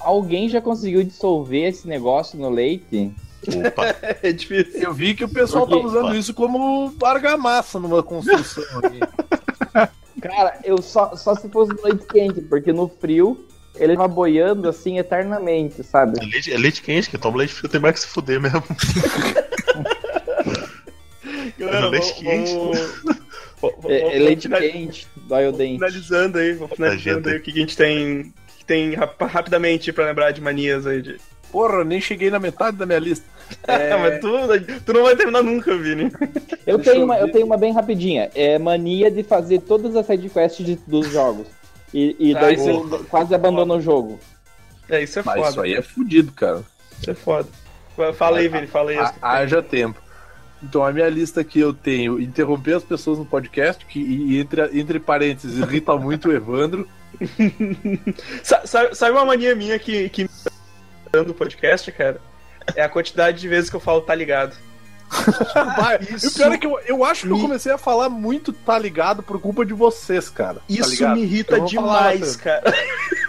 Alguém 0.00 0.48
já 0.48 0.60
conseguiu 0.60 1.02
dissolver 1.04 1.68
esse 1.68 1.86
negócio 1.86 2.38
no 2.38 2.48
leite? 2.48 3.12
Opa. 3.46 3.94
É 4.22 4.32
difícil. 4.32 4.80
Eu 4.82 4.92
vi 4.92 5.14
que 5.14 5.24
o 5.24 5.28
pessoal 5.28 5.66
tá 5.66 5.72
Porque- 5.76 5.86
usando 5.86 6.16
isso 6.16 6.34
como 6.34 6.94
argamassa 7.02 7.78
numa 7.78 8.02
construção 8.02 8.64
aqui. 8.84 9.00
Cara, 10.20 10.58
eu 10.64 10.82
só, 10.82 11.14
só 11.16 11.34
se 11.36 11.48
fosse 11.48 11.72
no 11.74 11.82
leite 11.84 12.04
quente, 12.06 12.40
porque 12.40 12.72
no 12.72 12.88
frio 12.88 13.44
ele 13.76 13.94
tava 13.94 14.08
boiando 14.08 14.68
assim 14.68 14.98
eternamente, 14.98 15.84
sabe? 15.84 16.18
É 16.20 16.24
leite, 16.26 16.52
é 16.52 16.58
leite 16.58 16.82
quente, 16.82 17.08
que 17.08 17.16
toma 17.16 17.38
leite 17.38 17.54
frio 17.54 17.70
tem 17.70 17.80
mais 17.80 17.94
que 17.94 18.00
se 18.00 18.08
fuder 18.08 18.40
mesmo. 18.40 18.62
Galera, 21.58 21.88
leite 21.88 22.24
vamos- 22.24 22.50
quente. 22.50 22.52
vamos- 23.60 23.84
É, 23.86 24.16
é 24.16 24.18
leite 24.18 24.42
final- 24.42 24.60
quente, 24.60 25.06
dói 25.16 25.46
o 25.48 25.52
dente. 25.52 25.74
Finalizando 25.74 26.38
aí, 26.38 26.52
vou 26.54 26.68
finalizando 26.68 27.28
aí 27.28 27.36
o 27.36 27.42
que 27.42 27.50
a 27.50 27.54
gente 27.54 27.76
tem, 27.76 28.32
que 28.58 28.64
tem 28.64 28.94
rap- 28.94 29.20
rapidamente 29.24 29.92
pra 29.92 30.04
lembrar 30.06 30.30
de 30.32 30.40
manias 30.40 30.86
aí. 30.86 31.02
De... 31.02 31.16
Porra, 31.50 31.84
nem 31.84 32.00
cheguei 32.00 32.30
na 32.30 32.38
metade 32.38 32.76
da 32.76 32.84
minha 32.86 32.98
lista. 32.98 33.24
Mas 33.66 34.20
tu, 34.20 34.82
tu 34.84 34.92
não 34.92 35.04
vai 35.04 35.16
terminar 35.16 35.42
nunca, 35.42 35.76
Vini. 35.76 36.12
Eu 36.66 36.78
tenho, 36.78 36.96
eu 36.98 37.04
uma, 37.04 37.18
eu 37.18 37.32
tenho 37.32 37.46
uma 37.46 37.56
bem 37.56 37.72
rapidinha. 37.72 38.30
É 38.34 38.58
mania 38.58 39.10
de 39.10 39.22
fazer 39.22 39.60
todas 39.60 39.96
as 39.96 40.04
sidequests 40.06 40.64
de- 40.64 40.78
dos 40.86 41.10
jogos. 41.10 41.46
E, 41.94 42.14
e 42.18 42.36
Ah, 42.36 42.40
daí 42.40 42.56
você 42.56 43.04
quase 43.08 43.34
abandona 43.34 43.74
o 43.74 43.80
jogo. 43.80 44.20
É, 44.90 45.02
isso 45.02 45.18
é 45.18 45.22
Mas 45.24 45.36
foda. 45.36 45.48
isso 45.50 45.60
aí 45.62 45.74
é 45.74 45.82
fudido, 45.82 46.32
cara. 46.32 46.62
Isso 47.00 47.10
é 47.10 47.14
foda. 47.14 47.48
Fala 48.14 48.38
aí, 48.38 48.48
Vini, 48.48 48.66
fala 48.66 48.90
aí. 48.90 48.98
Ha- 48.98 49.14
Haja 49.22 49.62
tempo. 49.62 50.00
Então, 50.62 50.84
a 50.84 50.92
minha 50.92 51.08
lista 51.08 51.40
aqui 51.40 51.60
eu 51.60 51.72
tenho 51.72 52.20
interromper 52.20 52.74
as 52.76 52.82
pessoas 52.84 53.16
no 53.18 53.24
podcast, 53.24 53.86
que 53.86 53.98
e 54.00 54.38
entre, 54.38 54.78
entre 54.78 55.00
parênteses 55.00 55.56
irrita 55.58 55.96
muito 55.96 56.28
o 56.28 56.32
Evandro. 56.32 56.86
Sa- 58.42 58.66
Sabe, 58.66 58.94
sabe 58.94 59.12
uma 59.12 59.24
mania 59.24 59.54
minha 59.54 59.78
que, 59.78 60.08
que 60.08 60.28
me 61.08 61.12
tá 61.12 61.22
do 61.22 61.34
podcast, 61.34 61.90
cara? 61.92 62.20
É 62.76 62.82
a 62.82 62.88
quantidade 62.88 63.40
de 63.40 63.48
vezes 63.48 63.70
que 63.70 63.76
eu 63.76 63.80
falo 63.80 64.00
tá 64.02 64.14
ligado. 64.14 64.54
Vai, 65.76 65.98
e 66.02 66.26
o 66.26 66.30
pior 66.32 66.52
é 66.52 66.58
que 66.58 66.66
eu, 66.66 66.78
eu 66.86 67.02
acho 67.02 67.22
que 67.22 67.32
eu 67.32 67.36
me- 67.36 67.42
comecei 67.42 67.72
a 67.72 67.78
falar 67.78 68.10
muito 68.10 68.52
tá 68.52 68.78
ligado 68.78 69.22
por 69.22 69.40
culpa 69.40 69.64
de 69.64 69.72
vocês, 69.72 70.28
cara. 70.28 70.56
Tá 70.56 70.62
Isso 70.68 70.90
ligado? 70.90 71.16
me 71.16 71.22
irrita 71.22 71.54
Eu 71.56 71.60
vou 71.60 71.70
falar, 71.70 72.12
demais, 72.12 72.36
cara. 72.36 72.74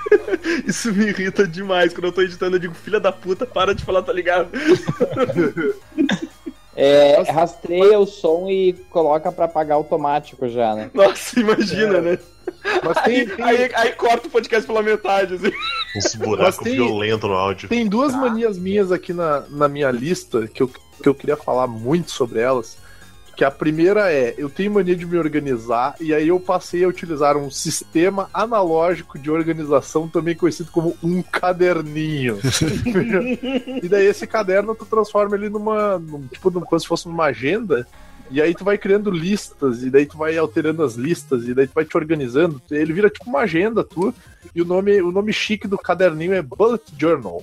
Isso 0.67 0.91
me 0.93 1.05
irrita 1.07 1.47
demais. 1.47 1.93
Quando 1.93 2.05
eu 2.05 2.11
tô 2.11 2.21
editando, 2.21 2.57
eu 2.57 2.59
digo, 2.59 2.73
filha 2.73 2.99
da 2.99 3.13
puta, 3.13 3.45
para 3.45 3.73
de 3.73 3.85
falar, 3.85 4.01
tá 4.01 4.11
ligado? 4.11 4.49
É, 6.81 7.21
rastreia 7.31 7.99
o 7.99 8.05
som 8.05 8.47
e 8.49 8.73
coloca 8.89 9.31
pra 9.31 9.45
apagar 9.45 9.75
automático 9.75 10.47
já, 10.47 10.73
né? 10.75 10.89
Nossa, 10.95 11.39
imagina, 11.39 11.97
É. 11.97 12.01
né? 12.01 12.19
Mas 12.83 12.97
Aí, 12.97 13.25
tem, 13.27 13.35
tem, 13.35 13.45
aí, 13.45 13.71
aí 13.75 13.91
corta 13.93 14.27
o 14.27 14.31
podcast 14.31 14.65
pela 14.65 14.81
metade, 14.81 15.35
assim. 15.35 15.51
Uns 15.95 16.15
buracos 16.15 16.57
tem- 16.57 16.73
violentos 16.73 17.29
no 17.29 17.35
áudio. 17.35 17.69
tem 17.69 17.85
duas 17.87 18.13
manias 18.15 18.57
minhas 18.57 18.91
aqui 18.91 19.13
na, 19.13 19.41
na 19.49 19.67
minha 19.67 19.91
lista 19.91 20.47
que 20.47 20.63
eu, 20.63 20.67
que 20.67 21.07
eu 21.07 21.13
queria 21.13 21.37
falar 21.37 21.67
muito 21.67 22.11
sobre 22.11 22.39
elas. 22.39 22.77
Que 23.39 23.45
a 23.45 23.49
primeira 23.49 24.11
é, 24.11 24.35
eu 24.37 24.49
tenho 24.49 24.69
mania 24.69 24.97
de 24.97 25.05
me 25.05 25.17
organizar, 25.17 25.95
e 26.01 26.13
aí 26.13 26.27
eu 26.27 26.41
passei 26.41 26.83
a 26.83 26.89
utilizar 26.89 27.37
um 27.37 27.49
sistema 27.49 28.29
analógico 28.33 29.17
de 29.17 29.31
organização, 29.31 30.09
também 30.09 30.35
conhecido 30.35 30.69
como 30.71 30.93
um 31.01 31.21
caderninho. 31.21 32.37
e 33.81 33.87
daí 33.87 34.07
esse 34.07 34.27
caderno 34.27 34.75
tu 34.75 34.85
transforma 34.85 35.37
ele 35.37 35.47
numa. 35.47 35.97
num- 35.97 36.27
tipo, 36.27 36.51
num- 36.51 36.59
como 36.59 36.77
se 36.81 36.85
fosse 36.85 37.07
numa 37.07 37.27
agenda. 37.27 37.87
E 38.29 38.41
aí 38.41 38.53
tu 38.53 38.65
vai 38.65 38.77
criando 38.77 39.09
listas, 39.09 39.83
e 39.83 39.89
daí 39.89 40.05
tu 40.05 40.17
vai 40.17 40.37
alterando 40.37 40.83
as 40.83 40.95
listas, 40.95 41.47
e 41.47 41.53
daí 41.53 41.65
tu 41.65 41.73
vai 41.73 41.85
te 41.85 41.95
organizando. 41.95 42.61
Ele 42.69 42.91
vira 42.91 43.09
tipo 43.09 43.29
uma 43.29 43.39
agenda 43.39 43.85
tua. 43.85 44.13
E 44.53 44.61
o 44.61 44.65
nome, 44.65 45.01
o 45.01 45.13
nome 45.13 45.31
chique 45.31 45.65
do 45.65 45.77
caderninho 45.77 46.33
é 46.33 46.41
Bullet 46.41 46.83
Journal. 46.97 47.41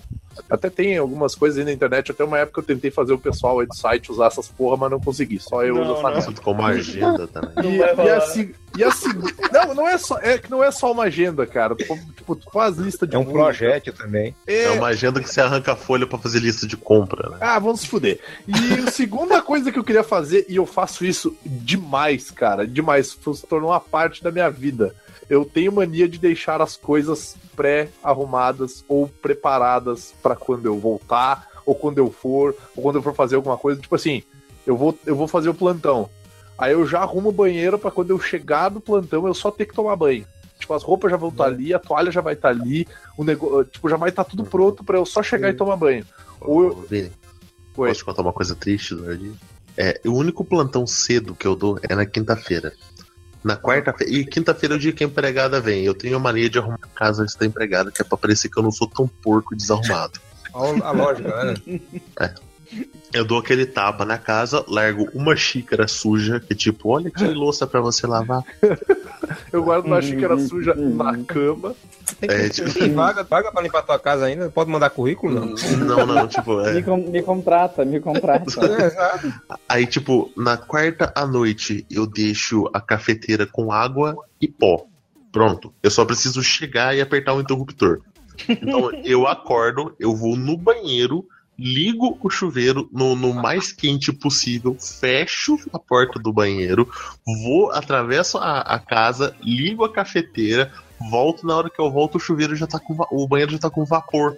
Até 0.51 0.70
tem 0.70 0.97
algumas 0.99 1.34
coisas 1.34 1.59
aí 1.59 1.64
na 1.64 1.72
internet. 1.72 2.11
Até 2.11 2.24
uma 2.24 2.39
época 2.39 2.61
eu 2.61 2.64
tentei 2.64 2.91
fazer 2.91 3.12
o 3.12 3.18
pessoal 3.18 3.61
aí 3.61 3.66
do 3.66 3.74
site 3.74 4.11
usar 4.12 4.26
essas 4.26 4.49
porra, 4.49 4.76
mas 4.76 4.91
não 4.91 5.01
consegui. 5.01 5.39
Só 5.41 5.62
eu 5.64 5.74
Não, 5.74 5.82
uso 5.82 5.93
essa 5.93 6.03
não. 6.03 6.11
merda. 6.11 6.22
Sinto 6.26 6.43
como 6.43 6.61
uma 6.61 6.68
agenda 6.70 7.26
também. 7.28 7.53
E, 7.74 7.76
e 7.78 7.82
a, 8.11 8.20
se- 8.22 8.55
e 8.76 8.84
a 8.84 8.91
segunda. 8.91 9.32
Não, 9.53 9.74
não 9.74 9.89
é 9.89 9.97
só. 9.99 10.18
É 10.18 10.39
que 10.39 10.51
não 10.51 10.62
é 10.62 10.70
só 10.70 10.93
uma 10.93 11.05
agenda, 11.05 11.47
cara. 11.47 11.74
Tu, 11.74 11.84
tipo, 12.16 12.37
tu 12.37 12.51
faz 12.53 12.76
lista 12.76 13.07
de 13.07 13.14
É 13.16 13.18
um 13.18 13.22
música. 13.22 13.39
projétil 13.43 13.93
também. 13.93 14.34
É, 14.47 14.64
É 14.64 14.70
uma 14.72 14.89
agenda 14.89 15.20
que 15.20 15.28
você 15.28 15.41
arranca 15.41 15.72
a 15.72 15.76
folha 15.76 16.07
pra 16.07 16.18
fazer 16.18 16.39
lista 16.41 16.66
de 16.66 16.76
compra, 16.76 17.30
né? 17.30 17.37
Ah, 17.41 17.59
vamos 17.59 17.80
se 17.80 17.89
fuder. 17.89 18.20
E 18.47 18.87
a 18.87 18.91
segunda 18.93 19.41
coisa 19.43 19.72
que 19.72 19.78
eu 19.78 19.84
queria 19.84 20.05
fazer, 20.05 20.45
e 20.49 20.57
eu 20.57 20.66
faço 20.66 21.05
isso 21.05 21.37
demais, 21.45 22.30
cara, 22.30 22.66
demais, 22.66 23.09
se 23.09 23.47
tornou 23.47 23.70
uma 23.70 23.80
parte 23.80 24.22
da 24.22 24.30
minha 24.30 24.49
vida. 24.51 24.95
Eu 25.29 25.45
tenho 25.45 25.72
mania 25.72 26.09
de 26.09 26.18
deixar 26.18 26.61
as 26.62 26.77
coisas 26.77 27.37
pré-arrumadas 27.57 28.85
ou 28.89 29.09
preparadas 29.09 30.14
pra 30.22 30.37
quando 30.37 30.66
eu 30.66 30.79
voltar, 30.79 31.49
ou 31.64 31.74
quando 31.74 31.99
eu 31.99 32.11
for, 32.11 32.55
ou 32.77 32.83
quando 32.83 32.97
eu 32.97 33.03
for 33.03 33.14
fazer 33.14 33.37
alguma 33.37 33.57
coisa. 33.57 33.81
Tipo 33.81 33.95
assim, 33.97 34.22
eu 34.66 34.77
vou, 34.77 34.97
eu 35.05 35.16
vou 35.16 35.27
fazer 35.27 35.49
o 35.49 35.55
plantão. 35.55 36.09
Aí 36.59 36.72
eu 36.72 36.87
já 36.87 37.01
arrumo 37.01 37.29
o 37.31 37.33
banheiro 37.33 37.79
pra 37.79 37.91
quando 37.91 38.11
eu 38.11 38.20
chegar 38.20 38.68
do 38.68 38.81
plantão 38.81 39.27
eu 39.27 39.35
só 39.35 39.51
ter 39.51 39.66
que 39.66 39.74
tomar 39.74 39.97
banho. 39.97 40.24
Tipo, 40.59 40.72
as 40.72 40.83
roupas 40.83 41.11
já 41.11 41.16
vão 41.18 41.29
estar 41.29 41.45
ali, 41.45 41.74
a 41.74 41.79
toalha 41.79 42.11
já 42.11 42.22
vai 42.22 42.33
estar 42.33 42.49
ali, 42.49 42.89
o 43.18 43.22
negócio, 43.24 43.64
tipo, 43.66 43.91
já 43.91 43.97
vai 43.97 44.09
estar 44.09 44.24
tudo 44.24 44.43
pronto 44.45 44.83
pra 44.83 44.97
eu 44.97 45.05
só 45.05 45.22
chegar 45.22 45.51
e 45.51 45.55
tomar 45.55 45.77
banho. 45.77 46.07
Ou 46.41 46.62
eu- 46.64 46.74
Vini, 46.89 47.12
posso 47.74 47.95
te 47.99 48.05
contar 48.05 48.22
uma 48.22 48.33
coisa 48.33 48.55
triste 48.55 48.95
do? 48.95 49.05
É, 49.77 50.01
o 50.07 50.12
único 50.12 50.43
plantão 50.43 50.87
cedo 50.87 51.35
que 51.35 51.47
eu 51.47 51.55
dou 51.55 51.79
é 51.83 51.95
na 51.95 52.07
quinta-feira. 52.07 52.72
Na 53.47 53.57
quarta-feira. 53.57 54.12
E 54.12 54.24
quinta-feira 54.24 54.74
é 54.74 54.76
o 54.76 54.80
dia 54.80 54.92
que 54.92 55.05
a 55.05 55.07
empregada 55.07 55.61
vem. 55.61 55.84
Eu 55.84 55.94
tenho 55.94 56.16
a 56.16 56.18
mania 56.18 56.51
de 56.51 56.59
arrumar 56.59 56.80
a 56.82 56.99
casa 56.99 57.22
antes 57.22 57.36
da 57.36 57.47
empregada, 57.47 57.92
que 57.92 58.03
é 58.03 58.05
pra 58.05 58.18
parecer 58.18 58.49
que 58.49 58.59
eu 58.59 58.62
não 58.62 58.72
sou 58.72 58.88
tão 58.88 59.07
porco 59.07 59.55
e 59.55 59.57
desarrumado. 59.57 60.18
A, 60.53 60.90
lógica, 60.90 61.44
né? 61.44 61.80
Eu 63.12 63.24
dou 63.24 63.38
aquele 63.38 63.64
tapa 63.64 64.05
na 64.05 64.18
casa, 64.18 64.64
largo 64.66 65.09
uma 65.14 65.36
xícara 65.36 65.86
suja, 65.86 66.40
que 66.40 66.55
tipo, 66.57 66.88
olha 66.90 67.09
que 67.11 67.22
louça 67.24 67.64
pra 67.66 67.80
você 67.80 68.05
lavar. 68.07 68.42
Eu 69.53 69.62
guardo 69.62 69.86
uma 69.86 70.03
xícara 70.03 70.34
Uhum. 70.34 70.49
suja 70.49 70.74
na 70.74 71.16
cama. 71.24 71.74
É, 72.22 72.48
tipo, 72.48 72.72
Tem 72.72 72.92
vaga, 72.94 73.22
vaga 73.24 73.52
pra 73.52 73.62
limpar 73.62 73.82
tua 73.82 73.98
casa 73.98 74.26
ainda? 74.26 74.48
Pode 74.50 74.70
mandar 74.70 74.90
currículo, 74.90 75.34
não? 75.34 75.54
não, 75.78 76.06
não, 76.06 76.28
tipo, 76.28 76.60
é. 76.60 76.74
Me, 76.74 76.82
com- 76.82 76.96
me 76.96 77.22
contrata, 77.22 77.84
me 77.84 78.00
contrata. 78.00 78.46
É. 78.66 79.56
Aí, 79.68 79.86
tipo, 79.86 80.30
na 80.36 80.56
quarta 80.56 81.12
à 81.14 81.26
noite 81.26 81.86
eu 81.90 82.06
deixo 82.06 82.68
a 82.72 82.80
cafeteira 82.80 83.46
com 83.46 83.70
água 83.72 84.16
e 84.40 84.48
pó. 84.48 84.86
Pronto. 85.32 85.72
Eu 85.82 85.90
só 85.90 86.04
preciso 86.04 86.42
chegar 86.42 86.96
e 86.96 87.00
apertar 87.00 87.34
o 87.34 87.40
interruptor. 87.40 88.00
Então 88.48 88.90
eu 89.04 89.26
acordo, 89.26 89.94
eu 89.98 90.14
vou 90.14 90.36
no 90.36 90.56
banheiro, 90.56 91.26
ligo 91.58 92.18
o 92.22 92.30
chuveiro 92.30 92.88
no, 92.92 93.16
no 93.16 93.32
mais 93.34 93.72
quente 93.72 94.12
possível, 94.12 94.76
fecho 94.78 95.58
a 95.72 95.78
porta 95.78 96.18
do 96.18 96.32
banheiro, 96.32 96.88
vou, 97.44 97.70
atravesso 97.72 98.38
a, 98.38 98.60
a 98.60 98.78
casa, 98.78 99.34
ligo 99.42 99.84
a 99.84 99.92
cafeteira, 99.92 100.72
volto. 101.11 101.47
Na 101.47 101.57
hora 101.57 101.70
que 101.70 101.80
eu 101.80 101.90
volto, 101.90 102.16
o 102.16 102.20
chuveiro 102.20 102.55
já 102.57 102.66
tá 102.66 102.78
com 102.78 102.94
va- 102.94 103.09
o 103.11 103.26
banheiro 103.26 103.53
já 103.53 103.59
tá 103.59 103.70
com 103.70 103.84
vapor. 103.84 104.36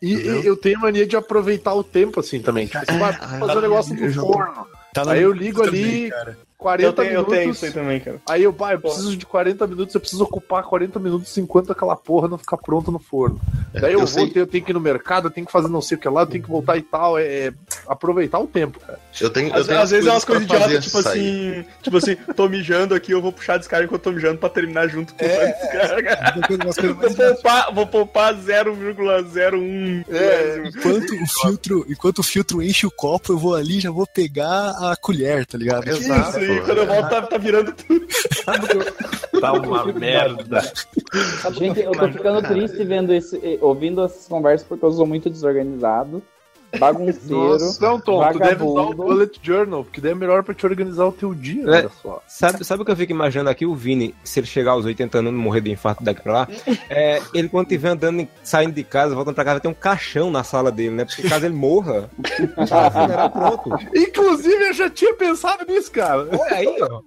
E, 0.00 0.14
e 0.14 0.46
eu 0.46 0.56
tenho 0.56 0.80
mania 0.80 1.06
de 1.06 1.16
aproveitar 1.16 1.74
o 1.74 1.82
tempo 1.82 2.20
assim 2.20 2.40
também. 2.40 2.66
Tipo, 2.66 2.84
você 2.86 2.98
vai 2.98 3.10
ah, 3.20 3.38
fazer 3.40 3.58
o 3.58 3.60
negócio 3.60 3.96
eu 3.96 4.06
no 4.06 4.14
forno. 4.14 4.66
Tá 4.94 5.10
Aí 5.10 5.22
eu 5.22 5.32
ligo 5.32 5.62
também, 5.62 5.82
ali, 5.82 6.10
cara. 6.10 6.38
40 6.58 6.86
Eu 6.88 6.92
tenho, 6.92 7.06
eu 7.06 7.12
minutos. 7.12 7.34
tenho 7.38 7.50
isso 7.52 7.64
aí 7.64 7.70
também, 7.70 8.00
cara. 8.00 8.20
Aí 8.28 8.42
eu, 8.42 8.52
pai, 8.52 8.74
eu 8.74 8.80
preciso 8.80 9.16
de 9.16 9.24
40 9.24 9.66
minutos, 9.66 9.94
eu 9.94 10.00
preciso 10.00 10.24
ocupar 10.24 10.62
40 10.64 10.98
minutos 10.98 11.38
enquanto 11.38 11.70
aquela 11.70 11.94
porra 11.96 12.26
não 12.28 12.36
ficar 12.36 12.56
pronta 12.56 12.90
no 12.90 12.98
forno. 12.98 13.40
Daí 13.72 13.84
eu, 13.84 13.90
eu 13.92 13.98
vou, 14.00 14.06
sei. 14.08 14.32
eu 14.34 14.46
tenho 14.46 14.64
que 14.64 14.72
ir 14.72 14.74
no 14.74 14.80
mercado, 14.80 15.28
eu 15.28 15.30
tenho 15.30 15.46
que 15.46 15.52
fazer 15.52 15.68
não 15.68 15.80
sei 15.80 15.96
o 15.96 16.00
que 16.00 16.08
lá, 16.08 16.22
eu 16.22 16.26
tenho 16.26 16.42
que 16.42 16.50
voltar 16.50 16.76
e 16.76 16.82
tal. 16.82 17.16
É, 17.18 17.22
é 17.48 17.52
aproveitar 17.86 18.38
o 18.40 18.46
tempo, 18.46 18.80
cara. 18.80 18.98
Eu 19.20 19.30
tenho, 19.30 19.48
eu 19.50 19.54
Às, 19.60 19.66
tenho 19.66 19.80
às 19.80 19.90
vezes 19.90 20.06
é 20.06 20.10
umas 20.10 20.24
coisas 20.24 20.44
idiotas, 20.44 20.84
tipo 20.84 21.02
sair. 21.02 21.50
assim, 21.60 21.64
tipo 21.82 21.96
assim, 21.96 22.16
tô 22.34 22.48
mijando 22.48 22.94
aqui, 22.94 23.12
eu 23.12 23.22
vou 23.22 23.32
puxar 23.32 23.54
a 23.54 23.58
descarga 23.58 23.86
enquanto 23.86 24.02
tô 24.02 24.10
mijando 24.12 24.38
pra 24.38 24.48
terminar 24.48 24.88
junto 24.88 25.14
com 25.14 25.24
É, 25.24 25.44
a 25.44 25.46
descarga. 25.78 26.34
Vou 26.48 27.14
poupar, 27.14 27.74
vou 27.74 27.86
poupar 27.86 28.34
0,01. 28.34 30.04
É. 30.08 30.62
Enquanto 30.68 31.12
o 31.22 31.26
filtro, 31.26 31.86
enquanto 31.88 32.18
o 32.18 32.22
filtro 32.22 32.62
enche 32.62 32.86
o 32.86 32.90
copo, 32.90 33.32
eu 33.32 33.38
vou 33.38 33.54
ali 33.54 33.78
e 33.78 33.80
já 33.80 33.90
vou 33.90 34.06
pegar 34.06 34.70
a 34.70 34.96
colher, 35.00 35.46
tá 35.46 35.56
ligado? 35.58 35.88
Exato. 35.88 36.38
Isso 36.40 36.47
aí, 36.50 36.60
quando 36.60 36.78
eu 36.78 36.86
volto, 36.86 37.08
tá, 37.08 37.22
tá 37.22 37.38
virando 37.38 37.72
tudo. 37.72 38.06
Tá 39.40 39.52
uma 39.52 39.84
merda. 39.92 40.60
Gente, 41.52 41.80
eu 41.80 41.92
tô 41.92 42.08
ficando 42.08 42.46
triste 42.46 42.84
vendo 42.84 43.12
esse, 43.12 43.58
ouvindo 43.60 44.04
essas 44.04 44.26
conversas 44.26 44.66
porque 44.66 44.84
eu 44.84 44.92
sou 44.92 45.06
muito 45.06 45.30
desorganizado, 45.30 46.22
bagunceiro. 46.78 47.58
Não, 47.80 48.00
Tom, 48.00 48.32
tu 48.32 48.38
deve 48.38 48.62
usar 48.62 48.64
o 48.64 48.74
vagabundo. 48.74 48.96
Bullet 48.96 49.40
Journal, 49.42 49.84
porque 49.84 50.00
daí 50.00 50.12
é 50.12 50.14
melhor 50.14 50.42
pra 50.42 50.52
te 50.54 50.66
organizar 50.66 51.06
o 51.06 51.12
teu 51.12 51.34
dia, 51.34 51.62
É. 51.64 51.68
olha 51.68 51.90
só. 52.02 52.22
Sabe, 52.28 52.64
sabe 52.64 52.82
o 52.82 52.84
que 52.84 52.90
eu 52.90 52.96
fico 52.96 53.12
imaginando 53.12 53.50
aqui? 53.50 53.64
O 53.64 53.74
Vini, 53.74 54.14
se 54.24 54.40
ele 54.40 54.46
chegar 54.46 54.72
aos 54.72 54.84
80 54.84 55.18
anos 55.18 55.32
e 55.32 55.34
não 55.34 55.42
morrer 55.42 55.60
de 55.60 55.70
infarto 55.70 56.04
daqui 56.04 56.22
pra 56.22 56.32
lá, 56.32 56.48
é, 56.90 57.20
ele 57.32 57.48
quando 57.48 57.66
estiver 57.66 57.88
andando, 57.90 58.26
saindo 58.42 58.72
de 58.74 58.84
casa, 58.84 59.14
voltando 59.14 59.34
pra 59.34 59.44
casa, 59.44 59.60
ter 59.60 59.68
um 59.68 59.74
caixão 59.74 60.30
na 60.30 60.44
sala 60.44 60.70
dele, 60.70 60.90
né? 60.94 61.04
Porque 61.04 61.28
caso 61.28 61.46
ele 61.46 61.54
morra, 61.54 62.10
o 62.18 63.30
pronto. 63.30 63.70
Inclusive, 63.94 64.64
eu 64.68 64.72
já 64.74 64.90
tinha 64.90 65.14
pensado 65.14 65.64
nisso, 65.66 65.90
cara. 65.90 66.28
Olha 66.32 66.54
aí, 66.54 66.76
ó. 66.82 67.00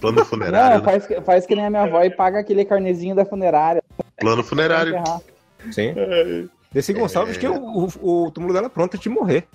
Plano 0.00 0.18
Não, 0.18 0.24
funerário. 0.24 0.78
né? 0.78 0.84
faz, 0.84 1.06
que- 1.06 1.20
faz 1.20 1.46
que 1.46 1.54
nem 1.54 1.66
a 1.66 1.70
minha 1.70 1.82
avó 1.84 2.02
e 2.02 2.10
paga 2.10 2.40
aquele 2.40 2.64
carnezinho 2.64 3.14
da 3.14 3.24
funerária. 3.24 3.80
Plano 4.18 4.42
funerário. 4.42 4.94
Sim. 5.70 5.94
Desse 6.72 6.92
Gonçalves 6.92 7.36
que 7.36 7.46
o, 7.46 7.54
o, 8.02 8.24
o 8.26 8.30
túmulo 8.30 8.52
dela 8.54 8.66
é 8.66 8.70
pronto 8.70 8.96
de 8.98 9.08
morrer. 9.08 9.46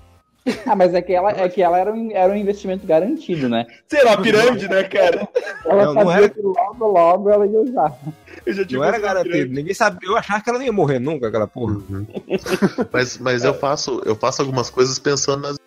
Ah, 0.65 0.78
mas 0.78 0.93
é 0.93 1.01
que 1.01 1.11
ela, 1.11 1.32
é 1.32 1.49
que 1.49 1.61
ela 1.61 1.78
era, 1.78 1.91
um, 1.91 2.09
era 2.11 2.32
um 2.32 2.36
investimento 2.36 2.88
garantido, 2.88 3.49
né? 3.49 3.65
Sei 3.86 4.01
lá, 4.03 4.15
pirâmide, 4.15 4.70
né, 4.70 4.82
cara? 4.86 5.28
Ela 5.65 5.86
Não, 5.88 5.93
não 5.93 6.05
sabia 6.05 6.15
era- 6.26 6.30
que 6.30 6.41
logo, 6.41 6.88
logo 6.88 7.30
ela 7.30 7.45
ia 7.45 7.59
usar. 7.59 7.93
Eu 8.45 8.53
já 8.53 8.65
tinha 8.65 8.80
Não 8.80 8.86
era 8.88 8.97
garantido. 8.97 9.34
pirâmide. 9.34 9.55
Ninguém 9.55 9.74
sabe. 9.74 10.05
Eu 10.05 10.15
achava 10.15 10.41
que 10.41 10.49
ela 10.49 10.57
não 10.59 10.65
ia 10.65 10.72
morrer 10.72 10.99
nunca, 10.99 11.28
aquela 11.28 11.47
porra. 11.47 11.74
Uhum. 11.74 12.07
Mas, 12.93 13.18
mas 13.18 13.43
eu 13.43 13.53
faço 13.53 14.01
eu 14.05 14.15
faço 14.15 14.41
algumas 14.41 14.70
coisas 14.70 14.97
pensando 14.97 15.41
nas, 15.41 15.57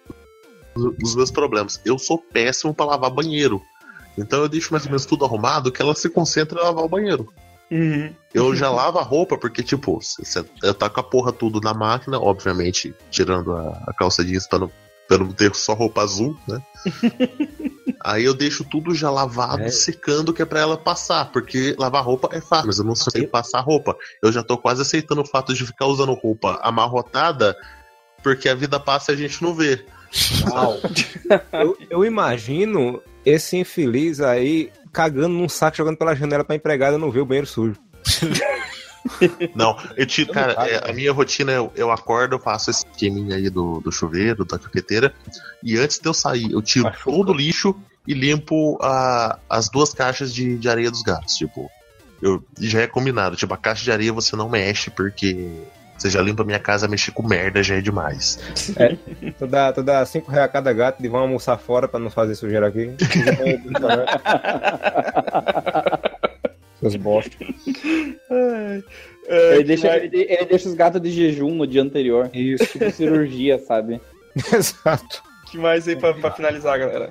nos 0.74 1.14
meus 1.14 1.30
problemas. 1.30 1.78
Eu 1.84 1.98
sou 1.98 2.16
péssimo 2.16 2.72
pra 2.72 2.86
lavar 2.86 3.10
banheiro. 3.10 3.60
Então 4.16 4.40
eu 4.40 4.48
deixo 4.48 4.72
mais 4.72 4.84
ou 4.84 4.90
menos 4.90 5.04
tudo 5.04 5.26
arrumado 5.26 5.70
que 5.70 5.82
ela 5.82 5.94
se 5.94 6.08
concentra 6.08 6.58
em 6.58 6.64
lavar 6.64 6.84
o 6.84 6.88
banheiro. 6.88 7.28
Uhum. 7.70 8.12
Eu 8.34 8.54
já 8.54 8.68
lavo 8.70 8.98
a 8.98 9.02
roupa, 9.02 9.38
porque, 9.38 9.62
tipo, 9.62 9.98
eu 10.62 10.74
taco 10.74 11.00
a 11.00 11.02
porra 11.02 11.32
tudo 11.32 11.60
na 11.60 11.72
máquina, 11.72 12.18
obviamente, 12.18 12.94
tirando 13.10 13.52
a, 13.52 13.84
a 13.86 13.94
calça 13.94 14.24
jeans 14.24 14.46
pra 14.46 14.58
não, 14.58 14.70
pra 15.08 15.18
não 15.18 15.32
ter 15.32 15.54
só 15.54 15.74
roupa 15.74 16.02
azul, 16.02 16.36
né? 16.48 16.60
Aí 18.02 18.24
eu 18.24 18.34
deixo 18.34 18.64
tudo 18.64 18.94
já 18.94 19.10
lavado, 19.10 19.62
É. 19.62 19.70
secando, 19.70 20.32
que 20.32 20.40
é 20.42 20.44
pra 20.44 20.60
ela 20.60 20.76
passar, 20.76 21.30
porque 21.32 21.76
lavar 21.78 22.02
roupa 22.02 22.28
é 22.32 22.40
fácil, 22.40 22.66
mas 22.66 22.78
eu 22.78 22.84
não 22.84 22.94
sei 22.94 23.26
passar 23.26 23.60
roupa. 23.60 23.96
Eu 24.22 24.32
já 24.32 24.42
tô 24.42 24.56
quase 24.56 24.82
aceitando 24.82 25.20
o 25.20 25.26
fato 25.26 25.52
de 25.52 25.66
ficar 25.66 25.86
usando 25.86 26.14
roupa 26.14 26.58
amarrotada, 26.62 27.54
porque 28.22 28.48
a 28.48 28.54
vida 28.54 28.80
passa 28.80 29.12
e 29.12 29.14
a 29.14 29.18
gente 29.18 29.42
não 29.42 29.54
vê. 29.54 29.84
Eu, 31.52 31.76
eu 31.88 32.04
imagino 32.04 33.00
esse 33.24 33.56
infeliz 33.56 34.20
aí 34.20 34.72
cagando 34.92 35.28
num 35.28 35.48
saco, 35.48 35.76
jogando 35.76 35.96
pela 35.96 36.14
janela 36.14 36.44
pra 36.44 36.56
empregada 36.56 36.98
não 36.98 37.10
ver 37.10 37.20
o 37.20 37.26
banheiro 37.26 37.46
sujo. 37.46 37.76
Não, 39.54 39.76
eu 39.96 40.06
tiro, 40.06 40.32
cara, 40.32 40.52
é, 40.68 40.90
a 40.90 40.92
minha 40.92 41.12
rotina 41.12 41.52
eu, 41.52 41.72
eu 41.74 41.90
acordo, 41.90 42.34
eu 42.34 42.38
faço 42.38 42.70
esse 42.70 42.84
esqueminha 42.86 43.36
aí 43.36 43.48
do, 43.48 43.80
do 43.80 43.90
chuveiro, 43.90 44.44
da 44.44 44.58
cafeteira, 44.58 45.14
e 45.62 45.78
antes 45.78 45.98
de 45.98 46.06
eu 46.06 46.12
sair, 46.12 46.52
eu 46.52 46.60
tiro 46.60 46.90
todo 47.02 47.32
o 47.32 47.34
lixo 47.34 47.74
e 48.06 48.14
limpo 48.14 48.78
a, 48.82 49.38
as 49.48 49.68
duas 49.68 49.94
caixas 49.94 50.34
de, 50.34 50.58
de 50.58 50.68
areia 50.68 50.90
dos 50.90 51.02
gatos. 51.02 51.34
Tipo, 51.34 51.70
eu, 52.20 52.44
já 52.58 52.82
é 52.82 52.86
combinado, 52.86 53.36
tipo, 53.36 53.52
a 53.54 53.56
caixa 53.56 53.84
de 53.84 53.92
areia 53.92 54.12
você 54.12 54.36
não 54.36 54.48
mexe, 54.48 54.90
porque 54.90 55.48
você 56.00 56.10
já 56.10 56.22
limpa 56.22 56.42
minha 56.44 56.58
casa, 56.58 56.88
mexer 56.88 57.10
com 57.12 57.22
merda 57.26 57.62
já 57.62 57.74
é 57.76 57.80
demais. 57.80 58.38
Tu 59.38 59.46
dá, 59.46 59.72
tu 59.72 59.82
dá 59.82 60.04
cinco 60.06 60.30
reais 60.30 60.46
a 60.48 60.52
cada 60.52 60.72
gato 60.72 61.04
e 61.04 61.08
vão 61.08 61.20
almoçar 61.20 61.58
fora 61.58 61.86
pra 61.86 62.00
não 62.00 62.10
fazer 62.10 62.34
sujeira 62.34 62.68
aqui. 62.68 62.90
Seus 66.80 66.96
bosta. 66.96 67.36
É, 69.28 69.54
Ele 69.56 69.64
deixa, 69.64 69.88
mas- 69.88 70.02
ele, 70.04 70.22
ele 70.28 70.44
deixa 70.46 70.68
os 70.68 70.74
gatos 70.74 71.00
de 71.00 71.10
jejum 71.10 71.54
no 71.54 71.66
dia 71.66 71.82
anterior. 71.82 72.30
Isso. 72.32 72.64
Tipo 72.66 72.90
cirurgia, 72.90 73.58
sabe? 73.58 74.00
Exato. 74.52 75.22
que 75.50 75.58
mais 75.58 75.86
aí 75.86 75.96
pra, 75.96 76.14
pra 76.14 76.30
finalizar, 76.30 76.78
galera? 76.78 77.10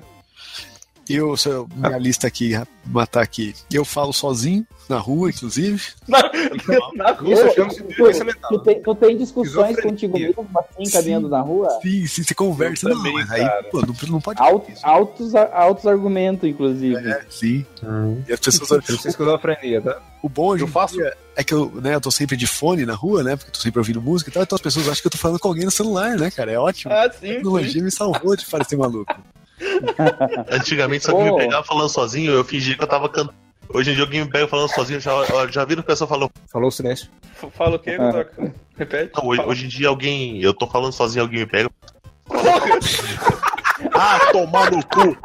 Eu, 1.14 1.34
eu- 1.46 1.68
minha 1.74 1.96
lista 1.98 2.26
aqui, 2.26 2.52
matar 2.86 3.22
aqui. 3.22 3.54
Eu 3.72 3.84
falo 3.84 4.12
sozinho, 4.12 4.66
na 4.88 4.98
rua, 4.98 5.30
inclusive. 5.30 5.80
Na 6.08 6.20
rua, 7.12 7.32
Isso 7.32 7.54
chama-se 7.54 7.82
tu, 7.82 7.96
doença 7.96 8.24
mental. 8.24 8.50
tu, 8.50 8.58
tem, 8.60 8.82
tu 8.82 8.94
tem 8.94 9.16
discussões 9.16 9.80
contigo 9.80 10.18
mesmo, 10.18 10.46
assim, 10.56 10.84
Sim. 10.84 10.90
caminhando 10.90 11.28
na 11.28 11.40
rua? 11.40 11.68
Sim, 11.82 12.06
sim, 12.06 12.22
você 12.24 12.34
conversa. 12.34 12.86
Eu 12.88 12.90
não, 12.90 12.96
também, 12.98 13.14
mas 13.14 13.30
aí, 13.30 13.46
pô, 13.70 13.80
não, 13.82 13.94
não 14.08 14.20
pode. 14.20 14.40
Alto, 14.42 14.70
altos, 14.82 15.34
altos 15.34 15.86
argumentos, 15.86 16.48
inclusive. 16.48 16.96
É, 16.96 17.22
sim. 17.30 17.64
Hum. 17.82 18.22
E 18.28 18.32
as 18.32 18.40
pessoas. 18.40 18.70
Não 18.88 18.96
esquizofrenia, 18.96 19.80
tá? 19.80 20.00
O 20.22 20.28
bom 20.28 20.48
hoje 20.48 20.64
Eu 20.64 20.68
faço- 20.68 20.94
dia 20.96 21.16
é 21.36 21.42
que 21.44 21.54
eu, 21.54 21.70
né, 21.80 21.94
eu 21.94 22.00
tô 22.00 22.10
sempre 22.10 22.36
de 22.36 22.46
fone 22.46 22.84
na 22.84 22.94
rua, 22.94 23.22
né? 23.22 23.34
Porque 23.36 23.48
eu 23.48 23.54
tô 23.54 23.60
sempre 23.60 23.78
ouvindo 23.78 24.02
música 24.02 24.28
e 24.28 24.32
tal, 24.34 24.42
então 24.42 24.56
as 24.56 24.60
pessoas 24.60 24.86
acham 24.88 25.00
que 25.00 25.06
eu 25.06 25.10
tô 25.12 25.16
falando 25.18 25.38
com 25.38 25.48
alguém 25.48 25.64
no 25.64 25.70
celular, 25.70 26.16
né, 26.18 26.30
cara? 26.30 26.52
É 26.52 26.58
ótimo. 26.58 26.92
Ah, 26.92 27.04
A 27.04 27.12
sim. 27.12 27.20
tecnologia 27.20 27.82
me 27.82 27.90
salvou 27.90 28.36
de 28.36 28.44
parecer 28.44 28.76
maluco. 28.76 29.14
Antigamente, 30.50 31.04
se 31.04 31.10
alguém 31.10 31.30
me 31.32 31.36
pegava 31.38 31.64
falando 31.64 31.88
sozinho, 31.88 32.32
eu 32.32 32.44
fingia 32.44 32.76
que 32.76 32.82
eu 32.82 32.88
tava 32.88 33.08
cantando. 33.08 33.34
Hoje 33.72 33.92
em 33.92 33.94
dia 33.94 34.02
alguém 34.02 34.24
me 34.24 34.30
pega 34.30 34.48
falando 34.48 34.68
sozinho, 34.74 34.98
já, 35.00 35.12
já 35.48 35.64
viram 35.64 35.80
o 35.82 35.84
pessoal 35.84 36.08
falando. 36.08 36.30
Falou 36.52 36.68
o 36.68 36.72
silêncio. 36.72 37.08
Fala 37.52 37.76
o 37.76 37.78
quê, 37.78 37.96
Godoka? 37.96 38.52
Repete. 38.76 39.12
Não, 39.16 39.26
hoje, 39.28 39.42
hoje 39.42 39.64
em 39.66 39.68
dia 39.68 39.88
alguém. 39.88 40.42
Eu 40.42 40.52
tô 40.52 40.66
falando 40.66 40.92
sozinho, 40.92 41.22
alguém 41.22 41.40
me 41.40 41.46
pega. 41.46 41.70
Ah, 43.94 44.18
tomar 44.32 44.70
no 44.70 44.84
cu! 44.86 45.16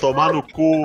Tomar 0.00 0.32
no 0.32 0.42
cu! 0.42 0.82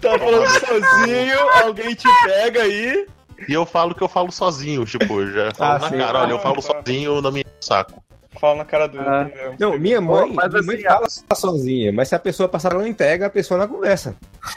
Tá 0.00 0.18
falando 0.18 0.46
sozinho, 0.48 1.38
alguém 1.64 1.94
te 1.94 2.08
pega 2.24 2.62
aí. 2.62 3.06
E 3.46 3.52
eu 3.52 3.66
falo 3.66 3.94
que 3.94 4.02
eu 4.02 4.08
falo 4.08 4.32
sozinho, 4.32 4.84
tipo, 4.86 5.26
já 5.30 5.50
falo 5.54 5.72
Ah, 5.76 5.78
na 5.78 5.88
sim. 5.90 5.98
cara, 5.98 6.20
olha, 6.22 6.32
eu 6.32 6.38
falo 6.38 6.58
Ah, 6.58 6.62
sozinho, 6.62 7.20
não 7.20 7.30
me 7.30 7.40
enche 7.40 7.50
o 7.60 7.64
saco. 7.64 8.02
Fala 8.38 8.56
na 8.56 8.64
cara 8.64 8.86
do. 8.86 9.00
Ah. 9.00 9.28
entendeu? 9.28 9.54
Não, 9.58 9.78
minha 9.78 10.00
mãe, 10.00 10.32
mas 10.32 10.52
minha 10.52 10.62
mãe 10.62 10.76
assim, 10.76 10.84
fala 10.84 11.08
sozinha, 11.34 11.92
mas 11.92 12.08
se 12.08 12.14
a 12.14 12.18
pessoa 12.18 12.48
passar 12.48 12.72
ela 12.72 12.80
não 12.80 12.88
entrega, 12.88 13.26
a 13.26 13.30
pessoa 13.30 13.58
não 13.58 13.68
conversa. 13.68 14.16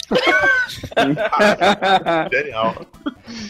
Genial. 2.32 2.76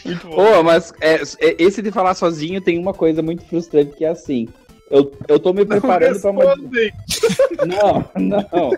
Muito 0.05 0.27
bom. 0.27 0.35
Pô, 0.35 0.63
mas 0.63 0.93
é, 1.01 1.15
é, 1.15 1.55
esse 1.59 1.81
de 1.81 1.91
falar 1.91 2.13
sozinho 2.13 2.61
tem 2.61 2.79
uma 2.79 2.93
coisa 2.93 3.21
muito 3.21 3.43
frustrante 3.45 3.95
que 3.95 4.05
é 4.05 4.09
assim. 4.09 4.47
Eu, 4.89 5.11
eu 5.27 5.39
tô 5.39 5.53
me 5.53 5.65
preparando 5.65 6.19
pra 6.19 6.31
uma. 6.31 6.43
Respondem. 6.43 6.91
Não, 7.67 8.03
não. 8.15 8.71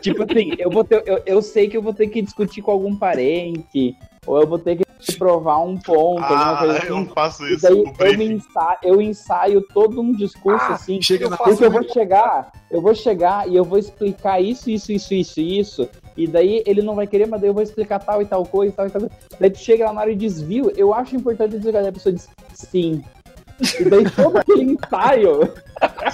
Tipo 0.00 0.24
assim, 0.24 0.54
eu, 0.58 0.70
vou 0.70 0.82
ter, 0.82 1.02
eu, 1.06 1.22
eu 1.26 1.42
sei 1.42 1.68
que 1.68 1.76
eu 1.76 1.82
vou 1.82 1.92
ter 1.92 2.08
que 2.08 2.22
discutir 2.22 2.62
com 2.62 2.70
algum 2.70 2.96
parente, 2.96 3.94
ou 4.26 4.40
eu 4.40 4.46
vou 4.46 4.58
ter 4.58 4.76
que 4.76 4.89
provar 5.18 5.58
um 5.60 5.76
ponto, 5.76 6.22
alguma 6.22 6.52
Ah, 6.52 6.56
coisa 6.58 6.78
assim. 6.78 6.86
eu 6.88 7.06
faço 7.06 7.46
E 7.46 7.54
isso 7.54 7.62
daí 7.62 7.84
eu, 8.12 8.22
ensaio, 8.22 8.78
eu 8.82 9.00
ensaio 9.02 9.62
todo 9.62 10.00
um 10.00 10.12
discurso 10.12 10.64
Ah, 10.68 10.74
assim. 10.74 11.00
chega 11.00 11.28
na 11.28 11.36
Porque 11.36 11.64
eu 11.64 11.70
vou 11.70 11.82
chegar, 11.82 12.52
eu 12.70 12.80
vou 12.80 12.94
chegar 12.94 13.48
e 13.48 13.56
eu 13.56 13.64
vou 13.64 13.78
explicar 13.78 14.40
isso, 14.40 14.70
isso, 14.70 14.92
isso, 14.92 15.14
isso, 15.14 15.40
isso. 15.40 15.88
E 16.16 16.26
daí 16.26 16.62
ele 16.66 16.82
não 16.82 16.94
vai 16.94 17.06
querer, 17.06 17.26
mas 17.26 17.40
daí 17.40 17.50
eu 17.50 17.54
vou 17.54 17.62
explicar 17.62 17.98
tal 17.98 18.20
e 18.20 18.26
tal 18.26 18.44
coisa, 18.44 18.72
tal 18.76 18.86
e 18.86 18.90
tal. 18.90 19.00
coisa. 19.00 19.14
Daí 19.38 19.50
tu 19.50 19.58
chega 19.58 19.86
lá 19.86 19.92
na 19.92 20.00
hora 20.02 20.10
de 20.14 20.18
desvio, 20.26 20.72
eu 20.76 20.92
acho 20.92 21.16
importante 21.16 21.56
dizer, 21.56 21.72
daí 21.72 21.86
a 21.88 21.92
pessoa 21.92 22.12
diz 22.12 22.28
sim. 22.54 23.02
E 23.78 23.84
daí 23.84 24.04
todo 24.10 24.36
aquele 24.38 24.72
ensaio. 24.72 25.52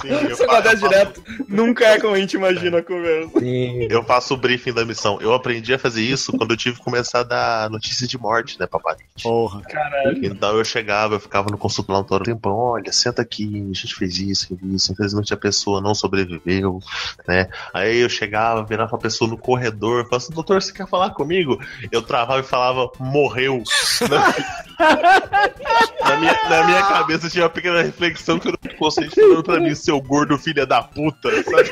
Sim, 0.01 0.07
eu, 0.09 0.29
Você 0.35 0.45
faço- 0.45 0.77
direto. 0.77 1.23
Nunca 1.47 1.85
é 1.85 1.99
como 1.99 2.13
a 2.15 2.19
gente 2.19 2.35
imagina 2.35 2.79
a 2.79 2.83
conversa. 2.83 3.39
Sim. 3.39 3.87
eu 3.89 4.03
faço 4.03 4.33
o 4.33 4.37
briefing 4.37 4.73
da 4.73 4.85
missão. 4.85 5.19
Eu 5.21 5.33
aprendi 5.33 5.73
a 5.73 5.79
fazer 5.79 6.01
isso 6.01 6.31
quando 6.37 6.51
eu 6.51 6.57
tive 6.57 6.77
que 6.77 6.83
começar 6.83 7.19
a 7.21 7.23
dar 7.23 7.69
notícia 7.69 8.07
de 8.07 8.17
morte, 8.17 8.59
né, 8.59 8.67
papai? 8.67 8.95
Porra. 9.21 9.61
Caralho. 9.61 10.25
Então 10.25 10.55
eu 10.57 10.65
chegava, 10.65 11.15
eu 11.15 11.19
ficava 11.19 11.49
no 11.49 11.57
consultório 11.57 12.03
um 12.03 12.19
tempão, 12.19 12.55
olha, 12.55 12.91
senta 12.91 13.21
aqui, 13.21 13.45
a 13.71 13.73
gente 13.73 13.95
fez 13.95 14.17
isso, 14.19 14.47
fez 14.47 14.59
isso, 14.63 14.91
infelizmente 14.91 15.33
a 15.33 15.37
pessoa 15.37 15.81
não 15.81 15.95
sobreviveu, 15.95 16.79
né? 17.27 17.47
Aí 17.73 17.99
eu 17.99 18.09
chegava, 18.09 18.63
virava 18.63 18.95
a 18.95 18.99
pessoa 18.99 19.29
no 19.29 19.37
corredor, 19.37 20.03
falava 20.03 20.17
assim, 20.17 20.33
doutor, 20.33 20.61
você 20.61 20.71
quer 20.73 20.87
falar 20.87 21.11
comigo? 21.11 21.57
Eu 21.91 22.01
travava 22.01 22.39
e 22.39 22.43
falava, 22.43 22.89
morreu. 22.99 23.63
na, 24.79 26.17
minha, 26.17 26.33
na 26.49 26.63
minha 26.65 26.83
cabeça 26.83 27.29
tinha 27.29 27.43
uma 27.43 27.49
pequena 27.49 27.81
reflexão 27.81 28.37
que 28.39 28.47
eu 28.47 28.51
não 28.63 28.77
consegui 28.77 29.09
falando 29.15 29.43
pra 29.43 29.59
mim, 29.59 29.73
seu 29.75 29.99
gordo 30.01 30.37
filha 30.37 30.65
da 30.65 30.81
puta, 30.83 31.29
sabe? 31.43 31.71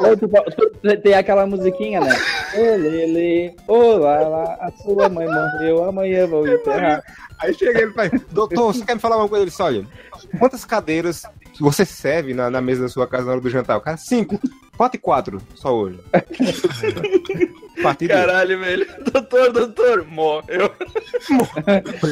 Ou 0.00 0.16
tu- 0.16 0.96
tem 1.02 1.14
aquela 1.14 1.46
musiquinha, 1.46 2.00
né? 2.00 2.14
Ô, 2.54 2.76
Lele, 2.76 3.54
olá, 3.68 4.20
lá, 4.20 4.44
a 4.60 4.70
sua 4.82 5.08
mãe 5.08 5.26
morreu, 5.26 5.84
amanhã 5.84 6.26
vou 6.26 6.46
enterrar. 6.46 7.02
Aí 7.38 7.52
chega 7.54 7.82
ele 7.82 7.90
e 7.90 7.94
faz, 7.94 8.10
doutor, 8.30 8.72
você 8.74 8.84
quer 8.84 8.94
me 8.94 9.00
falar 9.00 9.16
uma 9.18 9.28
coisa? 9.28 9.42
Ele 9.44 9.50
disse, 9.50 9.62
olha, 9.62 9.86
quantas 10.38 10.64
cadeiras 10.64 11.24
você 11.58 11.84
serve 11.84 12.32
na, 12.32 12.48
na 12.50 12.60
mesa 12.60 12.82
da 12.82 12.88
sua 12.88 13.06
casa 13.06 13.26
na 13.26 13.32
hora 13.32 13.40
do 13.40 13.50
jantar? 13.50 13.76
O 13.76 13.80
cara, 13.80 13.96
cinco. 13.98 14.40
Quatro 14.80 14.96
e 14.96 15.02
quatro, 15.02 15.42
só 15.56 15.76
hoje. 15.76 16.00
Partido. 17.82 18.08
Caralho, 18.14 18.58
velho. 18.60 18.86
Doutor, 19.12 19.52
doutor, 19.52 20.06
morreu. 20.06 20.72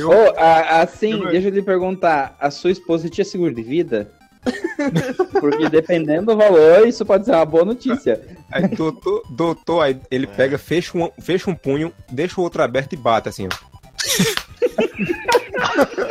Ô, 0.06 0.38
a- 0.38 0.82
assim, 0.82 1.18
deixa 1.30 1.48
eu 1.48 1.52
te 1.52 1.62
perguntar, 1.62 2.36
a 2.38 2.50
sua 2.50 2.70
esposa 2.70 3.08
tinha 3.08 3.24
seguro 3.24 3.54
de 3.54 3.62
vida? 3.62 4.12
Porque 5.40 5.70
dependendo 5.70 6.26
do 6.26 6.36
valor, 6.36 6.86
isso 6.86 7.06
pode 7.06 7.24
ser 7.24 7.30
uma 7.30 7.46
boa 7.46 7.64
notícia. 7.64 8.20
Aí, 8.52 8.68
doutor, 8.68 9.22
doutor, 9.30 9.80
aí 9.80 9.98
ele 10.10 10.26
pega, 10.26 10.58
fecha 10.58 10.98
um, 10.98 11.10
fecha 11.22 11.50
um 11.50 11.54
punho, 11.54 11.90
deixa 12.10 12.38
o 12.38 12.44
outro 12.44 12.62
aberto 12.62 12.92
e 12.92 12.96
bate 12.96 13.30
assim, 13.30 13.48
ó. 13.50 13.68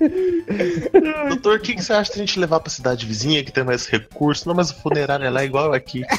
Doutor, 1.30 1.58
o 1.58 1.62
que, 1.62 1.76
que 1.76 1.84
você 1.84 1.94
acha 1.94 2.12
de 2.14 2.18
a 2.18 2.26
gente 2.26 2.40
levar 2.40 2.60
pra 2.60 2.70
cidade 2.70 3.06
vizinha 3.06 3.44
que 3.44 3.52
tem 3.52 3.64
mais 3.64 3.86
recursos? 3.88 4.46
Não, 4.46 4.54
mas 4.56 4.72
o 4.72 4.76
funerário 4.82 5.26
é 5.26 5.30
lá 5.30 5.44
igual 5.44 5.74
aqui. 5.74 6.04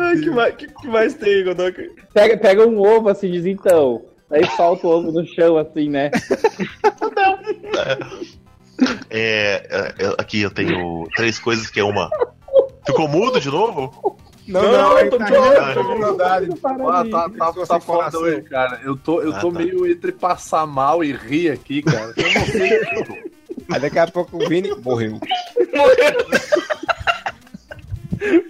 Ai, 0.00 0.18
que, 0.18 0.30
mais, 0.30 0.54
que, 0.56 0.66
que 0.66 0.86
mais 0.88 1.14
tem, 1.14 1.44
Godoka? 1.44 1.82
Pega, 2.12 2.36
pega 2.36 2.66
um 2.66 2.78
ovo 2.80 3.08
assim, 3.08 3.30
diz 3.30 3.46
então. 3.46 4.02
Aí 4.30 4.44
solta 4.56 4.86
o 4.86 4.90
ovo 4.90 5.12
no 5.12 5.26
chão, 5.26 5.56
assim, 5.56 5.88
né? 5.88 6.10
É, 9.10 9.66
é, 9.70 9.94
eu- 9.98 10.14
aqui 10.18 10.40
eu 10.40 10.50
tenho 10.52 11.08
três 11.16 11.36
coisas 11.38 11.68
que 11.68 11.80
é 11.80 11.84
uma. 11.84 12.08
Ficou 12.86 13.08
mudo 13.08 13.40
de 13.40 13.48
novo? 13.48 14.16
Não, 14.48 14.62
Não, 14.62 14.72
não, 14.72 14.96
aí 14.96 15.10
tô 15.10 15.18
tá 15.18 15.26
de. 15.26 15.36
Ah, 15.36 17.04
tá, 17.10 17.28
tá, 17.52 17.66
tá 17.66 17.80
foda 17.80 18.18
hoje, 18.18 18.40
cara. 18.42 18.80
Eu 18.82 18.96
tô, 18.96 19.20
eu 19.20 19.34
Ah, 19.34 19.40
tô 19.40 19.52
tá. 19.52 19.58
meio 19.58 19.86
entre 19.86 20.10
passar 20.10 20.66
mal 20.66 21.04
e 21.04 21.12
rir 21.12 21.50
aqui, 21.50 21.82
cara. 21.82 22.14
Eu 22.16 22.32
não 22.32 22.46
sei. 22.46 22.80
Aí 23.70 23.80
daqui 23.80 23.98
a 23.98 24.06
pouco 24.06 24.42
o 24.42 24.48
Vini 24.48 24.74
morreu. 24.76 25.20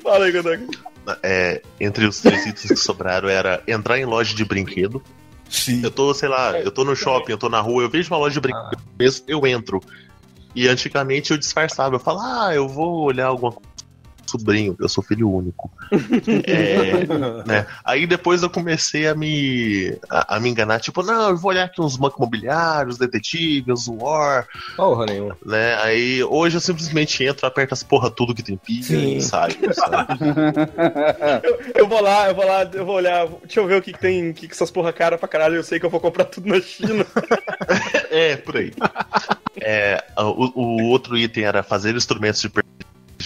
Fala 0.01 0.27
aí, 0.27 0.33
Godoka. 0.33 0.61
É, 1.23 1.61
entre 1.81 2.07
os 2.07 2.21
três 2.21 2.47
itens 2.47 2.69
que 2.69 2.77
sobraram 2.77 3.29
era 3.29 3.61
entrar 3.67 3.99
em 3.99 4.05
loja 4.05 4.35
de 4.37 4.45
brinquedo. 4.45 5.03
Sim. 5.51 5.83
Eu 5.83 5.91
tô, 5.91 6.15
sei 6.15 6.29
lá, 6.29 6.61
eu 6.61 6.71
tô 6.71 6.85
no 6.85 6.95
shopping, 6.95 7.33
eu 7.33 7.39
tô 7.39 7.49
na 7.49 7.61
rua, 7.61 7.83
eu 7.83 7.91
vejo 7.91 8.13
uma 8.13 8.19
loja 8.19 8.35
de 8.35 8.41
brinquedo 8.41 8.79
mesmo, 8.99 9.25
eu 9.27 9.45
entro. 9.47 9.81
E 10.55 10.69
antigamente 10.69 11.31
eu 11.33 11.39
disfarçava, 11.39 11.97
eu 11.97 12.01
falava, 12.01 12.47
ah, 12.49 12.55
eu 12.55 12.69
vou 12.69 13.01
olhar 13.01 13.27
alguma 13.27 13.53
coisa. 13.53 13.68
Sobrinho, 14.29 14.77
eu 14.79 14.89
sou 14.89 15.03
filho 15.03 15.31
único. 15.31 15.71
É, 16.47 17.07
né? 17.47 17.67
Aí 17.85 18.07
depois 18.07 18.43
eu 18.43 18.51
comecei 18.51 19.07
a 19.09 19.15
me, 19.15 19.97
a, 20.11 20.37
a 20.37 20.41
me 20.41 20.49
enganar, 20.51 20.81
tipo, 20.81 21.03
não, 21.03 21.31
eu 21.31 21.37
vou 21.37 21.51
olhar 21.51 21.65
aqui 21.65 21.81
uns 21.81 21.97
bancos 21.97 22.19
imobiliários, 22.19 22.99
detetives, 22.99 23.87
War, 23.89 24.47
Porra 24.77 25.07
nenhuma. 25.07 25.37
né? 25.45 25.75
Aí 25.83 26.23
hoje 26.25 26.57
eu 26.57 26.61
simplesmente 26.61 27.25
entro, 27.25 27.47
aperto 27.47 27.75
as 27.75 27.83
porra 27.83 28.11
tudo 28.11 28.35
que 28.35 28.43
tem 28.43 28.57
pilha 28.57 28.83
Sim. 28.83 29.17
e 29.17 29.23
saio, 29.23 29.57
sabe? 29.75 30.19
Eu 31.75 31.87
vou 31.89 32.01
lá, 32.03 32.29
eu 32.29 32.35
vou 32.35 32.47
lá, 32.47 32.63
eu 32.73 32.85
vou 32.85 32.97
olhar. 32.97 33.27
Deixa 33.43 33.61
eu 33.61 33.67
ver 33.67 33.79
o 33.79 33.83
que, 33.83 33.93
que 33.93 33.99
tem, 34.01 34.31
o 34.31 34.35
que, 34.35 34.49
que 34.49 34.55
essas 34.55 34.71
porra 34.71 34.93
cara 34.93 35.17
pra 35.17 35.29
caralho. 35.29 35.57
Eu 35.57 35.63
sei 35.63 35.79
que 35.79 35.87
eu 35.87 35.91
vou 35.91 36.01
comprar 36.01 36.25
tudo 36.25 36.49
na 36.49 36.61
China. 36.61 37.05
É, 38.11 38.37
por 38.37 38.57
aí. 38.57 38.73
É, 39.61 40.03
o, 40.17 40.63
o 40.63 40.85
outro 40.89 41.17
item 41.17 41.45
era 41.45 41.63
fazer 41.63 41.95
instrumentos 41.95 42.41
de 42.41 42.49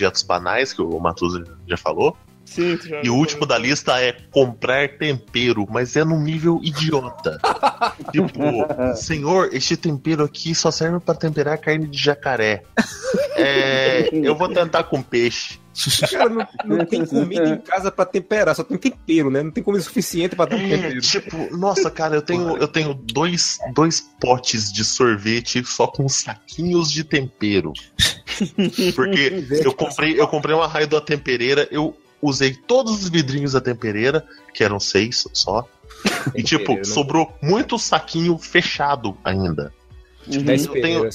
projetos 0.02 0.22
banais, 0.22 0.72
que 0.72 0.82
o 0.82 0.98
Matuso 0.98 1.44
já 1.66 1.76
falou. 1.76 2.16
Sim, 2.52 2.76
tu 2.76 2.88
já. 2.88 3.00
E 3.02 3.08
o 3.08 3.14
último 3.14 3.46
da 3.46 3.56
lista 3.56 4.00
é 4.00 4.12
comprar 4.30 4.98
tempero, 4.98 5.66
mas 5.70 5.96
é 5.96 6.04
num 6.04 6.20
nível 6.20 6.60
idiota. 6.62 7.38
tipo, 8.12 8.94
senhor, 8.96 9.50
este 9.52 9.76
tempero 9.76 10.24
aqui 10.24 10.54
só 10.54 10.70
serve 10.70 11.00
para 11.00 11.14
temperar 11.14 11.58
carne 11.58 11.86
de 11.86 11.98
jacaré. 11.98 12.62
É, 13.36 14.08
eu 14.12 14.36
vou 14.36 14.48
tentar 14.48 14.84
com 14.84 15.02
peixe. 15.02 15.60
Cara, 16.10 16.28
não, 16.28 16.46
não 16.64 16.84
tem 16.84 17.04
comida 17.06 17.48
em 17.48 17.58
casa 17.58 17.90
pra 17.90 18.04
temperar, 18.04 18.54
só 18.54 18.62
tem 18.62 18.76
tempero, 18.76 19.30
né? 19.30 19.42
Não 19.42 19.50
tem 19.50 19.64
comida 19.64 19.82
suficiente 19.82 20.36
pra 20.36 20.46
ter 20.46 20.56
um 20.56 20.68
tempero. 20.68 21.00
Tipo, 21.00 21.56
nossa, 21.56 21.90
cara, 21.90 22.14
eu 22.14 22.22
tenho, 22.22 22.56
eu 22.58 22.68
tenho 22.68 22.92
dois, 22.92 23.58
dois 23.74 24.00
potes 24.20 24.70
de 24.70 24.84
sorvete 24.84 25.64
só 25.64 25.86
com 25.86 26.08
saquinhos 26.08 26.92
de 26.92 27.04
tempero. 27.04 27.72
Porque 28.94 29.46
eu 29.64 29.72
comprei, 29.72 30.20
eu 30.20 30.28
comprei 30.28 30.54
uma 30.54 30.66
raio 30.66 30.86
da 30.86 31.00
tempereira, 31.00 31.66
eu 31.70 31.96
usei 32.22 32.54
todos 32.54 33.02
os 33.02 33.08
vidrinhos 33.08 33.52
da 33.52 33.60
tempereira, 33.60 34.24
que 34.54 34.62
eram 34.62 34.78
seis 34.78 35.26
só. 35.32 35.66
E 36.34 36.42
tipo, 36.44 36.84
sobrou 36.84 37.32
muito 37.42 37.78
saquinho 37.78 38.38
fechado 38.38 39.16
ainda. 39.24 39.72
Uhum. 40.26 40.42
Dez 40.42 40.64
eu 40.64 40.72
tenho-. 40.72 41.08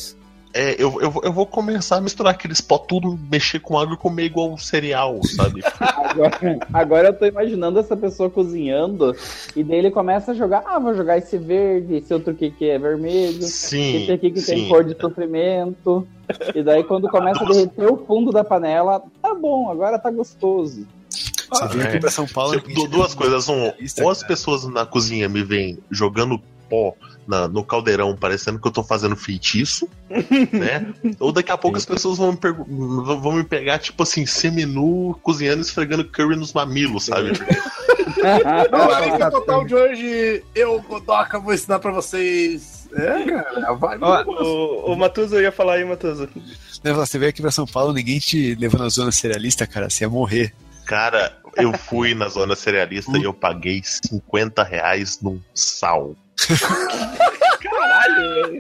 É, 0.53 0.73
eu, 0.81 0.99
eu, 1.01 1.11
vou- 1.11 1.23
eu 1.23 1.31
vou 1.31 1.45
começar 1.45 1.97
a 1.97 2.01
misturar 2.01 2.33
aqueles 2.33 2.61
pó 2.61 2.79
tudo, 2.79 3.19
mexer 3.29 3.59
com 3.59 3.77
água 3.77 3.93
e 3.93 3.97
comer 3.97 4.23
igual 4.23 4.57
cereal, 4.57 5.19
sabe? 5.23 5.61
Agora, 5.79 6.59
agora 6.73 7.07
eu 7.09 7.13
tô 7.13 7.25
imaginando 7.25 7.77
essa 7.77 7.95
pessoa 7.95 8.27
cozinhando 8.29 9.15
e 9.55 9.63
daí 9.63 9.77
ele 9.77 9.91
começa 9.91 10.31
a 10.31 10.33
jogar. 10.33 10.63
Ah, 10.65 10.79
vou 10.79 10.95
jogar 10.95 11.17
esse 11.17 11.37
verde, 11.37 11.95
esse 11.97 12.11
outro 12.11 12.31
aqui 12.31 12.49
que 12.49 12.67
é 12.69 12.79
vermelho, 12.79 13.43
Sim. 13.43 13.97
esse 14.01 14.11
aqui 14.11 14.31
que 14.31 14.41
tem 14.41 14.59
sim. 14.63 14.67
cor 14.67 14.83
de 14.83 14.99
sofrimento. 14.99 16.07
E 16.55 16.63
daí 16.63 16.83
quando 16.83 17.07
começa 17.07 17.43
a 17.43 17.47
derreter 17.47 17.91
o 17.91 17.97
fundo 18.05 18.31
da 18.31 18.43
panela, 18.43 19.03
tá 19.21 19.35
bom, 19.35 19.69
agora 19.69 19.99
tá 19.99 20.09
gostoso. 20.09 20.87
Você 21.49 21.67
veio 21.67 21.87
aqui 21.87 21.97
é. 21.97 21.99
pra 21.99 22.11
São 22.11 22.27
Paulo. 22.27 22.59
Tipo, 22.59 22.87
duas 22.87 23.13
coisas. 23.13 23.47
Um, 23.49 23.71
ou 24.01 24.09
as 24.09 24.23
pessoas 24.23 24.65
na 24.65 24.85
cozinha 24.85 25.27
me 25.29 25.43
veem 25.43 25.77
jogando 25.89 26.39
pó 26.69 26.93
na- 27.25 27.47
no 27.47 27.63
caldeirão, 27.63 28.15
parecendo 28.15 28.59
que 28.59 28.67
eu 28.67 28.71
tô 28.71 28.83
fazendo 28.83 29.15
feitiço, 29.15 29.87
né? 30.51 30.93
Ou 31.19 31.31
daqui 31.31 31.51
a 31.51 31.57
pouco 31.57 31.77
as 31.77 31.85
pessoas 31.85 32.17
vão 32.17 32.31
me, 32.31 32.39
vão 33.19 33.31
me 33.33 33.43
pegar, 33.43 33.79
tipo 33.79 34.03
assim, 34.03 34.25
seminu, 34.25 35.17
cozinhando 35.21 35.59
e 35.59 35.61
esfregando 35.61 36.05
curry 36.05 36.35
nos 36.35 36.53
mamilos, 36.53 37.05
sabe? 37.05 37.31
Não, 38.71 38.91
é 38.91 39.11
que 39.17 39.31
total 39.31 39.65
de 39.65 39.75
hoje, 39.75 40.43
eu, 40.55 40.81
Godoka, 40.81 41.39
vou 41.39 41.53
ensinar 41.53 41.79
pra 41.79 41.91
vocês. 41.91 42.87
É, 42.93 43.23
cara, 43.23 43.73
vai. 43.73 43.97
Ó, 43.99 44.23
o, 44.23 44.93
o 44.93 44.95
Matuza 44.95 45.41
ia 45.41 45.51
falar 45.51 45.75
aí, 45.75 45.85
Matuza. 45.85 46.29
Né, 46.83 46.93
Você 46.93 47.19
veio 47.19 47.29
aqui 47.29 47.41
pra 47.41 47.51
São 47.51 47.65
Paulo, 47.65 47.93
ninguém 47.93 48.19
te 48.19 48.55
levou 48.55 48.79
na 48.79 48.89
zona 48.89 49.11
cerealista, 49.11 49.67
cara. 49.67 49.89
Você 49.89 50.03
ia 50.05 50.09
morrer. 50.09 50.53
Cara, 50.87 51.37
eu 51.55 51.73
fui 51.77 52.15
na 52.15 52.29
zona 52.29 52.55
cerealista 52.55 53.17
e 53.17 53.23
eu 53.23 53.33
paguei 53.33 53.81
50 53.83 54.63
reais 54.63 55.19
num 55.21 55.39
sal. 55.53 56.15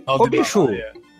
Ô, 0.05 0.27
bicho! 0.27 0.67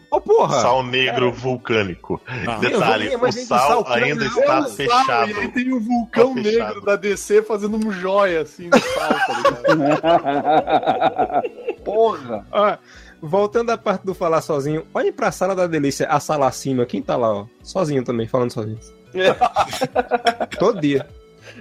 Ô, 0.09 0.21
porra! 0.21 0.61
Sal 0.61 0.83
negro 0.83 1.31
vulcânico. 1.31 2.21
Ah, 2.27 2.57
Detalhe, 2.59 3.13
o 3.15 3.31
sal 3.31 3.83
sal, 3.83 3.93
ainda 3.93 4.25
não, 4.25 4.39
está 4.39 4.61
Sal, 4.63 4.71
fechado. 4.71 5.31
E 5.31 5.33
aí 5.33 5.47
tem 5.49 5.73
o 5.73 5.79
vulcão 5.79 6.33
Tá 6.33 6.41
negro 6.41 6.81
da 6.81 6.95
DC 6.95 7.41
fazendo 7.43 7.75
um 7.77 7.91
joia 7.91 8.41
assim 8.41 8.69
no 8.69 8.79
sal, 8.79 9.09
tá 9.09 9.73
ligado? 9.73 11.43
Porra! 11.83 12.45
Ó, 12.51 12.77
voltando 13.21 13.69
à 13.71 13.77
parte 13.77 14.05
do 14.05 14.13
falar 14.13 14.41
sozinho, 14.41 14.85
olhem 14.93 15.11
pra 15.11 15.31
sala 15.31 15.53
da 15.55 15.67
delícia, 15.67 16.07
a 16.07 16.19
sala 16.19 16.47
acima. 16.47 16.85
Quem 16.85 17.01
tá 17.01 17.17
lá, 17.17 17.33
ó? 17.33 17.45
Sozinho 17.61 18.03
também, 18.03 18.27
falando 18.27 18.51
sozinho. 18.51 18.79
Todo 20.59 20.79
dia. 20.81 21.05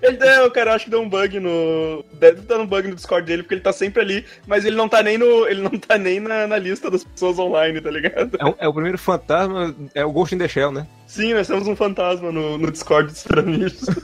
Ele 0.03 0.17
deu, 0.19 0.51
cara, 0.51 0.75
acho 0.75 0.85
que 0.85 0.91
deu 0.91 1.01
um 1.01 1.09
bug 1.09 1.41
no. 1.41 2.05
Deve 2.15 2.41
estar 2.41 2.59
um 2.59 2.67
bug 2.67 2.87
no 2.89 2.95
Discord 2.95 3.27
dele, 3.27 3.43
porque 3.43 3.55
ele 3.55 3.61
tá 3.63 3.73
sempre 3.73 4.03
ali, 4.03 4.27
mas 4.47 4.65
ele 4.67 4.77
não 4.77 4.89
tá 4.89 5.03
nem 5.03 5.17
no. 5.17 5.47
Ele 5.49 5.63
não 5.63 5.71
tá 5.71 5.97
nem 5.97 6.21
na, 6.21 6.47
na 6.47 6.59
lista 6.59 6.91
das 6.91 7.03
pessoas 7.03 7.39
online, 7.39 7.81
tá 7.81 7.91
ligado? 7.91 8.37
É, 8.39 8.45
o- 8.45 8.55
é 8.59 8.69
o 8.69 8.75
primeiro 8.75 8.99
fantasma, 8.99 9.75
é 9.95 10.05
o 10.05 10.13
Ghost 10.13 10.35
in 10.35 10.39
the 10.39 10.49
Shell, 10.49 10.71
né? 10.71 10.87
Sim, 11.07 11.33
nós 11.33 11.47
temos 11.47 11.67
um 11.67 11.75
fantasma 11.77 12.31
no, 12.31 12.59
no 12.59 12.71
Discord 12.71 13.11
dos 13.11 13.23
Tramichos. 13.23 13.87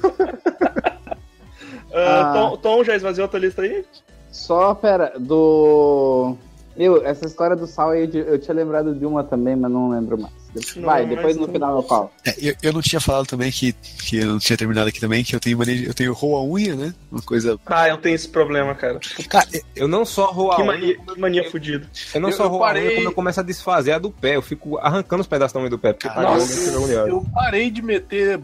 Ah, 1.94 2.30
Ah. 2.30 2.32
Tom, 2.32 2.57
Tom, 2.57 2.84
já 2.84 2.96
esvaziou 2.96 3.26
a 3.26 3.28
tua 3.28 3.38
lista 3.40 3.61
aí? 3.61 3.84
Só, 4.30 4.74
pera, 4.74 5.12
do. 5.18 6.38
Eu, 6.76 7.04
essa 7.04 7.26
história 7.26 7.54
do 7.54 7.66
sal 7.66 7.90
aí, 7.90 8.08
eu 8.12 8.38
tinha 8.38 8.54
lembrado 8.54 8.94
de 8.94 9.04
uma 9.04 9.22
também, 9.22 9.54
mas 9.54 9.70
não 9.70 9.90
lembro 9.90 10.18
mais. 10.18 10.32
Vai, 10.76 11.02
Não, 11.06 11.14
depois 11.14 11.36
no 11.36 11.48
final 11.48 11.76
eu 11.76 11.82
falo. 11.82 12.10
É, 12.26 12.34
eu, 12.38 12.54
eu 12.62 12.72
não 12.74 12.82
tinha 12.82 13.00
falado 13.00 13.26
também 13.26 13.50
que, 13.50 13.72
que 13.72 14.18
eu 14.18 14.26
não 14.26 14.38
tinha 14.38 14.56
terminado 14.56 14.86
aqui 14.88 15.00
também, 15.00 15.24
que 15.24 15.34
eu 15.34 15.40
tenho 15.40 15.56
mania, 15.56 15.86
eu 15.86 15.94
tenho 15.94 16.12
roa 16.12 16.42
unha, 16.42 16.74
né? 16.74 16.94
Uma 17.10 17.22
coisa. 17.22 17.58
Ah, 17.66 17.88
eu 17.88 17.96
tenho 17.96 18.14
esse 18.14 18.28
problema, 18.28 18.74
cara. 18.74 19.00
Cara, 19.30 19.48
Eu 19.74 19.88
não 19.88 20.04
só 20.04 20.26
roo 20.30 20.52
a 20.52 20.56
Que 20.56 20.62
unha, 20.62 20.72
mania, 20.72 20.98
que 20.98 21.20
mania 21.20 21.50
fudida. 21.50 21.86
eu 22.14 22.20
não 22.20 22.28
Eu- 22.28 22.36
só 22.36 22.44
eu 22.44 22.48
roo 22.50 22.62
a 22.64 22.66
parei- 22.68 22.86
unha, 22.88 22.94
como 22.96 23.08
eu 23.08 23.12
começo 23.12 23.40
a 23.40 23.42
desfazer 23.42 23.92
a 23.92 23.98
do 23.98 24.10
pé. 24.10 24.36
Eu 24.36 24.42
fico 24.42 24.76
arrancando 24.78 25.22
os 25.22 25.26
pedaços 25.26 25.54
da 25.54 25.60
unha 25.60 25.70
do 25.70 25.78
pé. 25.78 25.94
Porque 25.94 26.08
Nossa, 26.08 26.70
é 26.70 26.74
agoniado. 26.74 27.08
eu 27.08 27.24
parei 27.32 27.70
de 27.70 27.80
meter 27.80 28.38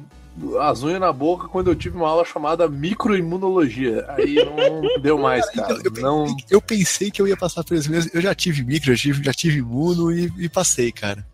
as 0.60 0.82
unhas 0.82 1.00
na 1.00 1.12
boca 1.12 1.48
quando 1.48 1.70
eu 1.70 1.74
tive 1.74 1.96
uma 1.96 2.08
aula 2.08 2.24
chamada 2.24 2.68
microimunologia. 2.68 4.04
Aí 4.08 4.36
não 4.36 4.82
deu 5.00 5.18
mais, 5.18 5.48
cara. 5.50 5.74
Então, 5.74 5.92
eu, 5.96 6.02
Não. 6.02 6.36
eu 6.50 6.60
pensei 6.60 7.10
que 7.10 7.20
eu 7.20 7.28
ia 7.28 7.36
passar 7.36 7.64
por 7.64 7.76
isso 7.76 7.90
mesmo. 7.90 8.10
Eu 8.14 8.20
já 8.20 8.34
tive 8.34 8.64
micro, 8.64 8.94
já 8.94 9.02
tive, 9.02 9.24
já 9.24 9.32
tive 9.32 9.58
imuno 9.58 10.12
e, 10.12 10.32
e 10.38 10.48
passei, 10.48 10.92
cara. 10.92 11.26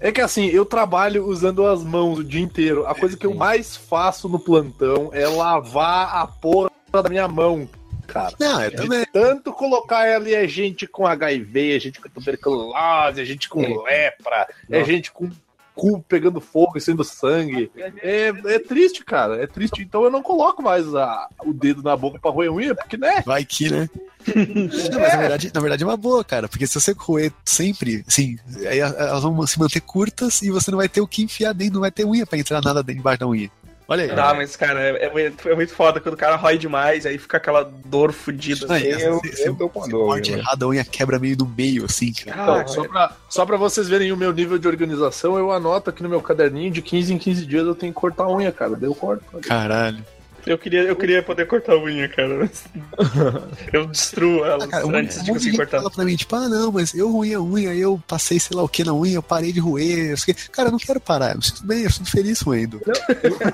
É 0.00 0.10
que 0.10 0.20
assim, 0.20 0.46
eu 0.46 0.64
trabalho 0.64 1.26
usando 1.26 1.66
as 1.66 1.84
mãos 1.84 2.18
o 2.18 2.24
dia 2.24 2.40
inteiro. 2.40 2.86
A 2.86 2.94
coisa 2.94 3.16
que 3.16 3.26
eu 3.26 3.34
mais 3.34 3.76
faço 3.76 4.28
no 4.28 4.38
plantão 4.38 5.10
é 5.12 5.26
lavar 5.28 6.16
a 6.16 6.26
porra 6.26 6.70
da 6.90 7.08
minha 7.08 7.28
mão, 7.28 7.68
cara. 8.06 8.34
Não, 8.40 8.62
eu 8.64 8.74
também. 8.74 9.06
Tanto 9.12 9.52
colocar 9.52 10.00
ali 10.16 10.34
é 10.34 10.48
gente 10.48 10.86
com 10.86 11.06
HIV, 11.06 11.76
é 11.76 11.78
gente 11.78 12.00
com 12.00 12.08
tuberculose, 12.08 13.20
é 13.20 13.24
gente 13.24 13.48
com 13.48 13.60
lepra, 13.82 14.48
é 14.68 14.84
gente 14.84 15.12
com 15.12 15.30
cu 15.80 16.02
pegando 16.06 16.40
fogo 16.40 16.76
e 16.76 16.80
sendo 16.80 17.02
sangue. 17.02 17.70
É, 18.02 18.28
é 18.44 18.58
triste, 18.58 19.02
cara. 19.04 19.42
É 19.42 19.46
triste. 19.46 19.80
Então 19.82 20.04
eu 20.04 20.10
não 20.10 20.22
coloco 20.22 20.62
mais 20.62 20.94
a- 20.94 21.28
o 21.44 21.54
dedo 21.54 21.82
na 21.82 21.96
boca 21.96 22.18
pra 22.18 22.30
roer 22.30 22.52
unha, 22.52 22.74
porque, 22.74 22.96
né? 22.98 23.22
Vai 23.24 23.44
que, 23.44 23.70
né? 23.70 23.88
Não, 24.28 25.00
mas 25.00 25.12
na 25.14 25.16
verdade, 25.16 25.50
na 25.54 25.60
verdade 25.62 25.82
é 25.82 25.86
uma 25.86 25.96
boa, 25.96 26.22
cara. 26.22 26.46
Porque 26.46 26.66
se 26.66 26.78
você 26.78 26.92
roer 26.96 27.32
sempre, 27.42 28.04
assim, 28.06 28.36
aí 28.68 28.78
elas 28.78 29.22
vão 29.22 29.46
se 29.46 29.58
manter 29.58 29.80
curtas 29.80 30.42
e 30.42 30.50
você 30.50 30.70
não 30.70 30.76
vai 30.76 30.90
ter 30.90 31.00
o 31.00 31.06
que 31.06 31.22
enfiar 31.22 31.54
dentro, 31.54 31.74
não 31.74 31.80
vai 31.80 31.90
ter 31.90 32.04
unha 32.04 32.26
pra 32.26 32.38
entrar 32.38 32.60
nada 32.62 32.82
dentro 32.82 33.00
embaixo 33.00 33.20
da 33.20 33.26
unha. 33.26 33.50
Olha 33.90 34.04
aí. 34.04 34.10
Ah, 34.12 34.32
mas, 34.32 34.54
cara, 34.54 34.80
é, 34.80 35.06
é 35.06 35.10
muito, 35.10 35.48
é 35.48 35.54
muito 35.56 35.74
foda 35.74 35.98
quando 36.00 36.14
o 36.14 36.16
cara 36.16 36.36
rói 36.36 36.56
demais, 36.56 37.04
aí 37.04 37.18
fica 37.18 37.38
aquela 37.38 37.64
dor 37.84 38.12
fudida. 38.12 38.72
Aí, 38.72 38.92
assim. 38.92 39.04
eu- 39.04 39.20
eu 39.46 39.56
tô 39.56 39.68
com 39.68 39.88
dor, 39.88 40.20
né? 40.20 40.38
errado, 40.38 40.62
a 40.62 40.68
unha 40.68 40.84
quebra 40.84 41.18
meio 41.18 41.36
no 41.36 41.44
meio, 41.44 41.84
assim, 41.86 42.12
cara. 42.12 42.60
Ah, 42.62 42.66
só 42.68 42.84
pra, 42.84 43.12
só 43.28 43.44
pra 43.44 43.56
vocês 43.56 43.88
verem 43.88 44.12
o 44.12 44.16
meu 44.16 44.32
nível 44.32 44.58
de 44.58 44.68
organização, 44.68 45.36
eu 45.36 45.50
anoto 45.50 45.90
aqui 45.90 46.04
no 46.04 46.08
meu 46.08 46.22
caderninho 46.22 46.70
de 46.70 46.80
15 46.80 47.12
em 47.12 47.18
15 47.18 47.44
dias 47.44 47.66
eu 47.66 47.74
tenho 47.74 47.92
que 47.92 47.98
cortar 47.98 48.24
a 48.24 48.32
unha, 48.32 48.52
cara. 48.52 48.76
Daí 48.76 48.88
eu 48.88 48.94
corto. 48.94 49.24
Caralho. 49.40 50.04
Eu, 50.46 50.58
queria, 50.58 50.82
eu 50.82 50.96
queria 50.96 51.22
poder 51.22 51.46
cortar 51.46 51.72
a 51.74 51.78
unha, 51.82 52.08
cara. 52.08 52.36
mas 52.38 52.64
eu 53.72 53.86
destruo 53.86 54.44
ela 54.44 54.64
Ah, 54.64 54.68
cara, 54.68 54.86
antes 54.98 55.16
de 55.16 55.22
um 55.22 55.24
de 55.24 55.32
conseguir 55.32 55.50
gente 55.50 55.56
cortar. 55.56 55.78
fala 55.78 55.90
pra 55.90 56.04
mim, 56.04 56.16
tipo, 56.16 56.34
ah, 56.36 56.48
não, 56.48 56.72
mas 56.72 56.94
eu 56.94 57.10
ruí 57.10 57.34
a 57.34 57.40
unha, 57.40 57.74
eu 57.74 58.02
passei 58.06 58.38
sei 58.40 58.56
lá 58.56 58.62
o 58.62 58.68
que 58.68 58.84
na 58.84 58.94
unha, 58.94 59.14
eu 59.16 59.22
parei 59.22 59.52
de 59.52 59.60
roer. 59.60 60.10
eu 60.10 60.16
sei 60.16 60.32
o 60.32 60.36
quê. 60.36 60.42
Cara, 60.52 60.68
eu 60.68 60.72
não 60.72 60.78
quero 60.78 61.00
parar, 61.00 61.32
eu 61.32 61.36
me 61.38 61.44
sinto 61.44 61.66
bem, 61.66 61.82
eu 61.82 61.90
sinto 61.90 62.10
feliz 62.10 62.40
roendo. 62.40 62.80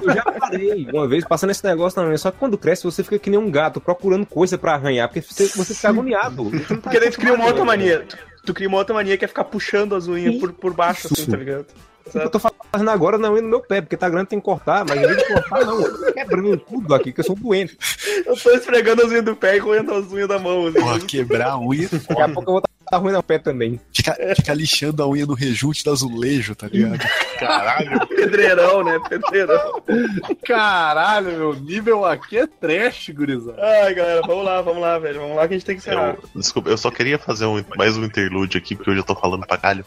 Eu 0.03 0.15
já 0.15 0.23
parei 0.25 0.89
uma 0.93 1.07
vez 1.09 1.25
passando 1.25 1.51
esse 1.51 1.65
negócio 1.65 2.01
na 2.01 2.09
unha. 2.09 2.19
Só 2.19 2.31
que 2.31 2.39
quando 2.39 2.59
cresce, 2.59 2.85
você 2.85 3.03
fica 3.03 3.19
que 3.19 3.31
nem 3.31 3.39
um 3.39 3.51
gato 3.51 3.81
procurando 3.81 4.27
coisa 4.27 4.57
pra 4.59 4.75
arranhar, 4.75 5.09
porque 5.09 5.21
você, 5.23 5.47
você 5.49 5.75
fica 5.75 5.89
agoniado. 5.89 6.51
Tá 6.69 6.77
Porque 6.77 7.01
daí 7.01 7.11
tu 7.11 7.19
cria 7.19 7.33
uma 7.35 7.45
outra 7.47 7.63
acostumado, 7.63 7.79
mania. 7.79 8.07
Tu, 8.07 8.17
tu 8.47 8.55
cria 8.55 8.69
uma 8.69 8.79
outra 8.79 8.95
mania 8.95 9.17
que 9.17 9.25
é 9.25 9.29
ficar 9.29 9.45
puxando 9.45 9.95
as 9.95 10.07
unhas 10.07 10.37
por, 10.37 10.53
por 10.53 10.73
baixo, 10.75 11.09
assim, 11.11 11.27
tá 11.27 11.37
ligado? 11.37 11.67
Eu 12.15 12.31
tô 12.31 12.39
fazendo 12.39 12.91
agora 12.91 13.19
na 13.19 13.31
unha 13.31 13.43
do 13.43 13.49
meu 13.49 13.61
pé, 13.61 13.81
porque 13.81 13.97
tá 13.97 14.09
grande, 14.09 14.29
tem 14.29 14.39
que 14.39 14.45
cortar, 14.45 14.85
mas 14.89 14.97
em 14.99 15.07
vez 15.07 15.17
de 15.19 15.25
cortar, 15.27 15.65
não. 15.65 15.81
Eu 15.81 15.99
tô 16.07 16.13
quebrando 16.13 16.57
tudo 16.59 16.95
aqui, 16.95 17.13
que 17.13 17.21
eu 17.21 17.25
sou 17.25 17.37
doente. 17.37 17.77
Eu 18.25 18.37
tô 18.37 18.51
esfregando 18.53 19.03
as 19.05 19.11
unhas 19.11 19.25
do 19.25 19.37
pé 19.37 19.57
e 19.57 19.59
roendo 19.59 19.93
as 19.95 20.11
unhas 20.13 20.29
da 20.29 20.39
mão. 20.39 20.67
Assim. 20.69 20.79
Porra, 20.81 21.01
quebrar 21.01 21.51
a 21.53 21.59
unha, 21.59 21.89
Daqui 21.91 22.23
a 22.23 22.29
pouco 22.29 22.51
eu 22.51 22.55
vou 22.55 22.63
estar 22.81 22.99
ruim 22.99 23.13
no 23.13 23.23
pé 23.23 23.39
também. 23.39 23.81
ficar, 23.93 24.15
ficar 24.37 24.55
lixando 24.55 25.03
a 25.03 25.09
unha 25.09 25.27
no 25.27 25.35
rejunte 25.35 25.83
do 25.85 25.91
azulejo, 25.91 26.55
tá 26.55 26.69
ligado? 26.69 27.01
Caralho. 27.39 28.07
Pedreirão, 28.07 28.85
né? 28.85 28.99
Pedreirão. 29.09 29.83
Caralho, 30.47 31.33
meu 31.33 31.55
nível 31.55 32.05
aqui 32.05 32.39
é 32.39 32.47
trash, 32.47 33.11
gurizada. 33.11 33.59
Ai, 33.61 33.95
galera, 33.95 34.23
vamos 34.27 34.45
lá, 34.45 34.63
vamos 34.63 34.81
lá, 34.81 34.99
velho. 34.99 35.21
Vamos 35.21 35.37
lá 35.37 35.47
que 35.49 35.55
a 35.55 35.57
gente 35.59 35.67
tem 35.67 35.77
que 35.77 35.83
encerrar. 35.83 36.17
Eu, 36.23 36.41
desculpa, 36.41 36.71
eu 36.71 36.79
só 36.79 36.91
queria 36.91 37.19
fazer 37.19 37.47
um- 37.47 37.63
mais 37.77 37.97
um 37.97 38.05
interlude 38.05 38.57
aqui, 38.59 38.75
porque 38.77 38.91
hoje 38.91 39.01
eu 39.01 39.05
tô 39.05 39.15
falando 39.17 39.47
pra 39.47 39.57
caralho. 39.59 39.85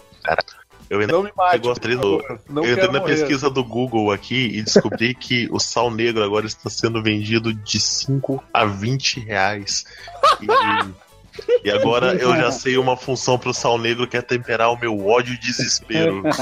Eu 0.89 0.99
ainda 0.99 1.13
Não 1.13 1.23
me 1.23 1.31
mate. 1.35 1.61
Por 1.61 1.95
do-. 1.97 2.39
Não 2.49 2.65
eu 2.65 2.73
entrei 2.73 2.87
na 2.87 2.99
morrer. 2.99 3.15
pesquisa 3.15 3.49
do 3.49 3.63
Google 3.63 4.11
aqui 4.11 4.47
e 4.57 4.61
descobri 4.61 5.13
que 5.13 5.47
o 5.51 5.59
sal 5.59 5.91
negro 5.91 6.23
agora 6.23 6.47
está 6.47 6.69
sendo 6.69 7.01
vendido 7.01 7.53
de 7.53 7.79
5 7.79 8.43
a 8.51 8.65
20 8.65 9.19
reais. 9.19 9.85
E, 10.41 10.47
e 11.67 11.71
agora 11.71 12.15
eu 12.15 12.35
já 12.35 12.51
sei 12.51 12.77
uma 12.77 12.97
função 12.97 13.37
pro 13.37 13.53
sal 13.53 13.77
negro 13.77 14.07
que 14.07 14.17
é 14.17 14.21
temperar 14.21 14.71
o 14.71 14.79
meu 14.79 15.07
ódio 15.07 15.33
e 15.33 15.37
desespero. 15.37 16.23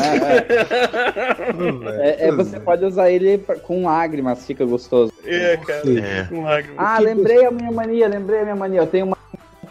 É, 1.99 2.27
é, 2.27 2.31
você 2.31 2.59
pode 2.59 2.85
usar 2.85 3.09
ele 3.09 3.39
com 3.63 3.85
lágrimas, 3.85 4.45
fica 4.45 4.63
gostoso. 4.65 5.11
É, 5.25 5.57
cara. 5.57 5.81
É. 5.99 6.23
Com 6.25 6.43
lágrimas. 6.43 6.77
Ah, 6.77 6.99
lembrei 6.99 7.45
a 7.45 7.51
minha 7.51 7.71
mania, 7.71 8.07
lembrei 8.07 8.41
a 8.41 8.43
minha 8.43 8.55
mania. 8.55 8.81
Eu 8.81 8.87
tenho 8.87 9.05
uma 9.05 9.17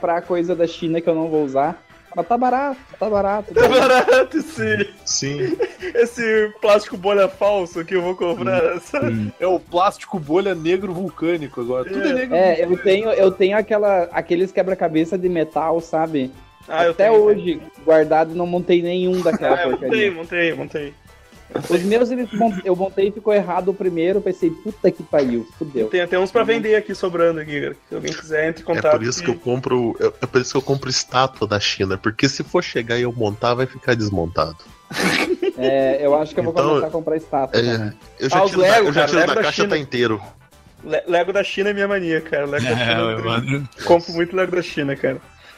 pra 0.01 0.21
coisa 0.21 0.55
da 0.55 0.67
China 0.67 1.01
que 1.01 1.09
eu 1.09 1.15
não 1.15 1.29
vou 1.29 1.45
usar. 1.45 1.86
Mas 2.17 2.27
tá 2.27 2.39
barato, 2.39 2.81
tá 2.99 3.11
barato. 3.11 3.53
Tá 3.53 3.69
barato 3.69 4.39
esse, 4.39 4.89
Sim. 5.05 5.55
esse 5.95 6.51
plástico 6.63 6.97
bolha 6.97 7.29
falso 7.29 7.85
que 7.85 7.95
eu 7.95 8.01
vou 8.01 8.17
comprar, 8.17 8.81
sabe? 8.81 9.31
É 9.39 9.47
o 9.47 9.61
plástico 9.61 10.19
bolha 10.19 10.55
negro 10.55 10.95
vulcânico 10.95 11.61
agora. 11.61 11.85
Tudo 11.85 12.09
é 12.09 12.13
negro. 12.15 12.35
É, 12.35 12.65
eu 12.65 12.75
tenho, 12.79 13.11
eu 13.11 13.31
tenho 13.31 13.59
aquela, 13.59 14.05
aqueles 14.05 14.51
quebra-cabeça 14.51 15.19
de 15.19 15.29
metal, 15.29 15.79
sabe? 15.83 16.33
Ah, 16.67 16.87
eu 16.87 16.93
Até 16.93 17.11
tenho. 17.11 17.23
hoje, 17.23 17.61
guardado, 17.85 18.35
não 18.35 18.47
montei 18.47 18.81
nenhum 18.81 19.21
daquela 19.21 19.55
Ah, 19.55 19.65
eu 19.69 19.71
montei, 19.73 20.11
montei, 20.11 20.55
montei. 20.55 20.95
Os 21.71 21.83
meus 21.83 22.11
eles 22.11 22.29
eu 22.65 22.75
montei 22.77 23.09
e 23.09 23.13
ficou 23.13 23.33
errado 23.33 23.69
o 23.71 23.75
primeiro, 23.75 24.21
pensei, 24.21 24.51
puta 24.51 24.91
que 24.91 25.03
pariu, 25.03 25.47
fudeu. 25.59 25.89
Tem 25.89 26.01
até 26.01 26.19
uns 26.19 26.31
pra 26.31 26.43
vender 26.43 26.75
aqui 26.75 26.95
sobrando 26.95 27.41
aqui, 27.41 27.61
cara. 27.61 27.77
Se 27.89 27.95
alguém 27.95 28.13
quiser, 28.13 28.49
entre 28.49 28.63
em 28.63 28.65
É 28.65 28.67
contato. 28.67 28.93
por 28.99 29.03
isso 29.03 29.23
que 29.23 29.31
eu 29.31 29.37
compro. 29.37 29.97
É 30.01 30.07
é 30.23 30.27
por 30.27 30.41
isso 30.41 30.51
que 30.53 30.57
eu 30.57 30.63
compro 30.63 30.91
estátua 30.91 31.47
da 31.47 31.59
China. 31.61 31.97
Porque 31.97 32.29
se 32.29 32.43
for 32.43 32.63
chegar 32.63 32.99
e 32.99 33.03
eu 33.03 33.13
montar, 33.13 33.55
vai 33.55 33.67
ficar 33.67 33.95
desmontado. 33.95 34.57
É, 35.59 36.05
eu 36.05 36.15
acho 36.15 36.35
que 36.35 36.41
eu 36.41 36.45
vou 36.45 36.53
Então, 36.53 36.69
começar 36.69 36.87
a 36.87 36.91
comprar 36.91 37.17
estátua. 37.17 37.59
É, 37.59 37.93
eu 38.21 38.29
já 38.29 38.39
Ah, 38.43 38.47
tiro, 38.47 38.61
da, 38.61 38.69
Lego, 38.69 38.89
eu 38.89 38.93
já 38.93 39.01
cara, 39.01 39.07
tiro 39.09 39.19
Lego 39.21 39.29
da 39.29 39.35
da 39.37 39.43
caixa 39.43 39.53
China. 39.63 39.69
tá 39.71 39.79
inteiro. 39.79 40.23
Le- 40.85 41.03
Lego 41.09 41.33
da 41.33 41.43
China 41.43 41.71
é 41.71 41.73
minha 41.73 41.89
mania, 41.89 42.21
cara. 42.21 42.45
Lego 42.45 42.63
da 42.65 42.71
É, 42.79 42.85
China. 42.87 43.01
eu 43.13 43.25
mano. 43.25 43.69
compro 43.87 44.13
muito 44.13 44.37
Lego 44.37 44.55
da 44.55 44.61
China, 44.63 44.95
cara. 44.95 45.17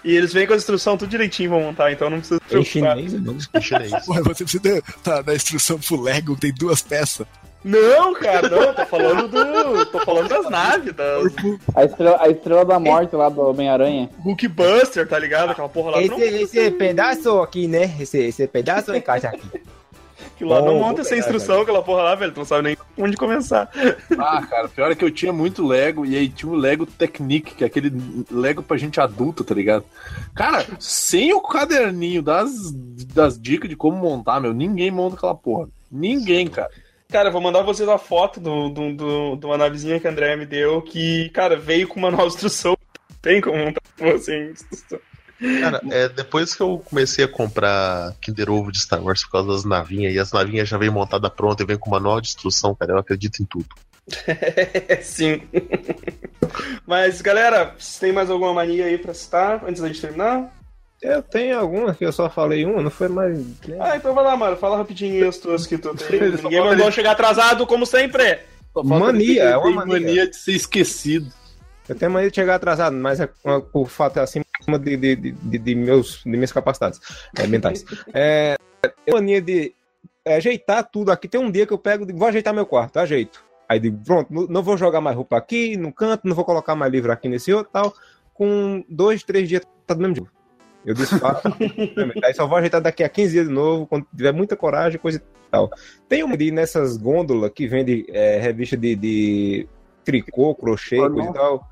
E 0.09 0.17
eles 0.17 0.33
vêm 0.33 0.47
com 0.47 0.55
a 0.55 0.57
instrução 0.57 0.97
tudo 0.97 1.11
direitinho 1.11 1.51
pra 1.51 1.59
montar, 1.61 1.93
então 1.93 2.09
não 2.09 2.19
precisa 2.19 2.41
se 2.41 2.57
Em 2.57 2.63
preocupar. 2.63 2.97
chinês, 2.97 3.13
não. 3.23 3.37
Em 3.55 3.61
chinês. 3.61 3.93
Ué, 4.09 4.23
você 4.23 4.45
precisa 4.45 4.83
dar, 5.05 5.23
dar 5.23 5.35
instrução 5.35 5.79
pro 5.79 6.01
Lego, 6.01 6.35
tem 6.35 6.53
duas 6.53 6.81
peças. 6.81 7.27
Não, 7.65 8.15
cara, 8.15 8.49
não, 8.49 8.73
tô 8.73 8.87
falando 8.87 9.29
do. 9.29 9.85
tô 9.87 9.99
falando 10.01 10.29
das 10.29 10.49
naves, 10.49 10.95
das 10.95 11.33
A, 11.75 11.85
estrela, 11.85 12.17
a 12.23 12.29
estrela 12.31 12.65
da 12.65 12.79
morte 12.79 13.17
lá 13.17 13.29
do 13.29 13.41
Homem-Aranha. 13.43 14.09
Hulkbuster, 14.25 15.07
tá 15.09 15.19
ligado? 15.19 15.51
Aquela 15.51 15.69
porra 15.69 15.91
lá. 15.91 16.01
não, 16.01 16.19
Esse, 16.19 16.23
esse 16.59 16.71
pedaço 16.71 17.41
aqui, 17.41 17.67
né? 17.67 17.95
Esse, 18.01 18.17
esse 18.19 18.47
pedaço 18.47 18.95
encaixa 18.95 19.29
aqui. 19.29 19.43
Que 20.39 20.45
lá 20.45 20.63
não 20.63 20.79
monta 20.79 21.01
essa 21.01 21.11
pegar, 21.11 21.21
instrução, 21.21 21.63
aquela 21.63 21.83
porra 21.83 22.03
lá, 22.03 22.15
velho. 22.15 22.33
Tu 22.33 22.39
não 22.39 22.45
sabe 22.45 22.63
nem 22.63 22.77
onde 22.97 23.17
começar. 23.17 23.69
Ah, 24.19 24.47
cara, 24.49 24.69
pior 24.69 24.91
é 24.91 24.95
que 24.95 25.05
eu 25.05 25.11
tinha 25.11 25.33
muito 25.33 25.67
Lego 25.67 26.07
e 26.07 26.17
aí 26.17 26.29
tinha 26.29 26.51
o 26.51 26.55
Lego 26.57 26.87
Technique, 26.87 27.55
que 27.57 27.65
é 27.65 27.67
aquele 27.67 27.93
Lego 28.31 28.63
pra 28.63 28.77
gente 28.77 29.01
adulta, 29.01 29.43
tá 29.45 29.55
ligado? 29.55 29.85
Cara, 30.35 30.65
sem 30.79 31.33
o 31.35 31.41
caderninho 31.41 32.23
das, 32.23 32.51
das 33.15 33.39
dicas 33.39 33.69
de 33.69 33.77
como 33.77 33.97
montar, 33.97 34.41
meu, 34.41 34.55
ninguém 34.55 34.91
monta 34.91 35.17
aquela 35.17 35.35
porra. 35.35 35.69
Ninguém, 35.91 36.47
cara. 36.47 36.71
Cara, 37.11 37.29
eu 37.29 37.33
vou 37.33 37.41
mandar 37.41 37.63
vocês 37.63 37.89
a 37.89 37.97
foto 37.99 38.39
do, 38.39 38.69
do, 38.69 38.93
do- 38.95 39.37
de 39.37 39.47
uma 39.47 39.57
navezinha 39.57 39.99
que 39.99 40.07
a 40.07 40.11
André 40.11 40.37
me 40.37 40.45
deu, 40.47 40.83
que, 40.83 41.31
cara, 41.31 41.57
veio 41.57 41.89
com 41.89 41.99
uma 41.99 42.11
nova 42.11 42.27
instrução. 42.27 42.77
Tem 43.23 43.41
como 43.41 43.57
montar 43.57 43.81
assim, 44.15 44.51
instrução. 44.51 44.99
Cara, 45.61 45.81
é, 45.91 46.09
depois 46.09 46.55
que 46.55 46.61
eu 46.61 46.83
comecei 46.85 47.25
a 47.25 47.29
comprar 47.29 48.13
Kinder 48.21 48.51
Ovo 48.51 48.73
de 48.73 48.81
Star 48.81 49.03
Wars 49.03 49.23
por 49.25 49.31
causa 49.33 49.49
das 49.53 49.65
navinhas, 49.65 50.13
e 50.15 50.19
as 50.19 50.33
navinhas 50.33 50.69
já 50.69 50.77
vem 50.77 50.91
montada 50.91 51.31
pronta 51.31 51.63
e 51.63 51.67
vem 51.67 51.79
com 51.79 51.91
manual 51.91 52.21
de 52.21 52.29
instrução, 52.29 52.75
cara, 52.75 52.93
eu 52.93 52.99
acredito 52.99 53.41
em 53.43 53.47
tudo. 53.47 53.67
Sim. 55.03 55.43
Mas, 56.87 57.21
galera, 57.21 57.75
vocês 57.79 57.99
têm 57.99 58.13
mais 58.13 58.31
alguma 58.31 58.53
mania 58.55 58.87
aí 58.87 58.99
pra 58.99 59.15
citar 59.15 59.63
antes 59.67 59.81
da 59.83 59.89
gente 59.89 60.01
terminar? 60.01 60.53
Eu 61.01 61.23
tenho 61.23 61.57
algumas 61.59 61.97
que 61.97 62.05
eu 62.05 62.13
só 62.13 62.29
falei 62.29 62.65
uma, 62.65 62.83
não 62.83 62.91
foi 62.91 63.07
mais. 63.09 63.39
Ah, 63.79 63.97
então 63.97 64.13
vai 64.15 64.25
lá, 64.25 64.37
mano. 64.37 64.57
Fala 64.57 64.77
rapidinho 64.77 65.29
as 65.29 65.37
tuas 65.39 65.67
que 65.67 65.79
tu 65.79 65.95
tem. 65.95 66.19
Ninguém 66.43 66.61
mandou 66.61 66.87
ele- 66.87 66.93
chegar 66.93 67.13
atrasado, 67.13 67.67
como 67.67 67.87
sempre. 67.87 68.41
Mania, 68.83 69.43
é 69.45 69.57
uma 69.57 69.65
tem 69.67 69.75
mania. 69.75 70.01
mania 70.01 70.31
de 70.31 70.37
ser 70.37 70.53
esquecido. 70.53 71.33
Eu 71.89 71.95
tenho 71.95 72.11
mania 72.11 72.31
de 72.31 72.35
chegar 72.35 72.57
atrasado, 72.57 72.97
mas 72.97 73.21
é 73.21 73.29
por 73.73 73.89
fato 73.89 74.19
acima 74.61 74.79
de, 74.79 74.97
de, 74.97 75.17
de, 75.17 75.59
de- 75.59 75.75
meus, 75.75 76.23
de 76.25 76.31
minhas 76.31 76.53
capacidades 76.53 77.01
é, 77.37 77.47
mentais. 77.47 77.85
É, 78.13 78.57
eu 79.07 79.15
mania 79.15 79.41
de 79.41 79.75
ajeitar 80.27 80.89
tudo 80.91 81.11
aqui. 81.11 81.29
Tem 81.29 81.41
um 81.41 81.51
dia 81.51 81.67
que 81.67 81.73
eu 81.73 81.79
pego 81.79 82.09
e 82.09 82.13
vou 82.13 82.29
ajeitar 82.29 82.55
meu 82.55 82.67
quarto, 82.67 82.99
ajeito. 82.99 83.45
Aí 83.69 83.79
digo, 83.79 83.99
pronto, 84.05 84.33
não- 84.49 84.63
vou 84.63 84.77
jogar 84.77 85.01
mais 85.01 85.17
roupa 85.17 85.37
aqui 85.37 85.77
no 85.77 85.93
canto, 85.93 86.27
não 86.27 86.35
vou 86.35 86.45
colocar 86.45 86.75
mais 86.75 86.91
livro 86.91 87.13
aqui 87.13 87.29
nesse 87.29 87.53
outro 87.53 87.71
tal. 87.73 87.95
Com 88.33 88.85
dois, 88.89 89.23
três 89.25 89.49
dias, 89.49 89.63
tá 89.87 89.95
do 89.95 90.01
mesmo 90.01 90.17
jeito. 90.17 90.31
Eu 90.87 90.95
desfaço. 90.95 91.43
aí 92.25 92.33
só 92.35 92.47
vou 92.47 92.57
ajeitar 92.57 92.81
daqui 92.81 93.03
a 93.03 93.09
15 93.09 93.33
dias 93.33 93.49
de 93.49 93.53
novo, 93.53 93.87
quando 93.87 94.07
tiver 94.17 94.33
muita 94.33 94.57
coragem, 94.57 94.99
coisa 94.99 95.19
e 95.19 95.51
tal. 95.51 95.71
Tem 96.09 96.23
uma 96.23 96.37
de 96.37 96.51
nessas 96.51 96.97
gôndolas 96.97 97.51
que 97.53 97.67
vende 97.67 98.07
é, 98.09 98.39
revista 98.39 98.77
de, 98.77 98.95
de 98.95 99.69
tricô, 100.05 100.55
crochê, 100.55 101.01
Ah, 101.01 101.11
coisa 101.11 101.31
e 101.31 101.33
tal, 101.33 101.69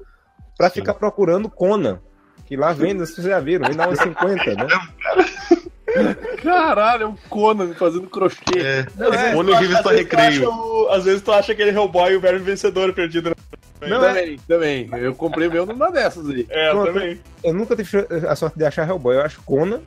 pra 0.58 0.68
ficar 0.68 0.94
procurando 0.94 1.48
Conan. 1.48 2.00
Que 2.46 2.56
lá 2.56 2.72
vende, 2.72 3.00
vocês 3.00 3.26
já 3.26 3.40
viram, 3.40 3.66
vem 3.66 3.76
dar 3.76 3.88
uns 3.88 3.98
50, 3.98 4.54
né? 4.54 4.66
Caralho, 6.42 7.02
é 7.02 7.06
o 7.06 7.14
Conan 7.28 7.74
fazendo 7.74 8.06
crochê. 8.08 8.36
É, 8.58 8.78
é, 9.30 9.32
Conan 9.32 9.56
revista 9.56 9.82
vezes 9.82 9.82
tu 9.82 9.88
Recreio. 9.88 10.50
o- 10.50 10.88
Às 10.90 11.04
vezes 11.04 11.22
tu 11.22 11.32
acha 11.32 11.52
aquele 11.52 11.70
Hellboy 11.70 12.12
e 12.12 12.16
o 12.16 12.20
verme 12.20 12.38
vencedor 12.40 12.92
perdido. 12.92 13.30
né? 13.30 13.88
Não, 13.88 14.04
é, 14.04 14.08
também, 14.08 14.38
também. 14.46 14.90
Eu 15.02 15.14
comprei 15.14 15.48
meu 15.48 15.66
numa 15.66 15.90
dessas 15.90 16.28
aí. 16.28 16.46
É, 16.48 16.68
eu 16.70 16.72
Pronto. 16.74 16.92
também. 16.92 17.20
eu 17.42 17.52
nunca 17.54 17.74
tive 17.76 18.06
a 18.28 18.36
sorte 18.36 18.58
de 18.58 18.64
achar 18.64 18.88
Hellboy, 18.88 19.16
eu 19.16 19.22
acho 19.22 19.40
Conan, 19.42 19.80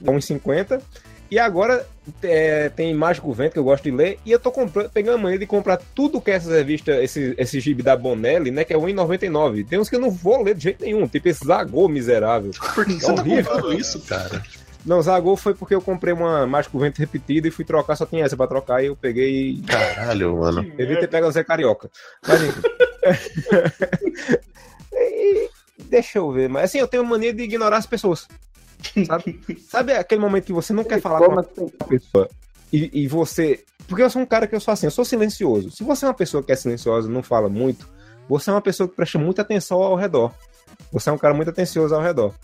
dá 0.00 0.12
uns 0.12 0.24
50. 0.24 0.80
E 1.30 1.38
agora 1.38 1.86
é, 2.22 2.70
tem 2.70 2.94
Mágico 2.94 3.32
Vento, 3.32 3.52
que 3.52 3.58
eu 3.58 3.64
gosto 3.64 3.84
de 3.84 3.90
ler, 3.90 4.18
e 4.24 4.32
eu 4.32 4.38
tô 4.38 4.50
comprando, 4.50 4.90
pegando 4.90 5.16
a 5.16 5.18
mania 5.18 5.38
de 5.38 5.46
comprar 5.46 5.78
tudo 5.94 6.20
que 6.20 6.30
essas 6.30 6.52
revistas, 6.52 7.02
esse, 7.02 7.34
esse 7.36 7.60
gibi 7.60 7.82
da 7.82 7.96
Bonelli, 7.96 8.50
né, 8.50 8.64
que 8.64 8.72
é 8.72 8.76
R$1,99. 8.76 9.66
Tem 9.66 9.78
uns 9.78 9.90
que 9.90 9.96
eu 9.96 10.00
não 10.00 10.10
vou 10.10 10.42
ler 10.42 10.54
de 10.54 10.64
jeito 10.64 10.82
nenhum, 10.82 11.06
tipo 11.06 11.28
esse 11.28 11.44
Zagô 11.44 11.86
miserável. 11.88 12.50
Por 12.74 12.86
que 12.86 12.94
você 12.94 13.12
tá 13.12 13.22
comprando 13.22 13.72
isso, 13.74 14.00
cara? 14.00 14.42
Não, 14.86 15.02
Zagô 15.02 15.36
foi 15.36 15.54
porque 15.54 15.74
eu 15.74 15.82
comprei 15.82 16.14
uma 16.14 16.46
Mágico 16.46 16.78
Vento 16.78 16.98
repetida 16.98 17.46
e 17.46 17.50
fui 17.50 17.64
trocar, 17.64 17.94
só 17.94 18.06
tinha 18.06 18.24
essa 18.24 18.36
pra 18.36 18.46
trocar, 18.46 18.82
e 18.82 18.86
eu 18.86 18.96
peguei 18.96 19.50
e 19.50 19.62
Caralho, 19.62 20.38
mano. 20.38 20.62
Devia 20.62 20.98
ter 20.98 21.08
pegado 21.08 21.28
o 21.28 21.32
Zé 21.32 21.44
Carioca. 21.44 21.90
Mas 22.26 22.42
enfim. 22.42 22.62
E, 25.00 25.48
deixa 25.78 26.18
eu 26.18 26.30
ver, 26.32 26.48
mas 26.48 26.64
assim, 26.64 26.78
eu 26.78 26.88
tenho 26.88 27.04
mania 27.04 27.32
de 27.32 27.42
ignorar 27.42 27.76
as 27.76 27.86
pessoas. 27.86 28.26
Sabe? 29.06 29.40
Sabe 29.68 29.92
aquele 29.92 30.20
momento 30.20 30.44
que 30.44 30.52
você 30.52 30.72
não 30.72 30.84
quer 30.84 31.00
falar 31.00 31.18
com 31.18 31.32
uma 31.32 31.40
assim? 31.40 31.68
pessoa 31.88 32.28
e, 32.72 32.90
e 33.04 33.08
você. 33.08 33.64
Porque 33.86 34.02
eu 34.02 34.10
sou 34.10 34.22
um 34.22 34.26
cara 34.26 34.46
que 34.46 34.54
eu 34.54 34.60
sou 34.60 34.72
assim, 34.72 34.86
eu 34.86 34.90
sou 34.90 35.04
silencioso. 35.04 35.70
Se 35.70 35.82
você 35.82 36.04
é 36.04 36.08
uma 36.08 36.14
pessoa 36.14 36.42
que 36.42 36.52
é 36.52 36.56
silenciosa 36.56 37.08
não 37.08 37.22
fala 37.22 37.48
muito, 37.48 37.88
você 38.28 38.50
é 38.50 38.52
uma 38.52 38.60
pessoa 38.60 38.88
que 38.88 38.94
presta 38.94 39.18
muita 39.18 39.42
atenção 39.42 39.82
ao 39.82 39.96
redor. 39.96 40.32
Você 40.92 41.08
é 41.08 41.12
um 41.12 41.18
cara 41.18 41.34
muito 41.34 41.50
atencioso 41.50 41.94
ao 41.94 42.02
redor. 42.02 42.34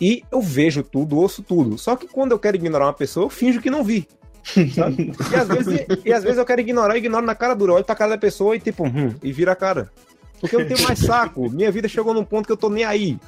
E 0.00 0.24
eu 0.32 0.40
vejo 0.40 0.82
tudo, 0.82 1.18
ouço 1.18 1.42
tudo. 1.42 1.76
Só 1.78 1.96
que 1.96 2.08
quando 2.08 2.32
eu 2.32 2.38
quero 2.38 2.56
ignorar 2.56 2.86
uma 2.86 2.94
pessoa, 2.94 3.26
eu 3.26 3.30
finjo 3.30 3.60
que 3.60 3.70
não 3.70 3.84
vi. 3.84 4.08
E 4.56 5.36
às, 5.36 5.48
vezes, 5.48 5.86
e 6.04 6.12
às 6.12 6.24
vezes 6.24 6.38
eu 6.38 6.46
quero 6.46 6.62
ignorar, 6.62 6.94
eu 6.94 6.98
ignoro 6.98 7.24
na 7.24 7.34
cara 7.34 7.54
dura. 7.54 7.72
Eu 7.72 7.76
olho 7.76 7.84
pra 7.84 7.94
cara 7.94 8.12
da 8.12 8.18
pessoa 8.18 8.56
e 8.56 8.60
tipo, 8.60 8.84
hum, 8.84 9.14
e 9.22 9.32
vira 9.32 9.52
a 9.52 9.56
cara. 9.56 9.90
Porque 10.40 10.56
eu 10.56 10.60
não 10.60 10.66
tenho 10.66 10.82
mais 10.82 10.98
saco. 10.98 11.50
Minha 11.50 11.70
vida 11.70 11.86
chegou 11.86 12.14
num 12.14 12.24
ponto 12.24 12.46
que 12.46 12.52
eu 12.52 12.56
tô 12.56 12.70
nem 12.70 12.84
aí. 12.84 13.18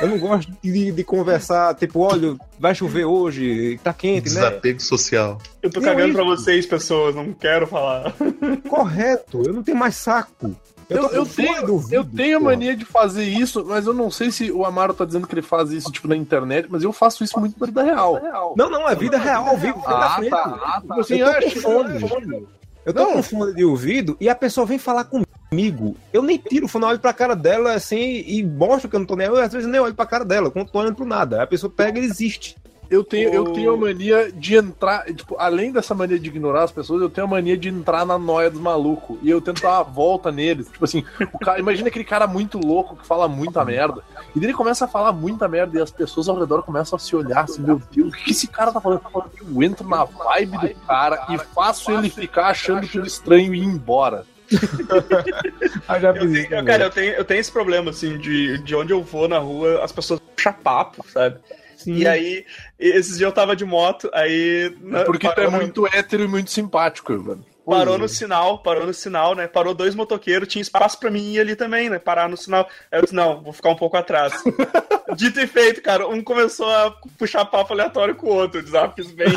Eu 0.00 0.08
não 0.08 0.18
gosto 0.18 0.52
de, 0.62 0.90
de 0.92 1.04
conversar, 1.04 1.74
tipo, 1.74 2.00
olha, 2.00 2.36
vai 2.58 2.74
chover 2.74 3.04
hoje, 3.04 3.78
tá 3.82 3.92
quente, 3.92 4.28
né? 4.28 4.34
Desapego 4.40 4.80
social. 4.82 5.38
Eu 5.62 5.70
tô 5.70 5.80
Não, 5.80 5.88
cagando 5.88 6.08
isso. 6.08 6.16
pra 6.16 6.24
vocês, 6.24 6.66
pessoas, 6.66 7.14
não 7.14 7.32
quero 7.32 7.66
falar. 7.66 8.12
Correto, 8.68 9.42
eu 9.46 9.52
não 9.52 9.62
tenho 9.62 9.76
mais 9.76 9.94
saco. 9.96 10.54
Eu, 10.90 11.02
eu, 11.10 11.26
fome 11.26 11.48
tenho, 11.48 11.72
ouvido, 11.72 11.94
eu 11.94 12.02
tenho 12.04 12.36
a 12.38 12.40
mania 12.40 12.74
de 12.74 12.84
fazer 12.84 13.24
isso, 13.24 13.62
mas 13.66 13.86
eu 13.86 13.92
não 13.92 14.10
sei 14.10 14.30
se 14.30 14.50
o 14.50 14.64
Amaro 14.64 14.94
tá 14.94 15.04
dizendo 15.04 15.26
que 15.26 15.34
ele 15.34 15.42
faz 15.42 15.70
isso 15.70 15.92
tipo 15.92 16.08
na 16.08 16.16
internet, 16.16 16.66
mas 16.70 16.82
eu 16.82 16.94
faço 16.94 17.22
isso 17.22 17.38
muito 17.38 17.60
na 17.60 17.66
vida 17.66 17.82
real. 17.82 18.54
Não, 18.56 18.70
não, 18.70 18.88
é 18.88 18.94
vida 18.94 19.18
real, 19.18 19.46
ao 19.48 19.56
vivo, 19.58 19.82
a 19.84 20.06
Ah, 20.06 20.16
frente. 20.16 20.30
tá, 20.30 20.58
ah, 20.64 20.82
tá. 20.88 20.94
Você 20.96 21.16
Sim, 21.16 21.20
eu 21.20 21.34
tô 21.34 21.50
com 21.50 21.60
fone. 22.08 22.46
Eu 22.86 22.94
tô 22.94 23.02
Não. 23.04 23.12
com 23.12 23.22
fone 23.22 23.54
de 23.54 23.64
ouvido 23.66 24.16
e 24.18 24.30
a 24.30 24.34
pessoa 24.34 24.64
vem 24.66 24.78
falar 24.78 25.04
comigo. 25.04 25.28
Eu 26.12 26.22
nem 26.22 26.36
tiro 26.38 26.66
o 26.66 26.68
fone, 26.68 26.84
olho 26.84 26.98
pra 26.98 27.12
cara 27.12 27.34
dela 27.34 27.72
assim 27.72 28.22
e 28.26 28.42
mostro 28.44 28.88
que 28.88 28.96
eu 28.96 29.00
não 29.00 29.06
tô 29.06 29.16
nem. 29.16 29.26
Eu 29.26 29.36
às 29.36 29.52
vezes 29.52 29.68
nem 29.68 29.80
olho 29.80 29.94
pra 29.94 30.06
cara 30.06 30.24
dela, 30.24 30.50
quando 30.50 30.70
tô 30.70 30.78
olhando 30.78 30.96
pro 30.96 31.06
nada. 31.06 31.42
A 31.42 31.46
pessoa 31.46 31.72
pega 31.74 31.98
e 31.98 32.04
existe. 32.04 32.56
Eu 32.90 33.04
tenho, 33.04 33.28
eu 33.28 33.52
tenho 33.52 33.74
a 33.74 33.76
mania 33.76 34.32
de 34.32 34.56
entrar, 34.56 35.04
tipo, 35.12 35.36
além 35.38 35.70
dessa 35.70 35.94
mania 35.94 36.18
de 36.18 36.28
ignorar 36.28 36.64
as 36.64 36.72
pessoas, 36.72 37.02
eu 37.02 37.10
tenho 37.10 37.26
a 37.26 37.30
mania 37.30 37.54
de 37.54 37.68
entrar 37.68 38.06
na 38.06 38.18
noia 38.18 38.50
dos 38.50 38.60
malucos. 38.60 39.18
E 39.22 39.28
eu 39.28 39.42
tento 39.42 39.60
dar 39.60 39.72
uma 39.72 39.82
volta 39.82 40.32
neles. 40.32 40.68
Tipo 40.68 40.86
assim, 40.86 41.04
o 41.32 41.38
cara, 41.38 41.60
imagina 41.60 41.88
aquele 41.88 42.04
cara 42.04 42.26
muito 42.26 42.58
louco 42.58 42.96
que 42.96 43.06
fala 43.06 43.28
muita 43.28 43.62
merda. 43.62 44.02
E 44.34 44.42
ele 44.42 44.54
começa 44.54 44.86
a 44.86 44.88
falar 44.88 45.12
muita 45.12 45.46
merda 45.46 45.78
e 45.78 45.82
as 45.82 45.90
pessoas 45.90 46.30
ao 46.30 46.38
redor 46.38 46.62
começam 46.62 46.96
a 46.96 46.98
se 46.98 47.14
olhar 47.14 47.44
assim, 47.44 47.60
meu 47.60 47.80
Deus, 47.92 48.14
o 48.14 48.16
que 48.16 48.30
esse 48.30 48.46
cara 48.46 48.72
tá 48.72 48.80
falando? 48.80 49.02
Eu 49.14 49.62
entro 49.62 49.86
na 49.86 50.04
vibe 50.04 50.56
do 50.56 50.74
cara 50.86 51.26
e 51.28 51.38
faço 51.38 51.92
ele 51.92 52.08
ficar 52.08 52.46
achando 52.46 52.88
tudo 52.88 53.06
estranho 53.06 53.54
e 53.54 53.58
ir 53.58 53.64
embora. 53.64 54.24
Ah, 55.88 55.98
já 55.98 56.10
Eu 56.10 56.22
fiz 56.28 56.32
isso 56.44 56.64
cara, 56.64 56.84
eu 56.84 56.90
tenho, 56.90 57.12
eu 57.14 57.24
tenho 57.24 57.40
esse 57.40 57.52
problema, 57.52 57.90
assim, 57.90 58.18
de, 58.18 58.58
de 58.58 58.74
onde 58.74 58.92
eu 58.92 59.02
vou 59.02 59.28
na 59.28 59.38
rua, 59.38 59.82
as 59.84 59.92
pessoas 59.92 60.20
puxam 60.20 60.52
papo, 60.52 61.04
sabe? 61.08 61.38
Sim. 61.76 61.94
E 61.94 62.06
aí, 62.08 62.44
esses 62.78 63.18
dias 63.18 63.28
eu 63.28 63.32
tava 63.32 63.54
de 63.54 63.64
moto, 63.64 64.10
aí. 64.12 64.74
na- 64.80 65.04
Porque 65.04 65.28
tu 65.32 65.40
é 65.40 65.44
no- 65.44 65.52
muito 65.52 65.86
hétero 65.86 66.24
e 66.24 66.28
muito 66.28 66.50
simpático, 66.50 67.12
mano. 67.12 67.44
Parou 67.64 67.98
no 67.98 68.08
sinal, 68.08 68.62
parou 68.62 68.86
no 68.86 68.94
sinal, 68.94 69.34
né? 69.34 69.46
Parou 69.46 69.74
dois 69.74 69.94
motoqueiros, 69.94 70.48
tinha 70.48 70.62
espaço 70.62 70.98
pra 70.98 71.10
mim 71.10 71.32
ir 71.34 71.40
ali 71.40 71.54
também, 71.54 71.90
né? 71.90 71.98
Parar 71.98 72.26
no 72.28 72.36
sinal. 72.36 72.66
Aí 72.90 72.98
eu 72.98 73.02
disse, 73.02 73.14
não, 73.14 73.42
vou 73.42 73.52
ficar 73.52 73.68
um 73.68 73.76
pouco 73.76 73.96
atrás. 73.96 74.32
Dito 75.16 75.40
e 75.40 75.46
feito, 75.46 75.80
cara, 75.82 76.06
um 76.06 76.22
começou 76.22 76.68
a 76.68 76.90
puxar 77.16 77.44
papo 77.44 77.72
aleatório 77.72 78.14
com 78.14 78.26
o 78.26 78.34
outro, 78.34 78.62
desafios 78.62 79.10
bem 79.10 79.28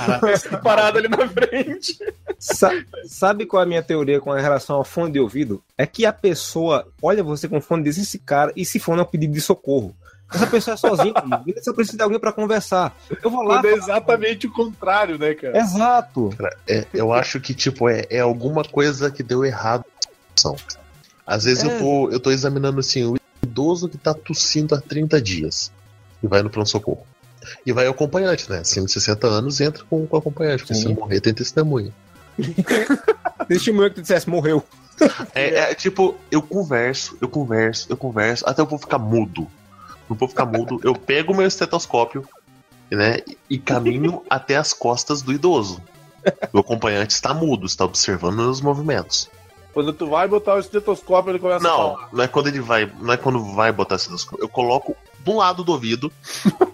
parado 0.64 0.98
ali 0.98 1.08
na 1.08 1.28
frente. 1.28 1.98
Sa- 2.38 2.72
sabe 3.08 3.46
qual 3.46 3.62
é 3.62 3.66
a 3.66 3.68
minha 3.68 3.84
teoria 3.84 4.20
com 4.20 4.32
relação 4.32 4.76
ao 4.78 4.84
fone 4.84 5.12
de 5.14 5.20
ouvido? 5.20 5.64
É 5.78 5.86
que 5.86 6.06
a 6.06 6.12
pessoa 6.14 6.88
olha 7.02 7.24
você 7.24 7.48
com 7.48 7.62
fone 7.62 7.82
e 7.82 7.86
diz 7.86 7.98
esse 7.98 8.20
cara, 8.20 8.52
e 8.56 8.66
se 8.66 8.80
fone 8.80 9.00
é 9.00 9.04
um 9.04 9.06
pedido 9.08 9.34
de 9.34 9.42
socorro. 9.42 9.96
Essa 10.34 10.48
pessoa 10.48 10.74
é 10.76 10.78
sozinha, 10.78 11.14
mano. 11.26 11.44
ele 11.46 11.62
só 11.62 11.74
precisa 11.74 11.98
de 11.98 12.04
alguém 12.04 12.18
pra 12.20 12.32
conversar. 12.32 12.96
Eu 13.22 13.30
vou 13.30 13.42
lá. 13.44 13.56
Quando 13.62 13.66
é 13.68 13.74
exatamente 13.74 14.48
o 14.48 14.52
contrário, 14.52 15.18
né, 15.20 15.34
cara? 15.34 15.58
Exato. 15.58 16.30
É, 16.68 16.86
eu 16.94 17.12
acho 17.12 17.40
que, 17.42 17.54
tipo, 17.54 17.90
é, 17.90 18.06
é 18.10 18.20
alguma 18.22 18.64
coisa 18.64 19.12
que 19.12 19.22
deu 19.24 19.44
errado. 19.44 19.84
Às 21.28 21.44
vezes 21.44 21.64
É. 21.64 21.68
eu, 21.68 21.80
tô, 21.80 22.10
eu 22.12 22.20
tô 22.20 22.32
examinando 22.32 22.80
assim, 22.80 23.04
o 23.06 23.16
idoso 23.52 23.90
que 23.90 23.98
tá 23.98 24.14
tossindo 24.14 24.74
há 24.74 24.82
30 24.82 25.22
dias 25.22 25.72
e 26.24 26.28
vai 26.28 26.42
no 26.42 26.50
pronto-socorro. 26.50 27.06
E 27.66 27.74
vai 27.74 27.88
o 27.88 27.92
acompanhante, 27.92 28.50
né? 28.50 28.60
Acima 28.60 28.86
de 28.86 28.92
60 28.92 29.28
anos 29.28 29.60
entra 29.60 29.84
com, 29.90 30.06
com 30.06 30.16
o 30.16 30.20
acompanhante, 30.20 30.64
porque 30.64 30.76
se 30.76 30.88
morrer 30.88 31.20
tem 31.20 31.34
testemunha. 31.34 31.92
Testemunha 33.48 33.90
que 33.90 33.96
tu 33.96 34.02
dissesse, 34.02 34.30
morreu. 34.30 34.64
É, 35.34 35.72
é, 35.72 35.76
tipo, 35.76 36.16
eu 36.30 36.42
converso, 36.42 37.18
eu 37.20 37.28
converso, 37.28 37.88
eu 37.90 37.98
converso, 37.98 38.48
até 38.48 38.62
eu 38.62 38.68
vou 38.68 38.78
ficar 38.78 39.00
mudo. 39.00 39.48
Não 40.08 40.16
vou 40.16 40.28
ficar 40.28 40.46
mudo, 40.46 40.80
eu 40.84 40.94
pego 40.94 41.34
o 41.34 41.36
meu 41.36 41.48
estetoscópio, 41.48 42.28
né, 42.92 43.20
e, 43.28 43.38
e 43.50 43.58
caminho 43.58 44.22
até 44.30 44.58
as 44.58 44.74
costas 44.74 45.22
do 45.22 45.34
idoso. 45.34 45.82
O 46.54 46.60
acompanhante 46.60 47.14
está 47.14 47.34
mudo, 47.34 47.66
está 47.66 47.84
observando 47.84 48.40
os 48.40 48.62
movimentos. 48.62 49.30
Quando 49.74 49.94
tu 49.94 50.08
vai 50.08 50.28
botar 50.28 50.56
o 50.56 50.60
estetoscópio, 50.60 51.32
ele 51.32 51.40
começa 51.40 51.66
a 51.66 51.70
Não, 51.70 51.78
falar. 51.96 52.10
não 52.12 52.24
é 52.24 52.28
quando 52.28 52.48
ele 52.48 52.60
vai, 52.60 52.92
não 53.00 53.14
é 53.14 53.18
quando 53.18 53.44
vai 53.54 53.72
botar 53.72 53.96
esse 53.96 54.06
estetoscópio. 54.06 54.44
Eu 54.44 54.50
coloco 54.50 54.96
do 55.20 55.36
lado 55.36 55.64
do 55.64 55.72
ouvido, 55.72 56.12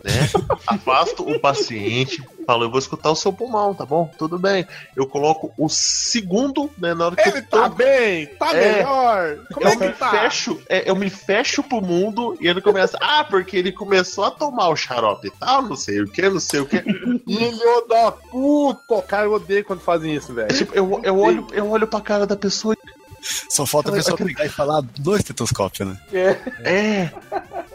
né? 0.03 0.30
Afasto 0.65 1.30
o 1.30 1.38
paciente, 1.38 2.24
falo, 2.45 2.64
eu 2.64 2.69
vou 2.69 2.80
escutar 2.80 3.11
o 3.11 3.15
seu 3.15 3.32
pulmão, 3.34 3.74
tá 3.74 3.86
bom? 3.86 4.10
Tudo 4.18 4.40
bem. 4.40 4.65
Eu 4.95 5.06
coloco 5.06 5.52
o 5.57 5.68
segundo, 5.68 6.72
né, 6.78 6.94
na 6.94 7.07
hora 7.07 7.15
que 7.18 7.28
Ele 7.28 7.40
eu 7.40 7.45
tô 7.45 7.60
tá 7.61 7.68
bem, 7.69 8.26
tá 8.28 8.56
É. 8.56 8.78
melhor. 8.78 9.38
Como 9.53 9.68
eu 9.68 9.72
é 9.72 9.76
que 9.76 9.88
me 9.88 9.91
tá? 9.94 10.11
fecho, 10.11 10.61
é, 10.69 10.90
eu 10.90 10.95
me 10.95 11.10
fecho 11.10 11.61
pro 11.61 11.82
mundo 11.82 12.38
e 12.40 12.48
ele 12.48 12.61
começa, 12.61 12.98
ah, 13.02 13.24
porque 13.26 13.57
ele 13.57 13.72
começou 13.74 14.24
a 14.24 14.32
tomar 14.32 14.69
o 14.69 14.76
xarope 14.78 15.28
e 15.28 15.32
tal, 15.32 15.61
não 15.64 15.76
sei 15.76 16.02
o 16.02 16.07
que, 16.07 16.30
não 16.30 16.40
sei 16.40 16.61
o 16.61 16.65
que. 16.65 16.82
Filho 16.82 17.88
da 17.90 18.11
puta! 18.14 19.02
Cara, 19.02 19.26
eu 19.26 19.34
odeio 19.34 19.65
quando 19.65 19.82
fazem 19.82 20.15
isso, 20.15 20.34
velho. 20.34 20.56
tipo, 20.56 20.74
eu, 20.74 21.02
eu, 21.03 21.19
olho, 21.19 21.45
eu 21.52 21.69
olho 21.69 21.86
pra 21.88 21.99
cara 21.99 22.26
da 22.26 22.36
pessoa 22.38 22.76
Só 23.49 23.65
falta 23.65 23.89
a 23.89 23.94
pessoa 23.94 24.18
pegar 24.18 24.45
e 24.45 24.49
falar 24.49 24.81
do 24.81 25.15
estetoscópio, 25.15 25.85
né? 25.85 25.99
É. 26.64 27.11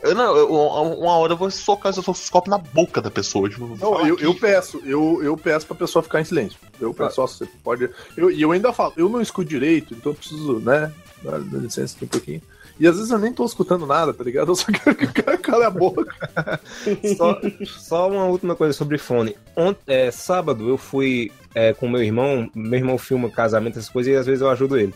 Eu, 0.02 0.14
não, 0.14 0.36
eu- 0.36 0.50
uma 0.50 1.12
hora 1.16 1.32
eu 1.34 1.36
vou 1.36 1.50
socar 1.50 1.90
esse 1.90 2.00
estetoscópio 2.00 2.50
na 2.50 2.58
boca 2.58 3.00
da 3.00 3.10
pessoa. 3.10 3.48
Tipo, 3.48 3.76
Não, 3.80 4.06
eu, 4.06 4.18
eu 4.18 4.34
peço, 4.34 4.80
eu, 4.84 5.20
eu 5.22 5.36
peço 5.36 5.66
pra 5.66 5.76
pessoa 5.76 6.02
ficar 6.02 6.20
em 6.20 6.24
silêncio. 6.24 6.58
Eu 6.80 6.92
peço, 6.94 7.20
ó, 7.22 7.26
você 7.26 7.46
pode. 7.62 7.88
Eu, 8.16 8.30
e 8.30 8.40
eu 8.42 8.50
ainda 8.52 8.72
falo, 8.72 8.92
eu 8.96 9.08
não 9.08 9.20
escuto 9.20 9.48
direito, 9.48 9.94
então 9.94 10.12
eu 10.12 10.16
preciso, 10.16 10.58
né? 10.60 10.92
Dar 11.22 11.38
licença 11.38 11.94
aqui 11.96 12.04
um 12.04 12.08
pouquinho. 12.08 12.42
E 12.80 12.86
às 12.86 12.96
vezes 12.96 13.10
eu 13.12 13.18
nem 13.18 13.32
tô 13.32 13.44
escutando 13.44 13.86
nada, 13.86 14.12
tá 14.14 14.24
ligado? 14.24 14.50
Eu 14.50 14.56
só 14.56 14.66
quero 14.72 14.96
que 14.96 15.04
o 15.04 15.12
cara 15.12 15.38
cale 15.38 15.64
a 15.64 15.70
boca. 15.70 16.12
Só, 17.16 17.40
só 17.78 18.10
uma 18.10 18.24
última 18.24 18.56
coisa 18.56 18.72
sobre 18.72 18.98
fone. 18.98 19.36
Ont, 19.56 19.76
é, 19.86 20.10
sábado 20.10 20.68
eu 20.68 20.76
fui 20.78 21.30
é, 21.54 21.72
com 21.74 21.88
meu 21.88 22.02
irmão, 22.02 22.50
meu 22.54 22.78
irmão 22.78 22.98
filma 22.98 23.30
casamento, 23.30 23.78
essas 23.78 23.90
coisas, 23.90 24.12
e 24.12 24.16
às 24.16 24.26
vezes 24.26 24.40
eu 24.40 24.50
ajudo 24.50 24.78
ele. 24.78 24.92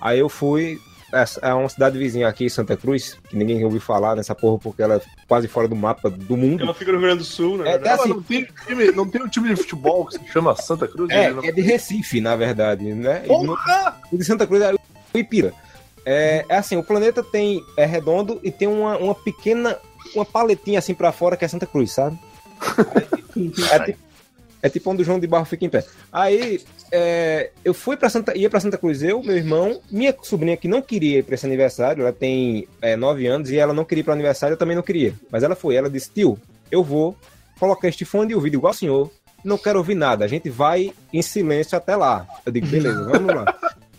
Aí 0.00 0.18
eu 0.18 0.28
fui 0.28 0.80
a, 1.12 1.50
a 1.50 1.56
uma 1.56 1.68
cidade 1.68 1.98
vizinha 1.98 2.28
aqui, 2.28 2.48
Santa 2.50 2.76
Cruz, 2.76 3.16
que 3.28 3.36
ninguém 3.36 3.64
ouviu 3.64 3.80
falar 3.80 4.14
nessa 4.14 4.34
porra 4.34 4.58
porque 4.58 4.82
ela 4.82 4.96
é 4.96 5.00
quase 5.26 5.48
fora 5.48 5.66
do 5.66 5.74
mapa 5.76 6.10
do 6.10 6.36
mundo. 6.36 6.62
Ela 6.62 6.74
fica 6.74 6.92
no 6.92 6.98
Rio 6.98 7.06
Grande 7.06 7.22
do 7.22 7.24
Sul, 7.24 7.58
né? 7.58 7.70
É, 7.72 7.88
é 7.88 7.90
assim, 7.90 8.08
não, 8.10 8.22
tem 8.22 8.46
time, 8.66 8.92
não 8.92 9.08
tem 9.08 9.22
um 9.22 9.28
time 9.28 9.48
de 9.48 9.56
futebol 9.56 10.06
que 10.06 10.18
se 10.18 10.26
chama 10.28 10.54
Santa 10.56 10.86
Cruz? 10.86 11.10
é, 11.10 11.30
Não- 11.30 11.42
é 11.42 11.50
de 11.50 11.60
Recife, 11.60 12.20
na 12.20 12.36
verdade, 12.36 12.84
né? 12.94 13.22
E 13.24 13.28
Porra! 13.28 13.96
O 14.12 14.16
de 14.18 14.24
Santa 14.24 14.46
Cruz 14.46 14.62
é 14.62 14.74
o 14.74 14.78
Ipira. 15.18 15.52
É, 16.04 16.44
é 16.48 16.56
assim, 16.56 16.76
o 16.76 16.82
planeta 16.82 17.22
tem 17.22 17.62
é 17.76 17.84
redondo 17.84 18.40
e 18.42 18.50
tem 18.50 18.68
uma, 18.68 18.96
uma 18.96 19.14
pequena 19.14 19.76
uma 20.14 20.24
paletinha 20.24 20.78
assim 20.78 20.94
pra 20.94 21.12
fora 21.12 21.36
que 21.36 21.44
é 21.44 21.48
Santa 21.48 21.66
Cruz, 21.66 21.92
sabe? 21.92 22.18
É, 23.70 23.78
tipo, 23.78 23.98
é 24.62 24.68
tipo 24.68 24.90
onde 24.90 25.02
o 25.02 25.04
João 25.04 25.20
de 25.20 25.26
Barro 25.26 25.44
fica 25.44 25.64
em 25.64 25.68
pé. 25.68 25.84
Aí 26.12 26.60
é, 26.90 27.50
eu 27.64 27.72
fui 27.72 27.96
para 27.96 28.08
Santa, 28.08 28.36
ia 28.36 28.50
para 28.50 28.60
Santa 28.60 28.78
Cruz 28.78 29.02
eu, 29.02 29.22
meu 29.22 29.36
irmão, 29.36 29.80
minha 29.90 30.14
sobrinha 30.22 30.56
que 30.56 30.68
não 30.68 30.82
queria 30.82 31.18
ir 31.18 31.22
para 31.22 31.34
esse 31.34 31.46
aniversário, 31.46 32.02
ela 32.02 32.12
tem 32.12 32.68
é, 32.80 32.96
nove 32.96 33.26
anos 33.26 33.50
e 33.50 33.58
ela 33.58 33.72
não 33.72 33.84
queria 33.84 34.00
ir 34.00 34.04
para 34.04 34.14
aniversário, 34.14 34.54
eu 34.54 34.58
também 34.58 34.76
não 34.76 34.82
queria. 34.82 35.14
Mas 35.30 35.42
ela 35.42 35.54
foi, 35.54 35.76
ela 35.76 35.90
disse: 35.90 36.10
"Tio, 36.10 36.38
eu 36.70 36.82
vou 36.82 37.16
colocar 37.58 37.88
este 37.88 38.04
fone 38.04 38.28
de 38.28 38.34
ouvido 38.34 38.54
igual 38.54 38.72
o 38.72 38.76
senhor, 38.76 39.10
não 39.44 39.58
quero 39.58 39.78
ouvir 39.78 39.94
nada, 39.94 40.24
a 40.24 40.28
gente 40.28 40.50
vai 40.50 40.92
em 41.12 41.22
silêncio 41.22 41.76
até 41.76 41.94
lá". 41.94 42.26
Eu 42.44 42.52
digo: 42.52 42.66
"Beleza, 42.66 43.04
vamos 43.04 43.34
lá". 43.34 43.44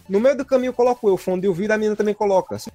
No 0.07 0.19
meio 0.19 0.36
do 0.36 0.44
caminho 0.44 0.69
eu 0.69 0.73
coloco 0.73 1.07
eu, 1.07 1.14
o 1.14 1.18
fone 1.18 1.41
de 1.41 1.48
ouvido, 1.48 1.72
a 1.72 1.77
menina 1.77 1.95
também 1.95 2.15
coloca. 2.15 2.57
Só 2.57 2.69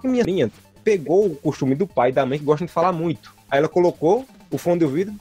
que 0.00 0.08
minha 0.08 0.24
minha 0.24 0.50
pegou 0.82 1.26
o 1.26 1.36
costume 1.36 1.76
do 1.76 1.86
pai 1.86 2.10
e 2.10 2.12
da 2.12 2.26
mãe 2.26 2.38
que 2.38 2.44
gostam 2.44 2.66
de 2.66 2.72
falar 2.72 2.90
muito. 2.90 3.32
Aí 3.48 3.58
ela 3.58 3.68
colocou 3.68 4.26
o 4.50 4.58
fone 4.58 4.80
de 4.80 4.84
ouvido, 4.84 5.14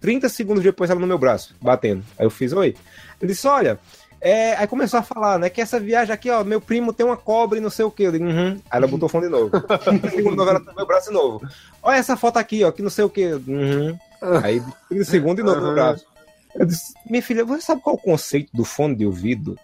30 0.00 0.28
segundos 0.28 0.62
depois 0.62 0.90
ela 0.90 1.00
no 1.00 1.06
meu 1.06 1.18
braço, 1.18 1.54
batendo. 1.60 2.04
Aí 2.18 2.26
eu 2.26 2.30
fiz, 2.30 2.52
oi. 2.52 2.74
Ele 3.20 3.32
disse, 3.32 3.46
olha, 3.46 3.78
é... 4.20 4.54
aí 4.56 4.66
começou 4.66 5.00
a 5.00 5.02
falar, 5.02 5.38
né, 5.38 5.50
que 5.50 5.60
essa 5.60 5.78
viagem 5.78 6.12
aqui, 6.12 6.30
ó, 6.30 6.44
meu 6.44 6.60
primo 6.60 6.92
tem 6.92 7.04
uma 7.04 7.16
cobra 7.16 7.58
e 7.58 7.60
não 7.60 7.70
sei 7.70 7.84
o 7.84 7.90
que. 7.90 8.04
Eu 8.04 8.12
digo, 8.12 8.24
uhum. 8.24 8.60
Aí 8.70 8.78
ela 8.78 8.86
botou 8.86 9.06
o 9.06 9.10
fone 9.10 9.26
de 9.26 9.32
novo. 9.32 9.50
30 9.50 10.10
segundos 10.10 10.30
de 10.30 10.36
novo, 10.36 10.50
ela 10.50 10.60
no 10.60 10.74
meu 10.74 10.86
braço 10.86 11.08
de 11.08 11.14
novo. 11.14 11.48
Olha 11.82 11.96
essa 11.96 12.16
foto 12.16 12.38
aqui, 12.38 12.64
ó, 12.64 12.72
que 12.72 12.82
não 12.82 12.90
sei 12.90 13.04
o 13.04 13.10
que. 13.10 13.26
Uhum. 13.32 13.98
Aí 14.42 14.62
30 14.88 15.04
segundos 15.04 15.36
de 15.36 15.42
novo 15.42 15.60
no 15.60 15.74
braço. 15.74 16.06
Eu 16.54 16.66
disse, 16.66 16.92
minha 17.08 17.22
filha, 17.22 17.44
você 17.44 17.62
sabe 17.62 17.80
qual 17.80 17.96
é 17.96 17.98
o 17.98 18.02
conceito 18.02 18.50
do 18.54 18.64
fone 18.64 18.96
de 18.96 19.06
ouvido? 19.06 19.58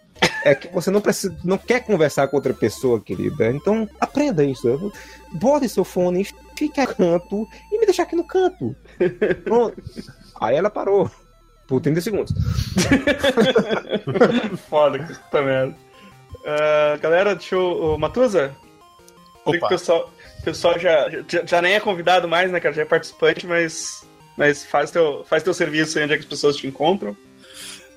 É 0.44 0.54
que 0.54 0.68
você 0.68 0.90
não 0.90 1.00
precisa, 1.00 1.34
não 1.42 1.58
quer 1.58 1.80
conversar 1.80 2.28
com 2.28 2.36
outra 2.36 2.54
pessoa, 2.54 3.00
querida. 3.00 3.50
Então 3.50 3.88
aprenda 3.98 4.44
isso. 4.44 4.92
Bote 5.32 5.68
seu 5.68 5.84
fone, 5.84 6.26
fique 6.56 6.80
a 6.80 6.86
canto 6.86 7.48
e 7.72 7.78
me 7.78 7.86
deixa 7.86 8.02
aqui 8.02 8.14
no 8.14 8.24
canto. 8.24 8.76
Pronto. 9.42 9.82
Aí 10.40 10.56
ela 10.56 10.70
parou. 10.70 11.10
Por 11.66 11.80
30 11.80 12.00
segundos. 12.00 12.34
Foda, 14.68 14.98
que 14.98 15.14
puta 15.14 15.42
merda. 15.42 15.74
Ah, 16.44 16.98
galera, 17.00 17.34
deixa 17.34 17.54
eu. 17.54 17.96
Sei 19.50 19.58
que 19.58 19.64
O 19.64 19.68
pessoal, 19.68 20.12
o 20.40 20.44
pessoal 20.44 20.78
já, 20.78 21.08
já, 21.26 21.44
já 21.44 21.62
nem 21.62 21.74
é 21.74 21.80
convidado 21.80 22.28
mais, 22.28 22.50
né, 22.50 22.60
cara? 22.60 22.74
Já 22.74 22.82
é 22.82 22.86
participante, 22.86 23.46
mas, 23.46 24.06
mas 24.36 24.64
faz, 24.64 24.90
teu, 24.90 25.24
faz 25.24 25.42
teu 25.42 25.54
serviço 25.54 25.98
aí 25.98 26.04
onde 26.04 26.14
é 26.14 26.16
que 26.16 26.22
as 26.22 26.28
pessoas 26.28 26.56
te 26.56 26.66
encontram. 26.66 27.16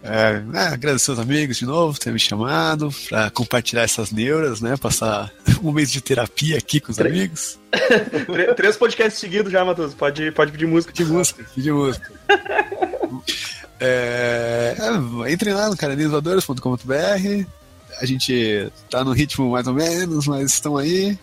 É, 0.04 0.40
né, 0.42 0.68
agradecer 0.68 1.10
aos 1.12 1.20
amigos 1.20 1.58
de 1.58 1.66
novo 1.66 1.94
por 1.94 2.00
ter 2.00 2.14
me 2.14 2.20
chamado, 2.20 2.90
pra 3.10 3.30
compartilhar 3.32 3.82
essas 3.82 4.12
neuras, 4.12 4.62
né? 4.62 4.78
Passar 4.78 5.32
um 5.64 5.72
mês 5.72 5.92
de 5.92 6.00
terapia 6.02 6.58
aqui 6.58 6.80
com 6.80 6.92
os 6.92 6.98
Tre- 6.98 7.10
amigos. 7.10 7.58
Três 8.56 8.78
podcasts 8.78 9.20
seguidos 9.20 9.52
já, 9.52 9.66
Matusa. 9.66 9.96
Pode, 9.98 10.32
pode 10.32 10.52
pedir 10.52 10.68
música. 10.68 10.94
De 10.94 11.04
música, 11.04 11.46
de 11.56 11.72
música. 11.72 12.12
É, 13.80 14.76
é, 14.80 15.32
entre 15.32 15.54
lá 15.54 15.70
no 15.70 15.78
caranilvoadores.com.br. 15.78 17.46
A 18.02 18.06
gente 18.08 18.72
tá 18.90 19.04
no 19.04 19.12
ritmo 19.12 19.52
mais 19.52 19.68
ou 19.68 19.74
menos, 19.76 20.26
mas 20.28 20.52
estão 20.54 20.78
aí. 20.78 21.18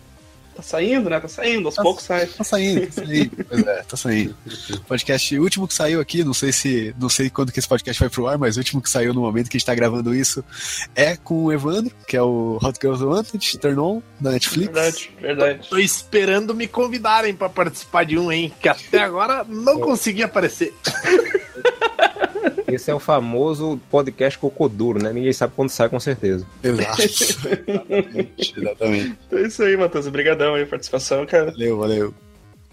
Tá 0.55 0.61
saindo, 0.61 1.09
né? 1.09 1.19
Tá 1.19 1.27
saindo, 1.27 1.67
aos 1.67 1.75
Tá- 1.75 1.81
poucos 1.83 2.03
sai. 2.05 2.25
Tá 2.27 2.43
saindo, 2.43 2.87
tá 2.87 2.93
saindo. 3.03 3.31
Pois 3.49 3.67
é, 3.67 3.83
tá 3.83 3.97
saindo. 3.97 4.35
Podcast 4.87 5.37
último 5.39 5.67
que 5.67 5.73
saiu 5.73 5.99
aqui, 5.99 6.23
não 6.23 6.33
sei 6.33 6.51
se. 6.53 6.95
Não 6.97 7.09
sei 7.09 7.29
quando 7.29 7.51
que 7.51 7.59
esse 7.59 7.67
podcast 7.67 7.99
vai 7.99 8.09
pro 8.09 8.25
ar, 8.27 8.37
mas 8.37 8.55
o 8.55 8.59
último 8.59 8.81
que 8.81 8.89
saiu 8.89 9.13
no 9.13 9.19
momento 9.21 9.49
que 9.49 9.57
a 9.57 9.59
gente 9.59 9.65
tá 9.65 9.75
gravando 9.75 10.15
isso 10.15 10.43
é 10.95 11.17
com 11.17 11.43
o 11.43 11.51
Evandro, 11.51 11.93
que 12.07 12.15
é 12.15 12.21
o 12.21 12.57
Hot 12.63 12.79
Girls 12.81 13.03
Wanted, 13.03 13.57
Turn 13.59 13.79
On, 13.79 14.01
da 14.19 14.31
Netflix. 14.31 14.71
Verdade, 14.73 15.11
verdade. 15.19 15.69
Tô 15.69 15.77
esperando 15.77 16.55
me 16.55 16.67
convidarem 16.67 17.35
pra 17.35 17.49
participar 17.49 18.05
de 18.05 18.17
um, 18.17 18.31
hein? 18.31 18.53
Que 18.61 18.69
até 18.69 18.99
agora 19.03 19.43
não 19.47 19.79
consegui 19.79 20.23
aparecer. 20.23 20.73
Esse 22.67 22.89
é 22.89 22.95
o 22.95 22.99
famoso 22.99 23.79
podcast 23.91 24.39
cocoduro, 24.39 25.01
né? 25.01 25.13
Ninguém 25.13 25.31
sabe 25.33 25.53
quando 25.55 25.69
sai, 25.69 25.87
com 25.89 25.99
certeza. 25.99 26.45
Exato. 26.63 27.01
exatamente, 27.67 28.53
exatamente. 28.57 29.17
Então 29.27 29.39
é 29.39 29.41
isso 29.43 29.63
aí, 29.63 29.77
Matusa. 29.77 30.09
Obrigadão 30.09 30.55
aí 30.55 30.63
a 30.63 30.67
participação, 30.67 31.25
cara. 31.25 31.51
Valeu, 31.51 31.77
valeu. 31.77 32.13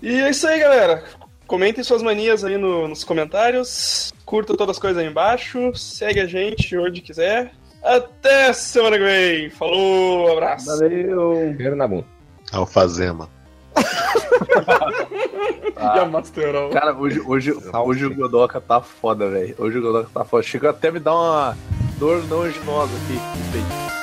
E 0.00 0.20
é 0.20 0.30
isso 0.30 0.46
aí, 0.46 0.60
galera. 0.60 1.04
Comentem 1.46 1.84
suas 1.84 2.02
manias 2.02 2.42
aí 2.44 2.56
no- 2.56 2.88
nos 2.88 3.04
comentários. 3.04 4.12
Curta 4.24 4.56
todas 4.56 4.76
as 4.76 4.80
coisas 4.80 5.02
aí 5.02 5.08
embaixo. 5.08 5.74
Segue 5.74 6.20
a 6.20 6.26
gente 6.26 6.76
onde 6.76 7.00
quiser. 7.02 7.52
Até 7.82 8.52
semana 8.52 8.96
que 8.96 9.04
vem. 9.04 9.50
Falou, 9.50 10.32
abraço. 10.32 10.66
Valeu. 10.66 11.32
Primeiro 11.54 11.76
na 11.76 11.86
bunda. 11.86 12.06
Alfazema. 12.50 13.28
E 15.82 15.98
a 15.98 16.04
Masterol. 16.04 16.70
Cara, 16.70 16.94
hoje, 16.94 17.20
hoje, 17.20 17.52
hoje 17.72 18.06
o 18.06 18.14
Godoka 18.14 18.60
tá 18.60 18.80
foda, 18.80 19.28
velho. 19.28 19.54
Hoje 19.58 19.78
o 19.78 19.82
Godoka 19.82 20.08
tá 20.14 20.24
foda. 20.24 20.42
Chegou 20.42 20.70
até 20.70 20.88
a 20.88 20.92
me 20.92 21.00
dar 21.00 21.14
uma 21.14 21.56
dor 21.98 22.22
nojinosa 22.28 22.92
aqui 22.96 24.01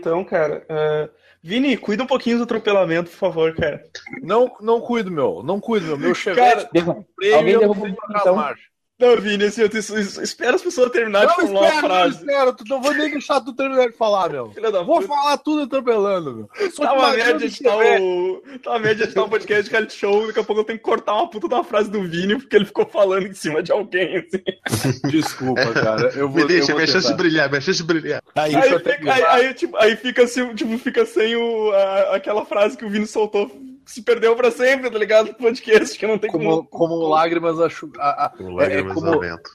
então, 0.00 0.24
cara. 0.24 0.64
É, 0.68 1.08
Vini, 1.42 1.76
cuida 1.76 2.02
um 2.02 2.06
pouquinho 2.06 2.38
do 2.38 2.44
atropelamento, 2.44 3.10
por 3.10 3.16
favor, 3.16 3.54
cara. 3.54 3.82
Não, 4.22 4.50
não 4.60 4.80
cuido, 4.80 5.10
meu. 5.10 5.42
Não 5.42 5.60
cuido, 5.60 5.86
meu. 5.86 5.98
Meu 5.98 6.12
Cara, 6.14 6.14
Chevette 6.14 6.68
Derru- 6.72 7.06
freio 7.14 7.36
alguém 7.36 7.50
e 7.50 7.54
eu 7.54 7.60
não 7.62 7.70
o 7.70 7.74
tenho 7.74 7.96
então. 8.10 8.54
Não, 9.00 9.16
Vini, 9.16 9.44
assim, 9.44 9.62
eu 9.62 9.68
te- 9.68 9.78
espera 9.78 10.56
as 10.56 10.62
pessoas 10.62 10.90
terminarem 10.90 11.28
de 11.28 11.42
Não, 11.42 11.46
falar 11.48 11.60
uma 11.60 11.66
espera, 11.68 11.82
não 11.82 11.88
frase. 11.88 12.16
espera. 12.18 12.52
Tu 12.52 12.64
não 12.68 12.82
vou 12.82 12.92
nem 12.92 13.10
deixar 13.10 13.40
tu 13.40 13.52
terminar 13.54 13.86
de 13.88 13.96
falar, 13.96 14.28
meu. 14.30 14.50
Filha 14.54 14.70
da 14.70 14.82
Vou 14.82 14.96
puta. 15.00 15.08
falar 15.08 15.38
tudo 15.38 15.62
atropelando, 15.62 16.34
meu. 16.36 16.48
Sou 16.70 16.84
Tá 16.84 16.92
de 16.92 16.98
uma 16.98 17.10
merda 17.12 17.38
do 17.38 17.44
editar 17.44 17.76
o. 17.76 18.42
Tá 18.62 18.70
uma 18.70 18.78
merda 18.78 19.04
editar 19.04 19.24
um 19.24 19.28
podcast 19.28 19.64
de 19.64 19.70
reality 19.70 19.94
show, 19.96 20.26
daqui 20.26 20.38
a 20.40 20.44
pouco 20.44 20.60
eu 20.60 20.64
tenho 20.64 20.78
que 20.78 20.84
cortar 20.84 21.14
uma 21.14 21.30
puta 21.30 21.48
da 21.48 21.64
frase 21.64 21.90
do 21.90 22.02
Vini 22.02 22.36
porque 22.38 22.56
ele 22.56 22.64
ficou 22.66 22.86
falando 22.86 23.26
em 23.26 23.32
cima 23.32 23.62
de 23.62 23.72
alguém, 23.72 24.18
assim. 24.18 25.00
Desculpa, 25.10 25.72
cara. 25.72 26.12
Eu 26.14 26.28
vou, 26.28 26.42
Me 26.42 26.46
deixa, 26.48 26.64
eu 26.64 26.66
vou 26.68 26.76
minha 26.76 26.86
chance 26.86 27.06
de 27.08 27.14
brilhar, 27.14 27.48
minha 27.48 27.60
chance 27.60 27.78
de 27.78 27.84
brilhar. 27.84 28.22
Aí, 28.34 28.54
Aí, 28.54 28.78
fica, 28.78 29.12
aí, 29.14 29.22
aí, 29.24 29.54
tipo, 29.54 29.76
aí 29.76 29.96
fica 29.96 30.24
assim, 30.24 30.54
tipo, 30.54 30.76
fica 30.78 31.06
sem 31.06 31.34
o, 31.36 31.72
a- 31.72 32.16
aquela 32.16 32.44
frase 32.44 32.76
que 32.76 32.84
o 32.84 32.90
Vini 32.90 33.06
soltou, 33.06 33.50
se 33.92 34.02
perdeu 34.02 34.34
pra 34.36 34.50
sempre, 34.50 34.90
tá 34.90 34.98
ligado? 34.98 35.28
No 35.28 35.34
podcast, 35.34 35.98
que 35.98 36.06
não 36.06 36.18
tem 36.18 36.30
Como, 36.30 36.64
como 36.64 36.94
lágrimas 37.08 37.58
da 37.58 37.68
chuva. 37.68 37.92
a- 37.98 38.26
a- 38.26 38.28
Com 38.30 38.60
É, 38.60 38.64
lágrimas 38.64 38.94
como- 38.94 39.20
vento. 39.20 39.50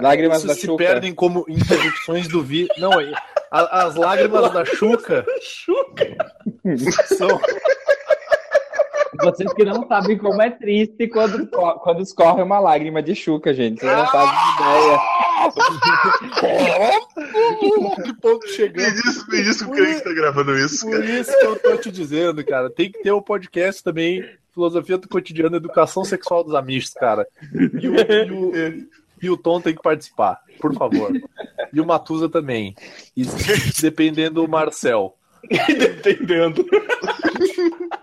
Lágrimas 0.00 0.40
se, 0.42 0.46
da 0.46 0.54
se 0.54 0.66
Xuca. 0.66 0.84
perdem 0.84 1.12
como 1.14 1.44
interrupções 1.48 2.28
do 2.28 2.42
vi. 2.42 2.68
Não, 2.78 3.00
é- 3.00 3.12
a- 3.50 3.82
as 3.86 3.94
lágrimas 3.96 4.52
da 4.52 4.64
Xuca 4.64 5.24
Chuca. 5.42 6.16
são. 7.16 7.40
Vocês 9.22 9.52
que 9.52 9.64
não 9.64 9.86
sabem 9.88 10.16
como 10.18 10.40
é 10.42 10.50
triste 10.50 11.08
quando, 11.08 11.46
quando 11.48 12.02
escorre 12.02 12.42
uma 12.42 12.58
lágrima 12.60 13.02
de 13.02 13.14
chuca, 13.14 13.52
gente. 13.54 13.80
Vocês 13.80 13.92
não 13.96 14.06
fazem 14.06 14.34
ideia. 14.58 15.00
que 18.04 18.12
ponto 18.20 18.46
Me 18.46 18.52
chegamos. 18.52 19.02
diz, 19.02 19.28
me 19.28 19.42
diz 19.42 19.62
quem 19.62 19.94
que 19.96 20.00
tá 20.04 20.12
gravando 20.12 20.56
isso, 20.58 20.86
Por 20.86 20.92
cara. 21.00 21.10
isso 21.20 21.38
que 21.38 21.44
eu 21.46 21.56
tô 21.58 21.76
te 21.76 21.90
dizendo, 21.90 22.44
cara. 22.44 22.70
Tem 22.70 22.90
que 22.90 23.02
ter 23.02 23.12
o 23.12 23.22
podcast 23.22 23.82
também. 23.82 24.24
Filosofia 24.52 24.98
do 24.98 25.08
cotidiano, 25.08 25.56
educação 25.56 26.04
sexual 26.04 26.42
dos 26.42 26.54
amistos, 26.54 26.94
cara. 26.94 27.26
E 27.52 27.88
o, 27.88 27.94
e 27.94 28.30
o- 28.32 28.98
e 29.20 29.28
o 29.30 29.36
Tom 29.36 29.60
tem 29.60 29.74
que 29.74 29.82
participar, 29.82 30.38
por 30.60 30.72
favor. 30.74 31.10
E 31.72 31.80
o 31.80 31.84
Matusa 31.86 32.28
também. 32.28 32.74
E 33.16 33.24
dependendo 33.80 34.42
do 34.42 34.48
Marcel. 34.48 35.16
Dependendo. 35.68 36.64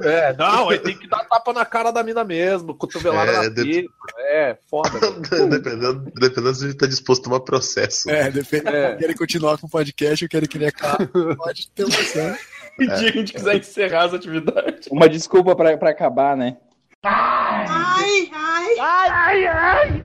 É, 0.02 0.34
não, 0.38 0.70
aí 0.70 0.80
tem 0.80 0.98
que 0.98 1.08
dar 1.08 1.24
tapa 1.26 1.54
na 1.54 1.66
cara 1.66 1.92
da 1.92 2.04
mina 2.04 2.24
mesmo, 2.24 2.76
cotovelada 2.76 3.32
É, 3.32 3.36
na 3.44 3.50
de- 3.50 3.64
teta. 3.82 3.90
É, 4.20 4.58
foda. 4.70 4.90
dependendo, 5.50 6.12
dependendo 6.16 6.54
se 6.56 6.66
a 6.66 6.68
gente 6.68 6.78
tá 6.78 6.88
disposto 6.88 7.22
a 7.22 7.24
tomar 7.26 7.40
processo. 7.42 8.10
É, 8.10 8.30
depende. 8.30 8.68
É. 8.68 8.96
Querem 8.96 9.16
continuar 9.16 9.58
com 9.58 9.68
o 9.68 9.70
podcast 9.70 10.26
ou 10.26 10.30
querem 10.30 10.48
criar 10.50 10.72
carro? 10.72 11.08
Pode 11.38 11.70
ter 11.72 11.84
opção. 11.86 12.36
O 12.80 12.86
dia 12.98 13.12
que 13.12 13.18
a 13.18 13.22
gente 13.22 13.34
quiser 13.34 13.56
encerrar 13.58 14.04
as 14.06 14.14
atividades. 14.14 14.88
Uma 14.92 15.08
desculpa 15.08 15.56
pra, 15.56 15.78
pra 15.78 15.90
acabar, 15.92 16.36
né? 16.36 16.58
Ai, 17.04 18.30
ai, 18.80 19.46
ai. 19.48 20.02